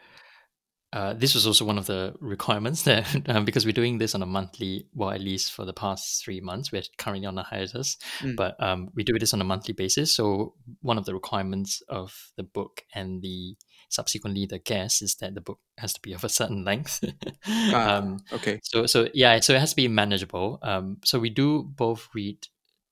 uh, 0.92 1.14
this 1.14 1.34
was 1.34 1.46
also 1.46 1.64
one 1.64 1.78
of 1.78 1.86
the 1.86 2.14
requirements 2.20 2.82
that 2.88 3.06
um, 3.28 3.44
because 3.44 3.64
we're 3.64 3.72
doing 3.72 3.98
this 3.98 4.14
on 4.14 4.22
a 4.22 4.26
monthly, 4.26 4.86
well, 4.94 5.10
at 5.10 5.20
least 5.20 5.52
for 5.52 5.64
the 5.64 5.72
past 5.72 6.22
three 6.24 6.40
months, 6.40 6.72
we're 6.72 6.82
currently 6.98 7.26
on 7.26 7.38
a 7.38 7.42
hiatus, 7.44 7.96
Mm. 8.20 8.36
but 8.36 8.60
um, 8.62 8.90
we 8.94 9.04
do 9.04 9.18
this 9.18 9.32
on 9.32 9.40
a 9.40 9.44
monthly 9.44 9.72
basis. 9.74 10.12
So 10.12 10.54
one 10.82 10.98
of 10.98 11.04
the 11.04 11.14
requirements 11.14 11.82
of 11.88 12.32
the 12.36 12.42
book 12.42 12.82
and 12.94 13.22
the 13.22 13.56
subsequently 13.88 14.46
the 14.46 14.58
guest 14.58 15.02
is 15.02 15.16
that 15.16 15.34
the 15.34 15.40
book 15.40 15.58
has 15.78 15.92
to 15.92 16.00
be 16.00 16.12
of 16.16 16.24
a 16.24 16.28
certain 16.28 16.64
length. 16.64 17.04
Ah, 17.46 17.96
um, 17.98 18.18
okay. 18.32 18.58
so 18.62 18.86
so 18.86 19.08
yeah, 19.14 19.38
so 19.40 19.54
it 19.54 19.60
has 19.60 19.70
to 19.70 19.76
be 19.76 19.88
manageable. 19.88 20.58
Um, 20.62 20.98
so 21.04 21.18
we 21.20 21.30
do 21.30 21.62
both 21.62 22.08
read 22.14 22.48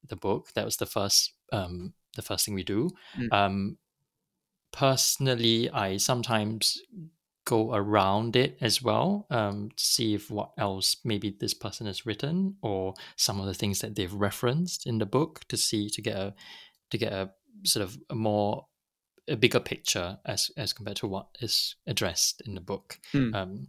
the 0.09 0.17
book. 0.17 0.49
That 0.55 0.65
was 0.65 0.77
the 0.77 0.87
first 0.87 1.33
um 1.53 1.95
the 2.15 2.23
first 2.23 2.45
thing 2.45 2.55
we 2.55 2.65
do. 2.65 2.91
Mm. 3.19 3.33
Um, 3.33 3.79
personally, 4.73 5.71
I 5.71 5.97
sometimes 5.97 6.81
go 7.49 7.75
around 7.75 8.37
it 8.37 8.59
as 8.61 8.83
well 8.83 9.27
um, 9.31 9.71
to 9.75 9.83
see 9.83 10.13
if 10.13 10.31
what 10.31 10.51
else 10.59 10.99
maybe 11.03 11.35
this 11.41 11.55
person 11.55 11.87
has 11.87 12.05
written 12.05 12.55
or 12.61 12.93
some 13.17 13.41
of 13.41 13.47
the 13.47 13.55
things 13.55 13.79
that 13.79 13.95
they've 13.95 14.13
referenced 14.13 14.87
in 14.87 14.99
the 14.99 15.07
book 15.07 15.41
to 15.49 15.57
see 15.57 15.89
to 15.89 16.03
get 16.03 16.17
a 16.17 16.35
to 16.91 16.99
get 16.99 17.11
a 17.11 17.31
sort 17.65 17.83
of 17.83 17.97
a 18.11 18.15
more 18.15 18.67
a 19.29 19.35
bigger 19.35 19.61
picture 19.61 20.19
as 20.27 20.51
as 20.59 20.75
compared 20.75 20.99
to 20.99 21.07
what 21.07 21.29
is 21.41 21.75
addressed 21.87 22.43
in 22.47 22.55
the 22.55 22.61
book. 22.61 22.99
Mm. 23.15 23.35
Um, 23.35 23.69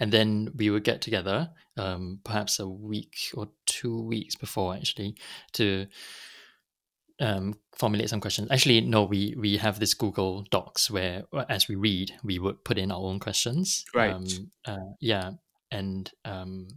and 0.00 0.10
then 0.10 0.50
we 0.56 0.68
would 0.68 0.82
get 0.82 1.00
together, 1.00 1.50
um, 1.76 2.18
perhaps 2.24 2.58
a 2.58 2.66
week 2.66 3.16
or 3.34 3.50
two 3.66 4.02
weeks 4.02 4.34
before, 4.34 4.74
actually, 4.74 5.14
to 5.52 5.86
um, 7.20 7.54
formulate 7.76 8.10
some 8.10 8.20
questions. 8.20 8.48
Actually, 8.50 8.80
no, 8.80 9.04
we 9.04 9.34
we 9.38 9.58
have 9.58 9.78
this 9.78 9.94
Google 9.94 10.44
Docs 10.50 10.90
where, 10.90 11.24
uh, 11.32 11.44
as 11.48 11.68
we 11.68 11.74
read, 11.74 12.12
we 12.24 12.38
would 12.38 12.64
put 12.64 12.78
in 12.78 12.90
our 12.90 13.00
own 13.00 13.20
questions. 13.20 13.84
Right. 13.94 14.12
Um, 14.12 14.26
uh, 14.64 14.92
yeah, 15.00 15.32
and 15.70 16.10
um, 16.24 16.68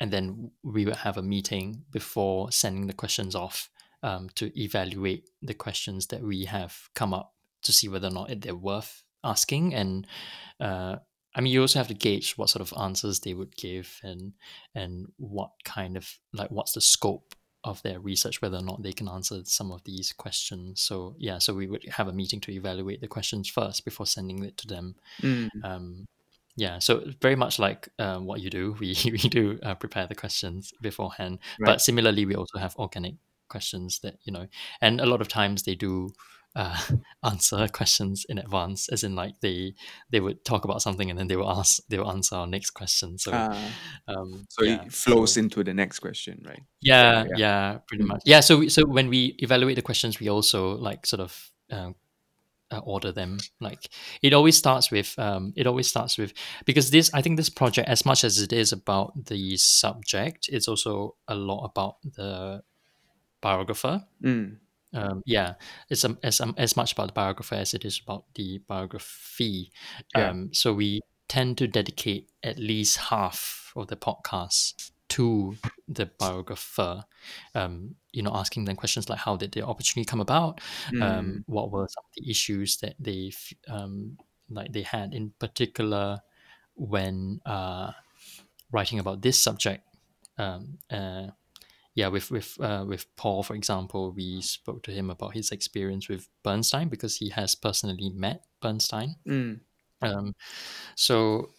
and 0.00 0.10
then 0.10 0.52
we 0.62 0.84
would 0.84 0.96
have 0.96 1.16
a 1.16 1.22
meeting 1.22 1.84
before 1.90 2.52
sending 2.52 2.86
the 2.86 2.92
questions 2.92 3.34
off 3.34 3.70
um, 4.02 4.28
to 4.36 4.50
evaluate 4.60 5.28
the 5.42 5.54
questions 5.54 6.06
that 6.08 6.22
we 6.22 6.44
have 6.44 6.88
come 6.94 7.12
up 7.12 7.34
to 7.62 7.72
see 7.72 7.88
whether 7.88 8.08
or 8.08 8.12
not 8.12 8.40
they're 8.40 8.54
worth 8.54 9.02
asking. 9.24 9.74
And 9.74 10.06
uh, 10.60 10.96
I 11.34 11.40
mean, 11.40 11.52
you 11.52 11.60
also 11.60 11.80
have 11.80 11.88
to 11.88 11.94
gauge 11.94 12.38
what 12.38 12.50
sort 12.50 12.62
of 12.62 12.78
answers 12.80 13.20
they 13.20 13.34
would 13.34 13.56
give 13.56 14.00
and 14.02 14.34
and 14.74 15.08
what 15.16 15.50
kind 15.64 15.96
of 15.96 16.08
like 16.32 16.50
what's 16.50 16.72
the 16.72 16.80
scope 16.80 17.34
of 17.68 17.82
their 17.82 18.00
research, 18.00 18.40
whether 18.42 18.58
or 18.58 18.62
not 18.62 18.82
they 18.82 18.92
can 18.92 19.08
answer 19.08 19.40
some 19.44 19.70
of 19.70 19.84
these 19.84 20.12
questions. 20.12 20.80
So 20.80 21.14
yeah, 21.18 21.38
so 21.38 21.54
we 21.54 21.66
would 21.66 21.84
have 21.90 22.08
a 22.08 22.12
meeting 22.12 22.40
to 22.42 22.52
evaluate 22.52 23.00
the 23.00 23.08
questions 23.08 23.48
first 23.48 23.84
before 23.84 24.06
sending 24.06 24.42
it 24.44 24.56
to 24.58 24.66
them. 24.66 24.94
Mm. 25.22 25.48
Um, 25.62 26.06
yeah, 26.56 26.80
so 26.80 27.04
very 27.22 27.36
much 27.36 27.58
like 27.58 27.88
um, 27.98 28.26
what 28.26 28.40
you 28.40 28.50
do, 28.50 28.76
we 28.80 28.96
we 29.04 29.18
do 29.18 29.58
uh, 29.62 29.74
prepare 29.74 30.06
the 30.06 30.14
questions 30.14 30.72
beforehand. 30.80 31.38
Right. 31.60 31.66
But 31.66 31.80
similarly, 31.80 32.26
we 32.26 32.34
also 32.34 32.58
have 32.58 32.74
organic 32.76 33.14
questions 33.48 34.00
that 34.00 34.18
you 34.24 34.32
know, 34.32 34.46
and 34.80 35.00
a 35.00 35.06
lot 35.06 35.20
of 35.20 35.28
times 35.28 35.62
they 35.62 35.74
do 35.74 36.12
uh, 36.58 36.76
answer 37.24 37.68
questions 37.68 38.26
in 38.28 38.38
advance, 38.38 38.88
as 38.92 39.02
in 39.04 39.14
like 39.14 39.34
they 39.40 39.74
they 40.10 40.20
would 40.20 40.44
talk 40.44 40.64
about 40.64 40.82
something 40.82 41.08
and 41.10 41.18
then 41.18 41.28
they 41.28 41.36
will 41.36 41.50
ask 41.60 41.80
they 41.88 41.98
will 41.98 42.10
answer 42.10 42.36
our 42.36 42.46
next 42.46 42.70
question. 42.74 43.18
So 43.18 43.30
Ah, 43.32 43.70
um, 44.08 44.46
so 44.50 44.64
yeah, 44.64 44.82
it 44.86 44.92
flows 44.92 45.34
so- 45.34 45.40
into 45.40 45.62
the 45.64 45.72
next 45.74 46.00
question, 46.00 46.42
right? 46.46 46.62
yeah, 46.82 47.24
yeah. 47.30 47.36
yeah, 47.38 47.78
pretty 47.86 48.04
Mm. 48.04 48.08
much. 48.08 48.22
Yeah, 48.26 48.40
so 48.42 48.58
we- 48.58 48.68
so 48.68 48.82
when 48.86 49.08
we 49.08 49.34
evaluate 49.38 49.76
the 49.76 49.82
questions, 49.90 50.20
we 50.20 50.28
also 50.30 50.76
like 50.88 51.06
sort 51.06 51.20
of 51.20 51.52
um, 51.70 51.94
uh, 52.70 52.80
order 52.84 53.12
them. 53.12 53.38
Like 53.60 53.88
it 54.22 54.32
always 54.34 54.56
starts 54.58 54.90
with 54.90 55.14
um, 55.18 55.52
it 55.56 55.66
always 55.66 55.88
starts 55.88 56.18
with 56.18 56.32
because 56.66 56.90
this 56.90 57.10
I 57.14 57.22
think 57.22 57.36
this 57.38 57.50
project, 57.50 57.88
as 57.88 58.04
much 58.04 58.24
as 58.24 58.40
it 58.42 58.52
is 58.52 58.72
about 58.72 59.12
the 59.26 59.56
subject, 59.56 60.48
it's 60.52 60.68
also 60.68 61.14
a 61.26 61.34
lot 61.34 61.64
about 61.64 61.96
the 62.16 62.62
biographer. 63.40 64.04
Mm. 64.22 64.58
Um, 64.94 65.22
yeah, 65.26 65.54
it's 65.90 66.04
um, 66.04 66.18
as 66.22 66.40
um, 66.40 66.54
as 66.56 66.76
much 66.76 66.92
about 66.92 67.08
the 67.08 67.12
biographer 67.12 67.56
as 67.56 67.74
it 67.74 67.84
is 67.84 68.00
about 68.02 68.24
the 68.34 68.58
biography. 68.66 69.70
Yeah. 70.16 70.30
Um, 70.30 70.50
so 70.52 70.72
we 70.72 71.00
tend 71.28 71.58
to 71.58 71.66
dedicate 71.66 72.30
at 72.42 72.58
least 72.58 72.96
half 72.96 73.72
of 73.76 73.88
the 73.88 73.96
podcast 73.96 74.90
to 75.10 75.56
the 75.88 76.06
biographer. 76.18 77.04
Um, 77.54 77.94
you 78.12 78.22
know, 78.22 78.32
asking 78.34 78.64
them 78.64 78.76
questions 78.76 79.08
like 79.08 79.18
how 79.18 79.36
did 79.36 79.52
the 79.52 79.62
opportunity 79.62 80.08
come 80.08 80.20
about? 80.20 80.60
Mm. 80.92 81.02
Um, 81.02 81.44
what 81.46 81.70
were 81.70 81.86
some 81.88 82.04
of 82.04 82.10
the 82.16 82.30
issues 82.30 82.78
that 82.78 82.94
they 82.98 83.32
um, 83.68 84.18
like 84.50 84.72
they 84.72 84.82
had 84.82 85.14
in 85.14 85.32
particular 85.38 86.20
when 86.74 87.40
uh, 87.44 87.92
writing 88.72 88.98
about 88.98 89.22
this 89.22 89.42
subject? 89.42 89.84
Um, 90.38 90.78
uh, 90.90 91.28
yeah, 91.98 92.08
with 92.14 92.30
with 92.30 92.50
uh, 92.60 92.84
with 92.88 93.04
Paul, 93.16 93.42
for 93.42 93.54
example, 93.56 94.12
we 94.16 94.40
spoke 94.42 94.82
to 94.84 94.90
him 94.92 95.10
about 95.10 95.34
his 95.34 95.50
experience 95.50 96.08
with 96.08 96.28
Bernstein 96.44 96.88
because 96.88 97.16
he 97.22 97.28
has 97.30 97.54
personally 97.56 98.10
met 98.14 98.44
Bernstein. 98.62 99.16
Mm. 99.26 99.60
Um, 100.00 100.34
so 100.94 101.50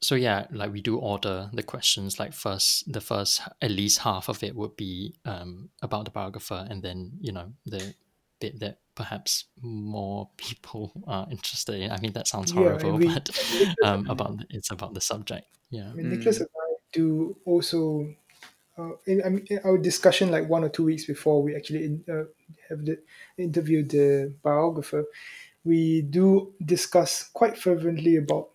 so 0.00 0.14
yeah, 0.14 0.46
like 0.50 0.72
we 0.72 0.80
do 0.80 0.96
order 0.98 1.50
the 1.52 1.62
questions. 1.62 2.18
Like 2.18 2.32
first, 2.32 2.90
the 2.92 3.00
first 3.00 3.42
at 3.60 3.70
least 3.70 3.98
half 3.98 4.28
of 4.28 4.42
it 4.42 4.54
would 4.54 4.76
be 4.76 5.14
um, 5.24 5.68
about 5.82 6.04
the 6.04 6.10
biographer, 6.10 6.66
and 6.70 6.82
then 6.82 7.12
you 7.20 7.32
know 7.32 7.52
the 7.66 7.94
bit 8.40 8.60
that 8.60 8.78
perhaps 8.94 9.44
more 9.62 10.28
people 10.36 10.92
are 11.06 11.26
interested 11.30 11.74
in. 11.82 11.90
I 11.90 11.98
mean, 12.00 12.12
that 12.12 12.26
sounds 12.28 12.52
Yeah, 12.52 12.60
horrible, 12.60 12.96
we- 12.98 13.08
but 13.12 13.28
um, 13.84 14.08
about 14.08 14.40
it's 14.50 14.70
about 14.70 14.94
the 14.94 15.00
subject. 15.00 15.46
Yeah. 15.70 15.90
I 15.90 15.94
mean, 15.94 16.10
Nicholas 16.10 16.38
Mm. 16.38 16.40
and 16.40 16.48
I 16.64 16.68
do 16.92 17.36
also. 17.44 18.14
Uh, 18.78 18.90
in, 19.06 19.22
I 19.24 19.28
mean, 19.30 19.46
in 19.48 19.58
our 19.64 19.78
discussion, 19.78 20.30
like 20.30 20.48
one 20.48 20.64
or 20.64 20.68
two 20.68 20.84
weeks 20.84 21.06
before 21.06 21.42
we 21.42 21.56
actually 21.56 21.84
in, 21.84 22.04
uh, 22.08 22.24
have 22.68 22.84
the 22.84 22.98
interviewed 23.38 23.90
the 23.90 24.34
biographer, 24.42 25.04
we 25.64 26.02
do 26.02 26.52
discuss 26.64 27.28
quite 27.32 27.56
fervently 27.56 28.16
about 28.16 28.50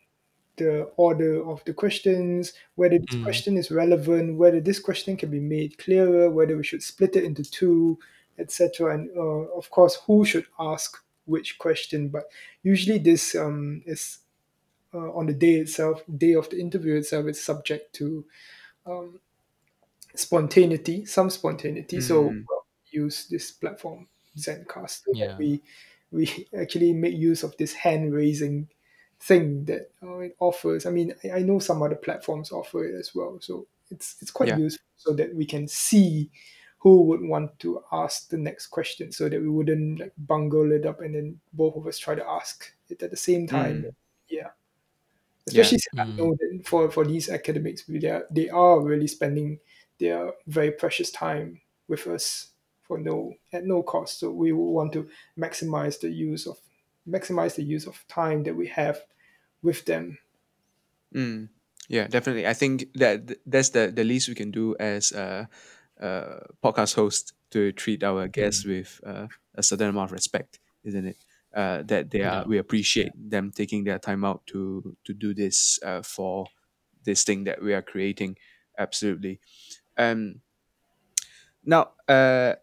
the 0.57 0.83
order 0.97 1.43
of 1.49 1.63
the 1.65 1.73
questions, 1.73 2.53
whether 2.75 2.99
this 2.99 3.17
Mm. 3.17 3.23
question 3.23 3.57
is 3.57 3.71
relevant, 3.71 4.37
whether 4.37 4.59
this 4.61 4.79
question 4.79 5.17
can 5.17 5.31
be 5.31 5.39
made 5.39 5.77
clearer, 5.77 6.29
whether 6.29 6.55
we 6.55 6.63
should 6.63 6.83
split 6.83 7.15
it 7.15 7.23
into 7.23 7.43
two, 7.43 7.97
etc. 8.37 8.93
And 8.93 9.09
uh, 9.17 9.47
of 9.57 9.69
course, 9.71 9.97
who 10.05 10.23
should 10.25 10.45
ask 10.59 10.97
which 11.25 11.57
question. 11.57 12.09
But 12.09 12.25
usually, 12.63 12.99
this 12.99 13.35
um, 13.35 13.81
is 13.85 14.19
uh, 14.93 15.11
on 15.13 15.25
the 15.27 15.33
day 15.33 15.55
itself, 15.55 16.03
day 16.17 16.33
of 16.33 16.49
the 16.49 16.59
interview 16.59 16.95
itself, 16.95 17.25
it's 17.27 17.41
subject 17.41 17.93
to 17.95 18.25
um, 18.85 19.19
spontaneity, 20.15 21.05
some 21.05 21.29
spontaneity. 21.29 22.01
So 22.01 22.21
Mm. 22.29 22.45
well, 22.49 22.65
use 22.91 23.27
this 23.29 23.51
platform 23.51 24.07
Zencastr 24.37 25.05
so 25.05 25.11
Yeah. 25.11 25.37
we 25.37 25.61
we 26.11 26.47
actually 26.57 26.93
make 26.93 27.15
use 27.15 27.43
of 27.43 27.55
this 27.57 27.73
hand 27.73 28.13
raising 28.13 28.69
thing 29.19 29.65
that 29.65 29.91
uh, 30.03 30.19
it 30.19 30.35
offers. 30.39 30.85
I 30.85 30.89
mean, 30.91 31.13
I, 31.23 31.31
I 31.31 31.39
know 31.43 31.59
some 31.59 31.81
other 31.83 31.95
platforms 31.95 32.51
offer 32.51 32.83
it 32.85 32.95
as 32.99 33.13
well, 33.15 33.39
so 33.41 33.67
it's 33.89 34.17
it's 34.21 34.31
quite 34.31 34.49
Yeah. 34.49 34.55
useful 34.55 34.85
so 34.97 35.13
that 35.13 35.35
we 35.35 35.45
can 35.45 35.67
see 35.67 36.31
who 36.79 37.01
would 37.03 37.21
want 37.21 37.59
to 37.59 37.83
ask 37.91 38.29
the 38.29 38.37
next 38.37 38.67
question, 38.67 39.11
so 39.11 39.29
that 39.29 39.39
we 39.41 39.49
wouldn't 39.49 39.99
like 39.99 40.13
bungle 40.17 40.71
it 40.71 40.85
up 40.85 40.99
and 41.01 41.13
then 41.15 41.39
both 41.53 41.75
of 41.75 41.85
us 41.87 41.99
try 41.99 42.15
to 42.15 42.27
ask 42.27 42.73
it 42.89 43.01
at 43.03 43.11
the 43.11 43.17
same 43.17 43.45
time. 43.47 43.85
Mm. 43.85 43.95
Yeah. 44.29 44.51
Especially 45.47 45.79
I 45.97 46.03
Mm. 46.03 46.17
know 46.17 46.35
that 46.39 46.61
for, 46.65 46.89
for 46.91 47.05
these 47.05 47.29
academics, 47.29 47.83
they 47.87 48.07
are, 48.09 48.27
they 48.31 48.49
are 48.49 48.79
really 48.81 49.07
spending 49.07 49.59
their 50.01 50.33
very 50.47 50.71
precious 50.71 51.11
time 51.11 51.61
with 51.87 52.07
us 52.07 52.51
for 52.83 52.99
no 52.99 53.35
at 53.53 53.65
no 53.65 53.83
cost. 53.83 54.19
So 54.19 54.31
we 54.31 54.51
will 54.51 54.73
want 54.73 54.93
to 54.93 55.09
maximize 55.39 56.01
the 56.01 56.11
use 56.11 56.47
of 56.47 56.57
maximize 57.07 57.55
the 57.55 57.63
use 57.63 57.87
of 57.87 58.05
time 58.09 58.43
that 58.43 58.55
we 58.57 58.67
have 58.67 59.01
with 59.63 59.85
them. 59.85 60.19
Mm. 61.15 61.49
Yeah, 61.89 62.07
definitely. 62.07 62.47
I 62.47 62.53
think 62.53 62.93
that 62.95 63.37
that's 63.45 63.69
the, 63.69 63.91
the 63.93 64.03
least 64.03 64.29
we 64.29 64.35
can 64.35 64.51
do 64.51 64.75
as 64.79 65.11
a, 65.11 65.49
a 65.99 66.45
podcast 66.63 66.95
host 66.95 67.33
to 67.51 67.71
treat 67.73 68.03
our 68.03 68.27
guests 68.27 68.65
with 68.65 69.01
uh, 69.05 69.27
a 69.55 69.63
certain 69.63 69.89
amount 69.89 70.09
of 70.09 70.13
respect, 70.13 70.59
isn't 70.83 71.05
it? 71.05 71.17
Uh, 71.53 71.83
that 71.83 72.11
they 72.11 72.21
are, 72.23 72.43
Yeah. 72.43 72.43
we 72.47 72.57
appreciate 72.57 73.11
them 73.15 73.51
taking 73.51 73.83
their 73.83 73.99
time 73.99 74.23
out 74.23 74.45
to 74.47 74.95
to 75.03 75.13
do 75.13 75.33
this 75.33 75.79
uh, 75.83 76.01
for 76.01 76.47
this 77.03 77.25
thing 77.25 77.43
that 77.43 77.61
we 77.61 77.73
are 77.73 77.81
creating. 77.81 78.37
Absolutely. 78.77 79.41
Um. 79.97 80.41
Now, 81.63 81.91
uh, 82.07 82.55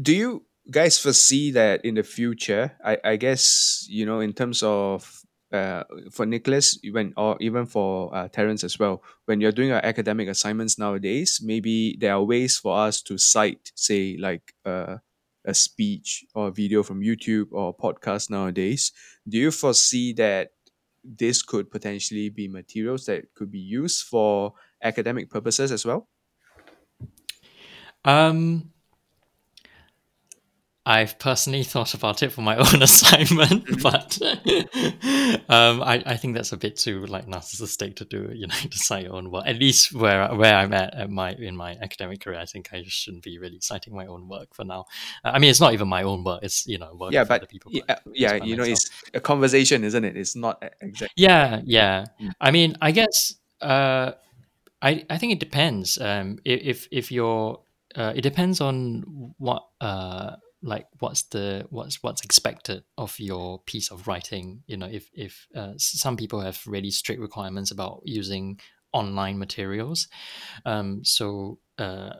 do 0.00 0.14
you 0.14 0.44
guys 0.70 0.98
foresee 0.98 1.50
that 1.52 1.84
in 1.84 1.94
the 1.94 2.02
future? 2.02 2.72
I, 2.84 2.98
I 3.04 3.16
guess 3.16 3.86
you 3.88 4.06
know 4.06 4.20
in 4.20 4.32
terms 4.32 4.62
of 4.62 5.24
uh, 5.52 5.82
for 6.12 6.26
Nicholas, 6.26 6.78
when 6.92 7.12
or 7.16 7.36
even 7.40 7.66
for 7.66 8.14
uh, 8.14 8.28
Terence 8.28 8.64
as 8.64 8.78
well, 8.78 9.02
when 9.26 9.40
you're 9.40 9.52
doing 9.52 9.72
our 9.72 9.84
academic 9.84 10.28
assignments 10.28 10.78
nowadays, 10.78 11.40
maybe 11.42 11.96
there 11.98 12.14
are 12.14 12.22
ways 12.22 12.58
for 12.58 12.76
us 12.76 13.02
to 13.02 13.18
cite, 13.18 13.72
say, 13.74 14.16
like 14.18 14.54
uh, 14.64 14.96
a 15.44 15.54
speech 15.54 16.24
or 16.34 16.48
a 16.48 16.52
video 16.52 16.82
from 16.82 17.00
YouTube 17.02 17.48
or 17.50 17.76
podcast 17.76 18.30
nowadays. 18.30 18.92
Do 19.28 19.38
you 19.38 19.50
foresee 19.50 20.12
that 20.14 20.52
this 21.02 21.42
could 21.42 21.70
potentially 21.70 22.28
be 22.28 22.46
materials 22.46 23.06
that 23.06 23.32
could 23.34 23.50
be 23.50 23.58
used 23.58 24.04
for 24.04 24.52
academic 24.82 25.30
purposes 25.30 25.72
as 25.72 25.84
well? 25.84 26.08
Um, 28.04 28.70
I've 30.86 31.18
personally 31.18 31.62
thought 31.62 31.92
about 31.92 32.22
it 32.22 32.32
for 32.32 32.40
my 32.40 32.56
own 32.72 32.82
assignment, 32.82 33.80
but 33.82 34.18
um, 35.48 35.82
I, 35.82 36.02
I 36.06 36.16
think 36.16 36.34
that's 36.34 36.52
a 36.52 36.56
bit 36.56 36.76
too 36.76 37.04
like 37.06 37.26
narcissistic 37.26 37.96
to 37.96 38.04
do. 38.04 38.30
You 38.34 38.46
know, 38.46 38.54
to 38.54 38.78
cite 38.78 39.04
your 39.04 39.14
own 39.14 39.30
work. 39.30 39.44
At 39.46 39.56
least 39.56 39.92
where 39.92 40.26
where 40.34 40.54
I'm 40.54 40.72
at, 40.72 40.94
at 40.94 41.10
my 41.10 41.32
in 41.32 41.54
my 41.54 41.76
academic 41.82 42.20
career, 42.20 42.40
I 42.40 42.46
think 42.46 42.70
I 42.72 42.82
shouldn't 42.86 43.22
be 43.22 43.38
really 43.38 43.60
citing 43.60 43.94
my 43.94 44.06
own 44.06 44.26
work 44.26 44.54
for 44.54 44.64
now. 44.64 44.86
Uh, 45.22 45.32
I 45.34 45.38
mean, 45.38 45.50
it's 45.50 45.60
not 45.60 45.74
even 45.74 45.86
my 45.86 46.02
own 46.02 46.24
work; 46.24 46.42
it's 46.42 46.66
you 46.66 46.78
know 46.78 46.94
work 46.98 47.12
yeah, 47.12 47.24
but 47.24 47.48
people. 47.48 47.70
yeah, 47.72 47.82
but 47.86 48.00
yeah, 48.12 48.38
by 48.38 48.44
you 48.46 48.56
know, 48.56 48.62
myself. 48.62 49.02
it's 49.02 49.10
a 49.14 49.20
conversation, 49.20 49.84
isn't 49.84 50.04
it? 50.04 50.16
It's 50.16 50.34
not 50.34 50.64
exactly. 50.80 51.14
Yeah, 51.14 51.60
yeah. 51.64 52.06
Mm. 52.20 52.32
I 52.40 52.50
mean, 52.50 52.76
I 52.80 52.90
guess 52.90 53.34
uh, 53.60 54.12
I 54.82 55.04
I 55.10 55.18
think 55.18 55.32
it 55.32 55.40
depends. 55.40 55.98
Um, 55.98 56.38
if 56.44 56.88
if 56.90 57.12
you're, 57.12 57.60
uh, 57.94 58.12
it 58.16 58.22
depends 58.22 58.60
on 58.60 59.34
what 59.38 59.66
uh 59.80 60.36
like 60.62 60.86
what's 60.98 61.22
the 61.22 61.66
what's 61.70 62.02
what's 62.02 62.22
expected 62.22 62.82
of 62.98 63.18
your 63.18 63.60
piece 63.60 63.90
of 63.90 64.06
writing. 64.06 64.62
You 64.66 64.76
know, 64.76 64.86
if 64.86 65.10
if 65.14 65.46
uh, 65.54 65.72
some 65.76 66.16
people 66.16 66.40
have 66.40 66.60
really 66.66 66.90
strict 66.90 67.20
requirements 67.20 67.70
about 67.70 68.02
using 68.04 68.60
online 68.92 69.38
materials, 69.38 70.08
um, 70.66 71.04
so 71.04 71.58
uh, 71.78 72.14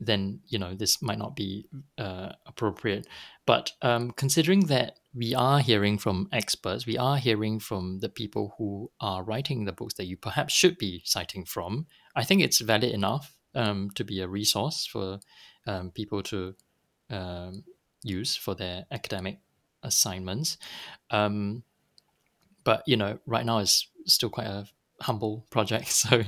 then 0.00 0.40
you 0.48 0.58
know 0.58 0.74
this 0.74 1.02
might 1.02 1.18
not 1.18 1.36
be 1.36 1.68
uh, 1.98 2.32
appropriate. 2.46 3.06
But 3.46 3.72
um, 3.82 4.10
considering 4.12 4.66
that 4.66 4.98
we 5.16 5.34
are 5.34 5.60
hearing 5.60 5.96
from 5.96 6.28
experts, 6.30 6.86
we 6.86 6.98
are 6.98 7.16
hearing 7.16 7.58
from 7.58 8.00
the 8.00 8.08
people 8.08 8.54
who 8.58 8.90
are 9.00 9.24
writing 9.24 9.64
the 9.64 9.72
books 9.72 9.94
that 9.94 10.06
you 10.06 10.16
perhaps 10.16 10.52
should 10.52 10.76
be 10.76 11.02
citing 11.04 11.44
from. 11.44 11.86
I 12.14 12.22
think 12.22 12.42
it's 12.42 12.60
valid 12.60 12.92
enough 12.92 13.34
um, 13.54 13.90
to 13.94 14.04
be 14.04 14.20
a 14.20 14.28
resource 14.28 14.86
for 14.86 15.20
um, 15.66 15.90
people 15.90 16.22
to 16.24 16.54
um, 17.08 17.64
use 18.02 18.36
for 18.36 18.54
their 18.54 18.84
academic 18.90 19.40
assignments. 19.82 20.58
Um, 21.10 21.62
but 22.62 22.82
you 22.86 22.96
know, 22.96 23.18
right 23.26 23.46
now 23.46 23.58
is 23.58 23.88
still 24.04 24.28
quite 24.28 24.48
a 24.48 24.66
humble 25.00 25.46
project. 25.50 25.88
So, 25.92 26.22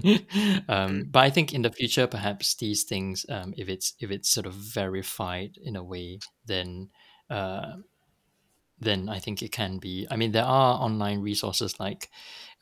um, 0.69 1.09
but 1.11 1.21
I 1.21 1.31
think 1.31 1.53
in 1.53 1.63
the 1.63 1.71
future, 1.71 2.07
perhaps 2.07 2.55
these 2.55 2.85
things, 2.85 3.27
um, 3.29 3.53
if 3.57 3.69
it's 3.69 3.93
if 4.01 4.11
it's 4.11 4.31
sort 4.31 4.47
of 4.47 4.55
verified 4.55 5.59
in 5.63 5.77
a 5.77 5.85
way, 5.85 6.21
then 6.47 6.89
uh, 7.29 7.77
then 8.81 9.09
I 9.09 9.19
think 9.19 9.43
it 9.43 9.53
can 9.53 9.79
be. 9.79 10.07
I 10.11 10.17
mean, 10.17 10.33
there 10.33 10.45
are 10.45 10.81
online 10.81 11.21
resources 11.21 11.79
like 11.81 12.11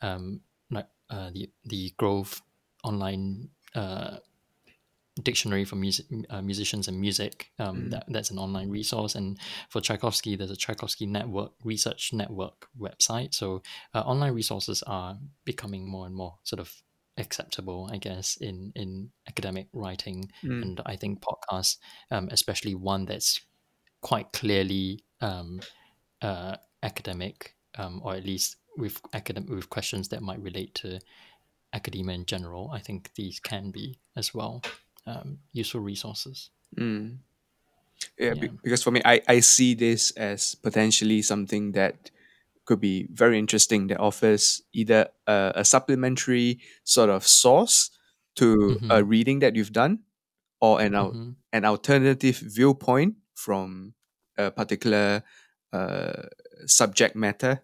um, 0.01 0.41
like 0.71 0.87
uh, 1.09 1.31
the 1.31 1.51
the 1.65 1.93
Grove 1.97 2.41
online 2.83 3.49
uh, 3.75 4.17
dictionary 5.23 5.65
for 5.65 5.75
music 5.75 6.05
uh, 6.29 6.41
musicians 6.41 6.87
and 6.87 6.99
music. 6.99 7.51
Um, 7.57 7.89
Mm. 7.89 7.89
that, 7.89 8.05
that's 8.09 8.29
an 8.31 8.37
online 8.37 8.69
resource, 8.69 9.15
and 9.15 9.39
for 9.69 9.81
Tchaikovsky, 9.81 10.35
there's 10.35 10.51
a 10.51 10.55
Tchaikovsky 10.55 11.05
network 11.07 11.53
research 11.63 12.13
network 12.13 12.67
website. 12.79 13.33
So 13.33 13.63
uh, 13.95 14.01
online 14.01 14.33
resources 14.33 14.83
are 14.83 15.17
becoming 15.43 15.89
more 15.89 16.05
and 16.05 16.15
more 16.15 16.37
sort 16.43 16.59
of 16.59 16.71
acceptable, 17.17 17.89
I 17.91 17.97
guess, 17.97 18.37
in 18.37 18.71
in 18.75 19.11
academic 19.27 19.69
writing, 19.73 20.31
Mm. 20.43 20.61
and 20.61 20.81
I 20.85 20.95
think 20.95 21.21
podcasts, 21.21 21.77
um, 22.11 22.29
especially 22.31 22.75
one 22.75 23.05
that's 23.05 23.41
quite 24.01 24.31
clearly 24.33 25.03
um, 25.21 25.61
uh, 26.21 26.57
academic, 26.83 27.55
um, 27.77 28.01
or 28.03 28.15
at 28.15 28.25
least 28.25 28.57
with 28.77 29.01
academic 29.13 29.49
with 29.49 29.69
questions 29.69 30.09
that 30.09 30.21
might 30.21 30.41
relate 30.41 30.73
to 30.75 30.99
academia 31.73 32.15
in 32.15 32.25
general. 32.25 32.69
I 32.71 32.79
think 32.79 33.11
these 33.15 33.39
can 33.39 33.71
be 33.71 33.97
as 34.15 34.33
well 34.33 34.61
um, 35.05 35.39
useful 35.53 35.81
resources. 35.81 36.49
Mm. 36.77 37.17
Yeah, 38.19 38.33
Yeah. 38.35 38.47
because 38.63 38.83
for 38.83 38.91
me, 38.91 39.01
I, 39.05 39.21
I 39.27 39.39
see 39.41 39.73
this 39.73 40.11
as 40.11 40.55
potentially 40.55 41.21
something 41.21 41.71
that 41.73 42.11
could 42.65 42.79
be 42.79 43.07
very 43.11 43.39
interesting 43.39 43.87
that 43.87 43.99
offers 43.99 44.61
either 44.73 45.07
a, 45.25 45.53
a 45.55 45.65
supplementary 45.65 46.59
sort 46.83 47.09
of 47.09 47.25
source 47.25 47.89
to 48.35 48.77
a 48.89 49.01
Mhm. 49.01 49.09
reading 49.09 49.39
that 49.39 49.55
you've 49.55 49.71
done 49.73 49.99
or 50.59 50.81
an, 50.81 50.93
al- 50.93 51.13
Mhm. 51.13 51.35
an 51.53 51.65
alternative 51.65 52.37
viewpoint 52.37 53.15
from 53.33 53.93
a 54.37 54.51
particular 54.51 55.23
uh, 55.73 56.23
subject 56.65 57.15
matter. 57.15 57.61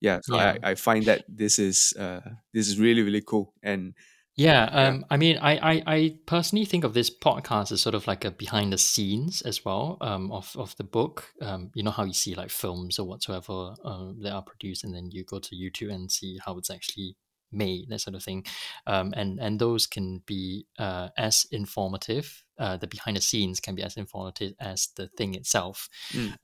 Yeah, 0.00 0.20
so 0.22 0.36
Yeah. 0.36 0.56
I, 0.62 0.70
I 0.70 0.74
find 0.74 1.04
that 1.06 1.24
this 1.28 1.58
is 1.58 1.92
uh, 1.98 2.20
this 2.52 2.68
is 2.68 2.78
really 2.78 3.02
really 3.02 3.22
cool 3.22 3.52
and 3.62 3.94
Yeah, 4.36 4.70
Yeah. 4.70 4.88
um, 4.88 5.04
I 5.10 5.16
mean, 5.16 5.36
I, 5.38 5.58
I, 5.58 5.82
I 5.96 6.18
personally 6.26 6.64
think 6.64 6.84
of 6.84 6.94
this 6.94 7.10
podcast 7.10 7.72
as 7.72 7.80
sort 7.82 7.96
of 7.96 8.06
like 8.06 8.24
a 8.24 8.30
behind 8.30 8.72
the 8.72 8.78
scenes 8.78 9.42
as 9.42 9.64
well 9.64 9.96
um, 10.00 10.30
of, 10.30 10.54
of 10.56 10.76
the 10.76 10.84
book. 10.84 11.24
Um, 11.42 11.72
you 11.74 11.82
know 11.82 11.90
how 11.90 12.04
you 12.04 12.12
see 12.14 12.36
like 12.36 12.50
films 12.50 13.00
or 13.00 13.08
whatsoever 13.08 13.74
uh, 13.84 14.12
that 14.22 14.32
are 14.32 14.42
produced, 14.42 14.84
and 14.84 14.94
then 14.94 15.10
you 15.10 15.24
go 15.24 15.40
to 15.40 15.56
YouTube 15.56 15.92
and 15.92 16.08
see 16.12 16.38
how 16.44 16.56
it's 16.58 16.70
actually 16.70 17.16
made, 17.50 17.88
that 17.88 18.00
sort 18.00 18.14
of 18.14 18.22
thing. 18.22 18.44
Um, 18.86 19.12
and 19.16 19.40
and 19.40 19.58
those 19.58 19.88
can 19.88 20.22
be 20.26 20.66
uh, 20.78 21.08
as 21.16 21.46
informative. 21.50 22.44
Uh, 22.58 22.76
the 22.76 22.86
behind 22.86 23.16
the 23.16 23.20
scenes 23.20 23.58
can 23.60 23.74
be 23.74 23.82
as 23.82 23.96
informative 23.96 24.52
as 24.60 24.90
the 24.94 25.08
thing 25.16 25.34
itself. 25.34 25.88
Mm. 26.12 26.34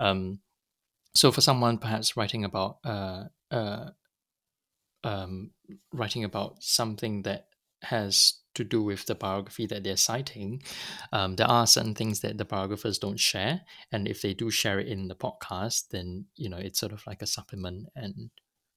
So 1.17 1.31
for 1.31 1.41
someone 1.41 1.79
perhaps 1.79 2.17
writing 2.17 2.45
about 2.45 2.79
uh, 2.85 3.25
uh, 3.51 3.91
um, 5.05 5.51
writing 5.93 6.25
about 6.25 6.63
something 6.63 7.23
that 7.23 7.49
has 7.83 8.35
to 8.55 8.65
do 8.65 8.83
with 8.83 9.07
the 9.07 9.15
biography 9.15 9.67
that 9.67 9.85
they're 9.85 9.97
citing, 9.97 10.63
um, 11.13 11.37
there 11.37 11.49
are 11.49 11.67
certain 11.67 11.95
things 11.95 12.21
that 12.21 12.39
the 12.39 12.45
biographers 12.45 12.99
don't 12.99 13.21
share, 13.21 13.61
and 13.93 14.09
if 14.09 14.23
they 14.23 14.35
do 14.35 14.51
share 14.51 14.81
it 14.81 14.89
in 14.89 15.07
the 15.09 15.15
podcast, 15.15 15.89
then 15.91 16.27
you 16.37 16.49
know 16.49 16.57
it's 16.57 16.81
sort 16.81 16.93
of 16.93 17.07
like 17.07 17.23
a 17.23 17.27
supplement, 17.27 17.89
and 17.95 18.31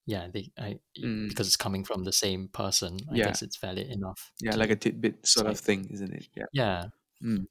yeah, 0.06 0.28
they 0.32 0.52
I, 0.60 0.80
Mm. 1.04 1.30
because 1.30 1.48
it's 1.48 1.58
coming 1.58 1.84
from 1.84 2.04
the 2.04 2.12
same 2.14 2.50
person, 2.50 3.00
I 3.12 3.16
Yeah. 3.18 3.26
guess 3.26 3.42
it's 3.42 3.58
valid 3.58 3.88
enough. 3.88 4.32
yeah, 4.42 4.56
like 4.56 4.70
a 4.72 4.76
tidbit 4.76 5.26
sort 5.26 5.48
of 5.48 5.60
thing, 5.60 5.88
isn't 5.92 6.14
it? 6.14 6.28
Yeah. 6.36 6.46
yeah, 6.54 6.86
Mm. 7.24 7.46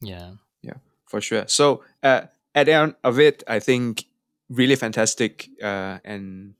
yeah, 0.62 0.74
for 1.06 1.20
sure. 1.20 1.46
So 1.48 1.82
uh, 2.02 2.26
at 2.54 2.66
the 2.66 2.72
end 2.72 2.94
of 3.04 3.18
it, 3.18 3.42
I 3.48 3.58
think 3.60 4.04
really 4.48 4.77
fantastic, 4.77 5.48
uh, 5.62 5.98
and 6.05 6.55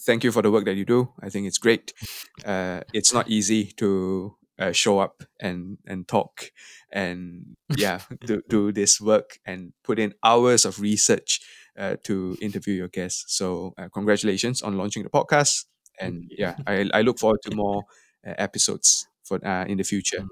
thank 0.00 0.24
you 0.24 0.32
for 0.32 0.42
the 0.42 0.50
work 0.50 0.64
that 0.66 0.74
you 0.76 0.84
do. 0.84 1.12
I 1.22 1.30
think 1.30 1.46
it's 1.46 1.58
great. 1.58 1.92
Uh, 2.46 2.82
it's 2.94 3.12
not 3.12 3.28
easy 3.28 3.72
to 3.78 4.36
uh, 4.60 4.72
show 4.72 5.00
up 5.00 5.24
and 5.40 5.78
and 5.86 6.06
talk 6.08 6.52
and 6.92 7.56
yeah, 7.76 8.00
do 8.26 8.42
do 8.48 8.72
this 8.72 9.00
work 9.00 9.38
and 9.44 9.72
put 9.84 9.98
in 9.98 10.14
hours 10.24 10.64
of 10.64 10.80
research 10.80 11.40
uh, 11.76 11.96
to 12.04 12.36
interview 12.40 12.74
your 12.74 12.88
guests. 12.88 13.36
So 13.36 13.74
uh, 13.78 13.88
congratulations 13.92 14.62
on 14.62 14.78
launching 14.78 15.02
the 15.02 15.10
podcast, 15.10 15.66
and 16.00 16.30
yeah, 16.38 16.56
I 16.66 16.88
I 16.94 17.02
look 17.02 17.18
forward 17.18 17.40
to 17.44 17.56
more 17.56 17.84
uh, 18.26 18.34
episodes 18.38 19.06
for 19.24 19.44
uh, 19.44 19.64
in 19.66 19.78
the 19.78 19.84
future. 19.84 20.24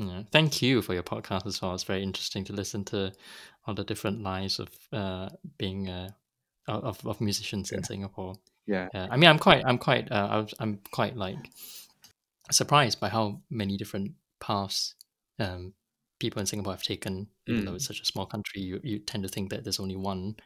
Mm. 0.00 0.08
Yeah. 0.08 0.22
Thank 0.32 0.62
you 0.62 0.82
for 0.82 0.94
your 0.94 1.02
podcast 1.02 1.46
as 1.46 1.60
well. 1.62 1.74
It's 1.74 1.84
very 1.84 2.02
interesting 2.02 2.44
to 2.46 2.52
listen 2.52 2.84
to 2.86 3.12
all 3.66 3.74
the 3.74 3.84
different 3.84 4.22
lives 4.22 4.58
of 4.58 4.68
uh, 4.92 5.28
being 5.58 5.88
uh, 5.88 6.10
of, 6.66 7.04
of 7.06 7.20
musicians 7.20 7.72
in 7.72 7.84
Singapore. 7.84 8.34
Yeah. 8.66 8.88
Yeah, 8.94 9.08
I 9.10 9.16
mean, 9.16 9.28
I'm 9.30 9.38
quite, 9.38 9.62
I'm 9.66 9.78
quite, 9.78 10.10
uh, 10.10 10.46
I'm 10.58 10.80
quite 10.90 11.16
like 11.16 11.36
surprised 12.50 13.00
by 13.00 13.08
how 13.08 13.40
many 13.50 13.76
different 13.76 14.12
paths 14.40 14.94
um, 15.38 15.74
people 16.18 16.40
in 16.40 16.46
Singapore 16.46 16.72
have 16.72 16.82
taken. 16.82 17.28
Even 17.46 17.64
though 17.64 17.72
Mm. 17.72 17.76
it's 17.76 17.86
such 17.86 18.00
a 18.00 18.06
small 18.06 18.26
country, 18.26 18.62
you, 18.62 18.80
you 18.82 18.98
tend 18.98 19.22
to 19.22 19.28
think 19.28 19.50
that 19.50 19.64
there's 19.64 19.80
only 19.80 19.96
one 19.96 20.36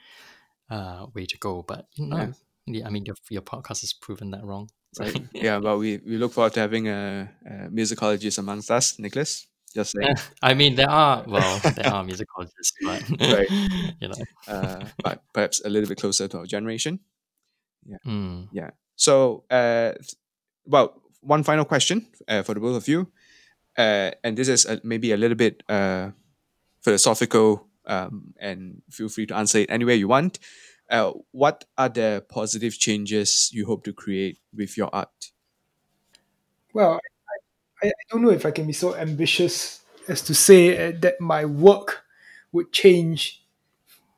uh, 0.70 1.06
way 1.14 1.24
to 1.26 1.38
go, 1.38 1.62
but 1.62 1.86
no. 1.96 2.16
Yeah. 2.16 2.32
Yeah, 2.70 2.86
I 2.86 2.90
mean, 2.90 3.06
your 3.06 3.14
your 3.30 3.40
podcast 3.40 3.80
has 3.80 3.94
proven 3.94 4.30
that 4.32 4.44
wrong. 4.44 4.68
Right? 4.98 5.16
yeah, 5.32 5.58
but 5.60 5.78
we, 5.78 5.98
we 5.98 6.16
look 6.16 6.32
forward 6.32 6.54
to 6.54 6.60
having 6.60 6.88
a, 6.88 7.28
a 7.44 7.52
musicologist 7.68 8.38
amongst 8.38 8.70
us, 8.70 8.98
Nicholas. 8.98 9.46
Just 9.74 9.92
saying. 9.92 10.14
I 10.42 10.54
mean, 10.54 10.76
there 10.76 10.90
are 10.90 11.24
well, 11.26 11.60
there 11.76 11.92
are 11.92 12.04
musicologists, 12.04 12.72
but 12.82 13.02
Right. 13.20 13.50
you 14.00 14.08
know, 14.08 14.24
uh, 14.46 14.84
but 15.02 15.22
perhaps 15.32 15.60
a 15.64 15.68
little 15.68 15.88
bit 15.88 15.98
closer 15.98 16.28
to 16.28 16.38
our 16.38 16.46
generation. 16.46 17.00
Yeah, 17.86 17.98
mm, 18.06 18.48
yeah. 18.52 18.70
So, 18.96 19.44
uh, 19.50 19.92
well, 20.64 21.02
one 21.20 21.42
final 21.42 21.64
question 21.64 22.06
uh, 22.26 22.42
for 22.42 22.54
the 22.54 22.60
both 22.60 22.76
of 22.76 22.88
you, 22.88 23.08
uh, 23.76 24.10
and 24.24 24.36
this 24.36 24.48
is 24.48 24.66
a, 24.66 24.80
maybe 24.82 25.12
a 25.12 25.16
little 25.16 25.36
bit 25.36 25.62
uh, 25.68 26.10
philosophical, 26.82 27.68
um, 27.86 28.34
and 28.40 28.82
feel 28.90 29.08
free 29.08 29.26
to 29.26 29.36
answer 29.36 29.58
it 29.58 29.70
any 29.70 29.84
way 29.84 29.96
you 29.96 30.08
want. 30.08 30.38
Uh, 30.90 31.12
what 31.32 31.64
are 31.76 31.88
the 31.88 32.24
positive 32.28 32.78
changes 32.78 33.50
you 33.52 33.66
hope 33.66 33.84
to 33.84 33.92
create 33.92 34.38
with 34.54 34.76
your 34.76 34.88
art? 34.92 35.32
Well, 36.72 37.00
I, 37.82 37.88
I 37.88 37.92
don't 38.10 38.22
know 38.22 38.30
if 38.30 38.46
I 38.46 38.50
can 38.50 38.66
be 38.66 38.72
so 38.72 38.94
ambitious 38.94 39.80
as 40.08 40.22
to 40.22 40.34
say 40.34 40.88
uh, 40.88 40.92
that 41.00 41.20
my 41.20 41.44
work 41.44 42.04
would 42.52 42.72
change 42.72 43.44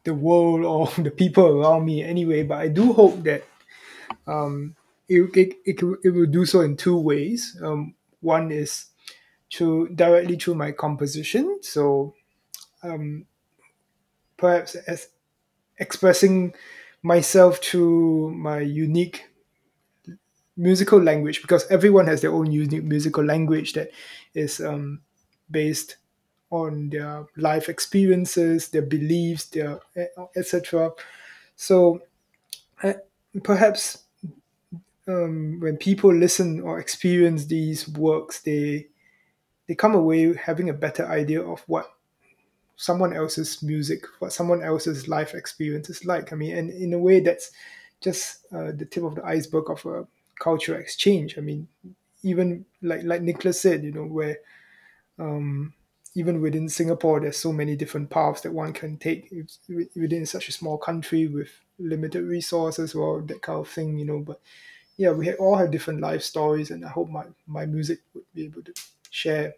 the 0.05 0.14
world 0.14 0.64
or 0.64 0.86
the 1.02 1.10
people 1.10 1.47
around 1.47 1.84
me 1.84 2.02
anyway, 2.02 2.42
but 2.42 2.59
I 2.59 2.68
do 2.68 2.92
hope 2.92 3.22
that 3.24 3.44
um, 4.26 4.76
it, 5.09 5.36
it, 5.36 5.55
it, 5.64 5.82
it 6.05 6.10
will 6.10 6.26
do 6.26 6.47
so 6.47 6.60
in 6.60 6.76
two 6.76 6.98
ways. 6.98 7.59
Um, 7.62 7.94
one 8.20 8.52
is 8.52 8.86
through 9.52 9.88
directly 9.94 10.36
through 10.36 10.55
my 10.55 10.72
composition. 10.72 11.59
So 11.62 12.14
um, 12.82 13.26
perhaps 14.36 14.74
as 14.74 15.09
expressing 15.81 16.55
myself 17.02 17.59
through 17.59 18.32
my 18.32 18.61
unique 18.61 19.24
musical 20.57 21.01
language 21.02 21.40
because 21.43 21.66
everyone 21.70 22.07
has 22.07 22.20
their 22.20 22.32
own 22.32 22.51
unique 22.52 22.85
musical 22.85 23.24
language 23.24 23.73
that 23.73 23.90
is 24.35 24.61
um, 24.61 25.01
based 25.51 25.97
on 26.51 26.90
their 26.90 27.27
life 27.36 27.69
experiences, 27.69 28.69
their 28.69 28.82
beliefs, 28.82 29.47
their 29.47 29.81
etc. 30.36 30.90
So 31.57 32.02
uh, 32.82 32.94
perhaps 33.43 34.05
um, 35.07 35.59
when 35.61 35.77
people 35.77 36.15
listen 36.15 36.61
or 36.61 36.78
experience 36.78 37.47
these 37.47 37.89
works, 37.89 38.40
they 38.43 38.89
they 39.69 39.74
come 39.74 39.94
away 39.94 40.35
having 40.35 40.69
a 40.69 40.74
better 40.74 41.07
idea 41.07 41.43
of 41.43 41.62
what 41.66 41.93
someone 42.81 43.12
else's 43.15 43.62
music, 43.62 44.05
what 44.20 44.32
someone 44.32 44.62
else's 44.62 45.09
life 45.09 45.35
experience 45.35 45.90
is 45.90 46.05
like. 46.05 46.32
I 46.32 46.36
mean, 46.36 46.57
and 46.57 46.70
in 46.70 46.94
a 46.94 46.98
way, 46.98 47.20
that's 47.20 47.51
just 48.01 48.47
uh, 48.52 48.73
the 48.73 48.86
tip 48.86 49.05
of 49.05 49.16
the 49.16 49.24
iceberg 49.24 49.70
of 49.70 49.85
a 49.86 50.07
cultural 50.39 50.81
exchange. 50.81 51.36
I 51.39 51.43
mean, 51.43 51.69
even 52.23 52.66
like 52.82 53.02
like 53.05 53.23
Nicholas 53.23 53.61
said, 53.61 53.85
you 53.85 53.93
know, 53.93 54.05
where 54.07 54.39
um, 55.19 55.74
even 56.15 56.40
within 56.40 56.69
Singapore, 56.69 57.20
there's 57.20 57.36
so 57.39 57.52
many 57.52 57.77
different 57.77 58.11
paths 58.11 58.40
that 58.43 58.52
one 58.52 58.73
can 58.73 58.97
take 58.97 59.32
within 59.69 60.27
such 60.27 60.48
a 60.48 60.52
small 60.52 60.78
country 60.78 61.27
with 61.28 61.51
limited 61.78 62.24
resources 62.24 62.94
or 62.94 63.23
that 63.23 63.43
kind 63.43 63.61
of 63.61 63.69
thing, 63.69 63.98
you 63.98 64.05
know. 64.05 64.19
But 64.20 64.40
yeah, 64.97 65.11
we 65.12 65.32
all 65.35 65.57
have 65.57 65.70
different 65.70 66.01
life 66.01 66.23
stories, 66.23 66.70
and 66.70 66.85
I 66.85 66.89
hope 66.90 67.09
my 67.11 67.27
my 67.47 67.66
music 67.66 68.01
would 68.15 68.24
be 68.35 68.44
able 68.47 68.62
to 68.62 68.74
share 69.11 69.55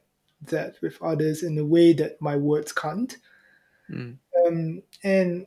that 0.47 0.77
with 0.81 1.01
others 1.03 1.43
in 1.43 1.59
a 1.59 1.65
way 1.65 1.93
that 1.95 2.21
my 2.21 2.37
words 2.37 2.73
can't. 2.73 3.17
Mm. 3.91 4.17
Um, 4.47 4.83
and 5.03 5.47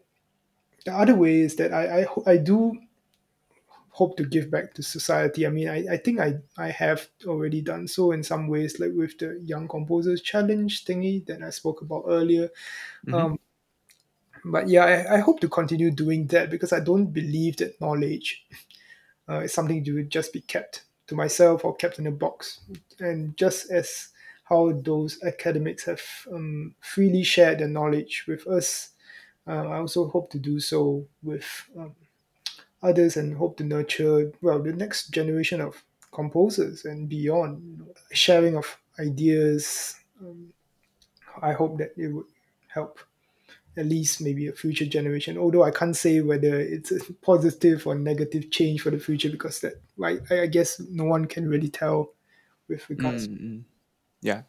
the 0.85 0.93
other 0.93 1.15
way 1.15 1.39
is 1.39 1.55
that 1.55 1.73
I, 1.73 2.03
I 2.03 2.33
I 2.33 2.37
do 2.37 2.77
hope 3.89 4.17
to 4.17 4.25
give 4.25 4.51
back 4.51 4.73
to 4.73 4.83
society. 4.83 5.47
I 5.47 5.49
mean, 5.49 5.69
I, 5.69 5.93
I 5.93 5.97
think 5.97 6.19
I, 6.19 6.35
I 6.57 6.69
have 6.69 7.07
already 7.25 7.61
done 7.61 7.87
so 7.87 8.11
in 8.11 8.23
some 8.23 8.49
ways, 8.49 8.77
like 8.77 8.91
with 8.93 9.17
the 9.17 9.39
Young 9.41 9.69
Composers 9.69 10.21
Challenge 10.21 10.83
thingy 10.83 11.25
that 11.27 11.41
I 11.41 11.49
spoke 11.49 11.81
about 11.81 12.03
earlier. 12.05 12.49
Mhm. 13.07 13.13
Um, 13.13 13.39
but 14.43 14.67
yeah, 14.67 14.83
I, 14.83 15.15
I 15.15 15.17
hope 15.19 15.39
to 15.39 15.47
continue 15.47 15.91
doing 15.91 16.27
that 16.27 16.49
because 16.49 16.73
I 16.73 16.81
don't 16.81 17.07
believe 17.07 17.57
that 17.57 17.79
knowledge 17.79 18.45
uh, 19.29 19.39
is 19.39 19.53
something 19.53 19.83
to 19.85 20.03
just 20.03 20.33
be 20.33 20.41
kept 20.41 20.83
to 21.07 21.15
myself 21.15 21.65
or 21.65 21.75
kept 21.75 21.97
in 21.97 22.07
a 22.07 22.11
box. 22.11 22.59
And 22.99 23.35
just 23.37 23.71
as 23.71 24.09
how 24.45 24.71
those 24.73 25.21
academics 25.23 25.85
have 25.85 26.01
um, 26.31 26.75
freely 26.81 27.23
shared 27.23 27.59
their 27.59 27.67
knowledge 27.67 28.25
with 28.27 28.47
us, 28.47 28.91
uh, 29.47 29.67
I 29.69 29.77
also 29.77 30.07
hope 30.09 30.31
to 30.31 30.39
do 30.39 30.59
so 30.59 31.07
with 31.23 31.69
um, 31.77 31.95
others 32.81 33.17
and 33.17 33.35
hope 33.35 33.57
to 33.57 33.63
nurture 33.63 34.31
well 34.41 34.61
the 34.61 34.73
next 34.73 35.09
generation 35.09 35.61
of 35.61 35.83
composers 36.11 36.85
and 36.85 37.09
beyond 37.09 37.85
sharing 38.11 38.55
of 38.55 38.77
ideas 38.99 39.99
um, 40.21 40.53
i 41.41 41.51
hope 41.53 41.77
that 41.77 41.91
it 41.97 42.07
would 42.09 42.25
help 42.67 42.99
at 43.77 43.85
least 43.85 44.21
maybe 44.21 44.47
a 44.47 44.53
future 44.53 44.85
generation 44.85 45.37
although 45.37 45.63
i 45.63 45.71
can't 45.71 45.95
say 45.97 46.21
whether 46.21 46.59
it's 46.59 46.91
a 46.91 47.13
positive 47.15 47.87
or 47.87 47.95
negative 47.95 48.51
change 48.51 48.81
for 48.81 48.91
the 48.91 48.99
future 48.99 49.29
because 49.29 49.61
that 49.61 49.75
i 50.03 50.19
I 50.43 50.47
guess 50.47 50.79
no 50.79 51.05
one 51.05 51.25
can 51.27 51.49
really 51.49 51.69
tell 51.69 52.13
with 52.69 52.89
regards 52.89 53.27
Mm, 53.27 53.37
mm. 53.39 53.65
Yeah, 54.25 54.41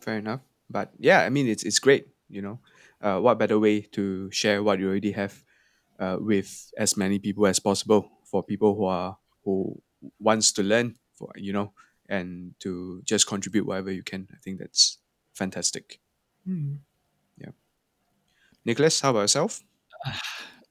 fair 0.00 0.18
enough. 0.18 0.40
But 0.68 0.92
yeah, 0.98 1.24
I 1.24 1.30
mean, 1.30 1.48
it's 1.48 1.64
it's 1.64 1.78
great. 1.78 2.06
You 2.28 2.42
know, 2.42 2.58
uh, 3.00 3.18
what 3.18 3.38
better 3.38 3.58
way 3.58 3.80
to 3.96 4.30
share 4.30 4.62
what 4.62 4.78
you 4.78 4.88
already 4.88 5.12
have 5.12 5.42
uh, 5.98 6.18
with 6.20 6.70
as 6.76 6.98
many 6.98 7.18
people 7.18 7.46
as 7.46 7.58
possible 7.58 8.12
for 8.24 8.42
people 8.42 8.76
who 8.76 8.84
are 8.84 9.16
who 9.44 9.80
wants 10.20 10.52
to 10.52 10.62
learn 10.62 10.96
for 11.14 11.32
you 11.34 11.52
know 11.52 11.72
and 12.10 12.52
to 12.60 13.00
just 13.04 13.26
contribute 13.26 13.64
whatever 13.64 13.90
you 13.90 14.02
can. 14.02 14.28
I 14.32 14.36
think 14.44 14.58
that's 14.58 14.98
fantastic. 15.32 15.98
Yeah, 17.40 17.56
Nicholas, 18.66 19.00
how 19.00 19.10
about 19.10 19.32
yourself? 19.32 19.62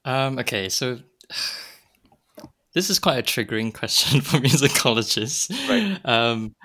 Um, 0.04 0.40
okay, 0.40 0.68
so 0.68 0.98
this 2.74 2.90
is 2.90 2.98
quite 2.98 3.18
a 3.18 3.22
triggering 3.22 3.72
question 3.80 4.20
for 4.20 4.38
musicologists. 4.38 5.48
Right. 5.68 6.00
Um, 6.04 6.56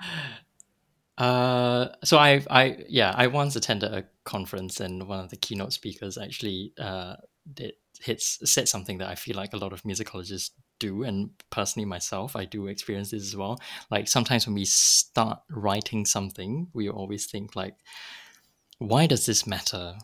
uh, 1.18 1.88
so 2.04 2.16
I, 2.16 2.42
I, 2.48 2.84
yeah, 2.88 3.12
I 3.16 3.26
once 3.26 3.56
attended 3.56 3.92
a 3.92 4.04
conference, 4.24 4.80
and 4.80 5.08
one 5.08 5.20
of 5.20 5.30
the 5.30 5.36
keynote 5.36 5.72
speakers 5.72 6.16
actually 6.16 6.72
uh, 6.78 7.16
did 7.52 7.74
hits 8.00 8.38
said 8.48 8.68
something 8.68 8.98
that 8.98 9.08
I 9.08 9.16
feel 9.16 9.36
like 9.36 9.52
a 9.52 9.56
lot 9.56 9.72
of 9.72 9.82
musicologists 9.82 10.50
do, 10.78 11.02
and 11.02 11.30
personally 11.50 11.86
myself, 11.86 12.36
I 12.36 12.44
do 12.44 12.68
experience 12.68 13.10
this 13.10 13.24
as 13.24 13.36
well. 13.36 13.58
Like 13.90 14.06
sometimes 14.06 14.46
when 14.46 14.54
we 14.54 14.64
start 14.64 15.40
writing 15.50 16.06
something, 16.06 16.68
we 16.72 16.88
always 16.88 17.26
think 17.26 17.56
like, 17.56 17.74
why 18.78 19.06
does 19.06 19.26
this 19.26 19.44
matter? 19.44 19.96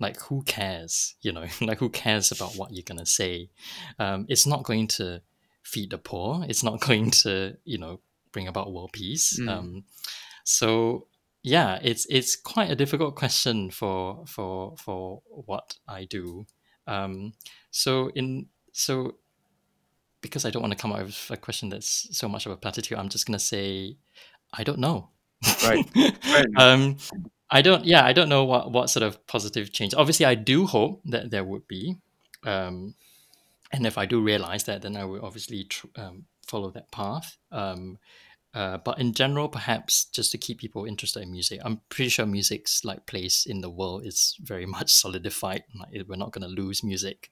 Like 0.00 0.18
who 0.20 0.42
cares? 0.44 1.16
You 1.20 1.32
know, 1.32 1.46
like 1.60 1.78
who 1.80 1.90
cares 1.90 2.32
about 2.32 2.56
what 2.56 2.72
you're 2.72 2.82
gonna 2.82 3.04
say? 3.04 3.50
Um, 3.98 4.24
it's 4.30 4.46
not 4.46 4.64
going 4.64 4.88
to 4.88 5.20
feed 5.62 5.90
the 5.90 5.98
poor. 5.98 6.46
It's 6.48 6.62
not 6.62 6.80
going 6.86 7.10
to, 7.10 7.58
you 7.64 7.76
know, 7.76 8.00
bring 8.32 8.48
about 8.48 8.72
world 8.72 8.92
peace. 8.94 9.38
Mm. 9.38 9.48
Um, 9.50 9.84
so 10.44 11.06
yeah, 11.42 11.78
it's 11.82 12.06
it's 12.08 12.36
quite 12.36 12.70
a 12.70 12.76
difficult 12.76 13.16
question 13.16 13.70
for 13.70 14.24
for 14.26 14.76
for 14.78 15.22
what 15.28 15.74
I 15.88 16.04
do. 16.04 16.46
Um, 16.86 17.34
so 17.70 18.10
in 18.14 18.46
so 18.72 19.16
because 20.20 20.44
I 20.44 20.50
don't 20.50 20.62
want 20.62 20.72
to 20.72 20.78
come 20.78 20.92
out 20.92 21.04
with 21.04 21.30
a 21.30 21.36
question 21.36 21.68
that's 21.68 22.08
so 22.16 22.28
much 22.28 22.46
of 22.46 22.52
a 22.52 22.56
platitude, 22.56 22.98
I'm 22.98 23.08
just 23.08 23.26
gonna 23.26 23.38
say 23.38 23.96
I 24.52 24.64
don't 24.64 24.78
know. 24.78 25.10
Right. 25.64 25.84
Enough. 25.96 26.46
um, 26.56 26.96
I 27.50 27.60
don't. 27.62 27.84
Yeah, 27.84 28.04
I 28.04 28.12
don't 28.12 28.28
know 28.28 28.44
what 28.44 28.72
what 28.72 28.90
sort 28.90 29.02
of 29.02 29.26
positive 29.26 29.72
change. 29.72 29.94
Obviously, 29.94 30.26
I 30.26 30.34
do 30.34 30.66
hope 30.66 31.02
that 31.06 31.30
there 31.30 31.44
would 31.44 31.68
be. 31.68 31.96
Um, 32.44 32.94
and 33.72 33.86
if 33.86 33.98
I 33.98 34.06
do 34.06 34.20
realize 34.22 34.64
that, 34.64 34.82
then 34.82 34.96
I 34.96 35.04
will 35.04 35.24
obviously 35.24 35.64
tr- 35.64 35.86
um, 35.96 36.26
follow 36.46 36.70
that 36.70 36.90
path. 36.90 37.36
Um, 37.50 37.98
uh, 38.54 38.78
but 38.78 38.98
in 38.98 39.12
general, 39.14 39.48
perhaps 39.48 40.04
just 40.06 40.30
to 40.32 40.38
keep 40.38 40.58
people 40.60 40.84
interested 40.84 41.22
in 41.22 41.30
music, 41.30 41.60
I'm 41.64 41.80
pretty 41.88 42.10
sure 42.10 42.26
music's 42.26 42.84
like 42.84 43.06
place 43.06 43.46
in 43.46 43.60
the 43.60 43.70
world 43.70 44.04
is 44.06 44.36
very 44.42 44.66
much 44.76 44.92
solidified. 44.92 45.64
Like, 45.78 46.06
we're 46.08 46.16
not 46.16 46.32
going 46.32 46.42
to 46.48 46.62
lose 46.62 46.82
music 46.84 47.30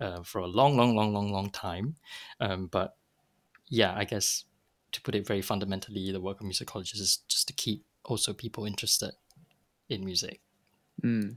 uh, 0.00 0.22
for 0.22 0.38
a 0.40 0.46
long, 0.46 0.76
long, 0.76 0.94
long, 0.94 1.12
long, 1.12 1.32
long 1.32 1.50
time. 1.50 1.96
Um, 2.40 2.66
but 2.66 2.96
yeah, 3.68 3.94
I 3.96 4.04
guess 4.04 4.44
to 4.92 5.00
put 5.02 5.14
it 5.14 5.26
very 5.26 5.42
fundamentally, 5.42 6.10
the 6.12 6.20
work 6.20 6.40
of 6.40 6.46
musicologists 6.46 7.00
is 7.00 7.18
just 7.28 7.46
to 7.48 7.52
keep 7.52 7.84
also 8.04 8.32
people 8.32 8.64
interested 8.64 9.12
in 9.88 10.04
music. 10.04 10.40
Mm. 11.02 11.36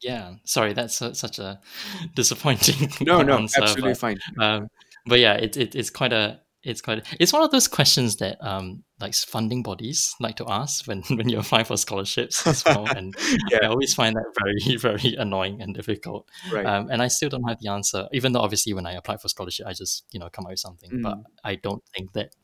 Yeah, 0.00 0.34
sorry, 0.44 0.72
that's 0.72 0.96
su- 0.96 1.14
such 1.14 1.38
a 1.38 1.60
disappointing 2.14 2.90
No, 3.00 3.22
no, 3.22 3.36
answer, 3.38 3.62
absolutely 3.62 3.92
but- 3.92 3.98
fine. 3.98 4.18
um, 4.40 4.68
but 5.06 5.20
yeah, 5.20 5.34
it, 5.34 5.56
it 5.56 5.74
it's 5.74 5.90
quite 5.90 6.12
a 6.12 6.40
it's 6.64 6.80
quite 6.80 7.04
it's 7.18 7.32
one 7.32 7.42
of 7.42 7.50
those 7.50 7.66
questions 7.68 8.16
that 8.16 8.36
um 8.40 8.84
like 9.00 9.14
funding 9.14 9.62
bodies 9.64 10.14
like 10.20 10.36
to 10.36 10.44
ask 10.48 10.86
when 10.86 11.02
when 11.10 11.28
you 11.28 11.38
apply 11.38 11.64
for 11.64 11.76
scholarships 11.76 12.46
as 12.46 12.64
well, 12.66 12.86
and 12.96 13.14
yeah. 13.50 13.58
I 13.62 13.66
always 13.66 13.94
find 13.94 14.14
that 14.14 14.32
very 14.40 14.76
very 14.88 15.14
annoying 15.16 15.60
and 15.60 15.74
difficult. 15.74 16.28
Right. 16.52 16.64
Um, 16.64 16.88
and 16.90 17.02
I 17.02 17.08
still 17.08 17.28
don't 17.28 17.48
have 17.48 17.58
the 17.60 17.70
answer, 17.70 18.08
even 18.12 18.32
though 18.32 18.40
obviously 18.40 18.72
when 18.74 18.86
I 18.86 18.92
apply 18.92 19.16
for 19.16 19.28
scholarship, 19.28 19.66
I 19.66 19.72
just 19.72 20.04
you 20.12 20.20
know 20.20 20.28
come 20.30 20.46
up 20.46 20.50
with 20.52 20.60
something, 20.60 21.00
but 21.02 21.12
Mm. 21.18 21.24
I 21.44 21.54
don't 21.56 21.82
think 21.94 22.12
that. 22.12 22.34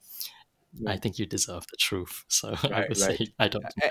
I 0.86 0.96
think 0.96 1.18
you 1.18 1.26
deserve 1.26 1.66
the 1.70 1.76
truth, 1.76 2.24
so 2.28 2.54
I 2.72 2.82
would 2.88 2.96
right. 2.96 3.18
say 3.18 3.20
I 3.38 3.48
don't. 3.48 3.72
I, 3.82 3.90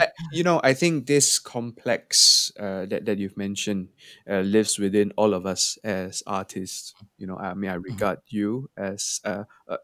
I- 0.00 0.08
you 0.30 0.42
know, 0.42 0.60
I 0.64 0.74
think 0.74 1.06
this 1.06 1.38
complex 1.38 2.50
uh, 2.58 2.86
that 2.86 3.04
that 3.06 3.18
you've 3.18 3.36
mentioned 3.36 3.90
uh, 4.28 4.40
lives 4.40 4.78
within 4.78 5.12
all 5.16 5.34
of 5.34 5.46
us 5.46 5.78
as 5.84 6.22
artists. 6.26 6.94
You 7.18 7.26
know, 7.26 7.36
I 7.36 7.54
mean, 7.54 7.70
I 7.70 7.74
regard 7.74 8.18
you 8.28 8.70
as 8.76 9.20
uh, 9.24 9.44
uh, 9.68 9.76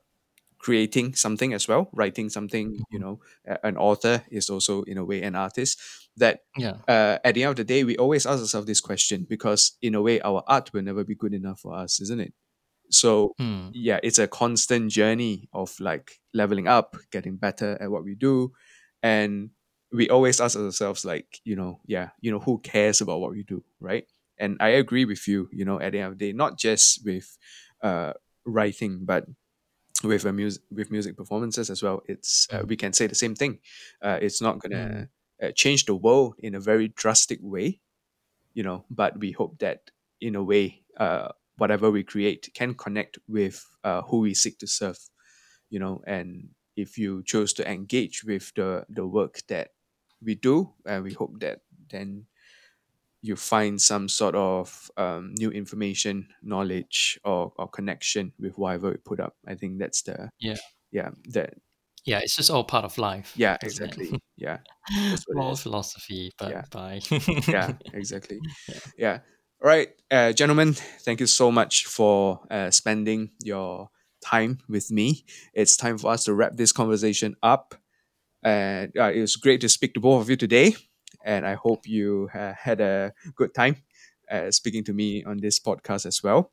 creating 0.58 1.14
something 1.16 1.54
as 1.54 1.68
well, 1.68 1.90
writing 1.92 2.30
something. 2.30 2.74
You 2.90 2.98
Mhm. 2.98 3.00
know, 3.00 3.20
an 3.64 3.76
author 3.76 4.24
is 4.30 4.50
also 4.50 4.82
in 4.84 4.98
a 4.98 5.04
way 5.04 5.22
an 5.22 5.36
artist. 5.36 5.80
That 6.16 6.40
Yeah, 6.56 6.82
uh, 6.88 7.18
at 7.24 7.34
the 7.36 7.44
end 7.44 7.50
of 7.52 7.56
the 7.56 7.64
day, 7.64 7.84
we 7.84 7.96
always 7.98 8.26
ask 8.26 8.40
ourselves 8.40 8.66
this 8.66 8.80
question 8.82 9.26
because, 9.28 9.78
in 9.82 9.94
a 9.94 10.02
way, 10.02 10.20
our 10.22 10.42
art 10.48 10.72
will 10.74 10.82
never 10.82 11.04
be 11.04 11.14
good 11.16 11.34
enough 11.34 11.60
for 11.60 11.74
us, 11.74 12.00
isn't 12.00 12.20
it? 12.20 12.34
So 12.90 13.36
Hmm. 13.38 13.70
yeah, 13.72 14.00
it's 14.02 14.18
a 14.18 14.28
constant 14.28 14.90
journey 14.90 15.48
of 15.52 15.78
like 15.80 16.20
leveling 16.34 16.68
up, 16.68 16.96
getting 17.10 17.36
better 17.36 17.78
at 17.80 17.90
what 17.90 18.04
we 18.04 18.14
do. 18.14 18.52
And 19.02 19.50
we 19.92 20.08
always 20.08 20.40
ask 20.40 20.56
ourselves, 20.58 21.04
like, 21.04 21.40
you 21.44 21.56
know, 21.56 21.80
yeah, 21.86 22.10
you 22.20 22.30
know, 22.30 22.38
who 22.40 22.58
cares 22.60 23.00
about 23.00 23.20
what 23.20 23.32
we 23.32 23.42
do, 23.42 23.64
right? 23.80 24.06
And 24.38 24.56
I 24.60 24.68
agree 24.70 25.04
with 25.04 25.26
you, 25.28 25.48
you 25.52 25.64
know, 25.64 25.80
at 25.80 25.92
the 25.92 25.98
end 26.00 26.12
of 26.12 26.18
the 26.18 26.26
day, 26.26 26.32
not 26.36 26.58
just 26.58 27.04
with 27.04 27.36
uh, 27.82 28.14
writing, 28.44 29.04
but 29.04 29.26
with 30.02 30.24
a 30.24 30.32
music 30.32 30.62
with 30.70 30.90
music 30.90 31.16
performances 31.16 31.70
as 31.70 31.82
well. 31.82 32.02
It's 32.06 32.48
uh, 32.52 32.62
Mm. 32.62 32.66
we 32.66 32.76
can 32.76 32.92
say 32.92 33.06
the 33.06 33.14
same 33.14 33.34
thing. 33.34 33.60
Uh, 34.02 34.18
it's 34.22 34.40
not 34.40 34.58
gonna 34.60 35.08
uh, 35.42 35.52
change 35.52 35.84
the 35.86 35.94
world 35.94 36.34
in 36.38 36.54
a 36.54 36.60
very 36.60 36.88
drastic 36.88 37.38
way, 37.42 37.80
you 38.54 38.62
know, 38.62 38.84
but 38.90 39.18
we 39.18 39.32
hope 39.32 39.58
that 39.60 39.90
in 40.20 40.34
a 40.36 40.42
way, 40.44 40.84
uh, 40.96 41.30
whatever 41.60 41.90
we 41.92 42.04
create 42.04 42.50
can 42.54 42.74
connect 42.74 43.20
with 43.28 43.66
uh, 43.84 44.02
who 44.02 44.20
we 44.20 44.34
seek 44.34 44.58
to 44.60 44.66
serve, 44.66 44.98
you 45.70 45.78
know, 45.78 46.02
and 46.06 46.50
if 46.76 46.98
you 46.98 47.22
choose 47.24 47.52
to 47.54 47.70
engage 47.70 48.24
with 48.24 48.52
the, 48.56 48.86
the 48.88 49.06
work 49.06 49.42
that 49.48 49.70
we 50.22 50.34
do, 50.34 50.74
and 50.86 51.04
we 51.04 51.12
hope 51.14 51.40
that 51.40 51.60
then 51.90 52.26
you 53.22 53.36
find 53.36 53.80
some 53.80 54.08
sort 54.08 54.34
of 54.34 54.90
um, 54.96 55.34
new 55.36 55.50
information, 55.50 56.28
knowledge, 56.42 57.18
or, 57.24 57.52
or 57.56 57.68
connection 57.68 58.32
with 58.38 58.56
whatever 58.58 58.90
we 58.90 58.96
put 58.98 59.20
up. 59.20 59.36
I 59.46 59.54
think 59.56 59.78
that's 59.78 60.02
the 60.02 60.30
Yeah. 60.38 60.56
yeah 60.92 61.10
that 61.30 61.54
Yeah, 62.04 62.20
it's 62.22 62.36
just 62.36 62.50
all 62.50 62.64
part 62.64 62.84
of 62.84 62.96
life. 62.98 63.36
yeah 63.36 63.56
exactly 63.62 64.20
yeah 64.36 64.58
More 65.34 65.56
philosophy, 65.56 66.32
but 66.38 66.48
Yeah. 66.50 66.64
bye. 66.70 67.00
yeah 67.52 67.72
exactly 67.92 68.40
Yeah. 68.68 68.80
yeah 68.96 69.18
all 69.62 69.68
right 69.68 69.90
uh, 70.10 70.32
gentlemen 70.32 70.72
thank 70.72 71.20
you 71.20 71.26
so 71.26 71.50
much 71.50 71.84
for 71.84 72.40
uh, 72.50 72.70
spending 72.70 73.30
your 73.42 73.90
time 74.22 74.58
with 74.68 74.90
me 74.90 75.24
it's 75.54 75.76
time 75.76 75.98
for 75.98 76.10
us 76.10 76.24
to 76.24 76.32
wrap 76.34 76.56
this 76.56 76.72
conversation 76.72 77.34
up 77.42 77.74
and 78.42 78.90
uh, 78.98 79.10
it 79.14 79.20
was 79.20 79.36
great 79.36 79.60
to 79.60 79.68
speak 79.68 79.92
to 79.92 80.00
both 80.00 80.22
of 80.22 80.30
you 80.30 80.36
today 80.36 80.74
and 81.24 81.46
i 81.46 81.54
hope 81.54 81.86
you 81.86 82.28
uh, 82.34 82.52
had 82.58 82.80
a 82.80 83.12
good 83.34 83.54
time 83.54 83.76
uh, 84.30 84.50
speaking 84.50 84.82
to 84.84 84.94
me 84.94 85.22
on 85.24 85.36
this 85.38 85.58
podcast 85.60 86.06
as 86.06 86.22
well 86.22 86.52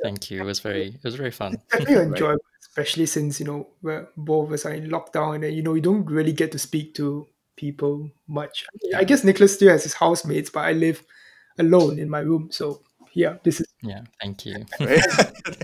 Thank 0.00 0.30
you. 0.30 0.40
It 0.42 0.44
was 0.44 0.60
very 0.60 0.88
it 0.94 1.02
was 1.02 1.16
very 1.16 1.32
fun. 1.32 1.56
definitely 1.72 1.94
Right. 1.96 2.06
enjoyable, 2.06 2.44
especially 2.60 3.06
since 3.06 3.40
you 3.40 3.46
know 3.46 3.66
we're 3.82 4.06
both 4.16 4.46
of 4.46 4.52
us 4.52 4.64
are 4.64 4.72
in 4.72 4.88
lockdown 4.88 5.44
and 5.44 5.56
you 5.56 5.60
know 5.60 5.74
you 5.74 5.80
don't 5.80 6.06
really 6.06 6.32
get 6.32 6.52
to 6.52 6.58
speak 6.58 6.94
to 6.94 7.26
people 7.56 8.08
much. 8.28 8.64
I 8.94 9.02
guess 9.02 9.24
Nicholas 9.24 9.54
still 9.54 9.70
has 9.70 9.82
his 9.82 9.94
housemates, 9.94 10.50
but 10.50 10.60
I 10.60 10.72
live 10.72 11.02
alone 11.58 11.98
in 11.98 12.08
my 12.08 12.20
room. 12.20 12.48
So 12.50 12.80
yeah, 13.14 13.36
this 13.42 13.60
is 13.60 13.66
Yeah, 13.82 14.02
thank 14.20 14.46
you. 14.46 14.64
right? 14.80 15.00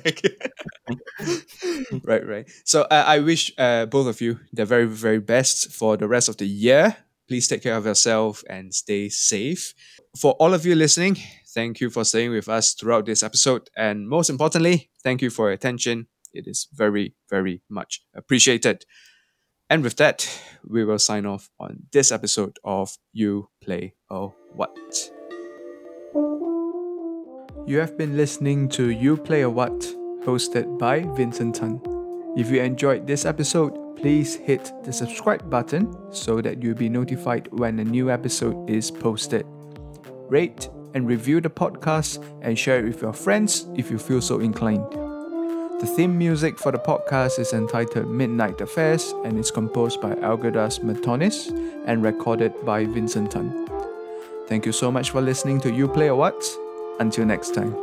Thank 0.02 0.22
you. 0.24 2.00
right, 2.04 2.26
right. 2.26 2.50
So 2.64 2.82
uh, 2.82 3.04
I 3.06 3.20
wish 3.20 3.52
uh, 3.58 3.86
both 3.86 4.06
of 4.06 4.20
you 4.20 4.40
the 4.52 4.64
very, 4.64 4.86
very 4.86 5.20
best 5.20 5.72
for 5.72 5.96
the 5.96 6.08
rest 6.08 6.28
of 6.28 6.36
the 6.36 6.46
year. 6.46 6.96
Please 7.28 7.48
take 7.48 7.62
care 7.62 7.76
of 7.76 7.86
yourself 7.86 8.44
and 8.50 8.74
stay 8.74 9.08
safe. 9.08 9.74
For 10.18 10.32
all 10.32 10.52
of 10.52 10.66
you 10.66 10.74
listening, 10.74 11.16
thank 11.48 11.80
you 11.80 11.90
for 11.90 12.04
staying 12.04 12.32
with 12.32 12.48
us 12.48 12.74
throughout 12.74 13.06
this 13.06 13.22
episode. 13.22 13.70
And 13.76 14.08
most 14.08 14.30
importantly, 14.30 14.90
thank 15.02 15.22
you 15.22 15.30
for 15.30 15.46
your 15.46 15.54
attention. 15.54 16.08
It 16.32 16.46
is 16.46 16.68
very, 16.72 17.14
very 17.30 17.62
much 17.70 18.02
appreciated. 18.14 18.84
And 19.70 19.82
with 19.82 19.96
that, 19.96 20.28
we 20.66 20.84
will 20.84 20.98
sign 20.98 21.24
off 21.24 21.48
on 21.58 21.84
this 21.92 22.12
episode 22.12 22.58
of 22.64 22.96
You 23.12 23.48
Play 23.62 23.94
a 24.10 24.26
What. 24.54 25.13
You 27.66 27.78
have 27.78 27.96
been 27.96 28.14
listening 28.14 28.68
to 28.70 28.90
You 28.90 29.16
Play 29.16 29.40
a 29.40 29.48
What, 29.48 29.72
hosted 30.26 30.78
by 30.78 31.00
Vincent 31.16 31.54
Tan. 31.54 31.80
If 32.36 32.50
you 32.50 32.60
enjoyed 32.60 33.06
this 33.06 33.24
episode, 33.24 33.96
please 33.96 34.34
hit 34.34 34.70
the 34.84 34.92
subscribe 34.92 35.48
button 35.48 35.96
so 36.12 36.42
that 36.42 36.62
you'll 36.62 36.74
be 36.74 36.90
notified 36.90 37.48
when 37.52 37.78
a 37.78 37.84
new 37.84 38.10
episode 38.10 38.68
is 38.68 38.90
posted. 38.90 39.46
Rate 40.28 40.68
and 40.92 41.06
review 41.06 41.40
the 41.40 41.48
podcast 41.48 42.22
and 42.42 42.58
share 42.58 42.80
it 42.80 42.84
with 42.84 43.00
your 43.00 43.14
friends 43.14 43.66
if 43.76 43.90
you 43.90 43.98
feel 43.98 44.20
so 44.20 44.40
inclined. 44.40 44.84
The 45.80 45.90
theme 45.96 46.18
music 46.18 46.58
for 46.58 46.70
the 46.70 46.78
podcast 46.78 47.38
is 47.38 47.54
entitled 47.54 48.08
Midnight 48.08 48.60
Affairs 48.60 49.14
and 49.24 49.38
is 49.38 49.50
composed 49.50 50.02
by 50.02 50.14
Algirdas 50.16 50.80
Matonis 50.80 51.48
and 51.86 52.02
recorded 52.02 52.52
by 52.66 52.84
Vincent 52.84 53.30
Tan. 53.30 53.66
Thank 54.48 54.66
you 54.66 54.72
so 54.72 54.92
much 54.92 55.12
for 55.12 55.22
listening 55.22 55.62
to 55.62 55.72
You 55.72 55.88
Play 55.88 56.08
a 56.08 56.14
What. 56.14 56.44
Until 57.00 57.26
next 57.26 57.54
time. 57.54 57.74